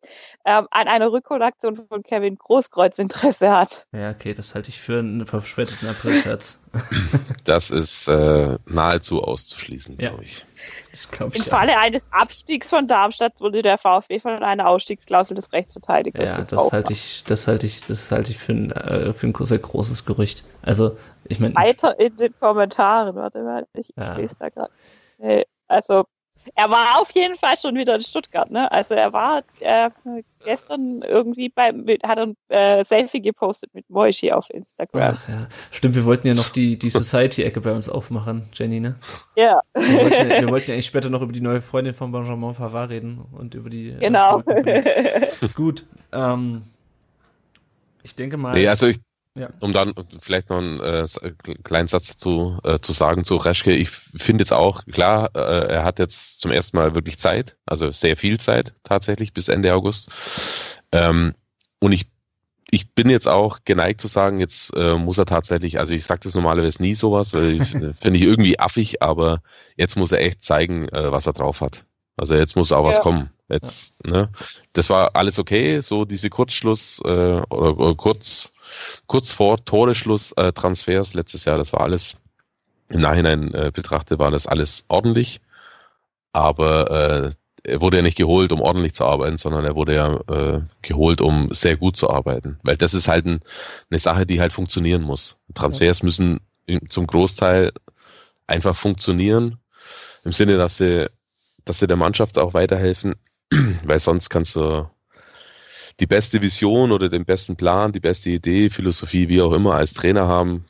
ähm, 0.44 0.66
an 0.70 0.88
einer 0.88 1.12
Rückholaktion 1.12 1.86
von 1.88 2.02
Kevin 2.02 2.36
Großkreuz 2.36 2.98
Interesse 2.98 3.50
hat. 3.50 3.86
Ja, 3.92 4.10
okay, 4.10 4.34
das 4.34 4.54
halte 4.54 4.70
ich 4.70 4.80
für 4.80 4.98
einen 4.98 5.26
verspäteten 5.26 5.88
April-Scherz. 5.88 6.62
das 7.44 7.70
ist 7.70 8.08
äh, 8.08 8.58
nahezu 8.66 9.22
auszuschließen, 9.22 9.96
ja. 9.98 10.10
glaube 10.10 10.24
ich. 10.24 10.44
Das 10.90 11.10
glaub 11.10 11.34
ich 11.34 11.44
Im 11.44 11.50
Falle 11.50 11.72
ja. 11.72 11.80
eines 11.80 12.10
Abstiegs 12.12 12.70
von 12.70 12.88
Darmstadt 12.88 13.40
wurde 13.40 13.62
der 13.62 13.78
VfB 13.78 14.20
von 14.20 14.42
einer 14.42 14.68
Ausstiegsklausel 14.68 15.34
des 15.34 15.52
Rechtsverteidigers. 15.52 16.30
Ja, 16.30 16.42
das 16.42 16.72
halte 16.72 16.92
ich, 16.92 17.24
das 17.24 17.46
halte 17.46 17.66
ich, 17.66 17.82
das 17.86 18.10
halte 18.10 18.30
ich 18.30 18.38
für 18.38 18.52
ein, 18.52 18.72
äh, 18.72 19.12
für 19.12 19.28
ein 19.28 19.34
sehr 19.38 19.58
großes 19.58 20.04
Gerücht. 20.04 20.44
Also, 20.62 20.96
ich 21.24 21.38
meine. 21.38 21.54
Weiter 21.54 21.98
in 22.00 22.16
den 22.16 22.34
Kommentaren, 22.38 23.14
warte 23.14 23.42
mal, 23.42 23.66
ich, 23.74 23.92
ja. 23.96 24.12
ich 24.12 24.18
lese 24.18 24.36
da 24.38 24.48
gerade. 24.48 24.72
Also, 25.68 26.04
er 26.54 26.70
war 26.70 27.00
auf 27.00 27.10
jeden 27.12 27.36
Fall 27.36 27.56
schon 27.56 27.74
wieder 27.74 27.94
in 27.96 28.02
Stuttgart, 28.02 28.50
ne? 28.50 28.70
Also 28.70 28.94
er 28.94 29.12
war 29.12 29.42
äh, 29.60 29.90
gestern 30.44 31.02
irgendwie 31.02 31.48
beim, 31.48 31.86
hat 32.04 32.18
ein 32.18 32.36
äh, 32.48 32.84
Selfie 32.84 33.20
gepostet 33.20 33.74
mit 33.74 33.88
Moishi 33.90 34.32
auf 34.32 34.48
Instagram. 34.50 35.16
Ach, 35.16 35.28
ja. 35.28 35.48
Stimmt, 35.70 35.96
wir 35.96 36.04
wollten 36.04 36.26
ja 36.28 36.34
noch 36.34 36.48
die, 36.50 36.78
die 36.78 36.90
Society-Ecke 36.90 37.60
bei 37.60 37.72
uns 37.72 37.88
aufmachen, 37.88 38.48
Jenny, 38.52 38.80
ne? 38.80 38.96
Ja. 39.36 39.60
Wir 39.74 40.00
wollten, 40.00 40.30
ja, 40.30 40.40
wir 40.40 40.48
wollten 40.48 40.70
ja 40.70 40.74
eigentlich 40.74 40.86
später 40.86 41.10
noch 41.10 41.22
über 41.22 41.32
die 41.32 41.40
neue 41.40 41.62
Freundin 41.62 41.94
von 41.94 42.12
Benjamin 42.12 42.54
Favard 42.54 42.90
reden 42.90 43.24
und 43.32 43.54
über 43.54 43.70
die. 43.70 43.90
Äh, 43.90 43.98
genau. 43.98 44.42
Äh, 44.46 45.22
Gut. 45.54 45.84
Ähm, 46.12 46.62
ich 48.02 48.14
denke 48.14 48.36
mal. 48.36 48.54
Nee, 48.54 48.68
also 48.68 48.86
ich, 48.86 48.98
ja. 49.36 49.50
Um 49.60 49.72
dann 49.72 49.92
vielleicht 50.20 50.48
noch 50.48 50.58
einen 50.58 50.80
äh, 50.80 51.06
kleinen 51.62 51.88
Satz 51.88 52.16
zu, 52.16 52.58
äh, 52.64 52.78
zu 52.80 52.92
sagen 52.92 53.24
zu 53.24 53.36
Reschke. 53.36 53.72
Ich 53.72 53.90
finde 53.90 54.42
jetzt 54.42 54.52
auch, 54.52 54.84
klar, 54.86 55.30
äh, 55.34 55.74
er 55.74 55.84
hat 55.84 55.98
jetzt 55.98 56.40
zum 56.40 56.50
ersten 56.50 56.76
Mal 56.76 56.94
wirklich 56.94 57.18
Zeit, 57.18 57.54
also 57.66 57.92
sehr 57.92 58.16
viel 58.16 58.40
Zeit 58.40 58.72
tatsächlich 58.82 59.34
bis 59.34 59.48
Ende 59.48 59.74
August. 59.74 60.10
Ähm, 60.90 61.34
und 61.80 61.92
ich, 61.92 62.06
ich 62.70 62.90
bin 62.94 63.10
jetzt 63.10 63.28
auch 63.28 63.58
geneigt 63.66 64.00
zu 64.00 64.08
sagen, 64.08 64.40
jetzt 64.40 64.74
äh, 64.74 64.96
muss 64.96 65.18
er 65.18 65.26
tatsächlich, 65.26 65.78
also 65.78 65.92
ich 65.92 66.04
sage 66.04 66.20
das 66.24 66.34
normalerweise 66.34 66.80
nie 66.80 66.94
sowas, 66.94 67.34
weil 67.34 67.60
ich 67.60 67.74
äh, 67.74 67.92
finde 68.00 68.18
ich 68.18 68.22
irgendwie 68.22 68.58
affig, 68.58 69.02
aber 69.02 69.42
jetzt 69.76 69.96
muss 69.96 70.12
er 70.12 70.22
echt 70.22 70.44
zeigen, 70.44 70.88
äh, 70.88 71.12
was 71.12 71.26
er 71.26 71.34
drauf 71.34 71.60
hat. 71.60 71.84
Also 72.16 72.34
jetzt 72.34 72.56
muss 72.56 72.72
auch 72.72 72.84
ja. 72.84 72.88
was 72.90 73.00
kommen. 73.00 73.28
Jetzt, 73.48 73.94
ja. 74.06 74.12
ne? 74.12 74.28
Das 74.72 74.88
war 74.88 75.14
alles 75.14 75.38
okay, 75.38 75.80
so 75.80 76.06
diese 76.06 76.30
Kurzschluss 76.30 77.00
äh, 77.04 77.42
oder, 77.50 77.78
oder 77.78 77.94
kurz 77.94 78.50
kurz 79.06 79.32
vor 79.32 79.64
Toreschluss 79.64 80.32
äh, 80.32 80.52
Transfers 80.52 81.14
letztes 81.14 81.44
Jahr, 81.44 81.58
das 81.58 81.72
war 81.72 81.80
alles 81.80 82.16
im 82.88 83.00
Nachhinein 83.00 83.52
äh, 83.54 83.70
betrachtet, 83.74 84.18
war 84.18 84.30
das 84.30 84.46
alles 84.46 84.84
ordentlich. 84.88 85.40
Aber 86.32 86.90
äh, 86.90 87.32
er 87.64 87.80
wurde 87.80 87.96
ja 87.96 88.02
nicht 88.02 88.16
geholt, 88.16 88.52
um 88.52 88.60
ordentlich 88.60 88.94
zu 88.94 89.04
arbeiten, 89.04 89.38
sondern 89.38 89.64
er 89.64 89.74
wurde 89.74 89.94
ja 89.94 90.20
äh, 90.28 90.60
geholt, 90.82 91.20
um 91.20 91.52
sehr 91.52 91.76
gut 91.76 91.96
zu 91.96 92.10
arbeiten. 92.10 92.58
Weil 92.62 92.76
das 92.76 92.94
ist 92.94 93.08
halt 93.08 93.26
ein, 93.26 93.40
eine 93.90 93.98
Sache, 93.98 94.26
die 94.26 94.40
halt 94.40 94.52
funktionieren 94.52 95.02
muss. 95.02 95.38
Transfers 95.54 96.02
müssen 96.02 96.40
zum 96.88 97.06
Großteil 97.06 97.72
einfach 98.46 98.76
funktionieren, 98.76 99.58
im 100.24 100.32
Sinne, 100.32 100.56
dass 100.56 100.78
sie, 100.78 101.08
dass 101.64 101.78
sie 101.78 101.86
der 101.86 101.96
Mannschaft 101.96 102.38
auch 102.38 102.54
weiterhelfen, 102.54 103.14
weil 103.84 104.00
sonst 104.00 104.28
kannst 104.28 104.56
du 104.56 104.88
die 106.00 106.06
beste 106.06 106.42
Vision 106.42 106.92
oder 106.92 107.08
den 107.08 107.24
besten 107.24 107.56
Plan, 107.56 107.92
die 107.92 108.00
beste 108.00 108.30
Idee, 108.30 108.70
Philosophie, 108.70 109.28
wie 109.28 109.40
auch 109.40 109.52
immer, 109.52 109.74
als 109.74 109.94
Trainer 109.94 110.26
haben, 110.26 110.64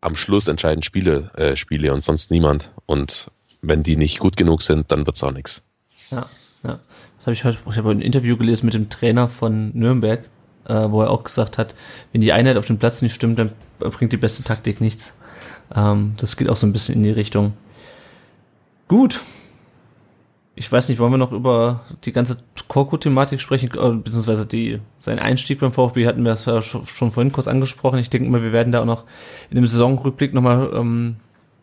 am 0.00 0.16
Schluss 0.16 0.48
entscheiden 0.48 0.82
Spiele, 0.82 1.30
äh, 1.36 1.56
Spiele 1.56 1.92
und 1.92 2.02
sonst 2.02 2.30
niemand. 2.30 2.70
Und 2.86 3.30
wenn 3.62 3.82
die 3.82 3.96
nicht 3.96 4.18
gut 4.18 4.36
genug 4.36 4.62
sind, 4.62 4.90
dann 4.90 5.06
wird's 5.06 5.22
auch 5.22 5.32
nichts. 5.32 5.64
Ja, 6.10 6.26
ja. 6.62 6.80
Das 7.16 7.26
habe 7.26 7.32
ich 7.32 7.44
heute, 7.44 7.58
ich 7.70 7.76
habe 7.76 7.90
ein 7.90 8.00
Interview 8.00 8.36
gelesen 8.36 8.66
mit 8.66 8.74
dem 8.74 8.90
Trainer 8.90 9.28
von 9.28 9.70
Nürnberg, 9.74 10.24
äh, 10.66 10.90
wo 10.90 11.02
er 11.02 11.10
auch 11.10 11.24
gesagt 11.24 11.56
hat, 11.56 11.74
wenn 12.12 12.20
die 12.20 12.32
Einheit 12.32 12.56
auf 12.56 12.66
dem 12.66 12.78
Platz 12.78 13.00
nicht 13.00 13.14
stimmt, 13.14 13.38
dann 13.38 13.52
bringt 13.78 14.12
die 14.12 14.18
beste 14.18 14.42
Taktik 14.42 14.80
nichts. 14.80 15.16
Ähm, 15.74 16.14
das 16.18 16.36
geht 16.36 16.50
auch 16.50 16.56
so 16.56 16.66
ein 16.66 16.72
bisschen 16.72 16.96
in 16.96 17.04
die 17.04 17.10
Richtung. 17.10 17.54
Gut, 18.88 19.22
ich 20.56 20.70
weiß 20.70 20.88
nicht, 20.88 20.98
wollen 21.00 21.12
wir 21.12 21.18
noch 21.18 21.32
über 21.32 21.80
die 22.04 22.12
ganze 22.12 22.38
Korko-Thematik 22.68 23.40
sprechen, 23.40 23.70
äh, 23.74 23.90
beziehungsweise 23.96 24.46
die, 24.46 24.80
sein 25.00 25.18
Einstieg 25.18 25.60
beim 25.60 25.72
VfB 25.72 26.06
hatten 26.06 26.22
wir 26.22 26.30
das 26.30 26.44
ja 26.44 26.62
schon 26.62 27.10
vorhin 27.10 27.32
kurz 27.32 27.48
angesprochen. 27.48 27.98
Ich 27.98 28.10
denke 28.10 28.30
mal, 28.30 28.42
wir 28.42 28.52
werden 28.52 28.72
da 28.72 28.80
auch 28.80 28.86
noch 28.86 29.04
in 29.50 29.56
dem 29.56 29.66
Saisonrückblick 29.66 30.32
nochmal 30.32 30.70
ähm, 30.74 31.16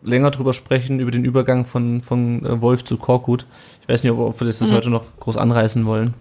länger 0.03 0.31
drüber 0.31 0.53
sprechen, 0.53 0.99
über 0.99 1.11
den 1.11 1.23
Übergang 1.23 1.65
von, 1.65 2.01
von 2.01 2.45
äh, 2.45 2.61
Wolf 2.61 2.83
zu 2.83 2.97
Korkut. 2.97 3.45
Ich 3.81 3.87
weiß 3.87 4.03
nicht, 4.03 4.11
ob, 4.11 4.19
ob 4.19 4.39
wir 4.39 4.47
das 4.47 4.59
mhm. 4.59 4.71
heute 4.71 4.89
noch 4.89 5.05
groß 5.19 5.37
anreißen 5.37 5.85
wollen. 5.85 6.13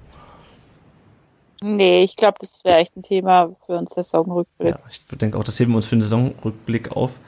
Nee, 1.62 2.04
ich 2.04 2.16
glaube, 2.16 2.38
das 2.40 2.64
wäre 2.64 2.78
echt 2.78 2.96
ein 2.96 3.02
Thema 3.02 3.54
für 3.66 3.76
uns 3.76 3.94
Saisonrückblick. 3.94 4.76
Ja, 4.76 4.78
ich 4.88 5.00
denke 5.18 5.36
auch, 5.36 5.44
das 5.44 5.58
heben 5.60 5.72
wir 5.72 5.76
uns 5.76 5.86
für 5.86 5.96
den 5.96 6.02
Saisonrückblick 6.02 6.92
auf. 6.92 7.18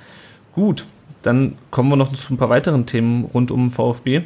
Gut, 0.54 0.86
dann 1.22 1.58
kommen 1.70 1.90
wir 1.90 1.96
noch 1.96 2.12
zu 2.12 2.32
ein 2.32 2.38
paar 2.38 2.48
weiteren 2.48 2.86
Themen 2.86 3.24
rund 3.24 3.50
um 3.50 3.70
VfB. 3.70 4.22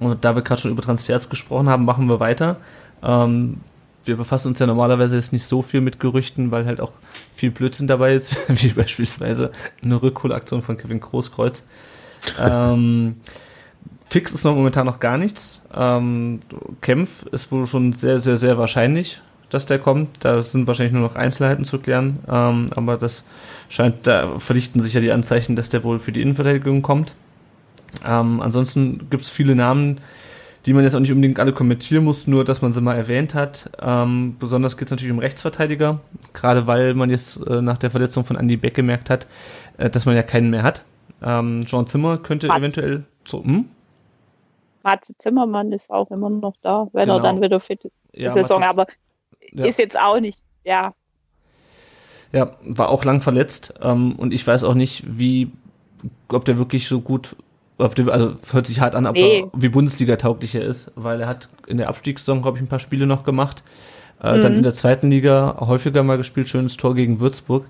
Und 0.00 0.24
da 0.24 0.34
wir 0.34 0.42
gerade 0.42 0.60
schon 0.60 0.70
über 0.70 0.82
Transfers 0.82 1.28
gesprochen 1.28 1.68
haben, 1.68 1.84
machen 1.84 2.08
wir 2.08 2.20
weiter. 2.20 2.56
Ähm, 3.02 3.58
wir 4.04 4.16
befassen 4.16 4.48
uns 4.48 4.58
ja 4.58 4.66
normalerweise 4.66 5.16
jetzt 5.16 5.32
nicht 5.32 5.44
so 5.44 5.62
viel 5.62 5.80
mit 5.80 6.00
Gerüchten, 6.00 6.50
weil 6.50 6.66
halt 6.66 6.80
auch 6.80 6.92
viel 7.34 7.50
Blödsinn 7.50 7.86
dabei 7.86 8.14
ist, 8.14 8.36
wie 8.48 8.68
beispielsweise 8.68 9.52
eine 9.82 10.00
Rückholaktion 10.00 10.62
von 10.62 10.76
Kevin 10.76 11.00
Großkreuz. 11.00 11.64
Ähm, 12.38 13.16
fix 14.08 14.32
ist 14.32 14.44
noch 14.44 14.54
momentan 14.54 14.86
noch 14.86 15.00
gar 15.00 15.18
nichts. 15.18 15.62
Ähm, 15.74 16.40
Kempf 16.80 17.24
ist 17.26 17.52
wohl 17.52 17.66
schon 17.66 17.92
sehr, 17.92 18.18
sehr, 18.18 18.36
sehr 18.36 18.58
wahrscheinlich, 18.58 19.20
dass 19.50 19.66
der 19.66 19.78
kommt. 19.78 20.08
Da 20.20 20.42
sind 20.42 20.66
wahrscheinlich 20.66 20.92
nur 20.92 21.02
noch 21.02 21.16
Einzelheiten 21.16 21.64
zu 21.64 21.78
klären. 21.78 22.18
Ähm, 22.28 22.66
aber 22.74 22.96
das 22.96 23.24
scheint, 23.68 24.06
da 24.06 24.38
verdichten 24.38 24.80
sich 24.80 24.94
ja 24.94 25.00
die 25.00 25.12
Anzeichen, 25.12 25.54
dass 25.54 25.68
der 25.68 25.84
wohl 25.84 25.98
für 25.98 26.12
die 26.12 26.22
Innenverteidigung 26.22 26.82
kommt. 26.82 27.12
Ähm, 28.04 28.40
ansonsten 28.40 29.08
gibt 29.10 29.22
es 29.22 29.30
viele 29.30 29.54
Namen, 29.54 30.00
die 30.66 30.72
man 30.72 30.82
jetzt 30.82 30.94
auch 30.94 31.00
nicht 31.00 31.12
unbedingt 31.12 31.40
alle 31.40 31.52
kommentieren 31.52 32.04
muss, 32.04 32.26
nur 32.26 32.44
dass 32.44 32.62
man 32.62 32.72
sie 32.72 32.80
mal 32.80 32.94
erwähnt 32.94 33.34
hat. 33.34 33.70
Ähm, 33.80 34.36
besonders 34.38 34.76
geht 34.76 34.88
es 34.88 34.90
natürlich 34.90 35.12
um 35.12 35.18
Rechtsverteidiger, 35.18 36.00
gerade 36.32 36.66
weil 36.66 36.94
man 36.94 37.10
jetzt 37.10 37.38
äh, 37.46 37.62
nach 37.62 37.78
der 37.78 37.90
Verletzung 37.90 38.24
von 38.24 38.36
Andy 38.36 38.56
Beck 38.56 38.74
gemerkt 38.74 39.08
hat, 39.08 39.26
äh, 39.78 39.88
dass 39.88 40.04
man 40.04 40.14
ja 40.14 40.22
keinen 40.22 40.50
mehr 40.50 40.62
hat. 40.62 40.84
Ähm, 41.22 41.64
Jean 41.64 41.86
Zimmer 41.86 42.18
könnte 42.18 42.48
Matze. 42.48 42.60
eventuell 42.60 43.04
zu. 43.24 43.42
Hm? 43.44 43.66
Matze 44.82 45.16
Zimmermann 45.18 45.72
ist 45.72 45.90
auch 45.90 46.10
immer 46.10 46.30
noch 46.30 46.54
da, 46.62 46.88
wenn 46.92 47.06
genau. 47.06 47.16
er 47.16 47.22
dann 47.22 47.40
wieder 47.40 47.60
fit 47.60 47.84
ist. 47.84 47.94
Ja, 48.12 48.32
Saison, 48.32 48.60
Matze, 48.60 48.70
aber 48.70 48.86
ja. 49.52 49.64
ist 49.64 49.78
jetzt 49.78 49.98
auch 49.98 50.20
nicht, 50.20 50.44
ja. 50.64 50.94
Ja, 52.32 52.56
war 52.62 52.90
auch 52.90 53.04
lang 53.04 53.22
verletzt 53.22 53.74
ähm, 53.80 54.16
und 54.16 54.34
ich 54.34 54.46
weiß 54.46 54.64
auch 54.64 54.74
nicht, 54.74 55.04
wie, 55.06 55.50
ob 56.28 56.44
der 56.44 56.58
wirklich 56.58 56.88
so 56.88 57.00
gut 57.00 57.36
also 57.78 58.36
hört 58.50 58.66
sich 58.66 58.80
hart 58.80 58.94
an, 58.94 59.06
aber 59.06 59.18
nee. 59.18 59.46
wie 59.54 59.68
Bundesliga 59.68 60.16
tauglich 60.16 60.54
er 60.54 60.62
ist, 60.62 60.92
weil 60.96 61.20
er 61.20 61.28
hat 61.28 61.48
in 61.66 61.78
der 61.78 61.88
Abstiegssaison, 61.88 62.42
glaube 62.42 62.58
ich, 62.58 62.62
ein 62.62 62.68
paar 62.68 62.80
Spiele 62.80 63.06
noch 63.06 63.24
gemacht. 63.24 63.62
Äh, 64.22 64.36
mhm. 64.36 64.40
Dann 64.40 64.56
in 64.56 64.62
der 64.62 64.74
zweiten 64.74 65.10
Liga 65.10 65.56
häufiger 65.60 66.02
mal 66.02 66.16
gespielt, 66.16 66.48
schönes 66.48 66.76
Tor 66.76 66.94
gegen 66.94 67.20
Würzburg. 67.20 67.66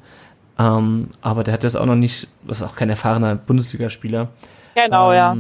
Ähm, 0.58 1.10
aber 1.20 1.44
der 1.44 1.54
hat 1.54 1.62
jetzt 1.62 1.76
auch 1.76 1.86
noch 1.86 1.94
nicht, 1.94 2.28
das 2.46 2.60
ist 2.60 2.66
auch 2.66 2.74
kein 2.74 2.90
erfahrener 2.90 3.36
Bundesligaspieler. 3.36 4.28
Genau, 4.74 5.12
ähm, 5.12 5.16
ja. 5.16 5.36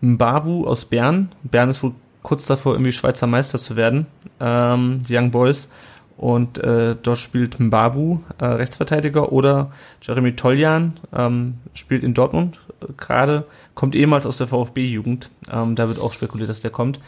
Mbabu 0.00 0.66
aus 0.66 0.84
Bern. 0.84 1.32
Bern 1.42 1.68
ist 1.68 1.82
wohl 1.82 1.92
kurz 2.22 2.46
davor, 2.46 2.74
irgendwie 2.74 2.92
Schweizer 2.92 3.26
Meister 3.26 3.58
zu 3.58 3.76
werden, 3.76 4.06
ähm, 4.40 4.98
die 5.08 5.16
Young 5.16 5.30
Boys. 5.30 5.70
Und 6.16 6.58
äh, 6.58 6.96
dort 7.00 7.18
spielt 7.18 7.60
Mbabu, 7.60 8.20
äh, 8.38 8.46
Rechtsverteidiger, 8.46 9.32
oder 9.32 9.70
Jeremy 10.00 10.34
Toljan, 10.34 10.98
ähm, 11.14 11.54
spielt 11.74 12.02
in 12.02 12.14
Dortmund 12.14 12.58
äh, 12.80 12.86
gerade, 12.96 13.44
kommt 13.74 13.94
ehemals 13.94 14.24
aus 14.24 14.38
der 14.38 14.46
VfB-Jugend. 14.46 15.30
Ähm, 15.52 15.76
da 15.76 15.88
wird 15.88 15.98
auch 15.98 16.14
spekuliert, 16.14 16.48
dass 16.48 16.60
der 16.60 16.70
kommt. 16.70 17.00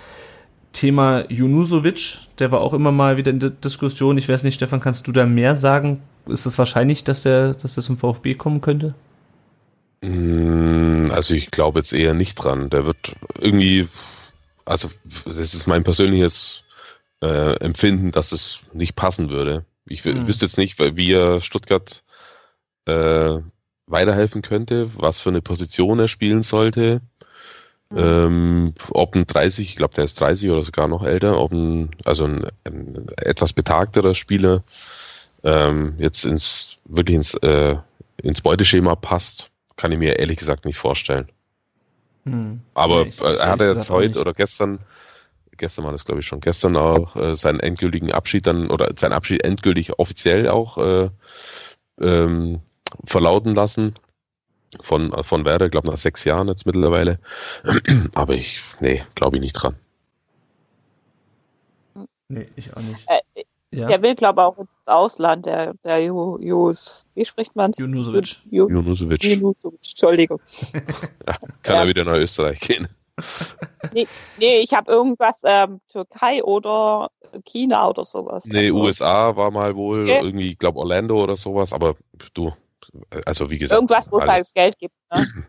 Thema 0.73 1.25
Junusovic, 1.31 2.19
der 2.39 2.53
war 2.53 2.61
auch 2.61 2.75
immer 2.75 2.93
mal 2.93 3.17
wieder 3.17 3.31
in 3.31 3.41
der 3.41 3.51
Diskussion. 3.51 4.19
Ich 4.19 4.29
weiß 4.29 4.43
nicht, 4.43 4.57
Stefan, 4.57 4.81
kannst 4.81 5.07
du 5.07 5.13
da 5.13 5.25
mehr 5.25 5.57
sagen? 5.57 6.03
Ist 6.27 6.45
es 6.45 6.59
wahrscheinlich, 6.59 7.05
dass 7.05 7.23
der, 7.23 7.55
dass 7.55 7.75
der 7.75 7.83
zum 7.83 7.97
VfB 7.97 8.35
kommen 8.35 8.61
könnte? 8.61 8.95
Mm, 10.03 11.11
also 11.11 11.33
ich 11.33 11.51
glaube 11.51 11.81
jetzt 11.81 11.95
eher 11.95 12.13
nicht 12.13 12.35
dran. 12.35 12.69
Der 12.69 12.85
wird 12.85 13.17
irgendwie, 13.41 13.89
also 14.67 14.91
das 15.25 15.55
ist 15.55 15.67
mein 15.67 15.83
persönliches 15.83 16.63
äh, 17.23 17.57
Empfinden, 17.61 18.11
dass 18.13 18.33
es 18.33 18.61
nicht 18.73 18.97
passen 18.97 19.31
würde. 19.31 19.65
Ich 19.87 20.05
hm. 20.05 20.27
wüsste 20.27 20.47
jetzt 20.47 20.59
nicht, 20.59 20.79
wie 20.79 21.13
er 21.13 21.41
Stuttgart 21.41 22.03
äh, 22.87 23.41
weiterhelfen 23.87 24.43
könnte, 24.43 24.91
was 24.97 25.21
für 25.21 25.31
eine 25.31 25.43
Position 25.43 25.99
er 25.99 26.09
spielen 26.09 26.43
sollte. 26.43 27.01
Mhm. 27.91 27.99
Ähm, 27.99 28.75
ob 28.91 29.15
ein 29.15 29.27
30, 29.27 29.71
ich 29.71 29.77
glaube, 29.77 29.95
der 29.95 30.05
ist 30.05 30.21
30 30.21 30.51
oder 30.51 30.63
sogar 30.63 30.89
noch 30.89 31.03
älter, 31.03 31.41
ob 31.41 31.53
ein, 31.53 31.91
also 32.05 32.25
ein, 32.25 32.47
ein 32.65 33.07
etwas 33.17 33.55
betagterer 33.55 34.15
Spieler 34.15 34.63
ähm, 35.43 35.95
jetzt 35.99 36.25
ins 36.27 36.79
wirklich 36.85 37.17
ins, 37.17 37.35
äh, 37.35 37.77
ins 38.23 38.41
Beuteschema 38.41 38.95
passt, 38.95 39.51
kann 39.77 39.93
ich 39.93 39.99
mir 39.99 40.19
ehrlich 40.19 40.37
gesagt 40.37 40.65
nicht 40.65 40.77
vorstellen. 40.77 41.29
Hm. 42.25 42.61
Aber 42.75 43.05
nee, 43.05 43.13
äh, 43.23 43.37
er 43.37 43.49
hatte 43.49 43.67
jetzt 43.67 43.89
heute 43.89 44.21
oder 44.21 44.35
gestern, 44.35 44.81
gestern 45.59 45.85
war 45.85 45.93
das 45.93 46.05
glaube 46.05 46.21
ich 46.21 46.27
schon, 46.27 46.41
gestern 46.41 46.77
auch 46.77 47.15
äh, 47.17 47.35
seinen 47.35 47.61
endgültigen 47.61 48.13
Abschied 48.13 48.47
dann 48.47 48.71
oder 48.71 48.91
seinen 48.97 49.13
Abschied 49.13 49.45
endgültig 49.45 49.99
offiziell 49.99 50.49
auch 50.49 50.79
äh, 50.79 51.11
ähm, 52.01 52.61
verlauten 53.05 53.55
lassen 53.55 53.95
von, 54.81 55.13
von 55.25 55.45
Werder, 55.45 55.69
glaube 55.69 55.89
nach 55.89 55.99
sechs 55.99 56.25
Jahren 56.25 56.49
jetzt 56.49 56.67
mittlerweile. 56.67 57.19
Aber 58.15 58.35
ich, 58.35 58.63
nee, 58.81 59.05
glaube 59.15 59.37
ich 59.37 59.43
nicht 59.43 59.55
dran. 59.55 59.77
Nee, 62.29 62.49
ich 62.57 62.77
auch 62.77 62.83
nicht. 62.83 63.07
Äh, 63.09 63.45
ja. 63.71 63.87
Der 63.87 64.03
will, 64.03 64.15
glaube 64.15 64.41
ich, 64.41 64.45
auch 64.45 64.59
ins 64.59 64.69
Ausland, 64.87 65.47
der, 65.47 65.75
der 65.85 66.03
Jus, 66.03 67.07
wie 67.15 67.25
spricht 67.25 67.55
man 67.55 67.71
es? 67.73 67.79
Junusovic. 67.79 68.39
Junusovic. 68.51 69.25
Junusovic, 69.25 69.79
Entschuldigung. 69.79 70.41
ja, 70.75 71.35
kann 71.63 71.75
ja. 71.75 71.83
er 71.83 71.87
wieder 71.87 72.05
nach 72.05 72.17
Österreich 72.17 72.61
gehen. 72.61 72.89
Nee, 73.93 74.07
nee 74.39 74.59
ich 74.59 74.73
habe 74.75 74.91
irgendwas, 74.91 75.41
ähm, 75.45 75.81
Türkei 75.91 76.43
oder 76.43 77.11
China 77.45 77.89
oder 77.89 78.05
sowas. 78.05 78.45
Nee, 78.45 78.67
also. 78.67 78.77
USA 78.77 79.37
war 79.37 79.51
mal 79.51 79.75
wohl, 79.77 80.05
okay. 80.05 80.21
irgendwie, 80.23 80.53
ich 80.53 80.59
glaube 80.59 80.79
Orlando 80.79 81.23
oder 81.23 81.37
sowas, 81.37 81.73
aber 81.73 81.97
du, 82.35 82.53
also 83.25 83.51
wie 83.51 83.59
gesagt. 83.59 83.77
Irgendwas, 83.77 84.11
wo 84.11 84.19
es 84.19 84.29
halt 84.29 84.47
Geld 84.55 84.79
gibt. 84.79 84.95
Ne? 85.13 85.27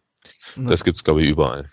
Das 0.58 0.84
gibt 0.84 0.98
es, 0.98 1.04
glaube 1.04 1.22
ich, 1.22 1.30
überall. 1.30 1.70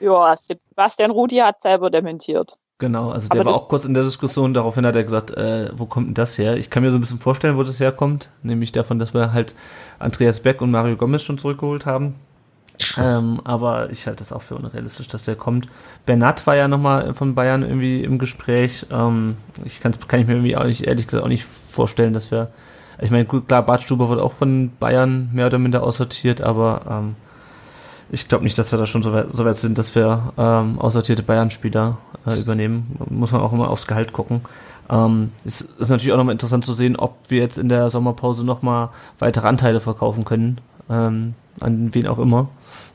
Ja, 0.00 0.34
Sebastian 0.36 1.10
Rudi 1.10 1.36
hat 1.36 1.62
selber 1.62 1.90
dementiert. 1.90 2.56
Genau, 2.78 3.10
also 3.10 3.28
der 3.28 3.40
Aber 3.40 3.50
war 3.50 3.56
auch 3.56 3.68
kurz 3.68 3.84
in 3.84 3.94
der 3.94 4.04
Diskussion, 4.04 4.54
daraufhin 4.54 4.86
hat 4.86 4.94
er 4.94 5.02
gesagt, 5.02 5.32
äh, 5.32 5.70
wo 5.76 5.86
kommt 5.86 6.06
denn 6.06 6.14
das 6.14 6.38
her? 6.38 6.56
Ich 6.56 6.70
kann 6.70 6.84
mir 6.84 6.92
so 6.92 6.98
ein 6.98 7.00
bisschen 7.00 7.18
vorstellen, 7.18 7.56
wo 7.56 7.64
das 7.64 7.80
herkommt, 7.80 8.30
nämlich 8.42 8.70
davon, 8.70 9.00
dass 9.00 9.14
wir 9.14 9.32
halt 9.32 9.56
Andreas 9.98 10.40
Beck 10.40 10.62
und 10.62 10.70
Mario 10.70 10.96
Gomez 10.96 11.22
schon 11.22 11.38
zurückgeholt 11.38 11.86
haben. 11.86 12.14
Ähm, 12.96 13.40
aber 13.44 13.90
ich 13.90 14.06
halte 14.06 14.18
das 14.18 14.32
auch 14.32 14.42
für 14.42 14.54
unrealistisch, 14.54 15.08
dass 15.08 15.24
der 15.24 15.36
kommt. 15.36 15.68
Bernat 16.06 16.46
war 16.46 16.56
ja 16.56 16.68
nochmal 16.68 17.14
von 17.14 17.34
Bayern 17.34 17.62
irgendwie 17.62 18.04
im 18.04 18.18
Gespräch. 18.18 18.86
Ähm, 18.90 19.36
ich 19.64 19.80
kann's, 19.80 19.98
kann 20.06 20.20
ich 20.20 20.26
mir 20.26 20.34
irgendwie 20.34 20.56
auch 20.56 20.64
nicht, 20.64 20.86
ehrlich 20.86 21.06
gesagt, 21.06 21.24
auch 21.24 21.28
nicht 21.28 21.44
vorstellen, 21.44 22.12
dass 22.12 22.30
wir. 22.30 22.48
Ich 23.00 23.10
meine, 23.10 23.24
gut, 23.26 23.46
klar, 23.46 23.62
Bart 23.62 23.82
Stuber 23.82 24.08
wird 24.08 24.20
auch 24.20 24.32
von 24.32 24.72
Bayern 24.80 25.30
mehr 25.32 25.46
oder 25.46 25.58
minder 25.58 25.84
aussortiert, 25.84 26.40
aber 26.40 26.82
ähm, 26.90 27.16
ich 28.10 28.26
glaube 28.26 28.44
nicht, 28.44 28.58
dass 28.58 28.72
wir 28.72 28.78
da 28.78 28.86
schon 28.86 29.02
so 29.02 29.12
weit, 29.12 29.28
so 29.32 29.44
weit 29.44 29.56
sind, 29.56 29.78
dass 29.78 29.94
wir 29.94 30.32
ähm, 30.36 30.80
aussortierte 30.80 31.22
Bayern-Spieler 31.22 31.98
äh, 32.26 32.40
übernehmen. 32.40 32.96
Muss 33.10 33.32
man 33.32 33.40
auch 33.40 33.52
immer 33.52 33.70
aufs 33.70 33.86
Gehalt 33.86 34.12
gucken. 34.12 34.40
Ähm, 34.90 35.32
es 35.44 35.60
ist 35.60 35.90
natürlich 35.90 36.12
auch 36.12 36.16
nochmal 36.16 36.32
interessant 36.32 36.64
zu 36.64 36.74
sehen, 36.74 36.96
ob 36.96 37.16
wir 37.28 37.38
jetzt 37.38 37.58
in 37.58 37.68
der 37.68 37.90
Sommerpause 37.90 38.44
nochmal 38.44 38.88
weitere 39.18 39.46
Anteile 39.46 39.80
verkaufen 39.80 40.24
können. 40.24 40.60
Ähm, 40.90 41.34
an 41.60 41.94
wen 41.94 42.06
auch 42.06 42.18
immer. 42.18 42.48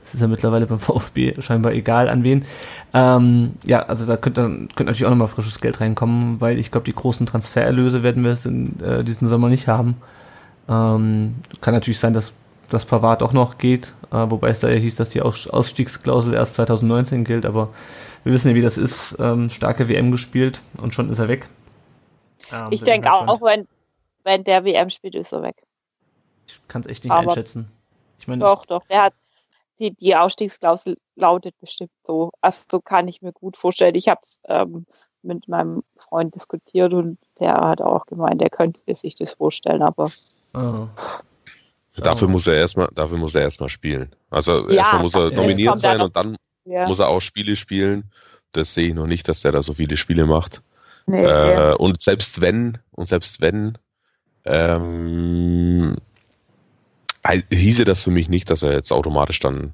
Es 0.05 0.13
ist 0.13 0.21
ja 0.21 0.27
mittlerweile 0.27 0.67
beim 0.67 0.79
VfB 0.79 1.41
scheinbar 1.41 1.73
egal 1.73 2.09
an 2.09 2.23
wen. 2.23 2.45
Ähm, 2.93 3.53
ja, 3.63 3.83
also 3.83 4.05
da 4.05 4.17
könnte, 4.17 4.41
könnte 4.41 4.83
natürlich 4.83 5.05
auch 5.05 5.09
nochmal 5.09 5.27
frisches 5.27 5.61
Geld 5.61 5.79
reinkommen, 5.81 6.41
weil 6.41 6.59
ich 6.59 6.71
glaube, 6.71 6.85
die 6.85 6.93
großen 6.93 7.25
Transfererlöse 7.25 8.03
werden 8.03 8.23
wir 8.23 8.31
es 8.31 8.45
in 8.45 8.79
äh, 8.81 9.03
diesem 9.03 9.29
Sommer 9.29 9.49
nicht 9.49 9.67
haben. 9.67 9.97
Ähm, 10.67 11.35
kann 11.61 11.73
natürlich 11.73 11.99
sein, 11.99 12.13
dass 12.13 12.33
das 12.69 12.85
Pavard 12.85 13.23
auch 13.23 13.33
noch 13.33 13.57
geht, 13.57 13.93
äh, 14.11 14.29
wobei 14.29 14.49
es 14.49 14.59
da 14.59 14.69
ja 14.69 14.75
hieß, 14.75 14.95
dass 14.95 15.09
die 15.09 15.21
Ausstiegsklausel 15.21 16.33
erst 16.33 16.55
2019 16.55 17.23
gilt, 17.23 17.45
aber 17.45 17.69
wir 18.23 18.33
wissen 18.33 18.49
ja, 18.49 18.55
wie 18.55 18.61
das 18.61 18.77
ist. 18.77 19.17
Ähm, 19.19 19.49
starke 19.49 19.87
WM 19.89 20.11
gespielt 20.11 20.61
und 20.77 20.93
schon 20.93 21.09
ist 21.09 21.19
er 21.19 21.27
weg. 21.27 21.47
Ähm, 22.51 22.67
ich 22.71 22.81
denke 22.81 23.11
auch, 23.11 23.27
auch 23.27 23.41
wenn, 23.41 23.67
wenn 24.23 24.43
der 24.43 24.63
WM 24.65 24.89
spielt, 24.89 25.15
ist 25.15 25.33
er 25.33 25.43
weg. 25.43 25.55
Ich 26.47 26.59
kann 26.67 26.81
es 26.81 26.87
echt 26.87 27.03
nicht 27.03 27.13
aber 27.13 27.29
einschätzen. 27.29 27.69
Ich 28.19 28.27
mein, 28.27 28.39
doch, 28.39 28.65
doch, 28.65 28.85
der 28.87 29.03
hat 29.03 29.13
die, 29.79 29.91
die 29.91 30.15
Ausstiegsklausel 30.15 30.97
lautet 31.15 31.55
bestimmt 31.59 31.91
so. 32.03 32.31
Also 32.41 32.63
so 32.69 32.79
kann 32.79 33.07
ich 33.07 33.21
mir 33.21 33.33
gut 33.33 33.57
vorstellen. 33.57 33.95
Ich 33.95 34.07
habe 34.07 34.21
es 34.23 34.39
ähm, 34.45 34.85
mit 35.23 35.47
meinem 35.47 35.83
Freund 35.97 36.35
diskutiert 36.35 36.93
und 36.93 37.17
der 37.39 37.55
hat 37.55 37.81
auch 37.81 38.05
gemeint, 38.05 38.41
der 38.41 38.49
könnte 38.49 38.79
sich 38.93 39.15
das 39.15 39.33
vorstellen, 39.33 39.81
aber 39.81 40.11
oh. 40.53 40.87
Dafür 41.95 42.27
muss 42.27 42.47
er 42.47 42.55
erstmal, 42.55 42.89
dafür 42.95 43.17
muss 43.17 43.35
er 43.35 43.41
erstmal 43.41 43.69
spielen. 43.69 44.15
Also 44.31 44.67
ja, 44.69 44.77
erstmal 44.77 45.01
muss 45.03 45.15
er 45.15 45.31
nominiert 45.31 45.79
sein 45.79 46.01
und 46.01 46.15
dann 46.15 46.37
ja. 46.65 46.87
muss 46.87 46.99
er 46.99 47.09
auch 47.09 47.21
Spiele 47.21 47.55
spielen. 47.55 48.05
Das 48.51 48.73
sehe 48.73 48.89
ich 48.89 48.93
noch 48.95 49.05
nicht, 49.05 49.27
dass 49.27 49.41
der 49.41 49.51
da 49.51 49.61
so 49.61 49.73
viele 49.73 49.95
Spiele 49.95 50.25
macht. 50.25 50.63
Nee, 51.05 51.23
äh, 51.23 51.53
ja. 51.53 51.73
Und 51.73 52.01
selbst 52.01 52.41
wenn, 52.41 52.79
und 52.91 53.07
selbst 53.07 53.41
wenn, 53.41 53.77
ähm, 54.45 55.97
hieße 57.51 57.85
das 57.85 58.03
für 58.03 58.11
mich 58.11 58.29
nicht, 58.29 58.49
dass 58.49 58.63
er 58.63 58.73
jetzt 58.73 58.91
automatisch 58.91 59.39
dann 59.39 59.73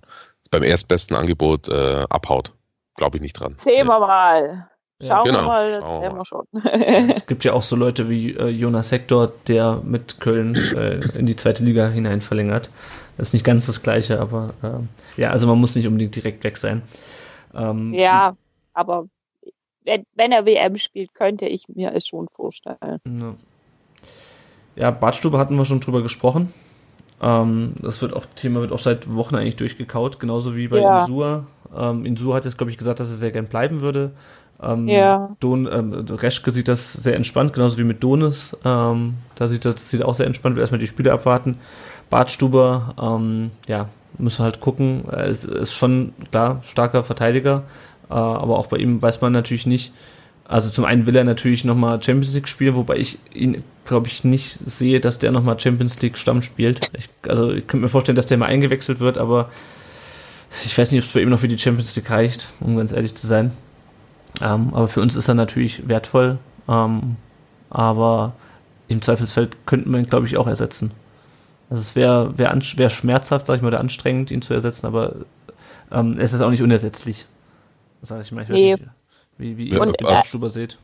beim 0.51 0.63
erstbesten 0.63 1.15
Angebot 1.15 1.67
äh, 1.69 2.05
abhaut. 2.09 2.53
Glaube 2.95 3.17
ich 3.17 3.21
nicht 3.21 3.33
dran. 3.33 3.55
Sehen 3.57 3.87
wir 3.87 3.99
mal. 3.99 4.69
Schauen 5.01 5.25
genau, 5.25 5.39
wir 5.39 5.47
mal, 5.47 5.79
schauen 5.79 6.01
wir 6.01 6.11
mal. 6.11 6.25
Schon. 6.25 6.45
es 7.09 7.25
gibt 7.25 7.45
ja 7.45 7.53
auch 7.53 7.63
so 7.63 7.77
Leute 7.77 8.09
wie 8.09 8.35
äh, 8.35 8.49
Jonas 8.49 8.91
Hector, 8.91 9.31
der 9.47 9.81
mit 9.83 10.19
Köln 10.19 10.55
äh, 10.55 10.99
in 11.17 11.25
die 11.25 11.37
zweite 11.37 11.63
Liga 11.63 11.87
hinein 11.87 12.19
verlängert. 12.19 12.69
Das 13.17 13.29
ist 13.29 13.33
nicht 13.33 13.45
ganz 13.45 13.65
das 13.65 13.81
Gleiche, 13.81 14.19
aber 14.19 14.53
äh, 14.61 15.21
ja, 15.21 15.29
also 15.29 15.47
man 15.47 15.57
muss 15.57 15.75
nicht 15.75 15.87
unbedingt 15.87 16.15
direkt 16.15 16.43
weg 16.43 16.57
sein. 16.57 16.81
Ähm, 17.53 17.93
ja, 17.93 18.35
aber 18.73 19.05
wenn, 19.85 20.05
wenn, 20.15 20.33
er 20.33 20.45
WM 20.45 20.77
spielt, 20.77 21.13
könnte 21.13 21.45
ich 21.45 21.69
mir 21.69 21.93
es 21.93 22.05
schon 22.05 22.27
vorstellen. 22.33 22.99
Ja, 23.05 23.35
ja 24.75 24.91
Badstube 24.91 25.37
hatten 25.37 25.57
wir 25.57 25.65
schon 25.65 25.79
drüber 25.79 26.01
gesprochen. 26.01 26.53
Ähm, 27.21 27.73
das 27.81 28.01
wird 28.01 28.13
auch, 28.13 28.25
Thema 28.35 28.61
wird 28.61 28.71
auch 28.71 28.79
seit 28.79 29.13
Wochen 29.13 29.35
eigentlich 29.35 29.57
durchgekaut, 29.57 30.19
genauso 30.19 30.55
wie 30.55 30.67
bei 30.67 30.79
ja. 30.79 31.01
Insua. 31.01 31.45
Ähm, 31.75 32.05
Insua 32.05 32.35
hat 32.35 32.45
jetzt, 32.45 32.57
glaube 32.57 32.71
ich, 32.71 32.77
gesagt, 32.77 32.99
dass 32.99 33.09
er 33.09 33.15
sehr 33.15 33.31
gern 33.31 33.47
bleiben 33.47 33.81
würde. 33.81 34.11
Ähm, 34.61 34.87
ja. 34.87 35.35
Don, 35.39 35.67
ähm, 35.71 35.93
Reschke 36.09 36.51
sieht 36.51 36.67
das 36.67 36.93
sehr 36.93 37.15
entspannt, 37.15 37.53
genauso 37.53 37.77
wie 37.77 37.83
mit 37.83 38.03
Donis. 38.03 38.57
Ähm, 38.65 39.15
da 39.35 39.47
sieht 39.47 39.65
das 39.65 39.89
sieht 39.89 40.03
auch 40.03 40.15
sehr 40.15 40.27
entspannt, 40.27 40.55
wir 40.55 40.61
erstmal 40.61 40.79
die 40.79 40.87
Spiele 40.87 41.13
abwarten. 41.13 41.57
Bartstuber, 42.09 42.95
ähm, 43.01 43.51
ja, 43.67 43.87
müssen 44.17 44.43
halt 44.43 44.59
gucken. 44.59 45.03
Er 45.09 45.25
ist, 45.25 45.45
ist 45.45 45.73
schon 45.73 46.13
da 46.31 46.59
starker 46.63 47.03
Verteidiger, 47.03 47.63
äh, 48.09 48.13
aber 48.13 48.57
auch 48.57 48.67
bei 48.67 48.77
ihm 48.77 49.01
weiß 49.01 49.21
man 49.21 49.31
natürlich 49.31 49.65
nicht. 49.65 49.93
Also 50.49 50.71
zum 50.71 50.83
einen 50.83 51.05
will 51.05 51.15
er 51.15 51.23
natürlich 51.23 51.63
nochmal 51.63 52.01
Champions 52.01 52.33
League 52.33 52.47
spielen, 52.47 52.75
wobei 52.75 52.97
ich 52.97 53.19
ihn, 53.31 53.61
glaube 53.85 54.07
ich, 54.07 54.23
nicht 54.23 54.49
sehe, 54.51 54.99
dass 54.99 55.19
der 55.19 55.31
nochmal 55.31 55.59
Champions 55.59 56.01
League 56.01 56.17
Stamm 56.17 56.41
spielt. 56.41 56.89
Ich, 56.97 57.07
also 57.29 57.51
ich 57.51 57.67
könnte 57.67 57.83
mir 57.83 57.89
vorstellen, 57.89 58.15
dass 58.15 58.25
der 58.25 58.39
mal 58.39 58.47
eingewechselt 58.47 58.99
wird, 58.99 59.19
aber 59.19 59.51
ich 60.65 60.75
weiß 60.75 60.91
nicht, 60.91 61.01
ob 61.01 61.07
es 61.07 61.13
bei 61.13 61.21
ihm 61.21 61.29
noch 61.29 61.39
für 61.39 61.47
die 61.47 61.59
Champions 61.59 61.95
League 61.95 62.09
reicht, 62.09 62.49
um 62.61 62.75
ganz 62.75 62.91
ehrlich 62.91 63.13
zu 63.13 63.27
sein. 63.27 63.51
Ähm, 64.41 64.73
aber 64.73 64.87
für 64.87 65.01
uns 65.01 65.15
ist 65.15 65.27
er 65.27 65.35
natürlich 65.35 65.87
wertvoll. 65.87 66.39
Ähm, 66.67 67.17
aber 67.69 68.33
im 68.87 69.03
Zweifelsfeld 69.03 69.67
könnten 69.67 69.91
wir 69.91 69.99
ihn, 69.99 70.09
glaube 70.09 70.25
ich, 70.25 70.37
auch 70.37 70.47
ersetzen. 70.47 70.89
Also 71.69 71.81
es 71.81 71.95
wäre 71.95 72.39
wär, 72.39 72.59
wär 72.75 72.89
schmerzhaft, 72.89 73.45
sag 73.45 73.57
ich 73.57 73.61
mal, 73.61 73.67
oder 73.67 73.79
anstrengend, 73.79 74.31
ihn 74.31 74.41
zu 74.41 74.55
ersetzen, 74.55 74.87
aber 74.87 75.17
ähm, 75.91 76.17
es 76.19 76.33
ist 76.33 76.41
auch 76.41 76.49
nicht 76.49 76.63
unersetzlich. 76.63 77.27
Sag 78.01 78.23
ich 78.23 78.31
mal. 78.31 78.41
Ich 78.41 78.49
weiß 78.49 78.55
nee. 78.55 78.71
nicht, 78.73 78.83
wie, 79.39 79.57
wie 79.57 79.69
ihr 79.69 79.79
das 79.79 79.93
auf 80.03 80.25
Stuber 80.25 80.49
seht. 80.49 80.77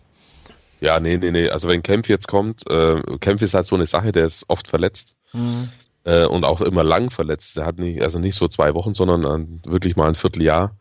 Ja, 0.82 0.99
nee, 0.99 1.18
nee, 1.18 1.32
nee. 1.32 1.49
Also 1.49 1.68
wenn 1.68 1.84
Kempf 1.84 2.10
jetzt 2.10 2.27
kommt, 2.27 2.69
äh, 2.69 3.02
Kempf 3.19 3.41
ist 3.41 3.53
halt 3.53 3.68
so 3.68 3.76
eine 3.76 3.86
Sache, 3.86 4.11
der 4.11 4.26
ist 4.26 4.45
oft 4.48 4.68
verletzt. 4.68 5.15
Mhm. 5.34 5.69
Äh, 6.03 6.26
und 6.26 6.45
auch 6.45 6.61
immer 6.61 6.84
lang 6.84 7.11
verletzt. 7.11 7.57
Der 7.57 7.65
hat 7.65 7.77
nicht, 7.77 8.02
also 8.02 8.19
nicht 8.19 8.36
so 8.36 8.48
zwei 8.48 8.73
Wochen, 8.73 8.94
sondern 8.94 9.60
wirklich 9.65 9.95
mal 9.95 10.07
ein 10.07 10.15
Vierteljahr. 10.15 10.76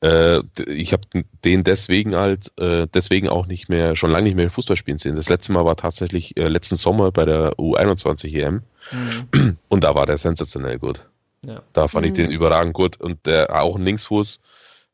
Äh, 0.00 0.42
ich 0.66 0.92
habe 0.92 1.02
den 1.44 1.64
deswegen 1.64 2.14
halt, 2.14 2.52
äh, 2.58 2.86
deswegen 2.92 3.28
auch 3.28 3.46
nicht 3.46 3.68
mehr, 3.68 3.96
schon 3.96 4.10
lange 4.10 4.24
nicht 4.24 4.36
mehr 4.36 4.50
Fußball 4.50 4.76
spielen 4.76 4.98
sehen. 4.98 5.16
Das 5.16 5.28
letzte 5.28 5.52
Mal 5.52 5.64
war 5.64 5.76
tatsächlich 5.76 6.36
äh, 6.36 6.48
letzten 6.48 6.76
Sommer 6.76 7.10
bei 7.10 7.24
der 7.24 7.54
U21 7.54 8.32
EM 8.34 8.62
mhm. 8.92 9.58
und 9.68 9.84
da 9.84 9.94
war 9.94 10.06
der 10.06 10.18
sensationell 10.18 10.78
gut. 10.78 11.04
Ja. 11.44 11.62
Da 11.72 11.88
fand 11.88 12.06
mhm. 12.06 12.12
ich 12.12 12.16
den 12.16 12.30
überragend 12.30 12.74
gut 12.74 13.00
und 13.00 13.26
der 13.26 13.60
auch 13.60 13.74
ein 13.74 13.84
Linksfuß, 13.84 14.40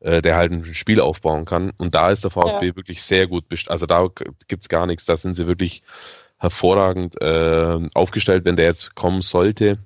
äh, 0.05 0.23
der 0.23 0.37
halt 0.37 0.53
ein 0.53 0.75
Spiel 0.75 1.01
aufbauen 1.01 1.47
kann. 1.47 1.73
Und 1.79 1.95
da 1.95 2.11
ist 2.11 2.25
der 2.25 2.31
VfB 2.31 2.67
ja. 2.67 2.77
wirklich 2.77 3.03
sehr 3.03 3.27
gut. 3.27 3.45
Also 3.69 3.87
da 3.87 4.09
gibt's 4.49 4.69
gar 4.69 4.87
nichts. 4.87 5.07
Da 5.07 5.17
sind 5.17 5.35
sie 5.35 5.47
wirklich 5.47 5.83
hervorragend 6.37 7.21
äh, 7.23 7.89
aufgestellt, 7.95 8.45
wenn 8.45 8.57
der 8.57 8.67
jetzt 8.67 8.95
kommen 8.95 9.23
sollte, 9.23 9.79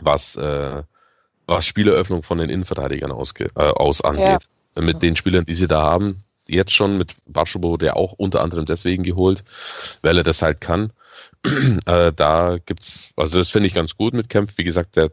was 0.00 0.36
äh, 0.36 0.82
was 1.46 1.66
Spieleröffnung 1.66 2.22
von 2.22 2.38
den 2.38 2.48
Innenverteidigern 2.48 3.12
ausge, 3.12 3.50
äh, 3.56 3.62
aus 3.62 4.00
angeht. 4.00 4.44
Ja. 4.76 4.82
Mit 4.82 5.02
den 5.02 5.16
Spielern, 5.16 5.44
die 5.44 5.54
sie 5.54 5.66
da 5.66 5.82
haben, 5.82 6.22
jetzt 6.46 6.72
schon 6.72 6.96
mit 6.96 7.16
Batschubo, 7.26 7.76
der 7.76 7.96
auch 7.96 8.12
unter 8.12 8.40
anderem 8.40 8.66
deswegen 8.66 9.02
geholt, 9.02 9.44
weil 10.00 10.16
er 10.16 10.24
das 10.24 10.42
halt 10.42 10.60
kann. 10.60 10.92
äh, 11.44 12.12
da 12.12 12.58
gibt's, 12.64 13.10
also 13.16 13.38
das 13.38 13.50
finde 13.50 13.66
ich 13.66 13.74
ganz 13.74 13.96
gut 13.96 14.14
mit 14.14 14.28
Kempf. 14.28 14.52
Wie 14.56 14.64
gesagt, 14.64 14.96
der 14.96 15.10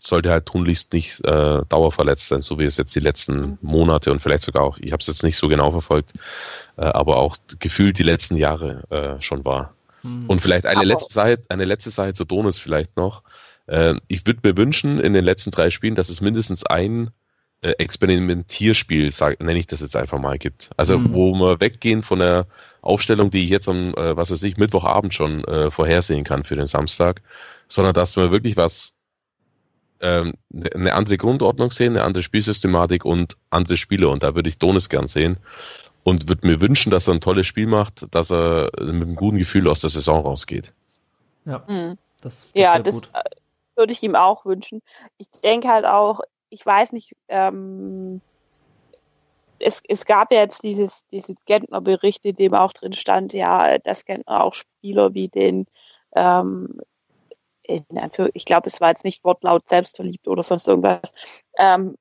sollte 0.00 0.30
halt 0.30 0.46
tunlichst 0.46 0.92
nicht 0.92 1.24
äh, 1.26 1.62
dauerverletzt 1.68 2.28
sein, 2.28 2.40
so 2.40 2.58
wie 2.58 2.64
es 2.64 2.76
jetzt 2.76 2.94
die 2.94 3.00
letzten 3.00 3.40
mhm. 3.40 3.58
Monate 3.62 4.10
und 4.10 4.22
vielleicht 4.22 4.42
sogar 4.42 4.62
auch, 4.62 4.78
ich 4.78 4.92
habe 4.92 5.00
es 5.00 5.06
jetzt 5.06 5.22
nicht 5.22 5.36
so 5.36 5.48
genau 5.48 5.70
verfolgt, 5.70 6.12
äh, 6.76 6.82
aber 6.82 7.16
auch 7.18 7.36
gefühlt 7.58 7.98
die 7.98 8.04
letzten 8.04 8.36
Jahre 8.36 8.84
äh, 8.90 9.22
schon 9.22 9.44
war. 9.44 9.74
Mhm. 10.02 10.26
Und 10.26 10.40
vielleicht 10.40 10.66
eine 10.66 10.84
letzte 10.84 11.12
Sache, 11.12 11.38
eine 11.48 11.64
letzte 11.64 11.90
Sache 11.90 12.12
zu 12.12 12.24
Donis 12.24 12.58
vielleicht 12.58 12.96
noch. 12.96 13.22
Äh, 13.66 13.94
ich 14.08 14.26
würde 14.26 14.40
mir 14.42 14.56
wünschen, 14.56 15.00
in 15.00 15.12
den 15.12 15.24
letzten 15.24 15.50
drei 15.50 15.70
Spielen, 15.70 15.94
dass 15.94 16.08
es 16.08 16.20
mindestens 16.20 16.64
ein 16.64 17.10
äh, 17.60 17.70
Experimentierspiel, 17.72 19.10
sag, 19.12 19.40
nenne 19.40 19.58
ich 19.58 19.66
das 19.66 19.80
jetzt 19.80 19.96
einfach 19.96 20.18
mal, 20.18 20.38
gibt. 20.38 20.70
Also 20.76 20.98
mhm. 20.98 21.12
wo 21.12 21.34
wir 21.34 21.60
weggehen 21.60 22.02
von 22.02 22.20
der 22.20 22.46
Aufstellung, 22.82 23.30
die 23.30 23.44
ich 23.44 23.50
jetzt 23.50 23.68
am, 23.68 23.94
äh, 23.94 24.16
was 24.16 24.30
weiß 24.30 24.42
ich, 24.44 24.56
Mittwochabend 24.56 25.12
schon 25.12 25.44
äh, 25.44 25.70
vorhersehen 25.70 26.24
kann 26.24 26.44
für 26.44 26.56
den 26.56 26.66
Samstag, 26.66 27.20
sondern 27.66 27.94
dass 27.94 28.16
wir 28.16 28.30
wirklich 28.30 28.56
was 28.56 28.94
ähm, 30.00 30.34
eine 30.74 30.94
andere 30.94 31.16
Grundordnung 31.16 31.70
sehen, 31.70 31.96
eine 31.96 32.04
andere 32.04 32.22
Spielsystematik 32.22 33.04
und 33.04 33.36
andere 33.50 33.76
Spiele. 33.76 34.08
Und 34.08 34.22
da 34.22 34.34
würde 34.34 34.48
ich 34.48 34.58
Donis 34.58 34.88
gern 34.88 35.08
sehen 35.08 35.38
und 36.04 36.28
würde 36.28 36.46
mir 36.46 36.60
wünschen, 36.60 36.90
dass 36.90 37.06
er 37.06 37.14
ein 37.14 37.20
tolles 37.20 37.46
Spiel 37.46 37.66
macht, 37.66 38.06
dass 38.12 38.30
er 38.30 38.70
mit 38.80 38.88
einem 38.88 39.16
guten 39.16 39.38
Gefühl 39.38 39.68
aus 39.68 39.80
der 39.80 39.90
Saison 39.90 40.22
rausgeht. 40.22 40.72
Ja, 41.44 41.64
mhm. 41.66 41.98
das, 42.20 42.42
das 42.42 42.50
ja, 42.54 42.78
das, 42.78 42.94
gut. 42.94 43.10
Äh, 43.14 43.22
würde 43.76 43.92
ich 43.92 44.02
ihm 44.02 44.16
auch 44.16 44.44
wünschen. 44.44 44.82
Ich 45.18 45.30
denke 45.30 45.68
halt 45.68 45.84
auch, 45.84 46.20
ich 46.50 46.64
weiß 46.64 46.92
nicht, 46.92 47.14
ähm, 47.28 48.20
es, 49.60 49.82
es 49.88 50.04
gab 50.04 50.32
ja 50.32 50.40
jetzt 50.40 50.62
dieses, 50.62 51.06
diese 51.12 51.34
Gentner-Bericht, 51.46 52.24
in 52.24 52.36
dem 52.36 52.54
auch 52.54 52.72
drin 52.72 52.92
stand, 52.92 53.32
ja, 53.32 53.78
dass 53.78 54.04
Gentner 54.04 54.44
auch 54.44 54.54
Spieler 54.54 55.14
wie 55.14 55.28
den, 55.28 55.66
ähm, 56.14 56.80
ich 57.68 58.44
glaube, 58.44 58.66
es 58.66 58.80
war 58.80 58.90
jetzt 58.90 59.04
nicht 59.04 59.24
Wortlaut 59.24 59.68
selbstverliebt 59.68 60.26
oder 60.26 60.42
sonst 60.42 60.66
irgendwas, 60.66 61.12
ähm, 61.58 61.96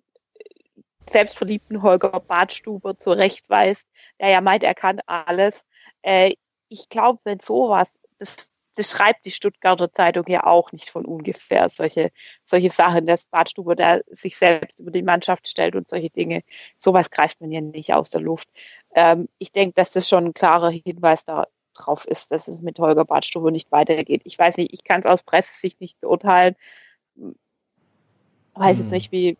selbstverliebten 1.10 1.82
Holger 1.84 2.20
Badstuber 2.20 2.98
zurechtweist, 2.98 3.88
der 4.20 4.30
ja 4.30 4.42
meint, 4.42 4.64
er 4.64 4.76
kann 4.76 5.02
alles. 5.06 5.66
Äh, 6.02 6.34
ich 6.70 6.90
glaube, 6.90 7.20
wenn 7.24 7.40
sowas, 7.40 7.92
das 8.18 8.50
das 8.78 8.92
schreibt 8.92 9.26
die 9.26 9.32
Stuttgarter 9.32 9.92
Zeitung 9.92 10.26
ja 10.28 10.46
auch 10.46 10.72
nicht 10.72 10.92
von 10.92 11.04
ungefähr, 11.06 11.68
solche, 11.68 12.12
solche 12.44 12.70
Sachen, 12.70 13.08
dass 13.08 13.26
Badstube 13.26 13.76
da 13.76 14.00
sich 14.08 14.38
selbst 14.38 14.80
über 14.80 14.92
die 14.92 15.02
Mannschaft 15.02 15.48
stellt 15.48 15.76
und 15.76 15.90
solche 15.90 16.12
Dinge. 16.12 16.44
Sowas 16.78 17.10
greift 17.10 17.42
man 17.42 17.52
ja 17.52 17.60
nicht 17.60 17.94
aus 17.94 18.12
der 18.12 18.22
Luft. 18.22 18.48
Ähm, 18.94 19.30
ich 19.40 19.52
denke, 19.52 19.74
dass 19.74 19.92
das 19.92 20.08
schon 20.08 20.26
ein 20.26 20.34
klarer 20.34 20.70
Hinweis 20.70 21.26
darauf 21.78 22.06
ist, 22.06 22.32
dass 22.32 22.48
es 22.48 22.62
mit 22.62 22.80
Holger 22.80 23.06
Badstube 23.06 23.52
nicht 23.52 23.72
weitergeht. 23.72 24.22
Ich 24.26 24.38
weiß 24.38 24.58
nicht, 24.58 24.74
ich 24.74 24.84
kann 24.84 25.02
es 25.02 25.06
aus 25.06 25.24
Pressesicht 25.24 25.82
nicht 25.82 26.00
beurteilen. 26.02 26.56
Weiß 28.56 28.78
hm. 28.78 28.84
jetzt 28.84 28.92
nicht, 28.92 29.12
wie, 29.12 29.38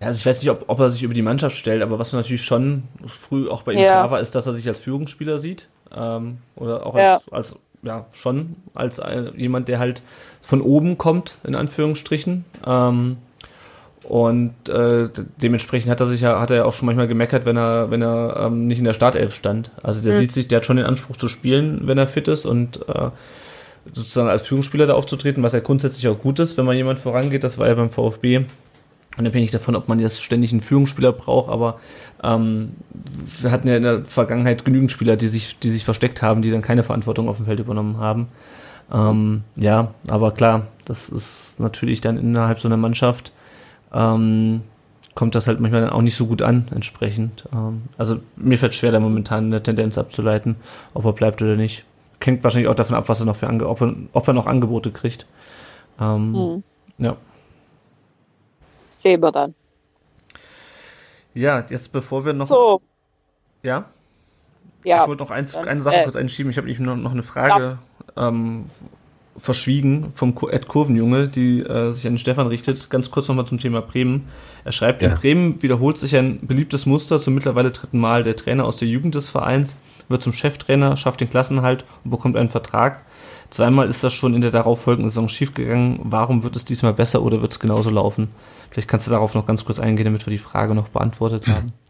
also 0.00 0.18
ich 0.18 0.26
weiß 0.26 0.40
nicht, 0.40 0.50
ob, 0.50 0.64
ob, 0.68 0.80
er 0.80 0.90
sich 0.90 1.02
über 1.02 1.14
die 1.14 1.22
Mannschaft 1.22 1.56
stellt, 1.56 1.82
aber 1.82 1.98
was 1.98 2.12
natürlich 2.12 2.44
schon 2.44 2.84
früh 3.06 3.48
auch 3.48 3.62
bei 3.62 3.72
ihm 3.72 3.78
ja. 3.78 3.92
klar 3.92 4.10
war, 4.10 4.20
ist, 4.20 4.34
dass 4.34 4.46
er 4.46 4.52
sich 4.52 4.66
als 4.68 4.80
Führungsspieler 4.80 5.38
sieht. 5.38 5.68
Ähm, 5.94 6.38
oder 6.56 6.84
auch 6.86 6.94
als, 6.94 7.24
ja. 7.24 7.32
als, 7.32 7.58
ja, 7.82 8.06
schon 8.12 8.56
als 8.74 8.98
äh, 8.98 9.30
jemand, 9.36 9.68
der 9.68 9.78
halt 9.78 10.02
von 10.42 10.60
oben 10.60 10.98
kommt, 10.98 11.38
in 11.44 11.54
Anführungsstrichen. 11.54 12.44
Ähm, 12.66 13.18
und 14.04 14.68
äh, 14.68 15.08
dementsprechend 15.40 15.90
hat 15.90 16.00
er 16.00 16.06
sich 16.06 16.20
ja, 16.20 16.38
hat 16.40 16.50
er 16.50 16.56
ja 16.56 16.64
auch 16.64 16.72
schon 16.72 16.86
manchmal 16.86 17.08
gemeckert, 17.08 17.46
wenn 17.46 17.56
er, 17.56 17.90
wenn 17.90 18.02
er 18.02 18.36
ähm, 18.46 18.66
nicht 18.66 18.78
in 18.78 18.84
der 18.84 18.94
Startelf 18.94 19.34
stand. 19.34 19.70
Also 19.82 20.02
der 20.02 20.14
mhm. 20.14 20.18
sieht 20.18 20.32
sich, 20.32 20.48
der 20.48 20.58
hat 20.58 20.66
schon 20.66 20.76
den 20.76 20.86
Anspruch 20.86 21.16
zu 21.16 21.28
spielen, 21.28 21.82
wenn 21.86 21.98
er 21.98 22.06
fit 22.06 22.28
ist 22.28 22.44
und 22.44 22.86
äh, 22.88 23.10
sozusagen 23.92 24.28
als 24.28 24.42
Führungsspieler 24.42 24.86
da 24.86 24.94
aufzutreten, 24.94 25.42
was 25.42 25.52
ja 25.52 25.60
grundsätzlich 25.60 26.06
auch 26.08 26.18
gut 26.18 26.38
ist, 26.38 26.56
wenn 26.56 26.66
man 26.66 26.76
jemand 26.76 26.98
vorangeht. 26.98 27.44
Das 27.44 27.58
war 27.58 27.66
ja 27.66 27.74
beim 27.74 27.90
VfB 27.90 28.44
unabhängig 29.18 29.50
davon, 29.50 29.76
ob 29.76 29.88
man 29.88 30.00
jetzt 30.00 30.22
ständig 30.22 30.52
einen 30.52 30.60
Führungsspieler 30.60 31.12
braucht, 31.12 31.48
aber 31.48 31.78
ähm, 32.22 32.72
wir 33.40 33.50
hatten 33.50 33.68
ja 33.68 33.76
in 33.76 33.82
der 33.82 34.04
Vergangenheit 34.04 34.64
genügend 34.64 34.90
Spieler, 34.90 35.16
die 35.16 35.28
sich, 35.28 35.58
die 35.58 35.70
sich 35.70 35.84
versteckt 35.84 36.22
haben, 36.22 36.42
die 36.42 36.50
dann 36.50 36.62
keine 36.62 36.82
Verantwortung 36.82 37.28
auf 37.28 37.36
dem 37.36 37.46
Feld 37.46 37.60
übernommen 37.60 37.98
haben. 37.98 38.28
Ähm, 38.92 39.42
ja, 39.56 39.94
aber 40.08 40.32
klar, 40.32 40.66
das 40.84 41.08
ist 41.08 41.60
natürlich 41.60 42.00
dann 42.00 42.18
innerhalb 42.18 42.58
so 42.58 42.68
einer 42.68 42.76
Mannschaft, 42.76 43.32
ähm, 43.94 44.62
kommt 45.14 45.34
das 45.34 45.46
halt 45.46 45.60
manchmal 45.60 45.82
dann 45.82 45.90
auch 45.90 46.02
nicht 46.02 46.16
so 46.16 46.26
gut 46.26 46.42
an, 46.42 46.68
entsprechend. 46.74 47.44
Ähm, 47.52 47.84
also 47.96 48.18
mir 48.36 48.58
fällt 48.58 48.74
schwer, 48.74 48.92
da 48.92 49.00
momentan 49.00 49.46
eine 49.46 49.62
Tendenz 49.62 49.96
abzuleiten, 49.96 50.56
ob 50.92 51.04
er 51.04 51.12
bleibt 51.12 51.40
oder 51.40 51.56
nicht. 51.56 51.84
Hängt 52.20 52.42
wahrscheinlich 52.42 52.68
auch 52.68 52.74
davon 52.74 52.96
ab, 52.96 53.08
was 53.08 53.20
er 53.20 53.26
noch 53.26 53.36
für 53.36 53.48
Ange 53.48 53.68
ob, 53.68 53.80
er, 53.80 53.94
ob 54.12 54.26
er 54.26 54.34
noch 54.34 54.46
Angebote 54.46 54.90
kriegt. 54.90 55.26
Ähm, 56.00 56.32
mhm. 56.32 56.62
Ja 56.98 57.16
sehen 59.04 59.22
wir 59.22 59.30
dann. 59.30 59.54
Ja, 61.34 61.64
jetzt 61.68 61.92
bevor 61.92 62.24
wir 62.24 62.32
noch. 62.32 62.46
So. 62.46 62.80
Ja? 63.62 63.84
Ja. 64.82 65.02
Ich 65.02 65.08
wollte 65.08 65.22
noch 65.22 65.30
eins, 65.30 65.54
eine 65.54 65.82
Sache 65.82 65.96
äh, 65.96 66.04
kurz 66.04 66.16
einschieben. 66.16 66.50
Ich 66.50 66.56
habe 66.56 66.66
nämlich 66.66 66.84
noch, 66.84 66.96
noch 66.96 67.12
eine 67.12 67.22
Frage 67.22 67.78
ähm, 68.16 68.66
verschwiegen 69.36 70.10
vom 70.12 70.34
Ed 70.50 70.68
Kurvenjunge, 70.68 71.28
die 71.28 71.60
äh, 71.60 71.92
sich 71.92 72.06
an 72.06 72.14
den 72.14 72.18
Stefan 72.18 72.46
richtet. 72.46 72.90
Ganz 72.90 73.10
kurz 73.10 73.28
nochmal 73.28 73.46
zum 73.46 73.58
Thema 73.58 73.82
Bremen. 73.82 74.28
Er 74.64 74.72
schreibt, 74.72 75.02
ja. 75.02 75.10
in 75.10 75.14
Bremen 75.16 75.62
wiederholt 75.62 75.98
sich 75.98 76.16
ein 76.16 76.46
beliebtes 76.46 76.86
Muster 76.86 77.20
zum 77.20 77.34
mittlerweile 77.34 77.70
dritten 77.70 77.98
Mal. 77.98 78.22
Der 78.22 78.36
Trainer 78.36 78.64
aus 78.64 78.76
der 78.76 78.88
Jugend 78.88 79.14
des 79.14 79.28
Vereins 79.28 79.76
wird 80.08 80.22
zum 80.22 80.32
Cheftrainer, 80.32 80.96
schafft 80.96 81.20
den 81.20 81.30
Klassenhalt 81.30 81.84
und 82.04 82.10
bekommt 82.10 82.36
einen 82.36 82.48
Vertrag. 82.48 83.02
Zweimal 83.50 83.88
ist 83.88 84.02
das 84.02 84.12
schon 84.12 84.34
in 84.34 84.40
der 84.40 84.50
darauffolgenden 84.50 85.10
Saison 85.10 85.28
schiefgegangen. 85.28 86.00
Warum 86.02 86.42
wird 86.42 86.56
es 86.56 86.64
diesmal 86.64 86.94
besser 86.94 87.22
oder 87.22 87.40
wird 87.40 87.52
es 87.52 87.60
genauso 87.60 87.90
laufen? 87.90 88.28
Vielleicht 88.70 88.88
kannst 88.88 89.06
du 89.06 89.10
darauf 89.10 89.34
noch 89.34 89.46
ganz 89.46 89.64
kurz 89.64 89.78
eingehen, 89.78 90.06
damit 90.06 90.26
wir 90.26 90.32
die 90.32 90.38
Frage 90.38 90.74
noch 90.74 90.88
beantwortet 90.88 91.46
haben. 91.46 91.72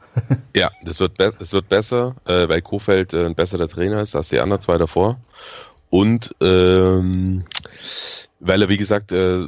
Ja, 0.55 0.71
das 0.85 1.01
wird, 1.01 1.19
das 1.19 1.53
wird 1.53 1.69
besser, 1.69 2.15
äh, 2.25 2.49
weil 2.49 2.63
Kofeld 2.63 3.13
ein 3.15 3.35
besserer 3.35 3.67
Trainer 3.67 4.01
ist 4.01 4.15
als 4.15 4.29
die 4.29 4.39
anderen 4.39 4.61
zwei 4.61 4.79
davor. 4.79 5.19
Und 5.95 6.35
ähm, 6.41 7.45
weil 8.41 8.63
er, 8.63 8.69
wie 8.69 8.79
gesagt, 8.79 9.13
äh, 9.13 9.47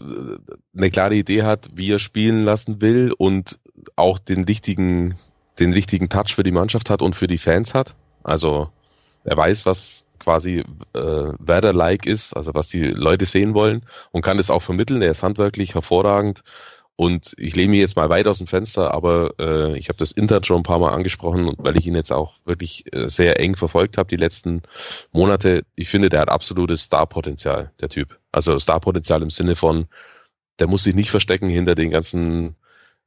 eine 0.77 0.91
klare 0.93 1.17
Idee 1.17 1.43
hat, 1.43 1.69
wie 1.75 1.91
er 1.91 1.99
spielen 1.99 2.45
lassen 2.45 2.81
will 2.81 3.13
und 3.19 3.59
auch 3.97 4.21
den 4.21 4.45
richtigen, 4.45 5.19
den 5.59 5.73
richtigen 5.73 6.09
Touch 6.09 6.37
für 6.37 6.45
die 6.45 6.53
Mannschaft 6.53 6.89
hat 6.89 7.03
und 7.03 7.17
für 7.17 7.27
die 7.27 7.39
Fans 7.39 7.75
hat. 7.75 7.97
Also 8.23 8.71
er 9.25 9.37
weiß, 9.37 9.67
was 9.67 10.07
quasi 10.21 10.63
äh, 10.93 11.33
Werder-like 11.41 12.07
ist, 12.07 12.33
also 12.33 12.55
was 12.55 12.69
die 12.69 12.85
Leute 12.85 13.25
sehen 13.25 13.53
wollen 13.53 13.83
und 14.13 14.23
kann 14.23 14.37
das 14.37 14.49
auch 14.49 14.63
vermitteln. 14.63 15.03
Er 15.03 15.11
ist 15.11 15.25
handwerklich 15.25 15.75
hervorragend 15.75 16.45
und 16.97 17.35
ich 17.37 17.55
lehne 17.55 17.73
mich 17.73 17.81
jetzt 17.81 17.97
mal 17.97 18.09
weit 18.09 18.27
aus 18.27 18.39
dem 18.39 18.47
Fenster, 18.47 18.93
aber 18.95 19.35
äh, 19.39 19.79
ich 19.79 19.89
habe 19.89 19.99
das 19.99 20.13
Inter 20.13 20.43
schon 20.43 20.59
ein 20.59 20.63
paar 20.63 20.79
Mal 20.79 20.93
angesprochen, 20.93 21.53
weil 21.59 21.77
ich 21.77 21.87
ihn 21.87 21.95
jetzt 21.95 22.13
auch 22.13 22.35
wirklich 22.47 22.91
äh, 22.95 23.09
sehr 23.11 23.39
eng 23.39 23.55
verfolgt 23.55 23.99
habe 23.99 24.09
die 24.09 24.17
letzten 24.17 24.63
Monate. 25.13 25.65
Ich 25.75 25.91
finde, 25.91 26.09
der 26.09 26.21
hat 26.21 26.31
absolutes 26.31 26.85
Starpotenzial, 26.85 27.71
der 27.81 27.91
Typ. 27.91 28.19
Also 28.33 28.59
Starpotenzial 28.59 29.23
im 29.23 29.31
Sinne 29.31 29.57
von, 29.57 29.87
der 30.59 30.69
muss 30.69 30.85
sich 30.85 30.95
nicht 30.95 31.11
verstecken 31.11 31.51
hinter 31.51 31.75
den 31.75 31.91
ganzen 31.91 32.57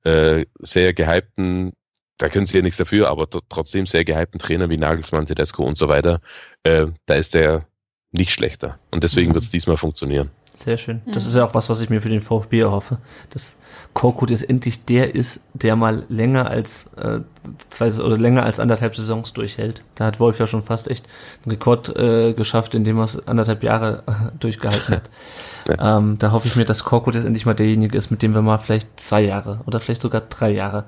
äh, 0.03 0.45
sehr 0.60 0.94
gehypten, 0.94 1.74
da 2.20 2.30
können 2.30 2.45
sie 2.45 2.57
ja 2.57 2.61
nichts 2.61 2.78
dafür, 2.78 3.10
aber 3.10 3.28
trotzdem 3.49 3.86
sehr 3.86 4.06
gehypten 4.06 4.40
Trainer 4.40 4.70
wie 4.70 4.78
Nagelsmann, 4.78 5.26
Tedesco 5.26 5.64
und 5.64 5.78
so 5.78 5.88
weiter. 5.88 6.22
Äh, 6.64 6.88
da 7.06 7.16
ist 7.16 7.34
der 7.34 7.66
nicht 8.11 8.32
schlechter. 8.32 8.78
Und 8.91 9.03
deswegen 9.03 9.34
wird 9.34 9.44
es 9.44 9.52
diesmal 9.52 9.78
funktionieren. 9.78 10.30
Sehr 10.60 10.77
schön. 10.77 11.02
Das 11.06 11.26
ist 11.26 11.38
ja 11.38 11.45
auch 11.45 11.53
was, 11.53 11.69
was 11.69 11.81
ich 11.81 11.90
mir 11.90 12.02
für 12.02 12.10
den 12.10 12.19
VfB 12.19 12.60
erhoffe. 12.60 12.98
Dass 13.30 13.56
Korkut 13.94 14.30
jetzt 14.30 14.49
endlich 14.49 14.84
der 14.84 15.15
ist, 15.15 15.40
der 15.53 15.77
mal 15.77 16.03
länger 16.10 16.49
als 16.49 16.88
äh, 16.98 17.22
zwei 17.69 17.90
oder 18.03 18.18
länger 18.18 18.44
als 18.44 18.60
anderthalb 18.60 18.94
Saisons 18.94 19.31
durchhält. 19.31 19.84
Da 19.95 20.03
hat 20.03 20.19
Wolf 20.19 20.38
ja 20.38 20.48
schon 20.48 20.61
fast 20.61 20.90
echt 20.90 21.07
einen 21.45 21.52
Rekord 21.52 21.95
äh, 21.95 22.34
geschafft, 22.34 22.76
indem 22.76 22.98
er 22.98 23.06
es 23.06 23.26
anderthalb 23.26 23.64
Jahre 23.64 24.03
äh, 24.06 24.38
durchgehalten 24.38 24.95
hat. 24.95 25.10
ja. 25.69 25.98
ähm, 25.98 26.18
da 26.19 26.34
hoffe 26.34 26.49
ich 26.49 26.57
mir, 26.57 26.65
dass 26.65 26.84
Korkut 26.84 27.15
jetzt 27.15 27.23
endlich 27.23 27.45
mal 27.45 27.53
derjenige 27.53 27.98
ist, 27.98 28.11
mit 28.11 28.22
dem 28.22 28.34
wir 28.34 28.41
mal 28.41 28.57
vielleicht 28.57 28.99
zwei 28.99 29.22
Jahre 29.22 29.61
oder 29.65 29.80
vielleicht 29.80 30.02
sogar 30.02 30.19
drei 30.19 30.52
Jahre 30.52 30.84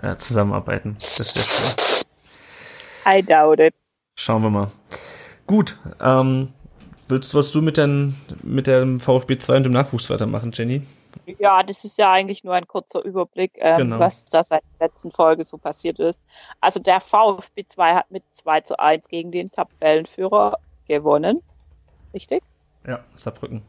äh, 0.00 0.14
zusammenarbeiten. 0.18 0.98
Das 1.18 1.34
wäre 1.34 1.46
cool. 1.58 3.18
I 3.18 3.22
doubt 3.22 3.58
it. 3.58 3.74
Schauen 4.16 4.42
wir 4.42 4.50
mal. 4.50 4.70
Gut, 5.48 5.76
ähm, 6.00 6.48
willst, 7.08 7.34
willst 7.34 7.54
du 7.54 7.62
mit, 7.62 7.76
den, 7.76 8.14
mit 8.42 8.66
dem 8.66 9.00
VfB 9.00 9.38
2 9.38 9.58
und 9.58 9.62
dem 9.64 9.72
Nachwuchs 9.72 10.10
weitermachen, 10.10 10.52
Jenny? 10.52 10.82
Ja, 11.38 11.62
das 11.62 11.84
ist 11.84 11.98
ja 11.98 12.12
eigentlich 12.12 12.44
nur 12.44 12.54
ein 12.54 12.66
kurzer 12.66 13.02
Überblick, 13.04 13.52
ähm, 13.56 13.78
genau. 13.78 13.98
was 13.98 14.24
da 14.26 14.44
seit 14.44 14.62
der 14.78 14.88
letzten 14.88 15.10
Folge 15.10 15.44
so 15.44 15.56
passiert 15.56 15.98
ist. 15.98 16.20
Also 16.60 16.78
der 16.78 17.00
VfB 17.00 17.64
2 17.66 17.94
hat 17.94 18.10
mit 18.10 18.22
2 18.32 18.60
zu 18.60 18.78
1 18.78 19.08
gegen 19.08 19.32
den 19.32 19.50
Tabellenführer 19.50 20.58
gewonnen. 20.86 21.42
Richtig? 22.12 22.42
Ja, 22.86 23.00
Saarbrücken. 23.14 23.62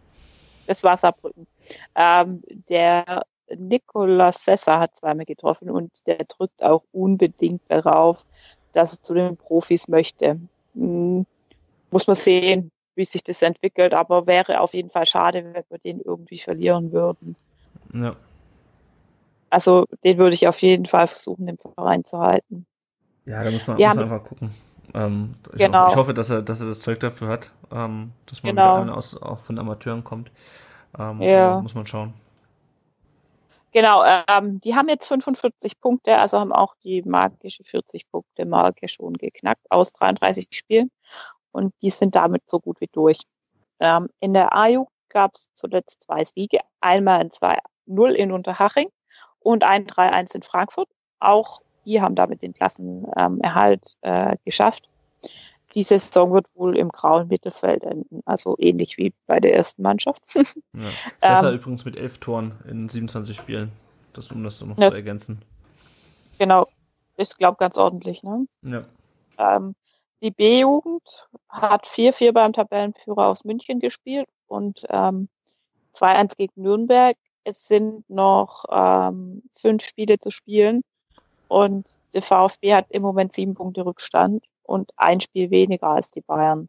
Das 0.67 0.83
war 0.83 0.97
Saarbrücken. 0.97 1.47
Ähm, 1.95 2.43
der 2.69 3.23
Nikolaus 3.55 4.43
Sessa 4.43 4.79
hat 4.79 4.97
zweimal 4.97 5.25
getroffen 5.25 5.69
und 5.69 5.91
der 6.05 6.25
drückt 6.25 6.61
auch 6.61 6.83
unbedingt 6.91 7.61
darauf, 7.69 8.25
dass 8.73 8.93
er 8.93 9.01
zu 9.01 9.13
den 9.13 9.37
Profis 9.37 9.87
möchte. 9.87 10.39
Hm, 10.75 11.25
muss 11.89 12.07
man 12.07 12.15
sehen, 12.15 12.71
wie 12.97 13.05
sich 13.05 13.23
das 13.23 13.41
entwickelt, 13.41 13.93
aber 13.93 14.27
wäre 14.27 14.59
auf 14.59 14.73
jeden 14.73 14.89
Fall 14.89 15.05
schade, 15.05 15.43
wenn 15.43 15.63
wir 15.69 15.77
den 15.79 16.01
irgendwie 16.01 16.39
verlieren 16.39 16.91
würden. 16.91 17.35
Ja. 17.93 18.15
Also 19.49 19.85
den 20.03 20.17
würde 20.17 20.33
ich 20.33 20.47
auf 20.47 20.61
jeden 20.61 20.85
Fall 20.85 21.07
versuchen, 21.07 21.47
im 21.47 21.57
Verein 21.57 22.03
zu 22.03 22.19
halten. 22.19 22.65
Ja, 23.25 23.43
da 23.43 23.51
muss 23.51 23.67
man, 23.67 23.77
muss 23.77 23.95
man 23.95 23.99
einfach 23.99 24.23
gucken. 24.23 24.51
Ähm, 24.93 25.35
ich, 25.53 25.59
genau. 25.59 25.83
hoffe, 25.83 25.91
ich, 25.91 25.97
hoffe, 25.97 26.13
dass 26.13 26.29
er, 26.29 26.41
dass 26.41 26.59
er 26.59 26.67
das 26.67 26.81
Zeug 26.81 26.99
dafür 26.99 27.27
hat, 27.27 27.51
ähm, 27.71 28.11
dass 28.25 28.43
man 28.43 28.55
genau. 28.55 28.93
aus, 28.93 29.21
auch 29.21 29.39
von 29.39 29.59
Amateuren 29.59 30.03
kommt. 30.03 30.31
Ähm, 30.97 31.21
ja. 31.21 31.61
Muss 31.61 31.75
man 31.75 31.85
schauen. 31.85 32.13
Genau, 33.73 34.03
ähm, 34.03 34.59
die 34.61 34.75
haben 34.75 34.89
jetzt 34.89 35.07
45 35.07 35.79
Punkte, 35.79 36.17
also 36.17 36.39
haben 36.39 36.53
auch 36.53 36.73
die 36.83 37.03
magische 37.03 37.63
40-Punkte-Marke 37.63 38.87
schon 38.87 39.13
geknackt 39.13 39.69
aus 39.69 39.93
33 39.93 40.47
Spielen 40.51 40.89
und 41.57 41.73
die 41.81 41.89
sind 41.89 42.15
damit 42.15 42.43
so 42.47 42.59
gut 42.59 42.79
wie 42.79 42.89
durch. 42.91 43.21
Ähm, 43.79 44.09
in 44.19 44.33
der 44.33 44.55
A-Jugend 44.55 44.91
gab 45.09 45.35
es 45.35 45.49
zuletzt 45.55 46.03
zwei 46.03 46.23
Siege, 46.23 46.59
einmal 46.81 47.19
ein 47.19 47.29
2-0 47.29 48.11
in 48.11 48.31
Unterhaching 48.31 48.89
und 49.39 49.63
ein 49.63 49.87
3-1 49.87 50.35
in 50.35 50.43
Frankfurt. 50.43 50.87
Auch 51.19 51.61
die 51.83 51.99
haben 51.99 52.13
damit 52.13 52.43
den 52.43 52.53
Klassenerhalt 52.53 53.97
äh, 54.01 54.37
geschafft. 54.45 54.87
Die 55.73 55.83
Saison 55.83 56.31
wird 56.31 56.45
wohl 56.53 56.77
im 56.77 56.89
grauen 56.89 57.27
Mittelfeld 57.27 57.83
enden, 57.83 58.21
also 58.25 58.55
ähnlich 58.59 58.97
wie 58.97 59.13
bei 59.25 59.39
der 59.39 59.55
ersten 59.55 59.81
Mannschaft. 59.81 60.21
Ja. 60.73 60.91
Sessa 61.19 61.49
ähm, 61.49 61.55
übrigens 61.55 61.85
mit 61.85 61.95
elf 61.95 62.19
Toren 62.19 62.51
in 62.69 62.87
27 62.87 63.35
Spielen, 63.35 63.71
das, 64.13 64.31
um 64.31 64.43
das 64.43 64.61
noch 64.61 64.77
ja, 64.77 64.91
zu 64.91 64.97
ergänzen. 64.97 65.41
Genau, 66.37 66.67
ist, 67.15 67.39
glaube 67.39 67.55
ich, 67.55 67.57
ganz 67.57 67.77
ordentlich. 67.77 68.21
Ne? 68.21 68.47
Ja. 68.61 68.85
Ähm, 69.39 69.73
die 70.21 70.31
B-Jugend 70.31 71.27
hat 71.49 71.85
4-4 71.87 72.31
beim 72.31 72.53
Tabellenführer 72.53 73.27
aus 73.27 73.43
München 73.43 73.79
gespielt 73.79 74.27
und 74.47 74.85
ähm, 74.89 75.29
2-1 75.95 76.35
gegen 76.37 76.61
Nürnberg. 76.61 77.17
Es 77.43 77.67
sind 77.67 78.09
noch 78.09 78.65
ähm, 78.69 79.43
fünf 79.53 79.85
Spiele 79.85 80.19
zu 80.19 80.31
spielen 80.31 80.83
und 81.47 81.87
der 82.13 82.21
VfB 82.21 82.73
hat 82.73 82.87
im 82.89 83.01
Moment 83.01 83.33
sieben 83.33 83.53
Punkte 83.53 83.85
Rückstand 83.85 84.43
und 84.63 84.91
ein 84.97 85.21
Spiel 85.21 85.49
weniger 85.49 85.87
als 85.87 86.11
die 86.11 86.21
Bayern. 86.21 86.67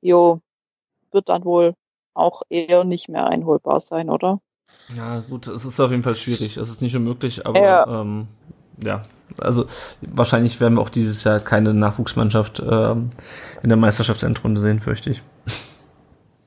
Jo, 0.00 0.40
wird 1.10 1.28
dann 1.28 1.44
wohl 1.44 1.74
auch 2.12 2.42
eher 2.48 2.84
nicht 2.84 3.08
mehr 3.08 3.26
einholbar 3.26 3.80
sein, 3.80 4.10
oder? 4.10 4.40
Ja, 4.94 5.20
gut, 5.20 5.46
es 5.46 5.64
ist 5.64 5.80
auf 5.80 5.90
jeden 5.90 6.02
Fall 6.02 6.14
schwierig. 6.14 6.56
Es 6.56 6.68
ist 6.68 6.82
nicht 6.82 6.94
unmöglich, 6.94 7.46
aber 7.46 7.60
ja, 7.60 8.00
ähm, 8.00 8.28
ja. 8.82 9.02
Also 9.38 9.66
wahrscheinlich 10.00 10.60
werden 10.60 10.74
wir 10.74 10.82
auch 10.82 10.90
dieses 10.90 11.24
Jahr 11.24 11.40
keine 11.40 11.74
Nachwuchsmannschaft 11.74 12.60
ähm, 12.60 13.10
in 13.62 13.68
der 13.68 13.78
Meisterschaftsendrunde 13.78 14.60
sehen, 14.60 14.80
fürchte 14.80 15.10
ich. 15.10 15.22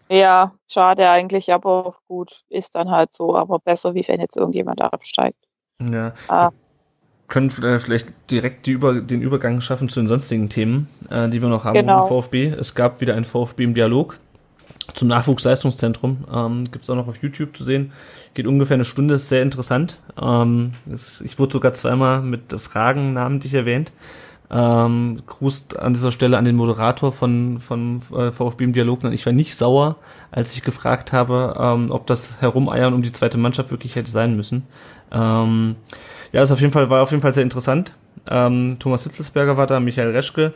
Ja, 0.10 0.54
schade 0.68 1.10
eigentlich, 1.10 1.52
aber 1.52 1.96
gut, 2.08 2.44
ist 2.50 2.76
dann 2.76 2.92
halt 2.92 3.14
so, 3.14 3.36
aber 3.36 3.60
besser, 3.60 3.94
wie 3.94 4.08
wenn 4.08 4.22
jetzt 4.22 4.38
irgendjemand 4.38 4.82
absteigt. 4.82 5.38
Ja. 5.80 6.14
Ah 6.30 6.52
können 7.28 7.50
vielleicht 7.50 8.14
direkt 8.32 8.68
Über 8.68 9.02
den 9.02 9.22
Übergang 9.22 9.62
schaffen 9.62 9.90
zu 9.90 10.00
den 10.00 10.08
sonstigen 10.08 10.50
Themen, 10.50 10.88
äh, 11.10 11.28
die 11.30 11.42
wir 11.42 11.50
noch 11.50 11.66
haben 11.66 11.74
genau. 11.74 12.04
im 12.04 12.08
VfB. 12.08 12.48
Es 12.48 12.74
gab 12.74 13.02
wieder 13.02 13.16
ein 13.16 13.26
VfB 13.26 13.66
im 13.66 13.74
Dialog 13.74 14.18
zum 14.94 15.08
Nachwuchsleistungszentrum. 15.08 16.26
Ähm, 16.34 16.64
Gibt 16.72 16.84
es 16.84 16.90
auch 16.90 16.96
noch 16.96 17.08
auf 17.08 17.22
YouTube 17.22 17.56
zu 17.56 17.64
sehen. 17.64 17.92
Geht 18.34 18.48
ungefähr 18.48 18.76
eine 18.76 18.86
Stunde, 18.86 19.16
ist 19.16 19.30
sehr 19.30 19.42
interessant. 19.42 20.00
Ähm, 20.22 20.72
es, 20.92 21.22
ich 21.22 21.40
wurde 21.40 21.54
sogar 21.54 21.74
zweimal 21.74 22.22
mit 22.22 22.54
Fragen 22.54 23.14
namentlich 23.14 23.54
erwähnt. 23.54 23.92
Ähm, 24.50 25.22
Gruß 25.28 25.76
an 25.78 25.94
dieser 25.94 26.12
Stelle 26.12 26.38
an 26.38 26.46
den 26.46 26.56
Moderator 26.56 27.12
von, 27.12 27.60
von 27.60 28.02
äh, 28.16 28.32
VfB 28.32 28.64
im 28.64 28.74
Dialog. 28.74 29.04
Ich 29.06 29.26
war 29.26 29.34
nicht 29.34 29.56
sauer, 29.56 29.98
als 30.32 30.54
ich 30.54 30.64
gefragt 30.64 31.12
habe, 31.12 31.56
ähm, 31.60 31.92
ob 31.92 32.08
das 32.08 32.40
Herumeiern 32.40 32.94
um 32.94 33.02
die 33.02 33.12
zweite 33.12 33.38
Mannschaft 33.38 33.72
wirklich 33.72 33.96
hätte 33.96 34.10
sein 34.10 34.38
müssen. 34.38 34.64
Ähm, 35.12 35.76
ja, 36.32 36.42
ist 36.42 36.52
auf 36.52 36.62
jeden 36.62 36.72
Fall, 36.72 36.90
war 36.90 37.04
auf 37.04 37.12
jeden 37.12 37.22
Fall 37.22 37.34
sehr 37.34 37.44
interessant. 37.44 37.94
Ähm, 38.30 38.78
Thomas 38.80 39.04
Hitzelsberger 39.04 39.58
war 39.58 39.68
da, 39.68 39.80
Michael 39.80 40.12
Reschke. 40.12 40.54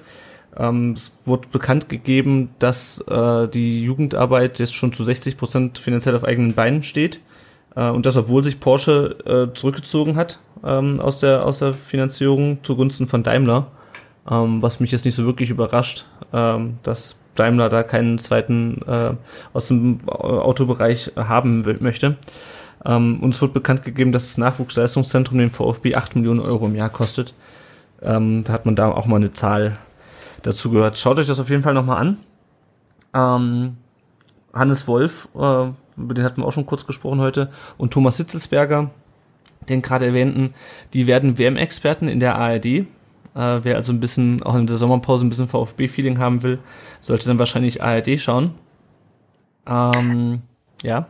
Ähm, 0.58 0.94
es 0.94 1.18
wurde 1.26 1.48
bekannt 1.52 1.90
gegeben, 1.90 2.50
dass 2.60 3.00
äh, 3.08 3.48
die 3.48 3.84
Jugendarbeit 3.84 4.60
jetzt 4.60 4.76
schon 4.76 4.94
zu 4.94 5.04
60 5.04 5.38
Prozent 5.38 5.80
finanziell 5.80 6.16
auf 6.16 6.24
eigenen 6.24 6.54
Beinen 6.54 6.84
steht. 6.84 7.20
Äh, 7.76 7.90
und 7.90 8.06
das, 8.06 8.18
obwohl 8.18 8.44
sich 8.44 8.60
Porsche 8.60 9.16
äh, 9.26 9.56
zurückgezogen 9.58 10.16
hat 10.16 10.40
ähm, 10.64 11.00
aus, 11.00 11.20
der, 11.20 11.46
aus 11.46 11.60
der 11.60 11.74
Finanzierung 11.74 12.64
zugunsten 12.64 13.08
von 13.08 13.24
Daimler. 13.24 13.68
Ähm, 14.30 14.62
was 14.62 14.80
mich 14.80 14.92
jetzt 14.92 15.06
nicht 15.06 15.16
so 15.16 15.26
wirklich 15.26 15.50
überrascht, 15.50 16.06
ähm, 16.32 16.78
dass 16.84 17.20
Daimler 17.36 17.70
da 17.70 17.84
keinen 17.84 18.18
zweiten 18.18 18.82
äh, 18.88 19.14
aus 19.54 19.68
dem 19.70 20.08
Autobereich 20.08 21.14
haben 21.16 21.66
will, 21.66 21.78
möchte. 21.80 22.18
Ähm, 22.86 23.22
uns 23.22 23.42
wird 23.42 23.54
bekannt 23.54 23.84
gegeben, 23.84 24.12
dass 24.12 24.28
das 24.28 24.38
Nachwuchsleistungszentrum 24.38 25.38
den 25.38 25.50
VfB 25.50 25.96
8 25.96 26.16
Millionen 26.16 26.40
Euro 26.40 26.66
im 26.66 26.76
Jahr 26.76 26.90
kostet. 26.90 27.34
Ähm, 28.02 28.44
da 28.44 28.54
hat 28.54 28.66
man 28.66 28.76
da 28.76 28.92
auch 28.92 29.06
mal 29.06 29.18
eine 29.18 29.34
Zahl 29.34 29.78
dazu 30.44 30.72
gehört. 30.72 30.98
Schaut 30.98 31.20
euch 31.20 31.28
das 31.28 31.40
auf 31.40 31.50
jeden 31.50 31.64
Fall 31.64 31.74
nochmal 31.74 31.98
an. 31.98 32.18
Ähm, 33.14 33.78
Hannes 34.54 34.88
Wolf, 34.88 35.28
äh, 35.36 35.70
über 35.98 36.14
den 36.14 36.24
hatten 36.24 36.42
wir 36.42 36.48
auch 36.48 36.52
schon 36.52 36.66
kurz 36.66 36.86
gesprochen 36.86 37.20
heute, 37.20 37.52
und 37.78 37.94
Thomas 37.94 38.18
Sitzelsberger, 38.18 38.90
den 39.70 39.82
gerade 39.82 40.06
erwähnten, 40.08 40.54
die 40.94 41.08
werden 41.08 41.38
WM-Experten 41.38 42.08
in 42.08 42.20
der 42.20 42.36
ARD. 42.36 42.66
Äh, 42.66 42.86
wer 43.34 43.78
also 43.78 43.94
ein 43.94 44.00
bisschen, 44.00 44.44
auch 44.44 44.56
in 44.56 44.68
der 44.68 44.78
Sommerpause 44.78 45.26
ein 45.26 45.30
bisschen 45.30 45.48
VfB-Feeling 45.48 46.20
haben 46.20 46.44
will, 46.44 46.60
sollte 47.00 47.28
dann 47.28 47.40
wahrscheinlich 47.40 47.84
ARD 47.84 48.20
schauen. 48.20 48.56
Ähm, 49.68 50.42
ja 50.84 51.08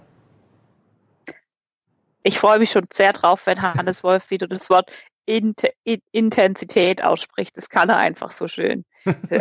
ich 2.24 2.40
freue 2.40 2.60
mich 2.60 2.72
schon 2.72 2.86
sehr 2.92 3.14
drauf, 3.14 3.46
wenn 3.48 3.62
Hannes 3.62 4.04
Wolf 4.04 4.30
wieder 4.30 4.48
das 4.48 4.70
Wort 4.70 4.92
Int 5.26 5.64
Intensität 6.12 7.04
ausspricht. 7.04 7.58
Das 7.58 7.70
kann 7.70 7.90
er 7.90 7.98
einfach 7.98 8.32
so 8.32 8.48
schön. 8.48 8.86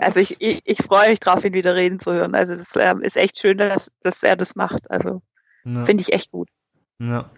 Also 0.01 0.21
ich, 0.21 0.41
ich, 0.41 0.63
ich 0.65 0.79
freue 0.79 1.11
mich 1.11 1.21
drauf, 1.21 1.45
ihn 1.45 1.53
wieder 1.53 1.75
reden 1.75 2.01
zu 2.01 2.13
hören. 2.13 2.35
Also 2.35 2.57
das 2.57 2.69
ähm, 2.77 3.03
ist 3.03 3.17
echt 3.17 3.39
schön, 3.39 3.59
dass, 3.59 3.91
dass 4.03 4.23
er 4.23 4.37
das 4.37 4.57
macht. 4.57 4.91
Also 4.91 5.23
ja. 5.65 5.85
finde 5.85 6.03
ich 6.03 6.13
echt 6.13 6.31
gut. 6.31 6.49
Ja. 6.99 7.31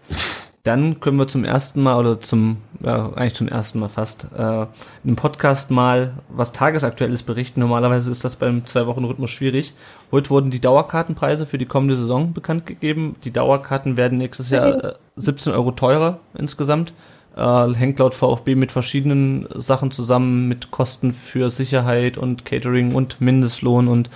Dann 0.65 1.01
können 1.01 1.19
wir 1.19 1.27
zum 1.27 1.44
ersten 1.44 1.82
Mal 1.82 1.99
oder 1.99 2.20
zum, 2.20 2.59
ja, 2.85 3.12
eigentlich 3.15 3.35
zum 3.35 3.49
ersten 3.49 3.81
Mal 3.81 3.89
fast, 3.89 4.28
äh, 4.36 4.66
im 5.03 5.16
Podcast 5.16 5.73
mal 5.73 6.15
was 6.28 6.53
Tagesaktuelles 6.53 7.24
berichten. 7.24 7.59
Normalerweise 7.59 8.12
ist 8.12 8.24
das 8.24 8.36
beim 8.36 8.65
Zwei-Wochen-Rhythmus 8.65 9.31
schwierig. 9.31 9.74
Heute 10.12 10.31
wurden 10.31 10.53
die 10.53 10.61
Dauerkartenpreise 10.61 11.47
für 11.47 11.59
die 11.59 11.66
kommende 11.66 11.97
Saison 11.97 12.32
bekannt 12.32 12.66
gegeben. 12.66 13.16
Die 13.24 13.32
Dauerkarten 13.32 13.97
werden 13.97 14.19
nächstes 14.19 14.51
Jahr 14.51 14.85
äh, 14.85 14.94
17 15.16 15.53
Euro 15.53 15.73
teurer 15.73 16.20
insgesamt. 16.35 16.94
Äh, 17.34 17.74
hängt 17.74 17.98
laut 17.98 18.14
VfB 18.14 18.54
mit 18.54 18.72
verschiedenen 18.72 19.48
Sachen 19.54 19.90
zusammen, 19.90 20.48
mit 20.48 20.70
Kosten 20.70 21.12
für 21.12 21.50
Sicherheit 21.50 22.18
und 22.18 22.44
Catering 22.44 22.94
und 22.94 23.22
Mindestlohn 23.22 23.88
und 23.88 24.10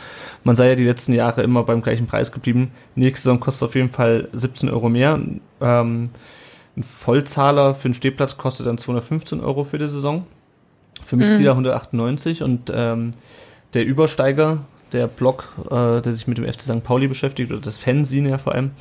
man 0.44 0.54
sei 0.54 0.68
ja 0.68 0.74
die 0.74 0.84
letzten 0.84 1.14
Jahre 1.14 1.42
immer 1.42 1.62
beim 1.62 1.80
gleichen 1.80 2.06
Preis 2.06 2.30
geblieben. 2.30 2.72
Nächste 2.94 3.24
Saison 3.24 3.40
kostet 3.40 3.68
auf 3.68 3.74
jeden 3.74 3.88
Fall 3.88 4.28
17 4.34 4.68
Euro 4.68 4.90
mehr. 4.90 5.18
Ähm, 5.62 6.10
ein 6.76 6.82
Vollzahler 6.82 7.74
für 7.74 7.86
einen 7.86 7.94
Stehplatz 7.94 8.36
kostet 8.36 8.66
dann 8.66 8.76
215 8.76 9.40
Euro 9.40 9.64
für 9.64 9.78
die 9.78 9.88
Saison. 9.88 10.26
Für 11.02 11.16
Mitglieder 11.16 11.54
mhm. 11.54 11.60
198 11.60 12.42
und 12.42 12.70
ähm, 12.74 13.12
der 13.72 13.86
Übersteiger, 13.86 14.58
der 14.92 15.06
Blog, 15.06 15.54
äh, 15.70 16.02
der 16.02 16.12
sich 16.12 16.26
mit 16.26 16.36
dem 16.36 16.44
FC 16.44 16.62
St. 16.62 16.84
Pauli 16.84 17.08
beschäftigt, 17.08 17.50
oder 17.50 17.60
das 17.60 17.78
Fanzine 17.78 18.30
ja 18.30 18.38
vor 18.38 18.54
allem, 18.54 18.72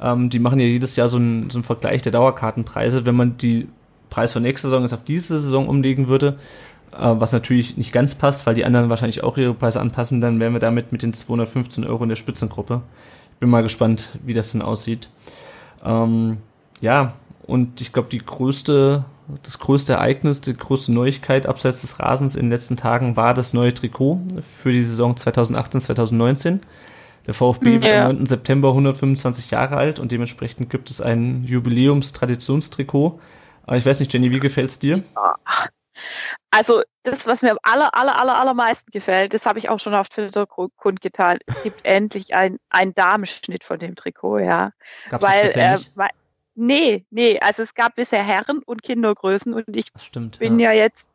ähm, 0.00 0.30
die 0.30 0.38
machen 0.38 0.60
ja 0.60 0.66
jedes 0.66 0.94
Jahr 0.94 1.08
so 1.08 1.16
einen, 1.16 1.50
so 1.50 1.58
einen 1.58 1.64
Vergleich 1.64 2.02
der 2.02 2.12
Dauerkartenpreise. 2.12 3.04
Wenn 3.04 3.16
man 3.16 3.36
die 3.36 3.68
Preis 4.10 4.32
von 4.32 4.42
nächster 4.42 4.68
Saison 4.68 4.82
jetzt 4.82 4.92
auf 4.92 5.04
diese 5.04 5.40
Saison 5.40 5.68
umlegen 5.68 6.08
würde, 6.08 6.38
äh, 6.92 6.96
was 6.98 7.32
natürlich 7.32 7.76
nicht 7.76 7.92
ganz 7.92 8.14
passt, 8.14 8.46
weil 8.46 8.54
die 8.54 8.64
anderen 8.64 8.90
wahrscheinlich 8.90 9.22
auch 9.22 9.38
ihre 9.38 9.54
Preise 9.54 9.80
anpassen, 9.80 10.20
dann 10.20 10.40
wären 10.40 10.52
wir 10.52 10.60
damit 10.60 10.92
mit 10.92 11.02
den 11.02 11.14
215 11.14 11.86
Euro 11.86 12.02
in 12.02 12.08
der 12.08 12.16
Spitzengruppe. 12.16 12.82
Ich 13.34 13.38
bin 13.38 13.48
mal 13.48 13.62
gespannt, 13.62 14.08
wie 14.24 14.34
das 14.34 14.52
denn 14.52 14.62
aussieht. 14.62 15.08
Ähm, 15.84 16.38
ja, 16.80 17.14
und 17.46 17.80
ich 17.80 17.92
glaube, 17.92 18.08
die 18.10 18.18
größte, 18.18 19.04
das 19.42 19.58
größte 19.58 19.94
Ereignis, 19.94 20.40
die 20.40 20.56
größte 20.56 20.92
Neuigkeit 20.92 21.46
abseits 21.46 21.80
des 21.80 21.98
Rasens 21.98 22.36
in 22.36 22.42
den 22.42 22.50
letzten 22.50 22.76
Tagen 22.76 23.16
war 23.16 23.34
das 23.34 23.54
neue 23.54 23.72
Trikot 23.72 24.20
für 24.40 24.72
die 24.72 24.82
Saison 24.82 25.16
2018, 25.16 25.80
2019. 25.80 26.60
Der 27.26 27.34
VfB 27.34 27.74
ja. 27.74 27.82
wird 27.82 27.96
am 27.96 28.16
9. 28.16 28.26
September 28.26 28.68
125 28.68 29.50
Jahre 29.50 29.76
alt 29.76 30.00
und 30.00 30.12
dementsprechend 30.12 30.70
gibt 30.70 30.90
es 30.90 31.00
ein 31.00 31.44
Jubiläums-Traditionstrikot. 31.44 33.20
Aber 33.70 33.78
ich 33.78 33.86
weiß 33.86 34.00
nicht, 34.00 34.12
Jenny, 34.12 34.32
wie 34.32 34.40
gefällt 34.40 34.68
es 34.68 34.80
dir? 34.80 35.04
Also 36.50 36.82
das, 37.04 37.28
was 37.28 37.40
mir 37.40 37.52
am 37.52 37.58
aller, 37.62 37.94
aller, 37.94 38.18
aller, 38.18 38.36
allermeisten 38.36 38.90
gefällt, 38.90 39.32
das 39.32 39.46
habe 39.46 39.60
ich 39.60 39.68
auch 39.68 39.78
schon 39.78 39.94
auf 39.94 40.08
Twitter 40.08 40.44
kundgetan. 40.48 41.38
Es 41.46 41.62
gibt 41.62 41.84
endlich 41.84 42.34
einen 42.34 42.58
Damenschnitt 42.96 43.62
von 43.62 43.78
dem 43.78 43.94
Trikot, 43.94 44.40
ja. 44.40 44.72
Gab's 45.08 45.22
weil, 45.22 45.52
das 45.52 45.86
äh, 45.86 45.90
weil, 45.94 46.08
nee, 46.56 47.06
nee, 47.10 47.38
also 47.38 47.62
es 47.62 47.72
gab 47.74 47.94
bisher 47.94 48.24
Herren- 48.24 48.64
und 48.64 48.82
Kindergrößen 48.82 49.54
und 49.54 49.76
ich 49.76 49.86
stimmt, 50.00 50.40
bin 50.40 50.58
ja, 50.58 50.72
ja 50.72 50.82
jetzt 50.82 51.08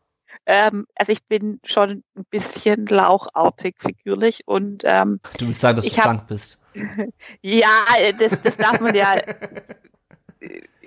ähm, 0.46 0.88
also 0.96 1.12
ich 1.12 1.26
bin 1.26 1.60
schon 1.66 2.06
ein 2.16 2.26
bisschen 2.30 2.86
lauchartig 2.86 3.76
figürlich 3.80 4.44
und 4.46 4.84
ähm, 4.86 5.20
du 5.40 5.48
willst 5.48 5.60
sagen, 5.60 5.76
dass 5.76 5.86
du 5.86 6.02
krank 6.02 6.28
bist. 6.28 6.62
ja, 7.42 7.86
das, 8.18 8.42
das 8.42 8.56
darf 8.56 8.80
man 8.80 8.96
ja. 8.96 9.16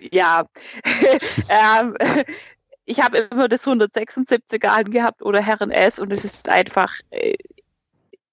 ja. 0.01 0.47
ähm, 1.49 1.97
ich 2.85 3.01
habe 3.01 3.19
immer 3.19 3.49
das 3.49 3.65
176er 3.65 4.69
angehabt 4.69 5.23
oder 5.23 5.41
Herren 5.41 5.71
S 5.71 5.99
und 5.99 6.13
es 6.13 6.25
ist 6.25 6.49
einfach, 6.49 6.95
äh, 7.11 7.35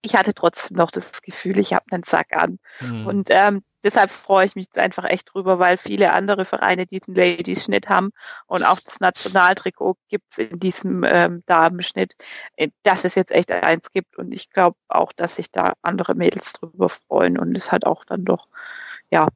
ich 0.01 0.15
hatte 0.15 0.33
trotzdem 0.33 0.77
noch 0.77 0.91
das 0.91 1.21
Gefühl, 1.21 1.59
ich 1.59 1.73
habe 1.73 1.85
einen 1.91 2.03
Sack 2.03 2.35
an. 2.35 2.59
Mhm. 2.79 3.07
Und 3.07 3.27
ähm, 3.31 3.63
deshalb 3.83 4.11
freue 4.11 4.45
ich 4.45 4.55
mich 4.55 4.67
einfach 4.75 5.03
echt 5.03 5.33
drüber, 5.33 5.59
weil 5.59 5.77
viele 5.77 6.13
andere 6.13 6.45
Vereine 6.45 6.85
diesen 6.85 7.15
Ladies-Schnitt 7.15 7.89
haben 7.89 8.11
und 8.47 8.63
auch 8.63 8.79
das 8.79 8.99
Nationaltrikot 8.99 9.97
gibt 10.07 10.25
es 10.31 10.37
in 10.37 10.59
diesem 10.59 11.03
ähm, 11.03 11.43
Damenschnitt, 11.47 12.15
äh, 12.55 12.69
dass 12.83 13.03
es 13.03 13.15
jetzt 13.15 13.31
echt 13.31 13.51
eins 13.51 13.91
gibt. 13.91 14.17
Und 14.17 14.31
ich 14.31 14.49
glaube 14.51 14.77
auch, 14.87 15.11
dass 15.11 15.35
sich 15.35 15.51
da 15.51 15.73
andere 15.81 16.15
Mädels 16.15 16.53
drüber 16.53 16.89
freuen 16.89 17.37
und 17.37 17.57
es 17.57 17.71
hat 17.71 17.85
auch 17.85 18.05
dann 18.05 18.25
doch, 18.25 18.47
ja, 19.11 19.27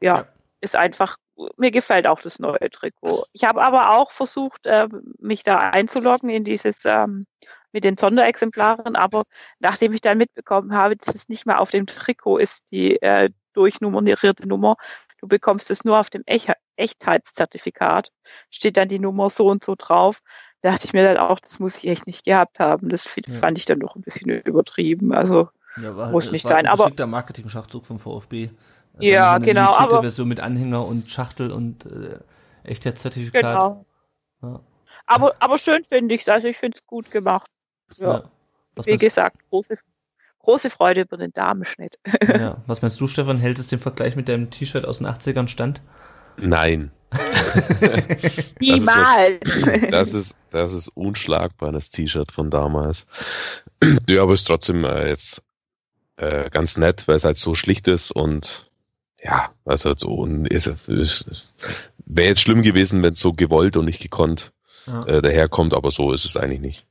ja, 0.00 0.16
ja. 0.16 0.26
Ist 0.60 0.76
einfach 0.76 1.16
mir 1.56 1.70
gefällt 1.70 2.06
auch 2.06 2.20
das 2.20 2.38
neue 2.38 2.70
Trikot. 2.70 3.26
Ich 3.32 3.44
habe 3.44 3.62
aber 3.62 3.96
auch 3.96 4.10
versucht, 4.10 4.66
äh, 4.66 4.88
mich 5.18 5.42
da 5.42 5.70
einzuloggen 5.70 6.30
in 6.30 6.44
dieses 6.44 6.84
ähm, 6.84 7.26
mit 7.72 7.84
den 7.84 7.96
Sonderexemplaren, 7.96 8.96
aber 8.96 9.24
nachdem 9.60 9.92
ich 9.92 10.00
dann 10.00 10.18
mitbekommen 10.18 10.74
habe, 10.74 10.96
dass 10.96 11.14
es 11.14 11.28
nicht 11.28 11.46
mehr 11.46 11.60
auf 11.60 11.70
dem 11.70 11.86
Trikot 11.86 12.38
ist, 12.38 12.70
die 12.70 13.00
äh, 13.02 13.30
durchnummerierte 13.52 14.48
Nummer, 14.48 14.76
du 15.20 15.28
bekommst 15.28 15.70
es 15.70 15.84
nur 15.84 15.98
auf 15.98 16.10
dem 16.10 16.22
Ech 16.26 16.50
Echtheitszertifikat, 16.76 18.12
steht 18.50 18.76
dann 18.76 18.88
die 18.88 19.00
Nummer 19.00 19.30
so 19.30 19.46
und 19.46 19.64
so 19.64 19.74
drauf. 19.76 20.20
Da 20.60 20.70
dachte 20.70 20.86
ich 20.86 20.92
mir 20.92 21.02
dann 21.02 21.16
auch, 21.16 21.40
das 21.40 21.58
muss 21.58 21.76
ich 21.76 21.88
echt 21.88 22.06
nicht 22.06 22.24
gehabt 22.24 22.60
haben. 22.60 22.88
Das 22.88 23.04
ja. 23.04 23.32
fand 23.32 23.58
ich 23.58 23.64
dann 23.64 23.80
doch 23.80 23.96
ein 23.96 24.02
bisschen 24.02 24.30
übertrieben. 24.30 25.12
Also 25.12 25.48
ja, 25.80 25.96
war, 25.96 26.10
muss 26.10 26.30
nicht 26.30 26.46
sein. 26.46 26.66
aber 26.66 26.90
der 26.90 27.06
Marketing-Schachzug 27.08 27.84
vom 27.84 27.98
VfB. 27.98 28.50
Ja, 29.00 29.34
eine 29.34 29.44
genau. 29.44 29.74
Aber 29.74 30.02
Version 30.02 30.28
mit 30.28 30.40
Anhänger 30.40 30.84
und 30.84 31.10
Schachtel 31.10 31.50
und 31.50 31.86
äh, 31.86 32.18
Echtheitszertifikat. 32.64 33.42
Genau. 33.42 33.86
Ja. 34.42 34.60
Aber, 35.06 35.34
aber 35.40 35.58
schön 35.58 35.84
finde 35.84 36.14
ich 36.14 36.22
es. 36.22 36.28
Also 36.28 36.48
ich 36.48 36.56
finde 36.56 36.78
es 36.78 36.86
gut 36.86 37.10
gemacht. 37.10 37.50
Ja. 37.96 38.14
ja. 38.14 38.30
Wie 38.84 38.96
gesagt, 38.96 39.38
große, 39.50 39.78
große 40.40 40.70
Freude 40.70 41.02
über 41.02 41.16
den 41.16 41.32
Damenschnitt. 41.32 41.98
Ja. 42.26 42.62
Was 42.66 42.82
meinst 42.82 43.00
du, 43.00 43.06
Stefan? 43.06 43.38
Hält 43.38 43.58
es 43.58 43.68
den 43.68 43.80
Vergleich 43.80 44.16
mit 44.16 44.28
deinem 44.28 44.50
T-Shirt 44.50 44.84
aus 44.84 44.98
den 44.98 45.06
80ern 45.06 45.48
stand? 45.48 45.80
Nein. 46.36 46.90
Niemals. 48.60 49.40
Das 49.90 50.12
ist, 50.12 50.34
das 50.50 50.72
ist 50.72 50.88
unschlagbar, 50.88 51.72
das 51.72 51.90
T-Shirt 51.90 52.32
von 52.32 52.50
damals. 52.50 53.06
Ja, 54.08 54.22
aber 54.22 54.32
es 54.32 54.40
ist 54.40 54.46
trotzdem 54.46 54.84
äh, 54.84 55.08
jetzt 55.08 55.42
äh, 56.16 56.50
ganz 56.50 56.76
nett, 56.76 57.06
weil 57.06 57.16
es 57.16 57.24
halt 57.24 57.36
so 57.36 57.54
schlicht 57.54 57.86
ist 57.86 58.10
und 58.10 58.67
ja, 59.22 59.50
also 59.64 59.94
so 59.96 60.26
ist, 60.26 60.66
ist, 60.88 61.52
wäre 62.06 62.28
jetzt 62.28 62.40
schlimm 62.40 62.62
gewesen, 62.62 63.02
wenn 63.02 63.14
es 63.14 63.20
so 63.20 63.32
gewollt 63.32 63.76
und 63.76 63.84
nicht 63.84 64.00
gekonnt 64.00 64.52
ja. 64.86 65.04
äh, 65.04 65.22
daherkommt, 65.22 65.74
aber 65.74 65.90
so 65.90 66.12
ist 66.12 66.24
es 66.24 66.36
eigentlich 66.36 66.60
nicht. 66.60 66.86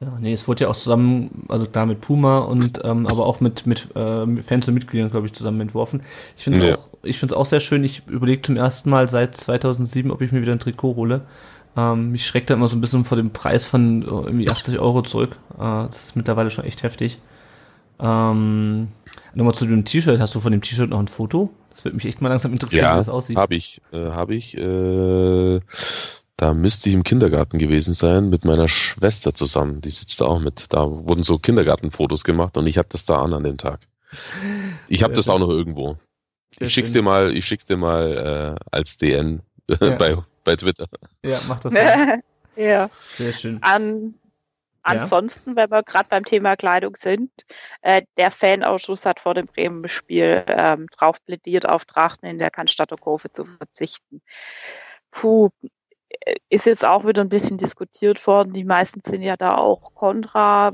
Ja, 0.00 0.16
nee, 0.18 0.32
es 0.32 0.48
wurde 0.48 0.64
ja 0.64 0.70
auch 0.70 0.76
zusammen, 0.76 1.44
also 1.48 1.66
da 1.66 1.84
mit 1.84 2.00
Puma 2.00 2.38
und 2.38 2.80
ähm, 2.84 3.06
aber 3.06 3.26
auch 3.26 3.40
mit 3.40 3.66
mit 3.66 3.94
äh, 3.94 4.42
Fans 4.42 4.66
und 4.66 4.72
Mitgliedern, 4.72 5.10
glaube 5.10 5.26
ich, 5.26 5.34
zusammen 5.34 5.60
entworfen. 5.60 6.02
Ich 6.38 6.44
finde 6.44 6.60
es 6.60 6.66
ja. 6.70 6.76
auch, 6.76 6.88
ich 7.02 7.18
finde 7.18 7.34
es 7.34 7.38
auch 7.38 7.44
sehr 7.44 7.60
schön. 7.60 7.84
Ich 7.84 8.08
überlege 8.08 8.40
zum 8.40 8.56
ersten 8.56 8.88
Mal 8.88 9.10
seit 9.10 9.36
2007, 9.36 10.10
ob 10.10 10.22
ich 10.22 10.32
mir 10.32 10.40
wieder 10.40 10.52
ein 10.52 10.58
Trikot 10.58 10.96
hole. 10.96 11.20
Ähm, 11.76 12.12
mich 12.12 12.26
schreckt 12.26 12.48
da 12.48 12.54
immer 12.54 12.66
so 12.66 12.76
ein 12.76 12.80
bisschen 12.80 13.04
vor 13.04 13.16
dem 13.18 13.30
Preis 13.30 13.66
von 13.66 14.00
äh, 14.00 14.06
irgendwie 14.06 14.48
80 14.48 14.78
Euro 14.78 15.02
zurück. 15.02 15.36
Äh, 15.54 15.58
das 15.58 16.04
ist 16.06 16.16
mittlerweile 16.16 16.50
schon 16.50 16.64
echt 16.64 16.82
heftig. 16.82 17.18
Ähm, 18.00 18.88
Nochmal 19.34 19.54
zu 19.54 19.66
dem 19.66 19.84
T-Shirt. 19.84 20.18
Hast 20.20 20.34
du 20.34 20.40
von 20.40 20.52
dem 20.52 20.62
T-Shirt 20.62 20.90
noch 20.90 20.98
ein 20.98 21.08
Foto? 21.08 21.50
Das 21.70 21.84
würde 21.84 21.96
mich 21.96 22.06
echt 22.06 22.20
mal 22.20 22.28
langsam 22.28 22.52
interessieren, 22.52 22.84
ja, 22.84 22.94
wie 22.94 22.98
das 22.98 23.08
aussieht. 23.08 23.36
Habe 23.36 23.54
ich, 23.54 23.80
äh, 23.92 24.10
habe 24.10 24.34
ich. 24.34 24.56
Äh, 24.56 25.60
da 26.36 26.54
müsste 26.54 26.88
ich 26.88 26.94
im 26.94 27.02
Kindergarten 27.02 27.58
gewesen 27.58 27.92
sein 27.92 28.30
mit 28.30 28.44
meiner 28.44 28.66
Schwester 28.66 29.34
zusammen. 29.34 29.82
Die 29.82 29.90
sitzt 29.90 30.20
da 30.20 30.24
auch 30.24 30.40
mit. 30.40 30.66
Da 30.70 30.90
wurden 30.90 31.22
so 31.22 31.38
Kindergartenfotos 31.38 32.24
gemacht 32.24 32.56
und 32.56 32.66
ich 32.66 32.78
habe 32.78 32.88
das 32.90 33.04
da 33.04 33.22
an 33.22 33.34
an 33.34 33.44
dem 33.44 33.58
Tag. 33.58 33.80
Ich 34.88 35.02
habe 35.02 35.12
das 35.12 35.26
schön. 35.26 35.34
auch 35.34 35.38
noch 35.38 35.50
irgendwo. 35.50 35.96
Sehr 36.58 36.66
ich 36.66 36.74
schick's 36.74 36.88
schön. 36.88 36.94
dir 36.94 37.02
mal, 37.02 37.36
ich 37.36 37.44
schick's 37.44 37.66
dir 37.66 37.76
mal 37.76 38.56
äh, 38.58 38.64
als 38.70 38.96
DN 38.96 39.42
ja. 39.68 39.76
bei, 39.96 40.16
bei 40.44 40.56
Twitter. 40.56 40.86
Ja, 41.22 41.40
mach 41.46 41.60
das 41.60 41.72
mal. 41.74 42.20
ja. 42.56 42.90
Sehr 43.06 43.32
schön. 43.32 43.58
An, 43.62 44.14
Ansonsten, 44.82 45.56
wenn 45.56 45.70
wir 45.70 45.82
gerade 45.82 46.08
beim 46.08 46.24
Thema 46.24 46.56
Kleidung 46.56 46.96
sind, 46.96 47.30
äh, 47.82 48.02
der 48.16 48.30
Fanausschuss 48.30 49.04
hat 49.04 49.20
vor 49.20 49.34
dem 49.34 49.46
Bremen-Spiel 49.46 50.44
ähm, 50.46 50.86
drauf 50.88 51.22
plädiert, 51.24 51.68
auf 51.68 51.84
Trachten 51.84 52.28
in 52.28 52.38
der 52.38 52.50
Cannstatter 52.50 52.96
Kurve 52.96 53.30
zu 53.32 53.44
verzichten. 53.44 54.22
Puh, 55.10 55.50
äh, 56.08 56.36
ist 56.48 56.66
jetzt 56.66 56.84
auch 56.84 57.06
wieder 57.06 57.22
ein 57.22 57.28
bisschen 57.28 57.58
diskutiert 57.58 58.26
worden. 58.26 58.52
Die 58.52 58.64
meisten 58.64 59.00
sind 59.04 59.22
ja 59.22 59.36
da 59.36 59.56
auch 59.56 59.94
kontra. 59.94 60.72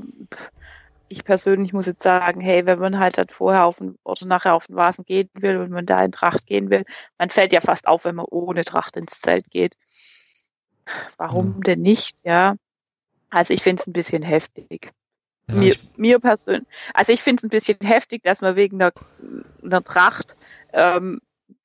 Ich 1.09 1.23
persönlich 1.23 1.73
muss 1.73 1.85
jetzt 1.85 2.03
sagen, 2.03 2.41
hey, 2.41 2.65
wenn 2.65 2.79
man 2.79 2.99
halt 2.99 3.17
dann 3.17 3.29
vorher 3.29 3.65
auf 3.65 3.77
den, 3.77 3.97
oder 4.03 4.25
nachher 4.25 4.55
auf 4.55 4.67
den 4.67 4.75
Vasen 4.75 5.05
gehen 5.05 5.29
will 5.33 5.57
und 5.57 5.71
man 5.71 5.85
da 5.85 6.03
in 6.03 6.11
Tracht 6.11 6.45
gehen 6.45 6.69
will, 6.69 6.85
man 7.17 7.29
fällt 7.29 7.53
ja 7.53 7.61
fast 7.61 7.87
auf, 7.87 8.05
wenn 8.05 8.15
man 8.15 8.25
ohne 8.29 8.65
Tracht 8.65 8.97
ins 8.97 9.21
Zelt 9.21 9.49
geht. 9.49 9.77
Warum 11.17 11.57
mhm. 11.57 11.63
denn 11.63 11.81
nicht, 11.81 12.17
ja? 12.23 12.55
Also 13.37 13.53
ich 13.53 13.61
finde 13.61 13.81
es 13.81 13.87
ein 13.87 13.93
bisschen 13.93 14.23
heftig. 14.23 14.91
Ja, 15.47 15.55
mir, 15.55 15.75
mir 15.95 16.19
persönlich. 16.19 16.67
Also 16.95 17.11
ich 17.11 17.21
finde 17.21 17.41
es 17.41 17.43
ein 17.43 17.49
bisschen 17.49 17.77
heftig, 17.83 18.23
dass 18.23 18.41
man 18.41 18.55
wegen 18.55 18.81
einer, 18.81 18.91
einer 19.63 19.83
Tracht 19.83 20.35
ähm, 20.73 21.21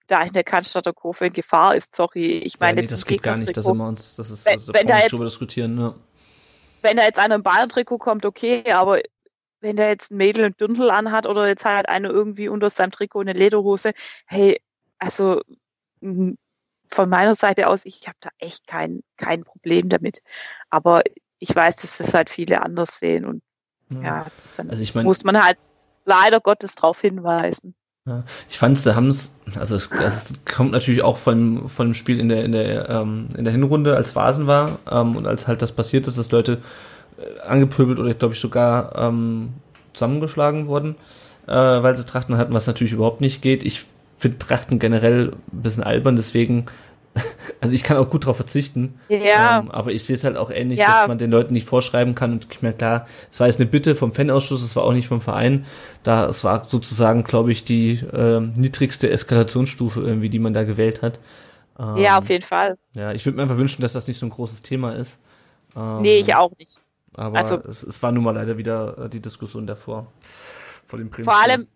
da 0.07 0.23
in 0.23 0.35
der 0.35 0.45
Cannstatter 0.45 0.93
Kurve 0.93 1.29
in 1.29 1.33
Gefahr 1.33 1.75
ist. 1.75 1.97
Sorry, 1.97 2.39
ich 2.39 2.61
meine, 2.61 2.81
ja, 2.81 2.83
nee, 2.83 2.89
das 2.89 3.07
geht 3.07 3.23
gar 3.23 3.39
nicht, 3.39 3.57
dass 3.57 3.65
wir 3.65 3.89
uns, 3.89 4.17
das 4.17 4.29
ist, 4.29 4.45
wenn, 4.45 4.53
also, 4.53 4.73
da 4.73 4.79
wenn 4.79 4.87
da 4.87 4.99
jetzt, 4.99 5.13
drüber 5.13 5.25
diskutieren. 5.25 5.79
Ja. 5.79 5.95
Wenn 6.83 6.99
da 6.99 7.05
jetzt 7.05 7.19
einer 7.19 7.37
im 7.37 7.43
Bayern-Trikot 7.43 7.99
kommt, 7.99 8.27
okay, 8.27 8.71
aber 8.71 9.01
wenn 9.61 9.77
der 9.77 9.89
jetzt 9.89 10.11
ein 10.11 10.19
Mädel 10.19 10.45
und 10.45 10.61
Dündel 10.61 10.91
anhat 10.91 11.27
oder 11.27 11.49
jetzt 11.49 11.65
halt 11.65 11.89
einer 11.89 12.11
irgendwie 12.11 12.49
unter 12.49 12.69
seinem 12.69 12.91
Trikot 12.91 13.21
eine 13.21 13.33
Lederhose, 13.33 13.93
hey, 14.27 14.61
also 14.99 15.41
von 16.01 17.09
meiner 17.09 17.35
Seite 17.35 17.69
aus, 17.69 17.87
ich 17.87 18.07
habe 18.07 18.19
da 18.21 18.29
echt 18.39 18.67
kein, 18.67 19.03
kein 19.17 19.43
Problem 19.45 19.89
damit. 19.89 20.23
Aber 20.69 21.03
ich 21.43 21.55
weiß, 21.55 21.77
dass 21.77 21.99
das 21.99 22.15
halt 22.15 22.31
viele 22.31 22.63
anders 22.63 23.01
sehen 23.01 23.25
und 23.25 23.43
ja, 23.91 24.01
ja 24.03 24.27
dann 24.57 24.71
also 24.71 24.81
ich 24.81 24.95
mein, 24.95 25.05
muss 25.05 25.25
man 25.25 25.43
halt 25.43 25.59
leider 26.05 26.41
Gottes 26.41 26.77
darauf 26.77 27.01
hinweisen. 27.01 27.75
Ja, 28.07 28.23
ich 28.49 28.59
fand 28.59 28.77
es, 28.77 28.85
da 28.85 28.95
haben 28.95 29.09
es, 29.09 29.35
also 29.57 29.77
es, 29.77 29.91
es, 29.91 30.33
kommt 30.45 30.71
natürlich 30.73 31.03
auch 31.03 31.19
von, 31.19 31.69
von 31.69 31.89
dem 31.89 31.95
Spiel 31.95 32.19
in 32.21 32.29
der, 32.29 32.45
in 32.45 32.53
der, 32.53 32.89
ähm, 32.89 33.29
in 33.37 33.45
der 33.45 33.53
Hinrunde, 33.53 33.97
als 33.97 34.15
Vasen 34.15 34.47
war 34.47 34.79
ähm, 34.91 35.17
und 35.17 35.27
als 35.27 35.49
halt 35.49 35.63
das 35.63 35.73
passiert 35.73 36.07
ist, 36.07 36.17
dass 36.17 36.31
Leute 36.31 36.63
äh, 37.19 37.41
angepöbelt 37.41 37.99
oder 37.99 38.15
glaube 38.15 38.35
ich 38.35 38.41
sogar 38.41 38.97
ähm, 38.97 39.55
zusammengeschlagen 39.95 40.69
wurden, 40.69 40.95
äh, 41.47 41.53
weil 41.53 41.97
sie 41.97 42.07
Trachten 42.07 42.37
hatten, 42.39 42.55
was 42.55 42.69
natürlich 42.69 42.93
überhaupt 42.93 43.21
nicht 43.21 43.43
geht. 43.43 43.65
Ich 43.65 43.85
finde 44.17 44.39
Trachten 44.39 44.79
generell 44.79 45.33
ein 45.53 45.63
bisschen 45.63 45.83
albern, 45.83 46.15
deswegen 46.15 46.67
Also 47.61 47.75
ich 47.77 47.85
kann 47.85 47.97
auch 47.97 48.11
gut 48.11 48.25
darauf 48.25 48.37
verzichten. 48.37 48.99
Ja. 49.09 49.61
Ähm, 49.61 49.71
aber 49.71 49.93
ich 49.93 50.03
sehe 50.05 50.17
es 50.17 50.25
halt 50.25 50.37
auch 50.37 50.51
ähnlich, 50.51 50.81
Ja. 50.81 50.87
dass 51.01 51.09
man 51.09 51.19
den 51.19 51.31
Leuten 51.31 51.53
nicht 51.53 51.67
vorschreiben 51.67 52.15
kann. 52.17 52.33
Und 52.33 52.49
ich 52.51 52.61
mir 52.63 52.73
klar, 52.73 53.07
es 53.31 53.39
war 53.39 53.47
jetzt 53.47 53.61
eine 53.61 53.69
Bitte 53.71 53.95
vom 53.95 54.13
Fanausschuss, 54.13 54.63
es 54.63 54.75
war 54.75 54.83
auch 54.83 54.93
nicht 54.93 55.07
vom 55.09 55.21
Verein. 55.21 55.65
Da 56.03 56.27
es 56.29 56.43
war 56.43 56.65
sozusagen, 56.65 57.23
glaube 57.23 57.53
ich, 57.53 57.65
die 57.65 58.01
ähm, 58.13 58.53
niedrigste 58.57 59.11
Eskalationsstufe 59.11 60.01
irgendwie, 60.01 60.29
die 60.29 60.41
man 60.41 60.55
da 60.55 60.65
gewählt 60.65 61.03
hat. 61.03 61.21
Ähm, 61.79 61.99
ja, 61.99 62.19
auf 62.19 62.29
jeden 62.29 62.45
Fall. 62.45 62.77
Ja, 62.95 63.13
ich 63.13 63.25
würde 63.25 63.37
mir 63.37 63.43
einfach 63.43 63.59
wünschen, 63.59 63.83
dass 63.83 63.93
das 63.93 64.09
nicht 64.09 64.19
so 64.19 64.27
ein 64.27 64.31
großes 64.31 64.63
Thema 64.63 64.93
ist. 64.97 65.21
Ähm, 65.77 66.03
Nee, 66.03 66.19
ich 66.19 66.35
auch 66.35 66.51
nicht. 66.59 66.81
Aber 67.15 67.37
Also- 67.39 67.57
es, 67.69 67.83
es 67.85 68.03
war 68.03 68.11
nun 68.11 68.25
mal 68.25 68.35
leider 68.35 68.59
wieder 68.59 68.97
äh, 69.05 69.09
die 69.09 69.21
Diskussion 69.21 69.67
davor. 69.67 70.07
Vor 70.87 70.99
dem 70.99 71.11
Bremen 71.11 71.25
Vor 71.25 71.41
allem, 71.41 71.67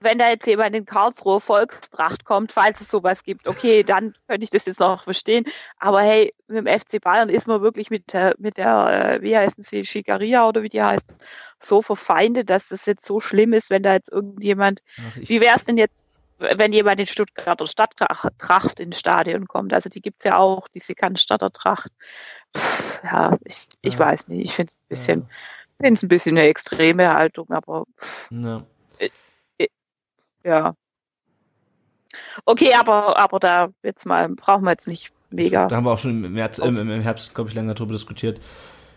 wenn 0.00 0.18
da 0.18 0.28
jetzt 0.28 0.46
jemand 0.46 0.76
in 0.76 0.84
Karlsruhe 0.84 1.40
Volkstracht 1.40 2.24
kommt, 2.24 2.52
falls 2.52 2.80
es 2.80 2.88
sowas 2.88 3.24
gibt, 3.24 3.48
okay, 3.48 3.82
dann 3.82 4.14
könnte 4.28 4.44
ich 4.44 4.50
das 4.50 4.66
jetzt 4.66 4.80
noch 4.80 5.02
verstehen. 5.04 5.44
Aber 5.78 6.00
hey, 6.02 6.32
mit 6.46 6.58
dem 6.58 6.66
FC 6.66 7.00
Bayern 7.00 7.28
ist 7.28 7.48
man 7.48 7.62
wirklich 7.62 7.90
mit 7.90 8.12
der, 8.12 8.34
mit 8.38 8.56
der 8.58 9.16
äh, 9.16 9.22
wie 9.22 9.36
heißen 9.36 9.64
sie, 9.64 9.84
Schikaria 9.84 10.46
oder 10.48 10.62
wie 10.62 10.68
die 10.68 10.82
heißt, 10.82 11.04
so 11.60 11.82
verfeindet, 11.82 12.48
dass 12.50 12.68
das 12.68 12.86
jetzt 12.86 13.06
so 13.06 13.20
schlimm 13.20 13.52
ist, 13.52 13.70
wenn 13.70 13.82
da 13.82 13.94
jetzt 13.94 14.10
irgendjemand, 14.10 14.80
Ach, 14.98 15.16
wie 15.16 15.40
wäre 15.40 15.56
es 15.56 15.64
denn 15.64 15.76
jetzt, 15.76 16.04
wenn 16.38 16.72
jemand 16.72 17.00
in 17.00 17.06
Stuttgarter 17.06 17.66
Stadttracht 17.66 18.78
ins 18.78 18.98
Stadion 19.00 19.48
kommt? 19.48 19.72
Also 19.72 19.88
die 19.88 20.00
gibt 20.00 20.20
es 20.20 20.24
ja 20.30 20.36
auch, 20.36 20.68
diese 20.68 20.94
Cannstatter 20.94 21.50
Tracht. 21.50 21.90
Pff, 22.56 23.00
Ja, 23.02 23.36
ich, 23.44 23.68
ich 23.82 23.94
Ja. 23.94 23.98
weiß 24.00 24.28
nicht, 24.28 24.44
ich 24.44 24.54
finde 24.54 24.70
es 24.70 24.76
ein 24.76 24.88
bisschen, 24.88 25.28
finde 25.80 25.94
es 25.94 26.02
ein 26.04 26.08
bisschen 26.08 26.38
eine 26.38 26.46
extreme 26.48 27.12
Haltung, 27.12 27.50
aber 27.50 27.84
ja. 28.30 28.64
Ja. 30.48 30.74
Okay, 32.44 32.72
aber, 32.78 33.18
aber 33.18 33.38
da 33.38 33.68
jetzt 33.82 34.06
mal 34.06 34.28
brauchen 34.28 34.64
wir 34.64 34.70
jetzt 34.70 34.88
nicht 34.88 35.12
mega. 35.30 35.66
Da 35.66 35.76
haben 35.76 35.84
wir 35.84 35.92
auch 35.92 35.98
schon 35.98 36.24
im, 36.24 36.32
März, 36.32 36.58
im, 36.58 36.90
im 36.90 37.00
Herbst, 37.02 37.34
glaube 37.34 37.50
ich, 37.50 37.56
länger 37.56 37.74
drüber 37.74 37.92
diskutiert. 37.92 38.40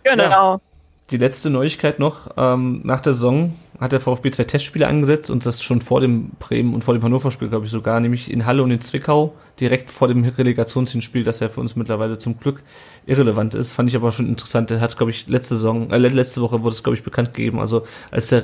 Genau. 0.04 0.62
Die 1.10 1.18
letzte 1.18 1.50
Neuigkeit 1.50 2.00
noch, 2.00 2.32
ähm, 2.38 2.80
nach 2.86 3.02
der 3.02 3.14
Saison 3.14 3.54
hat 3.82 3.92
der 3.92 4.00
VfB 4.00 4.32
zwei 4.32 4.46
Testspiele 4.46 4.88
angesetzt 4.88 5.30
und 5.30 5.46
das 5.46 5.62
schon 5.62 5.82
vor 5.82 6.00
dem 6.00 6.30
Bremen 6.40 6.74
und 6.74 6.86
vor 6.86 6.94
dem 6.94 7.04
Hannover-Spiel, 7.04 7.50
glaube 7.50 7.66
ich 7.66 7.72
sogar, 7.72 8.00
nämlich 8.00 8.32
in 8.32 8.46
Halle 8.46 8.64
und 8.64 8.72
in 8.72 8.80
Zwickau, 8.80 9.34
direkt 9.60 9.92
vor 9.92 10.08
dem 10.08 10.24
Relegationsspiel, 10.24 11.26
das 11.26 11.42
ja 11.42 11.50
für 11.50 11.60
uns 11.60 11.76
mittlerweile 11.76 12.18
zum 12.18 12.40
Glück 12.40 12.64
irrelevant 13.06 13.56
ist. 13.56 13.74
Fand 13.74 13.90
ich 13.90 13.96
aber 13.98 14.14
schon 14.14 14.30
interessant. 14.30 14.70
Der 14.70 14.80
hat, 14.80 14.96
glaube 14.96 15.12
ich, 15.12 15.28
letzte 15.28 15.56
Saison, 15.56 15.92
äh, 15.92 15.98
letzte 15.98 16.42
Woche 16.42 16.64
wurde 16.64 16.76
es, 16.76 16.84
glaube 16.84 16.96
ich, 16.96 17.04
bekannt 17.04 17.34
gegeben. 17.34 17.60
Also 17.60 17.86
als 18.12 18.30
der 18.30 18.44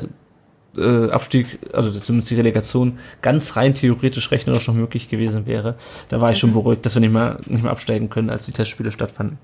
äh, 0.77 1.09
Abstieg, 1.09 1.59
also 1.73 1.91
zumindest 1.91 2.31
die 2.31 2.35
Relegation, 2.35 2.99
ganz 3.21 3.55
rein 3.55 3.73
theoretisch 3.73 4.31
rechnerisch 4.31 4.67
noch 4.67 4.75
möglich 4.75 5.09
gewesen 5.09 5.45
wäre, 5.45 5.75
da 6.09 6.21
war 6.21 6.31
ich 6.31 6.37
schon 6.37 6.53
beruhigt, 6.53 6.85
dass 6.85 6.95
wir 6.95 6.99
nicht 7.01 7.13
mehr, 7.13 7.39
nicht 7.45 7.63
mehr 7.63 7.71
absteigen 7.71 8.09
können, 8.09 8.29
als 8.29 8.45
die 8.45 8.51
Testspiele 8.51 8.91
stattfanden. 8.91 9.37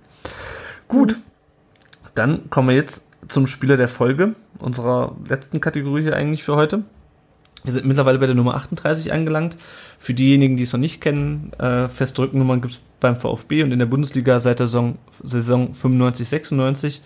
Gut. 0.88 1.18
Dann 2.15 2.49
kommen 2.51 2.69
wir 2.69 2.76
jetzt 2.76 3.07
zum 3.27 3.47
Spieler 3.47 3.76
der 3.76 3.88
Folge, 3.88 4.35
unserer 4.60 5.15
letzten 5.27 5.60
Kategorie 5.60 6.03
hier 6.03 6.15
eigentlich 6.15 6.43
für 6.43 6.55
heute. 6.55 6.84
Wir 7.64 7.72
sind 7.72 7.85
mittlerweile 7.85 8.19
bei 8.19 8.26
der 8.26 8.35
Nummer 8.35 8.55
38 8.55 9.11
angelangt. 9.14 9.55
Für 9.97 10.14
diejenigen, 10.14 10.57
die 10.57 10.64
es 10.64 10.73
noch 10.73 10.80
nicht 10.80 11.01
kennen, 11.01 11.53
äh, 11.60 11.88
feste 11.88 12.22
Rückennummern 12.22 12.61
gibt 12.61 12.73
es 12.73 12.80
beim 12.99 13.15
VfB 13.15 13.64
und 13.64 13.72
in 13.72 13.80
der 13.80 13.85
Bundesliga 13.85 14.39
seit 14.39 14.60
der 14.60 14.68
Saison, 14.68 14.97
Saison 15.23 15.73
95, 15.73 16.27
96. 16.27 17.01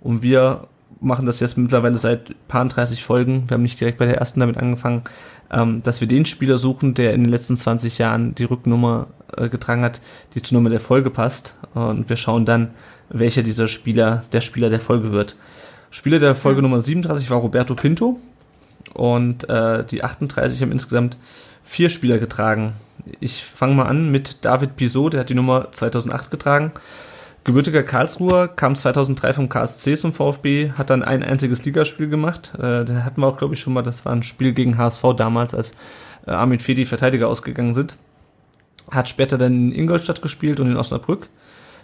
Und 0.00 0.22
wir 0.22 0.68
machen 1.00 1.26
das 1.26 1.40
jetzt 1.40 1.58
mittlerweile 1.58 1.98
seit 1.98 2.34
paar 2.48 2.64
30 2.64 3.04
Folgen. 3.04 3.44
Wir 3.48 3.54
haben 3.54 3.62
nicht 3.62 3.80
direkt 3.80 3.98
bei 3.98 4.06
der 4.06 4.18
ersten 4.18 4.40
damit 4.40 4.56
angefangen, 4.56 5.02
ähm, 5.50 5.82
dass 5.82 6.00
wir 6.00 6.08
den 6.08 6.26
Spieler 6.26 6.58
suchen, 6.58 6.94
der 6.94 7.14
in 7.14 7.24
den 7.24 7.30
letzten 7.30 7.56
20 7.56 7.98
Jahren 7.98 8.34
die 8.34 8.44
Rückennummer 8.44 9.08
äh, 9.36 9.48
getragen 9.48 9.82
hat, 9.82 10.00
die 10.34 10.42
zur 10.42 10.56
Nummer 10.56 10.70
der 10.70 10.80
Folge 10.80 11.10
passt. 11.10 11.56
Und 11.74 12.08
wir 12.08 12.16
schauen 12.16 12.44
dann, 12.44 12.70
welcher 13.08 13.42
dieser 13.42 13.68
Spieler 13.68 14.24
der 14.32 14.40
Spieler 14.40 14.70
der 14.70 14.80
Folge 14.80 15.12
wird. 15.12 15.36
Spieler 15.90 16.18
der 16.18 16.34
Folge 16.34 16.62
Nummer 16.62 16.80
37 16.80 17.30
war 17.30 17.38
Roberto 17.38 17.74
Pinto 17.74 18.18
und 18.94 19.48
äh, 19.48 19.84
die 19.84 20.02
38 20.02 20.60
haben 20.62 20.72
insgesamt 20.72 21.16
vier 21.62 21.88
Spieler 21.88 22.18
getragen. 22.18 22.74
Ich 23.20 23.44
fange 23.44 23.74
mal 23.74 23.86
an 23.86 24.10
mit 24.10 24.44
David 24.44 24.76
Pisot, 24.76 25.12
der 25.12 25.20
hat 25.20 25.30
die 25.30 25.34
Nummer 25.34 25.70
2008 25.70 26.30
getragen. 26.30 26.72
Gebürtiger 27.44 27.82
Karlsruher, 27.82 28.48
kam 28.48 28.74
2003 28.74 29.34
vom 29.34 29.48
KSC 29.50 29.98
zum 29.98 30.14
VfB, 30.14 30.72
hat 30.78 30.88
dann 30.88 31.02
ein 31.02 31.22
einziges 31.22 31.62
Ligaspiel 31.66 32.08
gemacht. 32.08 32.52
Äh, 32.54 32.86
da 32.86 33.04
hatten 33.04 33.20
wir 33.20 33.26
auch, 33.26 33.36
glaube 33.36 33.52
ich, 33.52 33.60
schon 33.60 33.74
mal, 33.74 33.82
das 33.82 34.06
war 34.06 34.12
ein 34.12 34.22
Spiel 34.22 34.54
gegen 34.54 34.78
HSV 34.78 35.02
damals, 35.14 35.52
als 35.52 35.72
äh, 36.26 36.30
Armin 36.30 36.58
Fee 36.58 36.86
Verteidiger 36.86 37.28
ausgegangen 37.28 37.74
sind. 37.74 37.96
Hat 38.90 39.10
später 39.10 39.36
dann 39.36 39.52
in 39.52 39.72
Ingolstadt 39.72 40.22
gespielt 40.22 40.58
und 40.58 40.70
in 40.70 40.78
Osnabrück. 40.78 41.28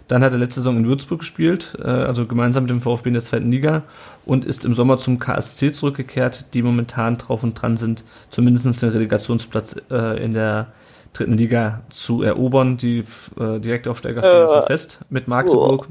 Dann 0.09 0.25
hat 0.25 0.33
er 0.33 0.39
letzte 0.39 0.61
Saison 0.61 0.79
in 0.79 0.89
Würzburg 0.89 1.21
gespielt, 1.21 1.77
äh, 1.79 1.89
also 1.89 2.27
gemeinsam 2.27 2.65
mit 2.65 2.71
dem 2.71 2.81
VfB 2.81 3.11
in 3.11 3.15
der 3.15 3.23
zweiten 3.23 3.51
Liga 3.51 3.83
und 4.25 4.47
ist 4.47 4.65
im 4.65 4.73
Sommer 4.73 4.97
zum 4.97 5.19
KSC 5.19 5.75
zurückgekehrt, 5.75 6.47
die 6.55 6.63
momentan 6.63 7.19
drauf 7.19 7.45
und 7.45 7.53
dran 7.55 7.77
sind, 7.77 8.03
zumindest 8.31 8.83
den 8.83 8.91
Relegationsplatz 8.91 9.77
äh, 9.91 10.25
in 10.25 10.33
der 10.33 10.69
dritten 11.13 11.37
Liga 11.37 11.83
zu 11.91 12.23
erobern. 12.23 12.77
Die 12.77 13.05
äh, 13.39 13.59
Direktaufsteiger 13.61 14.23
stehen 14.23 14.47
Äh. 14.47 14.53
schon 14.53 14.63
fest 14.67 14.99
mit 15.11 15.29
Magdeburg 15.29 15.89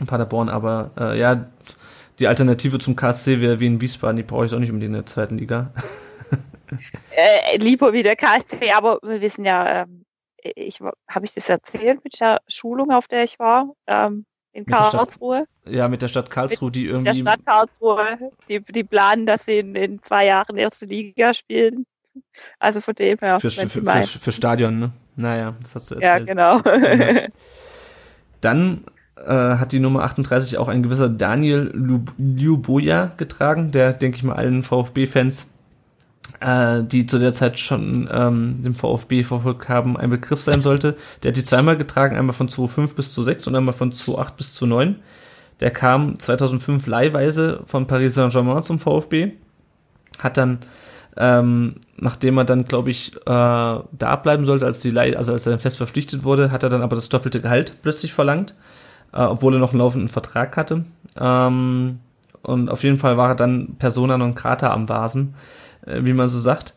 und 0.00 0.06
Paderborn, 0.06 0.48
aber 0.48 0.90
äh, 0.98 1.18
ja, 1.18 1.46
die 2.18 2.26
Alternative 2.28 2.78
zum 2.78 2.96
KSC 2.96 3.40
wäre 3.40 3.60
wie 3.60 3.66
in 3.66 3.80
Wiesbaden, 3.80 4.16
die 4.16 4.22
brauche 4.22 4.46
ich 4.46 4.54
auch 4.54 4.58
nicht 4.58 4.70
unbedingt 4.70 4.90
in 4.90 5.00
der 5.00 5.06
zweiten 5.06 5.38
Liga. 5.38 5.72
Äh, 7.16 7.58
lieber 7.58 7.92
wie 7.92 8.02
der 8.02 8.16
KSC, 8.16 8.72
aber 8.72 8.98
wir 9.04 9.20
wissen 9.20 9.44
ja, 9.44 9.82
ähm, 9.82 10.04
ich 10.42 10.80
habe 11.08 11.24
ich 11.24 11.32
das 11.32 11.48
erzählt 11.48 12.02
mit 12.02 12.18
der 12.20 12.40
Schulung, 12.48 12.90
auf 12.90 13.06
der 13.06 13.22
ich 13.22 13.38
war, 13.38 13.72
ähm, 13.86 14.24
in 14.52 14.64
der 14.64 14.74
Stadt- 14.76 14.90
Karlsruhe, 14.92 15.44
Ja, 15.64 15.86
mit 15.86 16.02
der 16.02 16.08
Stadt 16.08 16.28
Karlsruhe, 16.28 16.72
die 16.72 16.84
der 16.86 16.94
irgendwie 16.96 17.14
Stadt 17.20 17.46
Karlsruhe. 17.46 18.32
Die, 18.48 18.60
die 18.60 18.82
planen, 18.84 19.26
dass 19.26 19.44
sie 19.44 19.58
in, 19.60 19.76
in 19.76 20.02
zwei 20.02 20.26
Jahren 20.26 20.56
erste 20.56 20.86
Liga 20.86 21.34
spielen. 21.34 21.86
Also 22.58 22.80
von 22.80 22.94
dem 22.94 23.18
her, 23.20 23.40
für, 23.40 23.50
für, 23.50 23.68
für, 23.68 24.02
für 24.02 24.32
Stadion, 24.32 24.78
ne? 24.78 24.92
Naja, 25.16 25.54
das 25.62 25.74
hast 25.74 25.90
du 25.90 25.94
ja, 25.96 26.18
erzählt. 26.18 26.28
genau. 26.28 26.60
Ja. 26.60 27.28
Dann 28.40 28.84
äh, 29.16 29.32
hat 29.32 29.72
die 29.72 29.78
Nummer 29.80 30.04
38 30.04 30.58
auch 30.58 30.68
ein 30.68 30.82
gewisser 30.82 31.08
Daniel 31.08 31.70
Lub- 31.74 32.12
Luboja 32.18 33.12
getragen, 33.16 33.70
der, 33.70 33.92
denke 33.92 34.18
ich 34.18 34.22
mal, 34.22 34.34
allen 34.36 34.62
VfB-Fans, 34.62 35.48
äh, 36.40 36.82
die 36.82 37.06
zu 37.06 37.18
der 37.18 37.32
Zeit 37.32 37.58
schon 37.58 38.08
ähm, 38.12 38.62
den 38.62 38.74
VfB 38.74 39.22
verfolgt 39.24 39.68
haben, 39.68 39.96
ein 39.96 40.10
Begriff 40.10 40.42
sein 40.42 40.60
sollte. 40.60 40.96
Der 41.22 41.30
hat 41.30 41.36
die 41.36 41.44
zweimal 41.44 41.76
getragen, 41.78 42.16
einmal 42.16 42.34
von 42.34 42.48
2.5 42.48 42.94
bis 42.94 43.16
2.6 43.18 43.48
und 43.48 43.56
einmal 43.56 43.74
von 43.74 43.92
2.8 43.92 44.36
bis 44.36 44.60
2.9. 44.60 44.94
Der 45.60 45.70
kam 45.70 46.18
2005 46.18 46.86
leihweise 46.86 47.62
von 47.64 47.86
Paris 47.86 48.14
Saint-Germain 48.14 48.62
zum 48.62 48.78
VfB, 48.78 49.32
hat 50.18 50.36
dann 50.36 50.58
ähm, 51.16 51.76
nachdem 51.96 52.38
er 52.38 52.44
dann, 52.44 52.66
glaube 52.66 52.90
ich, 52.90 53.16
äh, 53.16 53.20
da 53.24 54.20
bleiben 54.22 54.44
sollte, 54.44 54.66
als 54.66 54.80
die 54.80 54.90
Leih 54.90 55.16
also 55.16 55.32
als 55.32 55.46
er 55.46 55.52
dann 55.52 55.60
fest 55.60 55.78
verpflichtet 55.78 56.24
wurde, 56.24 56.50
hat 56.50 56.62
er 56.62 56.68
dann 56.68 56.82
aber 56.82 56.96
das 56.96 57.08
doppelte 57.08 57.40
Gehalt 57.40 57.74
plötzlich 57.82 58.12
verlangt, 58.12 58.54
äh, 59.12 59.22
obwohl 59.22 59.54
er 59.54 59.60
noch 59.60 59.72
einen 59.72 59.80
laufenden 59.80 60.08
Vertrag 60.08 60.56
hatte. 60.56 60.84
Ähm, 61.18 62.00
und 62.42 62.68
auf 62.68 62.84
jeden 62.84 62.98
Fall 62.98 63.16
war 63.16 63.30
er 63.30 63.34
dann 63.34 63.76
Persona 63.78 64.18
non 64.18 64.34
grata 64.34 64.72
am 64.72 64.88
Vasen, 64.88 65.34
äh, 65.86 66.04
wie 66.04 66.12
man 66.12 66.28
so 66.28 66.38
sagt. 66.38 66.74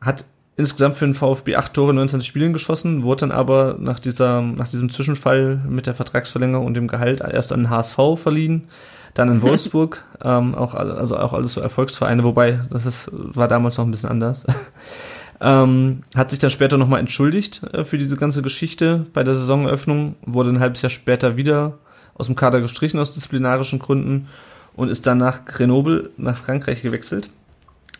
Hat 0.00 0.24
insgesamt 0.56 0.96
für 0.96 1.06
den 1.06 1.14
VfB 1.14 1.56
acht 1.56 1.72
Tore 1.72 1.90
in 1.90 1.96
19 1.96 2.22
Spielen 2.22 2.52
geschossen, 2.52 3.02
wurde 3.04 3.20
dann 3.20 3.32
aber 3.32 3.76
nach 3.78 3.98
dieser, 3.98 4.42
nach 4.42 4.68
diesem 4.68 4.90
Zwischenfall 4.90 5.60
mit 5.68 5.86
der 5.86 5.94
Vertragsverlängerung 5.94 6.66
und 6.66 6.74
dem 6.74 6.88
Gehalt 6.88 7.20
erst 7.20 7.52
an 7.52 7.60
den 7.60 7.70
HSV 7.70 7.98
verliehen, 8.16 8.68
dann 9.14 9.28
in 9.28 9.42
Wolfsburg, 9.42 10.04
ähm, 10.24 10.54
auch, 10.54 10.74
also 10.74 11.16
auch 11.16 11.32
alles 11.32 11.52
so 11.52 11.60
Erfolgsvereine, 11.60 12.24
wobei 12.24 12.60
das 12.70 12.86
ist, 12.86 13.10
war 13.12 13.48
damals 13.48 13.78
noch 13.78 13.84
ein 13.84 13.90
bisschen 13.90 14.10
anders. 14.10 14.44
ähm, 15.40 16.02
hat 16.14 16.30
sich 16.30 16.38
dann 16.38 16.50
später 16.50 16.78
nochmal 16.78 17.00
entschuldigt 17.00 17.62
äh, 17.72 17.84
für 17.84 17.98
diese 17.98 18.16
ganze 18.16 18.42
Geschichte 18.42 19.06
bei 19.12 19.24
der 19.24 19.34
Saisoneröffnung, 19.34 20.16
wurde 20.24 20.50
ein 20.50 20.60
halbes 20.60 20.82
Jahr 20.82 20.90
später 20.90 21.36
wieder 21.36 21.78
aus 22.14 22.26
dem 22.26 22.36
Kader 22.36 22.60
gestrichen 22.60 23.00
aus 23.00 23.14
disziplinarischen 23.14 23.78
Gründen 23.78 24.28
und 24.74 24.88
ist 24.88 25.06
dann 25.06 25.18
nach 25.18 25.44
Grenoble 25.44 26.10
nach 26.16 26.36
Frankreich 26.36 26.82
gewechselt. 26.82 27.28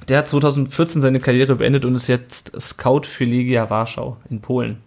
Der 0.09 0.19
hat 0.19 0.29
2014 0.29 1.01
seine 1.01 1.21
Karriere 1.21 1.57
beendet 1.57 1.85
und 1.85 1.95
ist 1.95 2.09
jetzt 2.09 2.53
Scout 2.61 3.03
für 3.05 3.25
Legia 3.25 3.71
Warschau 3.71 4.17
in 4.31 4.41
Polen. 4.41 4.79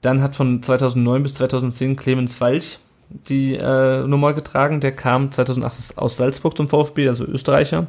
Dann 0.00 0.22
hat 0.22 0.36
von 0.36 0.62
2009 0.62 1.22
bis 1.22 1.34
2010 1.34 1.96
Clemens 1.96 2.40
Walch 2.40 2.78
die 3.10 3.54
äh, 3.54 4.06
Nummer 4.06 4.32
getragen. 4.34 4.80
Der 4.80 4.92
kam 4.92 5.30
2008 5.32 5.98
aus 5.98 6.16
Salzburg 6.16 6.56
zum 6.56 6.68
VfB, 6.68 7.08
also 7.08 7.24
Österreicher. 7.24 7.88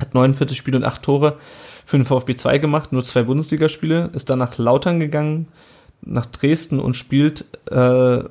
Hat 0.00 0.14
49 0.14 0.56
Spiele 0.56 0.78
und 0.78 0.84
8 0.84 1.02
Tore 1.02 1.38
für 1.84 1.98
den 1.98 2.06
VfB 2.06 2.34
2 2.34 2.58
gemacht, 2.58 2.92
nur 2.92 3.04
zwei 3.04 3.22
Bundesligaspiele. 3.22 4.10
Ist 4.14 4.30
dann 4.30 4.38
nach 4.38 4.56
Lautern 4.58 4.98
gegangen, 4.98 5.48
nach 6.02 6.26
Dresden 6.26 6.80
und 6.80 6.94
spielt 6.94 7.44
äh, 7.70 8.24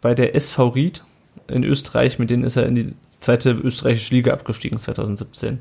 bei 0.00 0.14
der 0.14 0.34
SV 0.34 0.68
Ried 0.68 1.02
in 1.48 1.64
Österreich. 1.64 2.18
Mit 2.18 2.30
denen 2.30 2.44
ist 2.44 2.56
er 2.56 2.66
in 2.66 2.76
die 2.76 2.94
zweite 3.18 3.50
österreichische 3.50 4.14
Liga 4.14 4.32
abgestiegen 4.32 4.78
2017. 4.78 5.58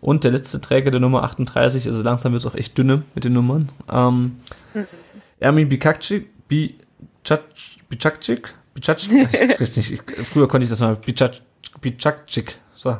Und 0.00 0.24
der 0.24 0.30
letzte 0.32 0.60
Träger 0.60 0.90
der 0.90 1.00
Nummer 1.00 1.22
38, 1.24 1.86
also 1.86 2.02
langsam 2.02 2.32
wird 2.32 2.42
es 2.42 2.50
auch 2.50 2.54
echt 2.54 2.76
dünne 2.78 3.02
mit 3.14 3.24
den 3.24 3.34
Nummern. 3.34 3.68
Ähm, 3.92 4.36
Ermin 5.38 5.68
Bikakci, 5.68 6.26
Bicakcik? 7.88 8.54
Bicakcik? 8.74 9.28
Ich 9.32 9.60
weiß 9.60 9.76
nicht, 9.76 9.92
ich, 9.92 10.26
früher 10.26 10.48
konnte 10.48 10.64
ich 10.64 10.70
das 10.70 10.80
mal. 10.80 10.96
Bicakcik. 11.80 12.58
So. 12.76 12.96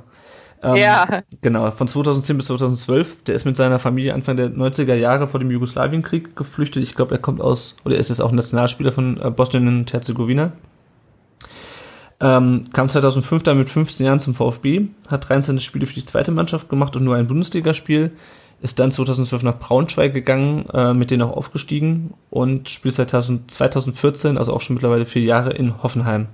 Ähm, 0.63 0.77
ja. 0.77 1.23
Genau, 1.41 1.71
von 1.71 1.89
2010 1.89 2.37
bis 2.37 2.47
2012. 2.47 3.25
Der 3.25 3.35
ist 3.35 3.45
mit 3.45 3.57
seiner 3.57 3.79
Familie 3.79 4.15
Anfang 4.15 4.37
der 4.37 4.51
90er 4.51 4.95
Jahre 4.95 5.27
vor 5.29 5.41
dem 5.41 5.51
Jugoslawienkrieg 5.51 6.37
geflüchtet. 6.37 6.83
Ich 6.83 6.95
glaube, 6.95 7.15
er 7.15 7.21
kommt 7.21 7.41
aus, 7.41 7.77
oder 7.85 7.95
er 7.95 8.01
ist 8.01 8.11
jetzt 8.11 8.21
auch 8.21 8.33
Nationalspieler 8.33 8.93
von 8.93 9.21
äh, 9.21 9.31
Bosnien 9.31 9.69
und 9.69 9.93
Herzegowina. 9.93 10.53
Ähm, 12.23 12.65
kam 12.75 12.89
2005 12.91 13.43
dann 13.43 13.57
mit 13.57 13.71
15 13.71 14.05
Jahren 14.05 14.21
zum 14.21 14.35
VfB, 14.35 14.89
hat 15.09 15.27
23 15.27 15.65
Spiele 15.65 15.87
für 15.87 15.95
die 15.95 16.05
zweite 16.05 16.33
Mannschaft 16.33 16.69
gemacht 16.69 16.95
und 16.95 17.05
nur 17.05 17.17
ein 17.17 17.27
Bundesligaspiel. 17.27 18.13
Ist 18.62 18.78
dann 18.78 18.93
2012 18.93 19.43
nach 19.43 19.59
Braunschweig 19.59 20.12
gegangen, 20.12 20.69
äh, 20.74 20.93
mit 20.93 21.11
denen 21.11 21.23
auch 21.23 21.37
aufgestiegen 21.37 22.12
und 22.28 22.69
spielt 22.69 22.95
seit 22.95 23.11
2014, 23.11 24.37
also 24.37 24.53
auch 24.53 24.61
schon 24.61 24.74
mittlerweile 24.74 25.07
vier 25.07 25.23
Jahre 25.23 25.51
in 25.51 25.82
Hoffenheim. 25.82 26.27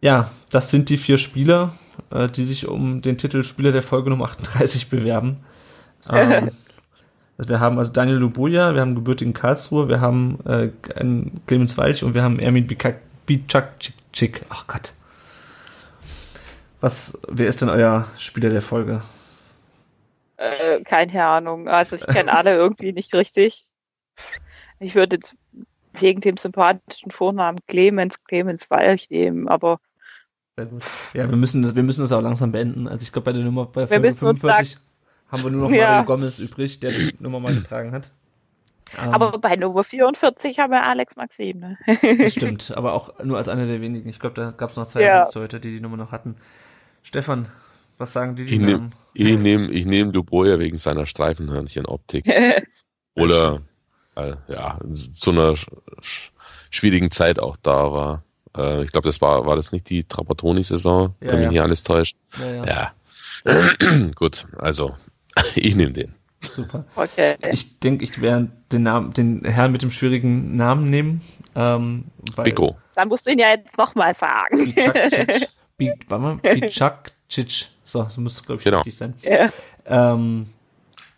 Ja, 0.00 0.30
das 0.50 0.70
sind 0.70 0.88
die 0.88 0.96
vier 0.96 1.18
Spieler, 1.18 1.74
äh, 2.10 2.28
die 2.28 2.44
sich 2.44 2.68
um 2.68 3.02
den 3.02 3.18
Titel 3.18 3.42
Spieler 3.42 3.72
der 3.72 3.82
Folge 3.82 4.10
Nummer 4.10 4.26
38 4.26 4.88
bewerben. 4.88 5.38
Ähm, 6.10 6.48
also 7.36 7.50
wir 7.50 7.60
haben 7.60 7.78
also 7.78 7.92
Daniel 7.92 8.16
Luboja, 8.16 8.74
wir 8.74 8.80
haben 8.80 8.94
gebürtigen 8.94 9.34
Karlsruhe, 9.34 9.88
wir 9.88 10.00
haben 10.00 10.38
äh, 10.46 10.70
Clemens 11.46 11.76
Walch 11.76 12.02
und 12.02 12.14
wir 12.14 12.22
haben 12.22 12.38
Ermin 12.38 12.66
Bicakcik. 13.26 14.46
Ach 14.48 14.66
Gott. 14.66 14.94
Was, 16.80 17.18
wer 17.28 17.48
ist 17.48 17.60
denn 17.60 17.68
euer 17.68 18.06
Spieler 18.16 18.48
der 18.48 18.62
Folge? 18.62 19.02
Äh, 20.40 20.80
keine 20.84 21.22
Ahnung. 21.26 21.68
Also 21.68 21.96
ich 21.96 22.06
kenne 22.06 22.32
alle 22.32 22.54
irgendwie 22.54 22.92
nicht 22.92 23.14
richtig. 23.14 23.66
Ich 24.78 24.94
würde 24.94 25.16
jetzt 25.16 25.36
wegen 25.92 26.22
dem 26.22 26.38
sympathischen 26.38 27.10
Vornamen 27.10 27.58
Clemens, 27.66 28.14
Clemens 28.24 28.70
Walch 28.70 29.10
nehmen, 29.10 29.48
aber 29.48 29.80
sehr 30.56 30.66
gut. 30.66 30.82
Ja, 31.12 31.28
wir 31.28 31.36
müssen, 31.36 31.62
das, 31.62 31.76
wir 31.76 31.82
müssen 31.82 32.00
das 32.00 32.12
auch 32.12 32.22
langsam 32.22 32.52
beenden. 32.52 32.88
Also 32.88 33.02
ich 33.02 33.12
glaube, 33.12 33.26
bei 33.26 33.32
der 33.32 33.44
Nummer 33.44 33.66
bei 33.66 33.86
Folge 33.86 34.14
45 34.14 34.78
haben 35.28 35.42
wir 35.42 35.50
nur 35.50 35.68
noch 35.68 35.76
ja. 35.76 35.90
Mario 35.90 36.06
Gomez 36.06 36.38
übrig, 36.38 36.80
der 36.80 36.92
die 36.92 37.14
Nummer 37.18 37.38
mal 37.38 37.54
getragen 37.54 37.92
hat. 37.92 38.10
Aber 38.96 39.34
um, 39.34 39.40
bei 39.40 39.56
Nummer 39.56 39.84
44 39.84 40.58
haben 40.58 40.72
wir 40.72 40.82
Alex 40.82 41.16
Maxim. 41.16 41.60
Ne? 41.60 41.78
das 42.18 42.32
stimmt, 42.32 42.72
aber 42.74 42.94
auch 42.94 43.22
nur 43.22 43.36
als 43.36 43.48
einer 43.48 43.66
der 43.66 43.82
wenigen. 43.82 44.08
Ich 44.08 44.18
glaube, 44.18 44.34
da 44.34 44.52
gab 44.52 44.70
es 44.70 44.76
noch 44.76 44.86
zwei 44.86 45.02
ja. 45.02 45.18
Ersatzleute, 45.18 45.60
die 45.60 45.70
die 45.70 45.80
Nummer 45.80 45.98
noch 45.98 46.12
hatten. 46.12 46.36
Stefan, 47.02 47.46
was 48.00 48.12
sagen 48.12 48.34
die? 48.34 48.46
die 48.46 48.54
ich 48.54 48.60
nehme 48.60 48.90
ich 49.14 49.38
nehm, 49.38 49.70
ich 49.70 49.86
nehm 49.86 50.12
Duboya 50.12 50.58
wegen 50.58 50.78
seiner 50.78 51.06
Streifenhörnchen-Optik. 51.06 52.24
Oder 53.14 53.62
äh, 54.16 54.34
ja, 54.48 54.78
zu 55.12 55.30
einer 55.30 55.56
schwierigen 56.70 57.10
Zeit 57.10 57.38
auch 57.38 57.56
da 57.62 57.92
war. 57.92 58.24
Äh, 58.56 58.84
ich 58.84 58.92
glaube, 58.92 59.08
das 59.08 59.20
war, 59.20 59.46
war 59.46 59.56
das 59.56 59.72
nicht 59.72 59.90
die 59.90 60.04
Trapattoni-Saison, 60.04 61.14
ja, 61.20 61.28
wenn 61.28 61.36
mich 61.36 61.44
ja. 61.44 61.50
nicht 61.50 61.60
alles 61.60 61.82
täuscht. 61.82 62.16
Ja. 62.38 62.64
ja. 62.64 62.92
Gut, 64.14 64.46
also 64.58 64.94
ich 65.54 65.74
nehme 65.74 65.92
den. 65.92 66.14
Super. 66.42 66.86
Okay. 66.96 67.36
Ich 67.52 67.80
denke, 67.80 68.04
ich 68.04 68.22
werde 68.22 68.50
den 68.72 68.84
Namen, 68.84 69.12
den 69.12 69.44
Herrn 69.44 69.72
mit 69.72 69.82
dem 69.82 69.90
schwierigen 69.90 70.56
Namen 70.56 70.86
nehmen. 70.86 71.20
Ähm, 71.54 72.04
Biko. 72.42 72.78
Dann 72.94 73.08
musst 73.08 73.26
du 73.26 73.32
ihn 73.32 73.38
ja 73.38 73.50
jetzt 73.50 73.76
nochmal 73.76 74.14
sagen. 74.14 74.64
Bicakcic. 74.64 75.48
So, 77.90 78.06
so 78.08 78.20
müsste 78.20 78.40
es, 78.40 78.46
glaube 78.46 78.60
ich, 78.60 78.64
genau. 78.64 78.78
richtig 78.78 78.96
sein. 78.96 79.14
Ja. 79.22 79.50
Ähm, 79.84 80.46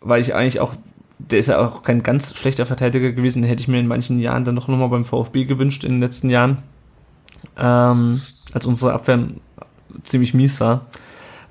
weil 0.01 0.21
ich 0.21 0.33
eigentlich 0.33 0.59
auch, 0.59 0.73
der 1.19 1.37
ist 1.37 1.47
ja 1.47 1.59
auch 1.59 1.83
kein 1.83 2.01
ganz 2.01 2.35
schlechter 2.35 2.65
Verteidiger 2.65 3.11
gewesen, 3.11 3.43
den 3.43 3.49
hätte 3.49 3.61
ich 3.61 3.67
mir 3.67 3.79
in 3.79 3.87
manchen 3.87 4.19
Jahren 4.19 4.43
dann 4.43 4.55
doch 4.55 4.67
nochmal 4.67 4.89
beim 4.89 5.05
VfB 5.05 5.45
gewünscht 5.45 5.83
in 5.83 5.91
den 5.91 5.99
letzten 6.01 6.31
Jahren 6.31 6.63
ähm, 7.57 8.23
als 8.53 8.65
unsere 8.65 8.93
Abwehr 8.93 9.19
ziemlich 10.01 10.33
mies 10.33 10.59
war. 10.59 10.87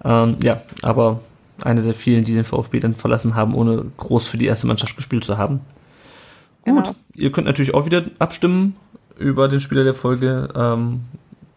Ähm, 0.05 0.39
ja, 0.43 0.61
aber 0.83 1.21
einer 1.63 1.83
der 1.83 1.95
vielen, 1.95 2.25
die 2.25 2.35
den 2.35 2.45
VfB 2.45 2.81
dann 2.81 2.97
verlassen 2.97 3.37
haben, 3.37 3.55
ohne 3.55 3.85
groß 3.99 4.27
für 4.27 4.39
die 4.39 4.47
erste 4.47 4.67
Mannschaft 4.67 4.97
gespielt 4.97 5.23
zu 5.23 5.39
haben. 5.39 5.61
Gut, 6.65 6.85
genau. 6.85 6.97
ihr 7.15 7.31
könnt 7.31 7.47
natürlich 7.47 7.75
auch 7.75 7.87
wieder 7.87 8.03
abstimmen 8.19 8.75
über 9.19 9.47
den 9.47 9.61
Spieler 9.61 9.85
der 9.85 9.95
Folge. 9.95 10.49
Ähm, 10.57 11.03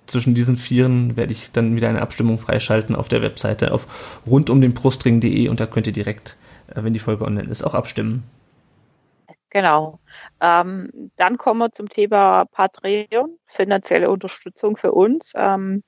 zwischen 0.08 0.36
diesen 0.36 0.58
Vieren 0.58 1.18
werde 1.18 1.34
ich 1.34 1.52
dann 1.52 1.76
wieder 1.76 1.90
eine 1.90 2.02
Abstimmung 2.02 2.38
freischalten 2.38 2.96
auf 2.96 3.08
der 3.08 3.22
Webseite 3.22 3.72
auf 3.72 4.22
rundumdenbrustring.de 4.28 5.48
und 5.50 5.60
da 5.60 5.66
könnt 5.66 5.88
ihr 5.88 5.94
direkt, 5.94 6.38
äh, 6.68 6.84
wenn 6.84 6.94
die 6.94 7.00
Folge 7.00 7.26
online 7.26 7.50
ist, 7.50 7.64
auch 7.64 7.74
abstimmen. 7.74 8.24
Genau. 9.50 10.00
Ähm, 10.42 11.12
dann 11.16 11.38
kommen 11.38 11.60
wir 11.60 11.72
zum 11.72 11.88
Thema 11.88 12.46
Patreon, 12.46 13.38
finanzielle 13.46 14.10
Unterstützung 14.10 14.76
für 14.76 14.92
uns. 14.92 15.32
Ähm, 15.36 15.82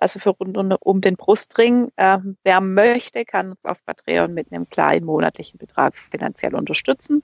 also 0.00 0.18
für 0.18 0.30
rund 0.30 0.56
um 0.56 1.00
den 1.02 1.16
Brustring. 1.16 1.92
Ähm, 1.98 2.36
wer 2.42 2.60
möchte, 2.60 3.24
kann 3.24 3.50
uns 3.50 3.64
auf 3.66 3.84
Patreon 3.84 4.32
mit 4.32 4.50
einem 4.50 4.68
kleinen 4.68 5.04
monatlichen 5.04 5.58
Betrag 5.58 5.94
finanziell 5.96 6.54
unterstützen. 6.54 7.22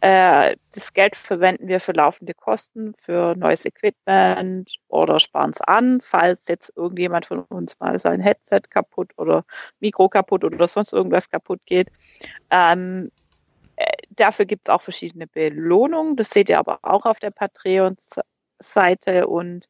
Äh, 0.00 0.56
das 0.72 0.92
Geld 0.92 1.16
verwenden 1.16 1.68
wir 1.68 1.80
für 1.80 1.92
laufende 1.92 2.34
Kosten, 2.34 2.94
für 2.98 3.34
neues 3.36 3.64
Equipment 3.64 4.70
oder 4.88 5.20
sparen 5.20 5.50
es 5.50 5.60
an, 5.60 6.00
falls 6.00 6.48
jetzt 6.48 6.72
irgendjemand 6.76 7.26
von 7.26 7.40
uns 7.44 7.78
mal 7.78 7.98
sein 7.98 8.20
Headset 8.20 8.62
kaputt 8.68 9.12
oder 9.16 9.44
Mikro 9.80 10.08
kaputt 10.08 10.44
oder 10.44 10.68
sonst 10.68 10.92
irgendwas 10.92 11.30
kaputt 11.30 11.60
geht. 11.66 11.90
Ähm, 12.50 13.10
äh, 13.76 13.92
dafür 14.10 14.44
gibt 14.44 14.68
es 14.68 14.74
auch 14.74 14.82
verschiedene 14.82 15.26
Belohnungen. 15.26 16.16
Das 16.16 16.30
seht 16.30 16.48
ihr 16.48 16.58
aber 16.58 16.78
auch 16.82 17.06
auf 17.06 17.18
der 17.20 17.30
Patreon-Seite 17.30 19.26
und 19.26 19.68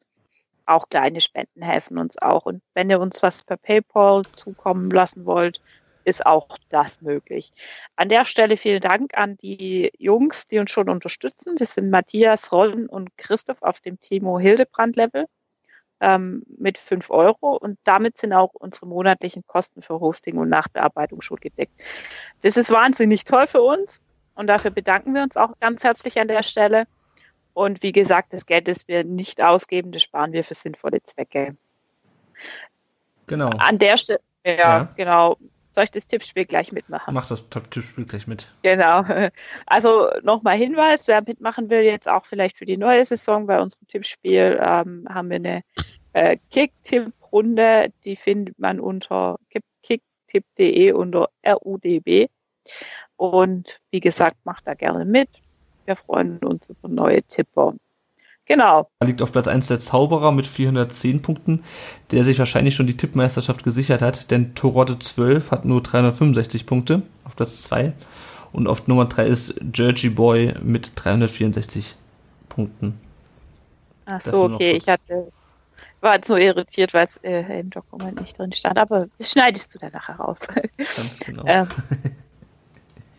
auch 0.65 0.89
kleine 0.89 1.21
Spenden 1.21 1.61
helfen 1.61 1.97
uns 1.97 2.17
auch. 2.19 2.45
Und 2.45 2.61
wenn 2.73 2.89
ihr 2.89 2.99
uns 2.99 3.21
was 3.21 3.43
per 3.43 3.57
PayPal 3.57 4.23
zukommen 4.35 4.89
lassen 4.89 5.25
wollt, 5.25 5.61
ist 6.05 6.25
auch 6.25 6.57
das 6.69 7.01
möglich. 7.01 7.51
An 7.95 8.09
der 8.09 8.25
Stelle 8.25 8.57
vielen 8.57 8.81
Dank 8.81 9.17
an 9.17 9.37
die 9.37 9.91
Jungs, 9.97 10.45
die 10.47 10.59
uns 10.59 10.71
schon 10.71 10.89
unterstützen. 10.89 11.55
Das 11.57 11.73
sind 11.73 11.89
Matthias, 11.89 12.51
Ron 12.51 12.87
und 12.87 13.17
Christoph 13.17 13.61
auf 13.61 13.79
dem 13.79 13.99
Timo 13.99 14.39
Hildebrand 14.39 14.95
Level 14.95 15.25
ähm, 15.99 16.43
mit 16.57 16.77
5 16.77 17.09
Euro 17.09 17.55
und 17.57 17.79
damit 17.83 18.17
sind 18.17 18.33
auch 18.33 18.53
unsere 18.53 18.85
monatlichen 18.85 19.45
Kosten 19.47 19.81
für 19.81 19.99
Hosting 19.99 20.37
und 20.37 20.49
Nachbearbeitung 20.49 21.21
schon 21.21 21.37
gedeckt. 21.37 21.73
Das 22.41 22.57
ist 22.57 22.71
wahnsinnig 22.71 23.23
toll 23.23 23.47
für 23.47 23.61
uns 23.61 24.01
und 24.35 24.47
dafür 24.47 24.71
bedanken 24.71 25.13
wir 25.15 25.23
uns 25.23 25.37
auch 25.37 25.57
ganz 25.59 25.83
herzlich 25.83 26.19
an 26.19 26.27
der 26.27 26.43
Stelle. 26.43 26.85
Und 27.53 27.81
wie 27.83 27.93
gesagt, 27.93 28.33
das 28.33 28.45
Geld, 28.45 28.67
das 28.67 28.87
wir 28.87 29.05
nicht 29.05 29.41
ausgeben, 29.41 29.93
das 29.93 30.03
sparen 30.03 30.33
wir 30.33 30.43
für 30.43 30.55
sinnvolle 30.55 31.01
Zwecke. 31.03 31.55
Genau. 33.27 33.49
An 33.57 33.79
der 33.79 33.95
Stelle, 33.95 34.19
ja, 34.45 34.53
ja, 34.53 34.93
genau. 34.97 35.37
Soll 35.75 35.83
ich 35.83 35.91
das 35.91 36.07
Tippspiel 36.07 36.45
gleich 36.45 36.71
mitmachen? 36.71 37.13
Mach 37.13 37.27
das 37.27 37.49
Tippspiel 37.49 38.05
gleich 38.05 38.27
mit. 38.27 38.49
Genau. 38.63 39.03
Also 39.65 40.09
nochmal 40.23 40.55
Hinweis, 40.55 41.09
wer 41.09 41.21
mitmachen 41.21 41.69
will, 41.69 41.81
jetzt 41.81 42.07
auch 42.07 42.25
vielleicht 42.25 42.57
für 42.57 42.63
die 42.63 42.77
neue 42.77 43.03
Saison 43.03 43.45
bei 43.45 43.59
unserem 43.59 43.85
Tippspiel, 43.87 44.57
ähm, 44.61 45.05
haben 45.09 45.29
wir 45.29 45.35
eine 45.35 45.63
äh, 46.13 46.37
Kick-Tipp-Runde, 46.49 47.91
die 48.05 48.15
findet 48.15 48.57
man 48.57 48.79
unter 48.79 49.37
kicktipp.de 49.49 50.93
unter 50.93 51.29
RUDB. 51.45 52.29
Und 53.17 53.81
wie 53.91 53.99
gesagt, 53.99 54.37
macht 54.45 54.67
da 54.67 54.75
gerne 54.75 55.03
mit. 55.03 55.29
Wir 55.83 55.97
freuen 55.97 56.37
uns 56.37 56.69
über 56.69 56.87
neue 56.87 57.21
Tipper. 57.23 57.73
Genau. 58.45 58.89
Da 58.99 59.07
liegt 59.07 59.21
auf 59.21 59.31
Platz 59.31 59.47
1 59.47 59.67
der 59.67 59.79
Zauberer 59.79 60.31
mit 60.31 60.45
410 60.45 61.21
Punkten, 61.21 61.63
der 62.11 62.23
sich 62.23 62.37
wahrscheinlich 62.37 62.75
schon 62.75 62.87
die 62.87 62.97
Tippmeisterschaft 62.97 63.63
gesichert 63.63 64.01
hat, 64.01 64.29
denn 64.29 64.53
Torotte 64.53 64.99
12 64.99 65.51
hat 65.51 65.65
nur 65.65 65.81
365 65.81 66.65
Punkte 66.65 67.01
auf 67.23 67.35
Platz 67.35 67.63
2 67.63 67.93
und 68.51 68.67
auf 68.67 68.87
Nummer 68.87 69.05
3 69.05 69.25
ist 69.25 69.61
Jersey 69.73 70.09
Boy 70.09 70.53
mit 70.61 70.91
364 70.95 71.95
Punkten. 72.49 72.99
Ach 74.05 74.21
so, 74.21 74.43
okay, 74.43 74.73
ich 74.73 74.87
hatte 74.87 75.31
war 76.05 76.15
jetzt 76.15 76.29
nur 76.29 76.39
irritiert, 76.39 76.93
weil 76.93 77.05
es 77.05 77.17
äh, 77.17 77.59
im 77.59 77.71
Dokument 77.71 78.21
nicht 78.21 78.37
drin 78.37 78.53
stand, 78.53 78.77
aber 78.77 79.07
das 79.17 79.31
schneidest 79.31 79.73
du 79.73 79.79
dann 79.79 79.91
nachher 79.91 80.15
raus. 80.15 80.39
Ganz 80.77 81.19
genau. 81.25 81.43
ähm. 81.47 81.67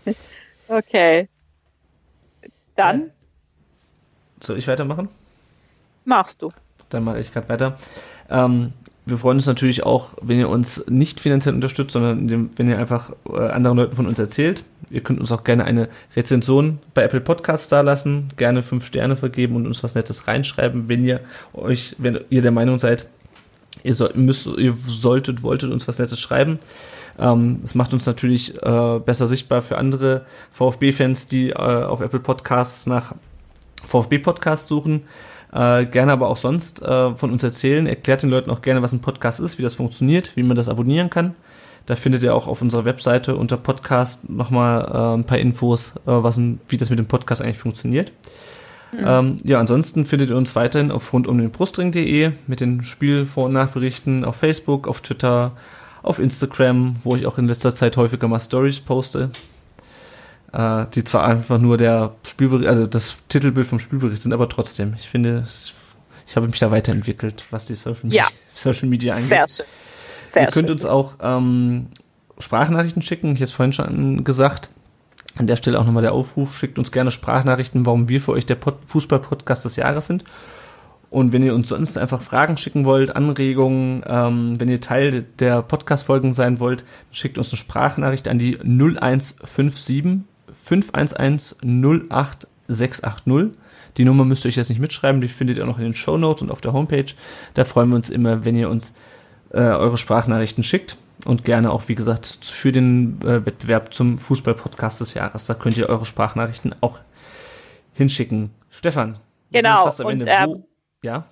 okay. 0.68 1.28
Dann 2.76 3.10
soll 4.46 4.58
ich 4.58 4.68
weitermachen? 4.68 5.08
Machst 6.04 6.42
du. 6.42 6.52
Dann 6.90 7.04
mache 7.04 7.20
ich 7.20 7.32
gerade 7.32 7.48
weiter. 7.48 7.76
Ähm, 8.30 8.72
wir 9.06 9.18
freuen 9.18 9.36
uns 9.36 9.46
natürlich 9.46 9.84
auch, 9.84 10.14
wenn 10.20 10.40
ihr 10.40 10.48
uns 10.48 10.84
nicht 10.88 11.20
finanziell 11.20 11.54
unterstützt, 11.54 11.92
sondern 11.92 12.50
wenn 12.56 12.68
ihr 12.68 12.78
einfach 12.78 13.12
äh, 13.28 13.38
anderen 13.38 13.76
Leuten 13.76 13.94
von 13.94 14.06
uns 14.06 14.18
erzählt. 14.18 14.64
Ihr 14.90 15.00
könnt 15.00 15.20
uns 15.20 15.30
auch 15.30 15.44
gerne 15.44 15.64
eine 15.64 15.88
Rezension 16.16 16.78
bei 16.92 17.02
Apple 17.02 17.20
Podcasts 17.20 17.68
da 17.68 17.82
lassen, 17.82 18.28
gerne 18.36 18.64
fünf 18.64 18.84
Sterne 18.84 19.16
vergeben 19.16 19.54
und 19.54 19.66
uns 19.66 19.82
was 19.84 19.94
Nettes 19.94 20.26
reinschreiben, 20.26 20.88
wenn 20.88 21.04
ihr 21.04 21.20
euch, 21.54 21.94
wenn 21.98 22.20
ihr 22.30 22.42
der 22.42 22.50
Meinung 22.50 22.80
seid, 22.80 23.06
ihr, 23.84 23.94
soll, 23.94 24.12
müsst, 24.14 24.46
ihr 24.46 24.76
solltet, 24.86 25.42
wolltet 25.44 25.70
uns 25.70 25.86
was 25.86 26.00
Nettes 26.00 26.18
schreiben. 26.18 26.58
Ähm, 27.18 27.60
es 27.62 27.76
macht 27.76 27.92
uns 27.92 28.06
natürlich 28.06 28.60
äh, 28.60 28.98
besser 28.98 29.28
sichtbar 29.28 29.62
für 29.62 29.78
andere 29.78 30.26
VfB-Fans, 30.52 31.28
die 31.28 31.50
äh, 31.50 31.54
auf 31.54 32.00
Apple 32.00 32.20
Podcasts 32.20 32.86
nach 32.86 33.14
VfB-Podcast 33.86 34.66
suchen. 34.66 35.02
Äh, 35.52 35.86
gerne 35.86 36.12
aber 36.12 36.28
auch 36.28 36.36
sonst 36.36 36.82
äh, 36.82 37.14
von 37.14 37.30
uns 37.30 37.42
erzählen. 37.42 37.86
Erklärt 37.86 38.22
den 38.22 38.30
Leuten 38.30 38.50
auch 38.50 38.62
gerne, 38.62 38.82
was 38.82 38.92
ein 38.92 39.00
Podcast 39.00 39.40
ist, 39.40 39.58
wie 39.58 39.62
das 39.62 39.74
funktioniert, 39.74 40.36
wie 40.36 40.42
man 40.42 40.56
das 40.56 40.68
abonnieren 40.68 41.10
kann. 41.10 41.34
Da 41.86 41.94
findet 41.94 42.22
ihr 42.24 42.34
auch 42.34 42.48
auf 42.48 42.62
unserer 42.62 42.84
Webseite 42.84 43.36
unter 43.36 43.56
Podcast 43.56 44.28
nochmal 44.28 44.82
äh, 44.82 45.18
ein 45.18 45.24
paar 45.24 45.38
Infos, 45.38 45.94
äh, 46.04 46.10
was, 46.10 46.38
wie 46.68 46.76
das 46.76 46.90
mit 46.90 46.98
dem 46.98 47.06
Podcast 47.06 47.40
eigentlich 47.40 47.58
funktioniert. 47.58 48.12
Mhm. 48.92 49.04
Ähm, 49.06 49.36
ja, 49.44 49.60
ansonsten 49.60 50.04
findet 50.04 50.30
ihr 50.30 50.36
uns 50.36 50.56
weiterhin 50.56 50.90
auf 50.90 51.12
rundumdenbrustring.de 51.12 52.32
mit 52.46 52.60
den 52.60 52.82
Spielvor- 52.82 53.46
und 53.46 53.52
Nachberichten 53.52 54.24
auf 54.24 54.36
Facebook, 54.36 54.88
auf 54.88 55.00
Twitter, 55.00 55.52
auf 56.02 56.18
Instagram, 56.18 56.96
wo 57.04 57.16
ich 57.16 57.26
auch 57.26 57.38
in 57.38 57.46
letzter 57.46 57.74
Zeit 57.74 57.96
häufiger 57.96 58.26
mal 58.28 58.40
Stories 58.40 58.80
poste. 58.80 59.30
Äh, 60.56 60.86
die 60.94 61.04
zwar 61.04 61.26
einfach 61.26 61.58
nur 61.58 61.76
der 61.76 62.14
Spielbericht, 62.26 62.66
also 62.66 62.86
das 62.86 63.18
Titelbild 63.28 63.66
vom 63.66 63.78
Spielbericht 63.78 64.22
sind, 64.22 64.32
aber 64.32 64.48
trotzdem, 64.48 64.94
ich 64.98 65.06
finde, 65.06 65.46
ich 66.26 66.34
habe 66.34 66.46
mich 66.46 66.58
da 66.58 66.70
weiterentwickelt, 66.70 67.44
was 67.50 67.66
die 67.66 67.74
Social, 67.74 68.10
ja. 68.10 68.24
Social 68.54 68.88
Media 68.88 69.14
angeht. 69.14 69.28
Sehr 69.28 69.48
schön. 69.48 69.66
Sehr 70.28 70.42
Ihr 70.44 70.48
könnt 70.48 70.68
schön. 70.68 70.76
uns 70.76 70.86
auch 70.86 71.16
ähm, 71.20 71.88
Sprachnachrichten 72.38 73.02
schicken, 73.02 73.32
ich 73.32 73.40
habe 73.40 73.44
es 73.44 73.52
vorhin 73.52 73.74
schon 73.74 74.24
gesagt. 74.24 74.70
An 75.36 75.46
der 75.46 75.56
Stelle 75.56 75.78
auch 75.78 75.84
nochmal 75.84 76.02
der 76.02 76.14
Aufruf, 76.14 76.56
schickt 76.56 76.78
uns 76.78 76.90
gerne 76.90 77.10
Sprachnachrichten, 77.10 77.84
warum 77.84 78.08
wir 78.08 78.22
für 78.22 78.32
euch 78.32 78.46
der 78.46 78.56
Fußball-Podcast 78.86 79.66
des 79.66 79.76
Jahres 79.76 80.06
sind. 80.06 80.24
Und 81.10 81.34
wenn 81.34 81.42
ihr 81.42 81.54
uns 81.54 81.68
sonst 81.68 81.98
einfach 81.98 82.22
Fragen 82.22 82.56
schicken 82.56 82.86
wollt, 82.86 83.14
Anregungen, 83.14 84.02
ähm, 84.06 84.58
wenn 84.58 84.70
ihr 84.70 84.80
Teil 84.80 85.26
der 85.38 85.60
Podcast-Folgen 85.60 86.32
sein 86.32 86.60
wollt, 86.60 86.84
schickt 87.12 87.36
uns 87.36 87.52
eine 87.52 87.58
Sprachnachricht 87.58 88.26
an 88.26 88.38
die 88.38 88.56
0157 88.56 90.24
511 90.64 91.56
08680. 91.62 93.56
Die 93.96 94.04
Nummer 94.04 94.24
müsst 94.24 94.44
ihr 94.44 94.48
euch 94.48 94.56
jetzt 94.56 94.68
nicht 94.68 94.80
mitschreiben, 94.80 95.20
die 95.20 95.28
findet 95.28 95.56
ihr 95.56 95.64
noch 95.64 95.78
in 95.78 95.84
den 95.84 95.94
Show 95.94 96.18
Notes 96.18 96.42
und 96.42 96.50
auf 96.50 96.60
der 96.60 96.72
Homepage. 96.72 97.06
Da 97.54 97.64
freuen 97.64 97.88
wir 97.90 97.96
uns 97.96 98.10
immer, 98.10 98.44
wenn 98.44 98.56
ihr 98.56 98.68
uns 98.68 98.94
äh, 99.52 99.58
eure 99.58 99.96
Sprachnachrichten 99.96 100.62
schickt 100.62 100.96
und 101.24 101.44
gerne 101.44 101.72
auch, 101.72 101.88
wie 101.88 101.94
gesagt, 101.94 102.26
für 102.42 102.72
den 102.72 103.20
äh, 103.22 103.46
Wettbewerb 103.46 103.94
zum 103.94 104.18
Fußball-Podcast 104.18 105.00
des 105.00 105.14
Jahres. 105.14 105.46
Da 105.46 105.54
könnt 105.54 105.78
ihr 105.78 105.88
eure 105.88 106.04
Sprachnachrichten 106.04 106.74
auch 106.80 106.98
hinschicken. 107.94 108.50
Stefan, 108.70 109.18
genau. 109.50 109.90
Und, 110.04 110.24
ähm, 110.26 110.64
ja? 111.02 111.24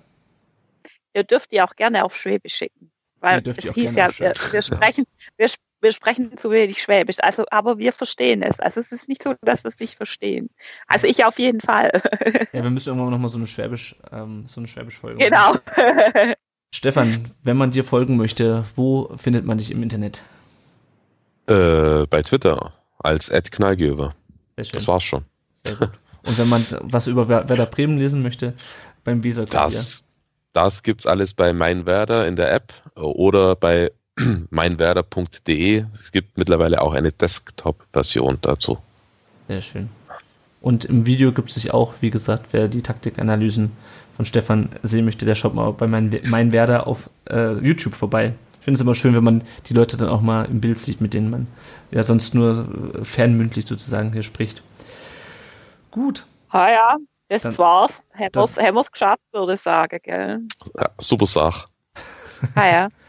Ihr 1.13 1.23
dürft 1.23 1.51
die 1.51 1.61
auch 1.61 1.75
gerne 1.75 2.03
auf 2.03 2.17
Schwäbisch 2.17 2.55
schicken. 2.55 2.91
Weil 3.21 3.41
es 3.47 3.73
hieß 3.73 3.95
ja, 3.95 4.09
wir, 4.19 4.33
wir, 4.51 4.61
sprechen, 4.61 5.05
wir, 5.37 5.47
wir 5.85 5.93
sprechen 5.93 6.35
zu 6.37 6.49
wenig 6.49 6.81
Schwäbisch, 6.81 7.17
also, 7.21 7.45
aber 7.51 7.77
wir 7.77 7.93
verstehen 7.93 8.41
es. 8.41 8.59
Also 8.59 8.79
es 8.79 8.91
ist 8.91 9.07
nicht 9.07 9.21
so, 9.21 9.35
dass 9.43 9.63
wir 9.63 9.69
es 9.69 9.79
nicht 9.79 9.95
verstehen. 9.95 10.49
Also 10.87 11.07
ich 11.07 11.23
auf 11.23 11.39
jeden 11.39 11.61
Fall. 11.61 11.91
Ja, 12.53 12.63
wir 12.63 12.69
müssen 12.69 12.89
irgendwann 12.89 13.11
nochmal 13.11 13.29
so 13.29 13.37
eine 13.37 13.47
Schwäbisch, 13.47 13.95
ähm, 14.11 14.45
so 14.47 14.59
eine 14.59 14.67
Schwäbisch-Folge 14.67 15.23
Genau. 15.23 15.55
Stefan, 16.73 17.31
wenn 17.43 17.55
man 17.55 17.71
dir 17.71 17.83
folgen 17.83 18.17
möchte, 18.17 18.65
wo 18.75 19.15
findet 19.17 19.45
man 19.45 19.57
dich 19.57 19.71
im 19.71 19.83
Internet? 19.83 20.23
Äh, 21.47 22.07
bei 22.07 22.23
Twitter 22.23 22.73
als 22.97 23.29
Ed 23.29 23.51
Knallgeber. 23.51 24.15
Das 24.55 24.87
war's 24.87 25.03
schon. 25.03 25.23
Sehr 25.63 25.75
gut. 25.75 25.91
Und 26.23 26.37
wenn 26.37 26.49
man 26.49 26.65
was 26.81 27.07
über 27.07 27.29
Werder 27.29 27.65
Bremen 27.67 27.97
lesen 27.97 28.23
möchte, 28.23 28.53
beim 29.03 29.23
Visa 29.23 29.45
Das, 29.45 30.03
das 30.53 30.81
gibt's 30.81 31.05
alles 31.05 31.33
bei 31.33 31.53
Mein 31.53 31.85
Werder 31.85 32.27
in 32.27 32.35
der 32.35 32.51
App 32.51 32.73
oder 32.95 33.55
bei 33.55 33.91
meinwerder.de. 34.49 35.85
Es 35.93 36.11
gibt 36.11 36.37
mittlerweile 36.37 36.81
auch 36.81 36.93
eine 36.93 37.11
Desktop-Version 37.11 38.37
dazu. 38.41 38.77
Sehr 39.47 39.61
schön. 39.61 39.89
Und 40.61 40.85
im 40.85 41.05
Video 41.05 41.31
gibt 41.31 41.49
es 41.49 41.55
sich 41.55 41.73
auch, 41.73 41.93
wie 42.01 42.09
gesagt, 42.09 42.47
wer 42.51 42.67
die 42.67 42.81
Taktikanalysen 42.81 43.71
von 44.15 44.25
Stefan 44.25 44.69
sehen 44.81 45.05
möchte, 45.05 45.25
der 45.25 45.35
schaut 45.35 45.53
mal 45.53 45.71
bei 45.73 45.87
mein, 45.87 46.19
mein 46.23 46.51
Werder 46.51 46.87
auf 46.87 47.09
äh, 47.29 47.53
YouTube 47.59 47.93
vorbei. 47.93 48.33
Ich 48.59 48.65
finde 48.65 48.77
es 48.77 48.81
immer 48.81 48.95
schön, 48.95 49.13
wenn 49.13 49.23
man 49.23 49.43
die 49.67 49.73
Leute 49.73 49.97
dann 49.97 50.09
auch 50.09 50.21
mal 50.21 50.45
im 50.45 50.61
Bild 50.61 50.79
sieht, 50.79 51.01
mit 51.01 51.13
denen 51.13 51.29
man 51.29 51.47
ja 51.91 52.01
sonst 52.01 52.33
nur 52.33 52.67
äh, 52.95 53.03
fernmündlich 53.05 53.67
sozusagen 53.67 54.11
hier 54.11 54.23
spricht. 54.23 54.63
Gut. 55.91 56.25
Ah 56.49 56.69
ja, 56.69 56.97
das 57.27 57.43
dann, 57.43 57.57
war's. 57.57 58.01
Haben 58.13 58.75
wir 58.75 58.81
es 58.81 58.91
geschafft, 58.91 59.21
würde 59.33 59.53
ich 59.53 59.61
sagen, 59.61 59.99
gell? 60.01 60.41
Ja, 60.79 60.89
super 60.97 61.27
Sache. 61.27 61.67
Ah 62.55 62.65
ja. 62.65 62.89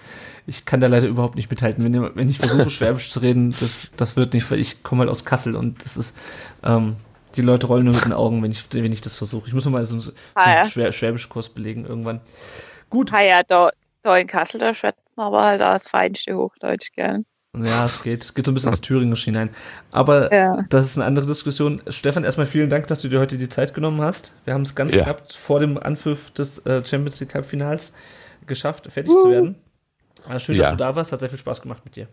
Ich 0.46 0.64
kann 0.64 0.80
da 0.80 0.86
leider 0.86 1.08
überhaupt 1.08 1.34
nicht 1.34 1.50
mithalten. 1.50 1.84
Wenn, 1.84 2.14
wenn 2.14 2.28
ich 2.28 2.38
versuche, 2.38 2.70
Schwäbisch 2.70 3.10
zu 3.10 3.20
reden, 3.20 3.54
das, 3.58 3.88
das 3.96 4.16
wird 4.16 4.34
nicht, 4.34 4.50
weil 4.50 4.60
ich 4.60 4.82
komme 4.82 5.00
halt 5.00 5.10
aus 5.10 5.24
Kassel 5.24 5.56
und 5.56 5.84
das 5.84 5.96
ist, 5.96 6.16
ähm, 6.62 6.96
die 7.34 7.42
Leute 7.42 7.66
rollen 7.66 7.84
nur 7.84 7.94
mit 7.94 8.04
den 8.04 8.12
Augen, 8.12 8.42
wenn 8.42 8.50
ich, 8.50 8.64
wenn 8.72 8.92
ich 8.92 9.00
das 9.00 9.14
versuche. 9.14 9.48
Ich 9.48 9.54
muss 9.54 9.66
mal 9.66 9.84
so, 9.84 9.98
so 10.00 10.12
ah, 10.34 10.44
einen 10.44 10.70
Schwär, 10.70 10.92
Schwäbischkurs 10.92 11.50
belegen 11.50 11.84
irgendwann. 11.84 12.20
Gut. 12.88 13.12
Ah 13.12 13.22
ja, 13.22 13.42
da, 13.42 13.70
da 14.02 14.16
in 14.16 14.26
Kassel, 14.26 14.60
da 14.60 14.72
schwätzt 14.72 15.02
man 15.16 15.26
aber 15.26 15.44
halt 15.44 15.60
das 15.60 15.88
feinste 15.88 16.36
Hochdeutsch, 16.36 16.92
gell? 16.94 17.24
Ja, 17.64 17.86
es 17.86 18.02
geht. 18.02 18.22
Es 18.22 18.34
geht 18.34 18.44
so 18.44 18.52
ein 18.52 18.54
bisschen 18.54 18.70
ins 18.70 18.82
Thüringisch 18.82 19.24
hinein. 19.24 19.50
Aber 19.90 20.32
ja. 20.32 20.64
das 20.68 20.84
ist 20.84 20.98
eine 20.98 21.06
andere 21.06 21.26
Diskussion. 21.26 21.82
Stefan, 21.88 22.24
erstmal 22.24 22.46
vielen 22.46 22.68
Dank, 22.68 22.86
dass 22.86 23.00
du 23.00 23.08
dir 23.08 23.18
heute 23.18 23.38
die 23.38 23.48
Zeit 23.48 23.72
genommen 23.74 24.02
hast. 24.02 24.32
Wir 24.44 24.54
haben 24.54 24.62
es 24.62 24.74
ganz 24.74 24.94
ja. 24.94 25.04
knapp 25.04 25.32
vor 25.32 25.58
dem 25.58 25.78
Anpfiff 25.78 26.30
des 26.32 26.58
äh, 26.66 26.84
Champions 26.84 27.18
League 27.20 27.30
Cup 27.30 27.44
Finals 27.46 27.92
geschafft, 28.46 28.90
fertig 28.92 29.12
uh. 29.12 29.22
zu 29.22 29.30
werden. 29.30 29.54
Aber 30.24 30.40
schön, 30.40 30.56
ja. 30.56 30.64
dass 30.64 30.72
du 30.72 30.78
da 30.78 30.96
warst. 30.96 31.12
Hat 31.12 31.20
sehr 31.20 31.30
viel 31.30 31.38
Spaß 31.38 31.62
gemacht 31.62 31.84
mit 31.84 31.96
dir. 31.96 32.08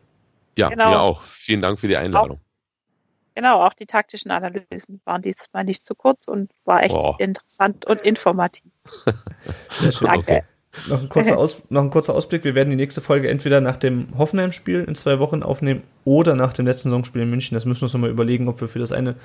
Ja, 0.57 0.69
genau. 0.69 0.89
mir 0.89 1.01
auch. 1.01 1.23
Vielen 1.23 1.61
Dank 1.61 1.79
für 1.79 1.87
die 1.87 1.97
Einladung. 1.97 2.37
Auch, 2.37 3.35
genau, 3.35 3.63
auch 3.63 3.73
die 3.73 3.85
taktischen 3.85 4.31
Analysen 4.31 5.01
waren 5.05 5.21
diesmal 5.21 5.63
nicht 5.63 5.85
zu 5.85 5.95
kurz 5.95 6.27
und 6.27 6.51
war 6.65 6.83
echt 6.83 6.95
oh. 6.95 7.15
interessant 7.17 7.85
und 7.85 8.01
informativ. 8.01 8.71
sehr 9.71 9.91
schön. 9.91 10.07
Danke. 10.07 10.31
Okay. 10.31 10.43
Noch 10.87 11.01
ein, 11.01 11.09
kurzer 11.09 11.37
Aus, 11.37 11.61
noch 11.69 11.83
ein 11.83 11.91
kurzer 11.91 12.15
Ausblick. 12.15 12.43
Wir 12.43 12.55
werden 12.55 12.71
die 12.71 12.75
nächste 12.75 12.99
Folge 12.99 13.29
entweder 13.29 13.61
nach 13.61 13.77
dem 13.77 14.07
Hoffenheim-Spiel 14.17 14.83
in 14.87 14.95
zwei 14.95 15.19
Wochen 15.19 15.43
aufnehmen 15.43 15.83
oder 16.03 16.35
nach 16.35 16.51
dem 16.51 16.65
letzten 16.65 16.89
Saisonspiel 16.89 17.21
in 17.21 17.29
München. 17.29 17.55
Das 17.55 17.65
müssen 17.65 17.81
wir 17.81 17.85
uns 17.85 17.93
nochmal 17.93 18.09
überlegen, 18.09 18.47
ob 18.47 18.59
wir 18.59 18.67
für 18.67 18.79
das 18.79 18.91
eine 18.91 19.15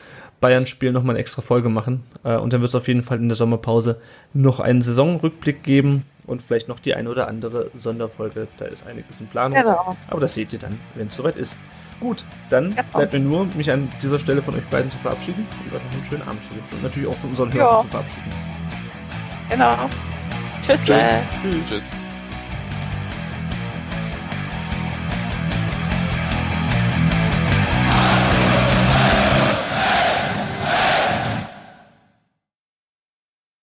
Bayern-Spiel 0.40 0.92
nochmal 0.92 1.14
eine 1.14 1.20
extra 1.20 1.40
Folge 1.40 1.70
machen. 1.70 2.04
Äh, 2.22 2.36
und 2.36 2.52
dann 2.52 2.60
wird 2.60 2.68
es 2.68 2.74
auf 2.74 2.86
jeden 2.86 3.02
Fall 3.02 3.18
in 3.18 3.28
der 3.28 3.36
Sommerpause 3.36 3.98
noch 4.34 4.60
einen 4.60 4.82
Saisonrückblick 4.82 5.62
geben 5.62 6.04
und 6.26 6.42
vielleicht 6.42 6.68
noch 6.68 6.80
die 6.80 6.94
eine 6.94 7.08
oder 7.08 7.28
andere 7.28 7.70
Sonderfolge. 7.78 8.46
Da 8.58 8.66
ist 8.66 8.86
einiges 8.86 9.18
in 9.18 9.26
Planung. 9.28 9.58
Genau. 9.58 9.96
Aber 10.08 10.20
das 10.20 10.34
seht 10.34 10.52
ihr 10.52 10.58
dann, 10.58 10.78
wenn 10.96 11.06
es 11.06 11.16
soweit 11.16 11.36
ist. 11.36 11.56
Gut, 11.98 12.24
dann 12.50 12.70
genau. 12.70 12.82
bleibt 12.92 13.14
mir 13.14 13.20
nur, 13.20 13.46
mich 13.56 13.70
an 13.70 13.88
dieser 14.02 14.18
Stelle 14.18 14.42
von 14.42 14.54
euch 14.54 14.64
beiden 14.66 14.90
zu 14.90 14.98
verabschieden 14.98 15.46
und 15.64 15.74
euch 15.74 15.82
noch 15.82 15.92
einen 15.92 16.04
schönen 16.04 16.22
Abend 16.22 16.42
zu 16.44 16.50
wünschen. 16.50 16.74
Und 16.74 16.82
natürlich 16.82 17.08
auch 17.08 17.14
von 17.14 17.30
unseren 17.30 17.52
Hörern 17.54 17.76
ja. 17.76 17.80
zu 17.80 17.88
verabschieden. 17.88 18.30
Genau. 19.50 19.88
Just. 20.68 21.97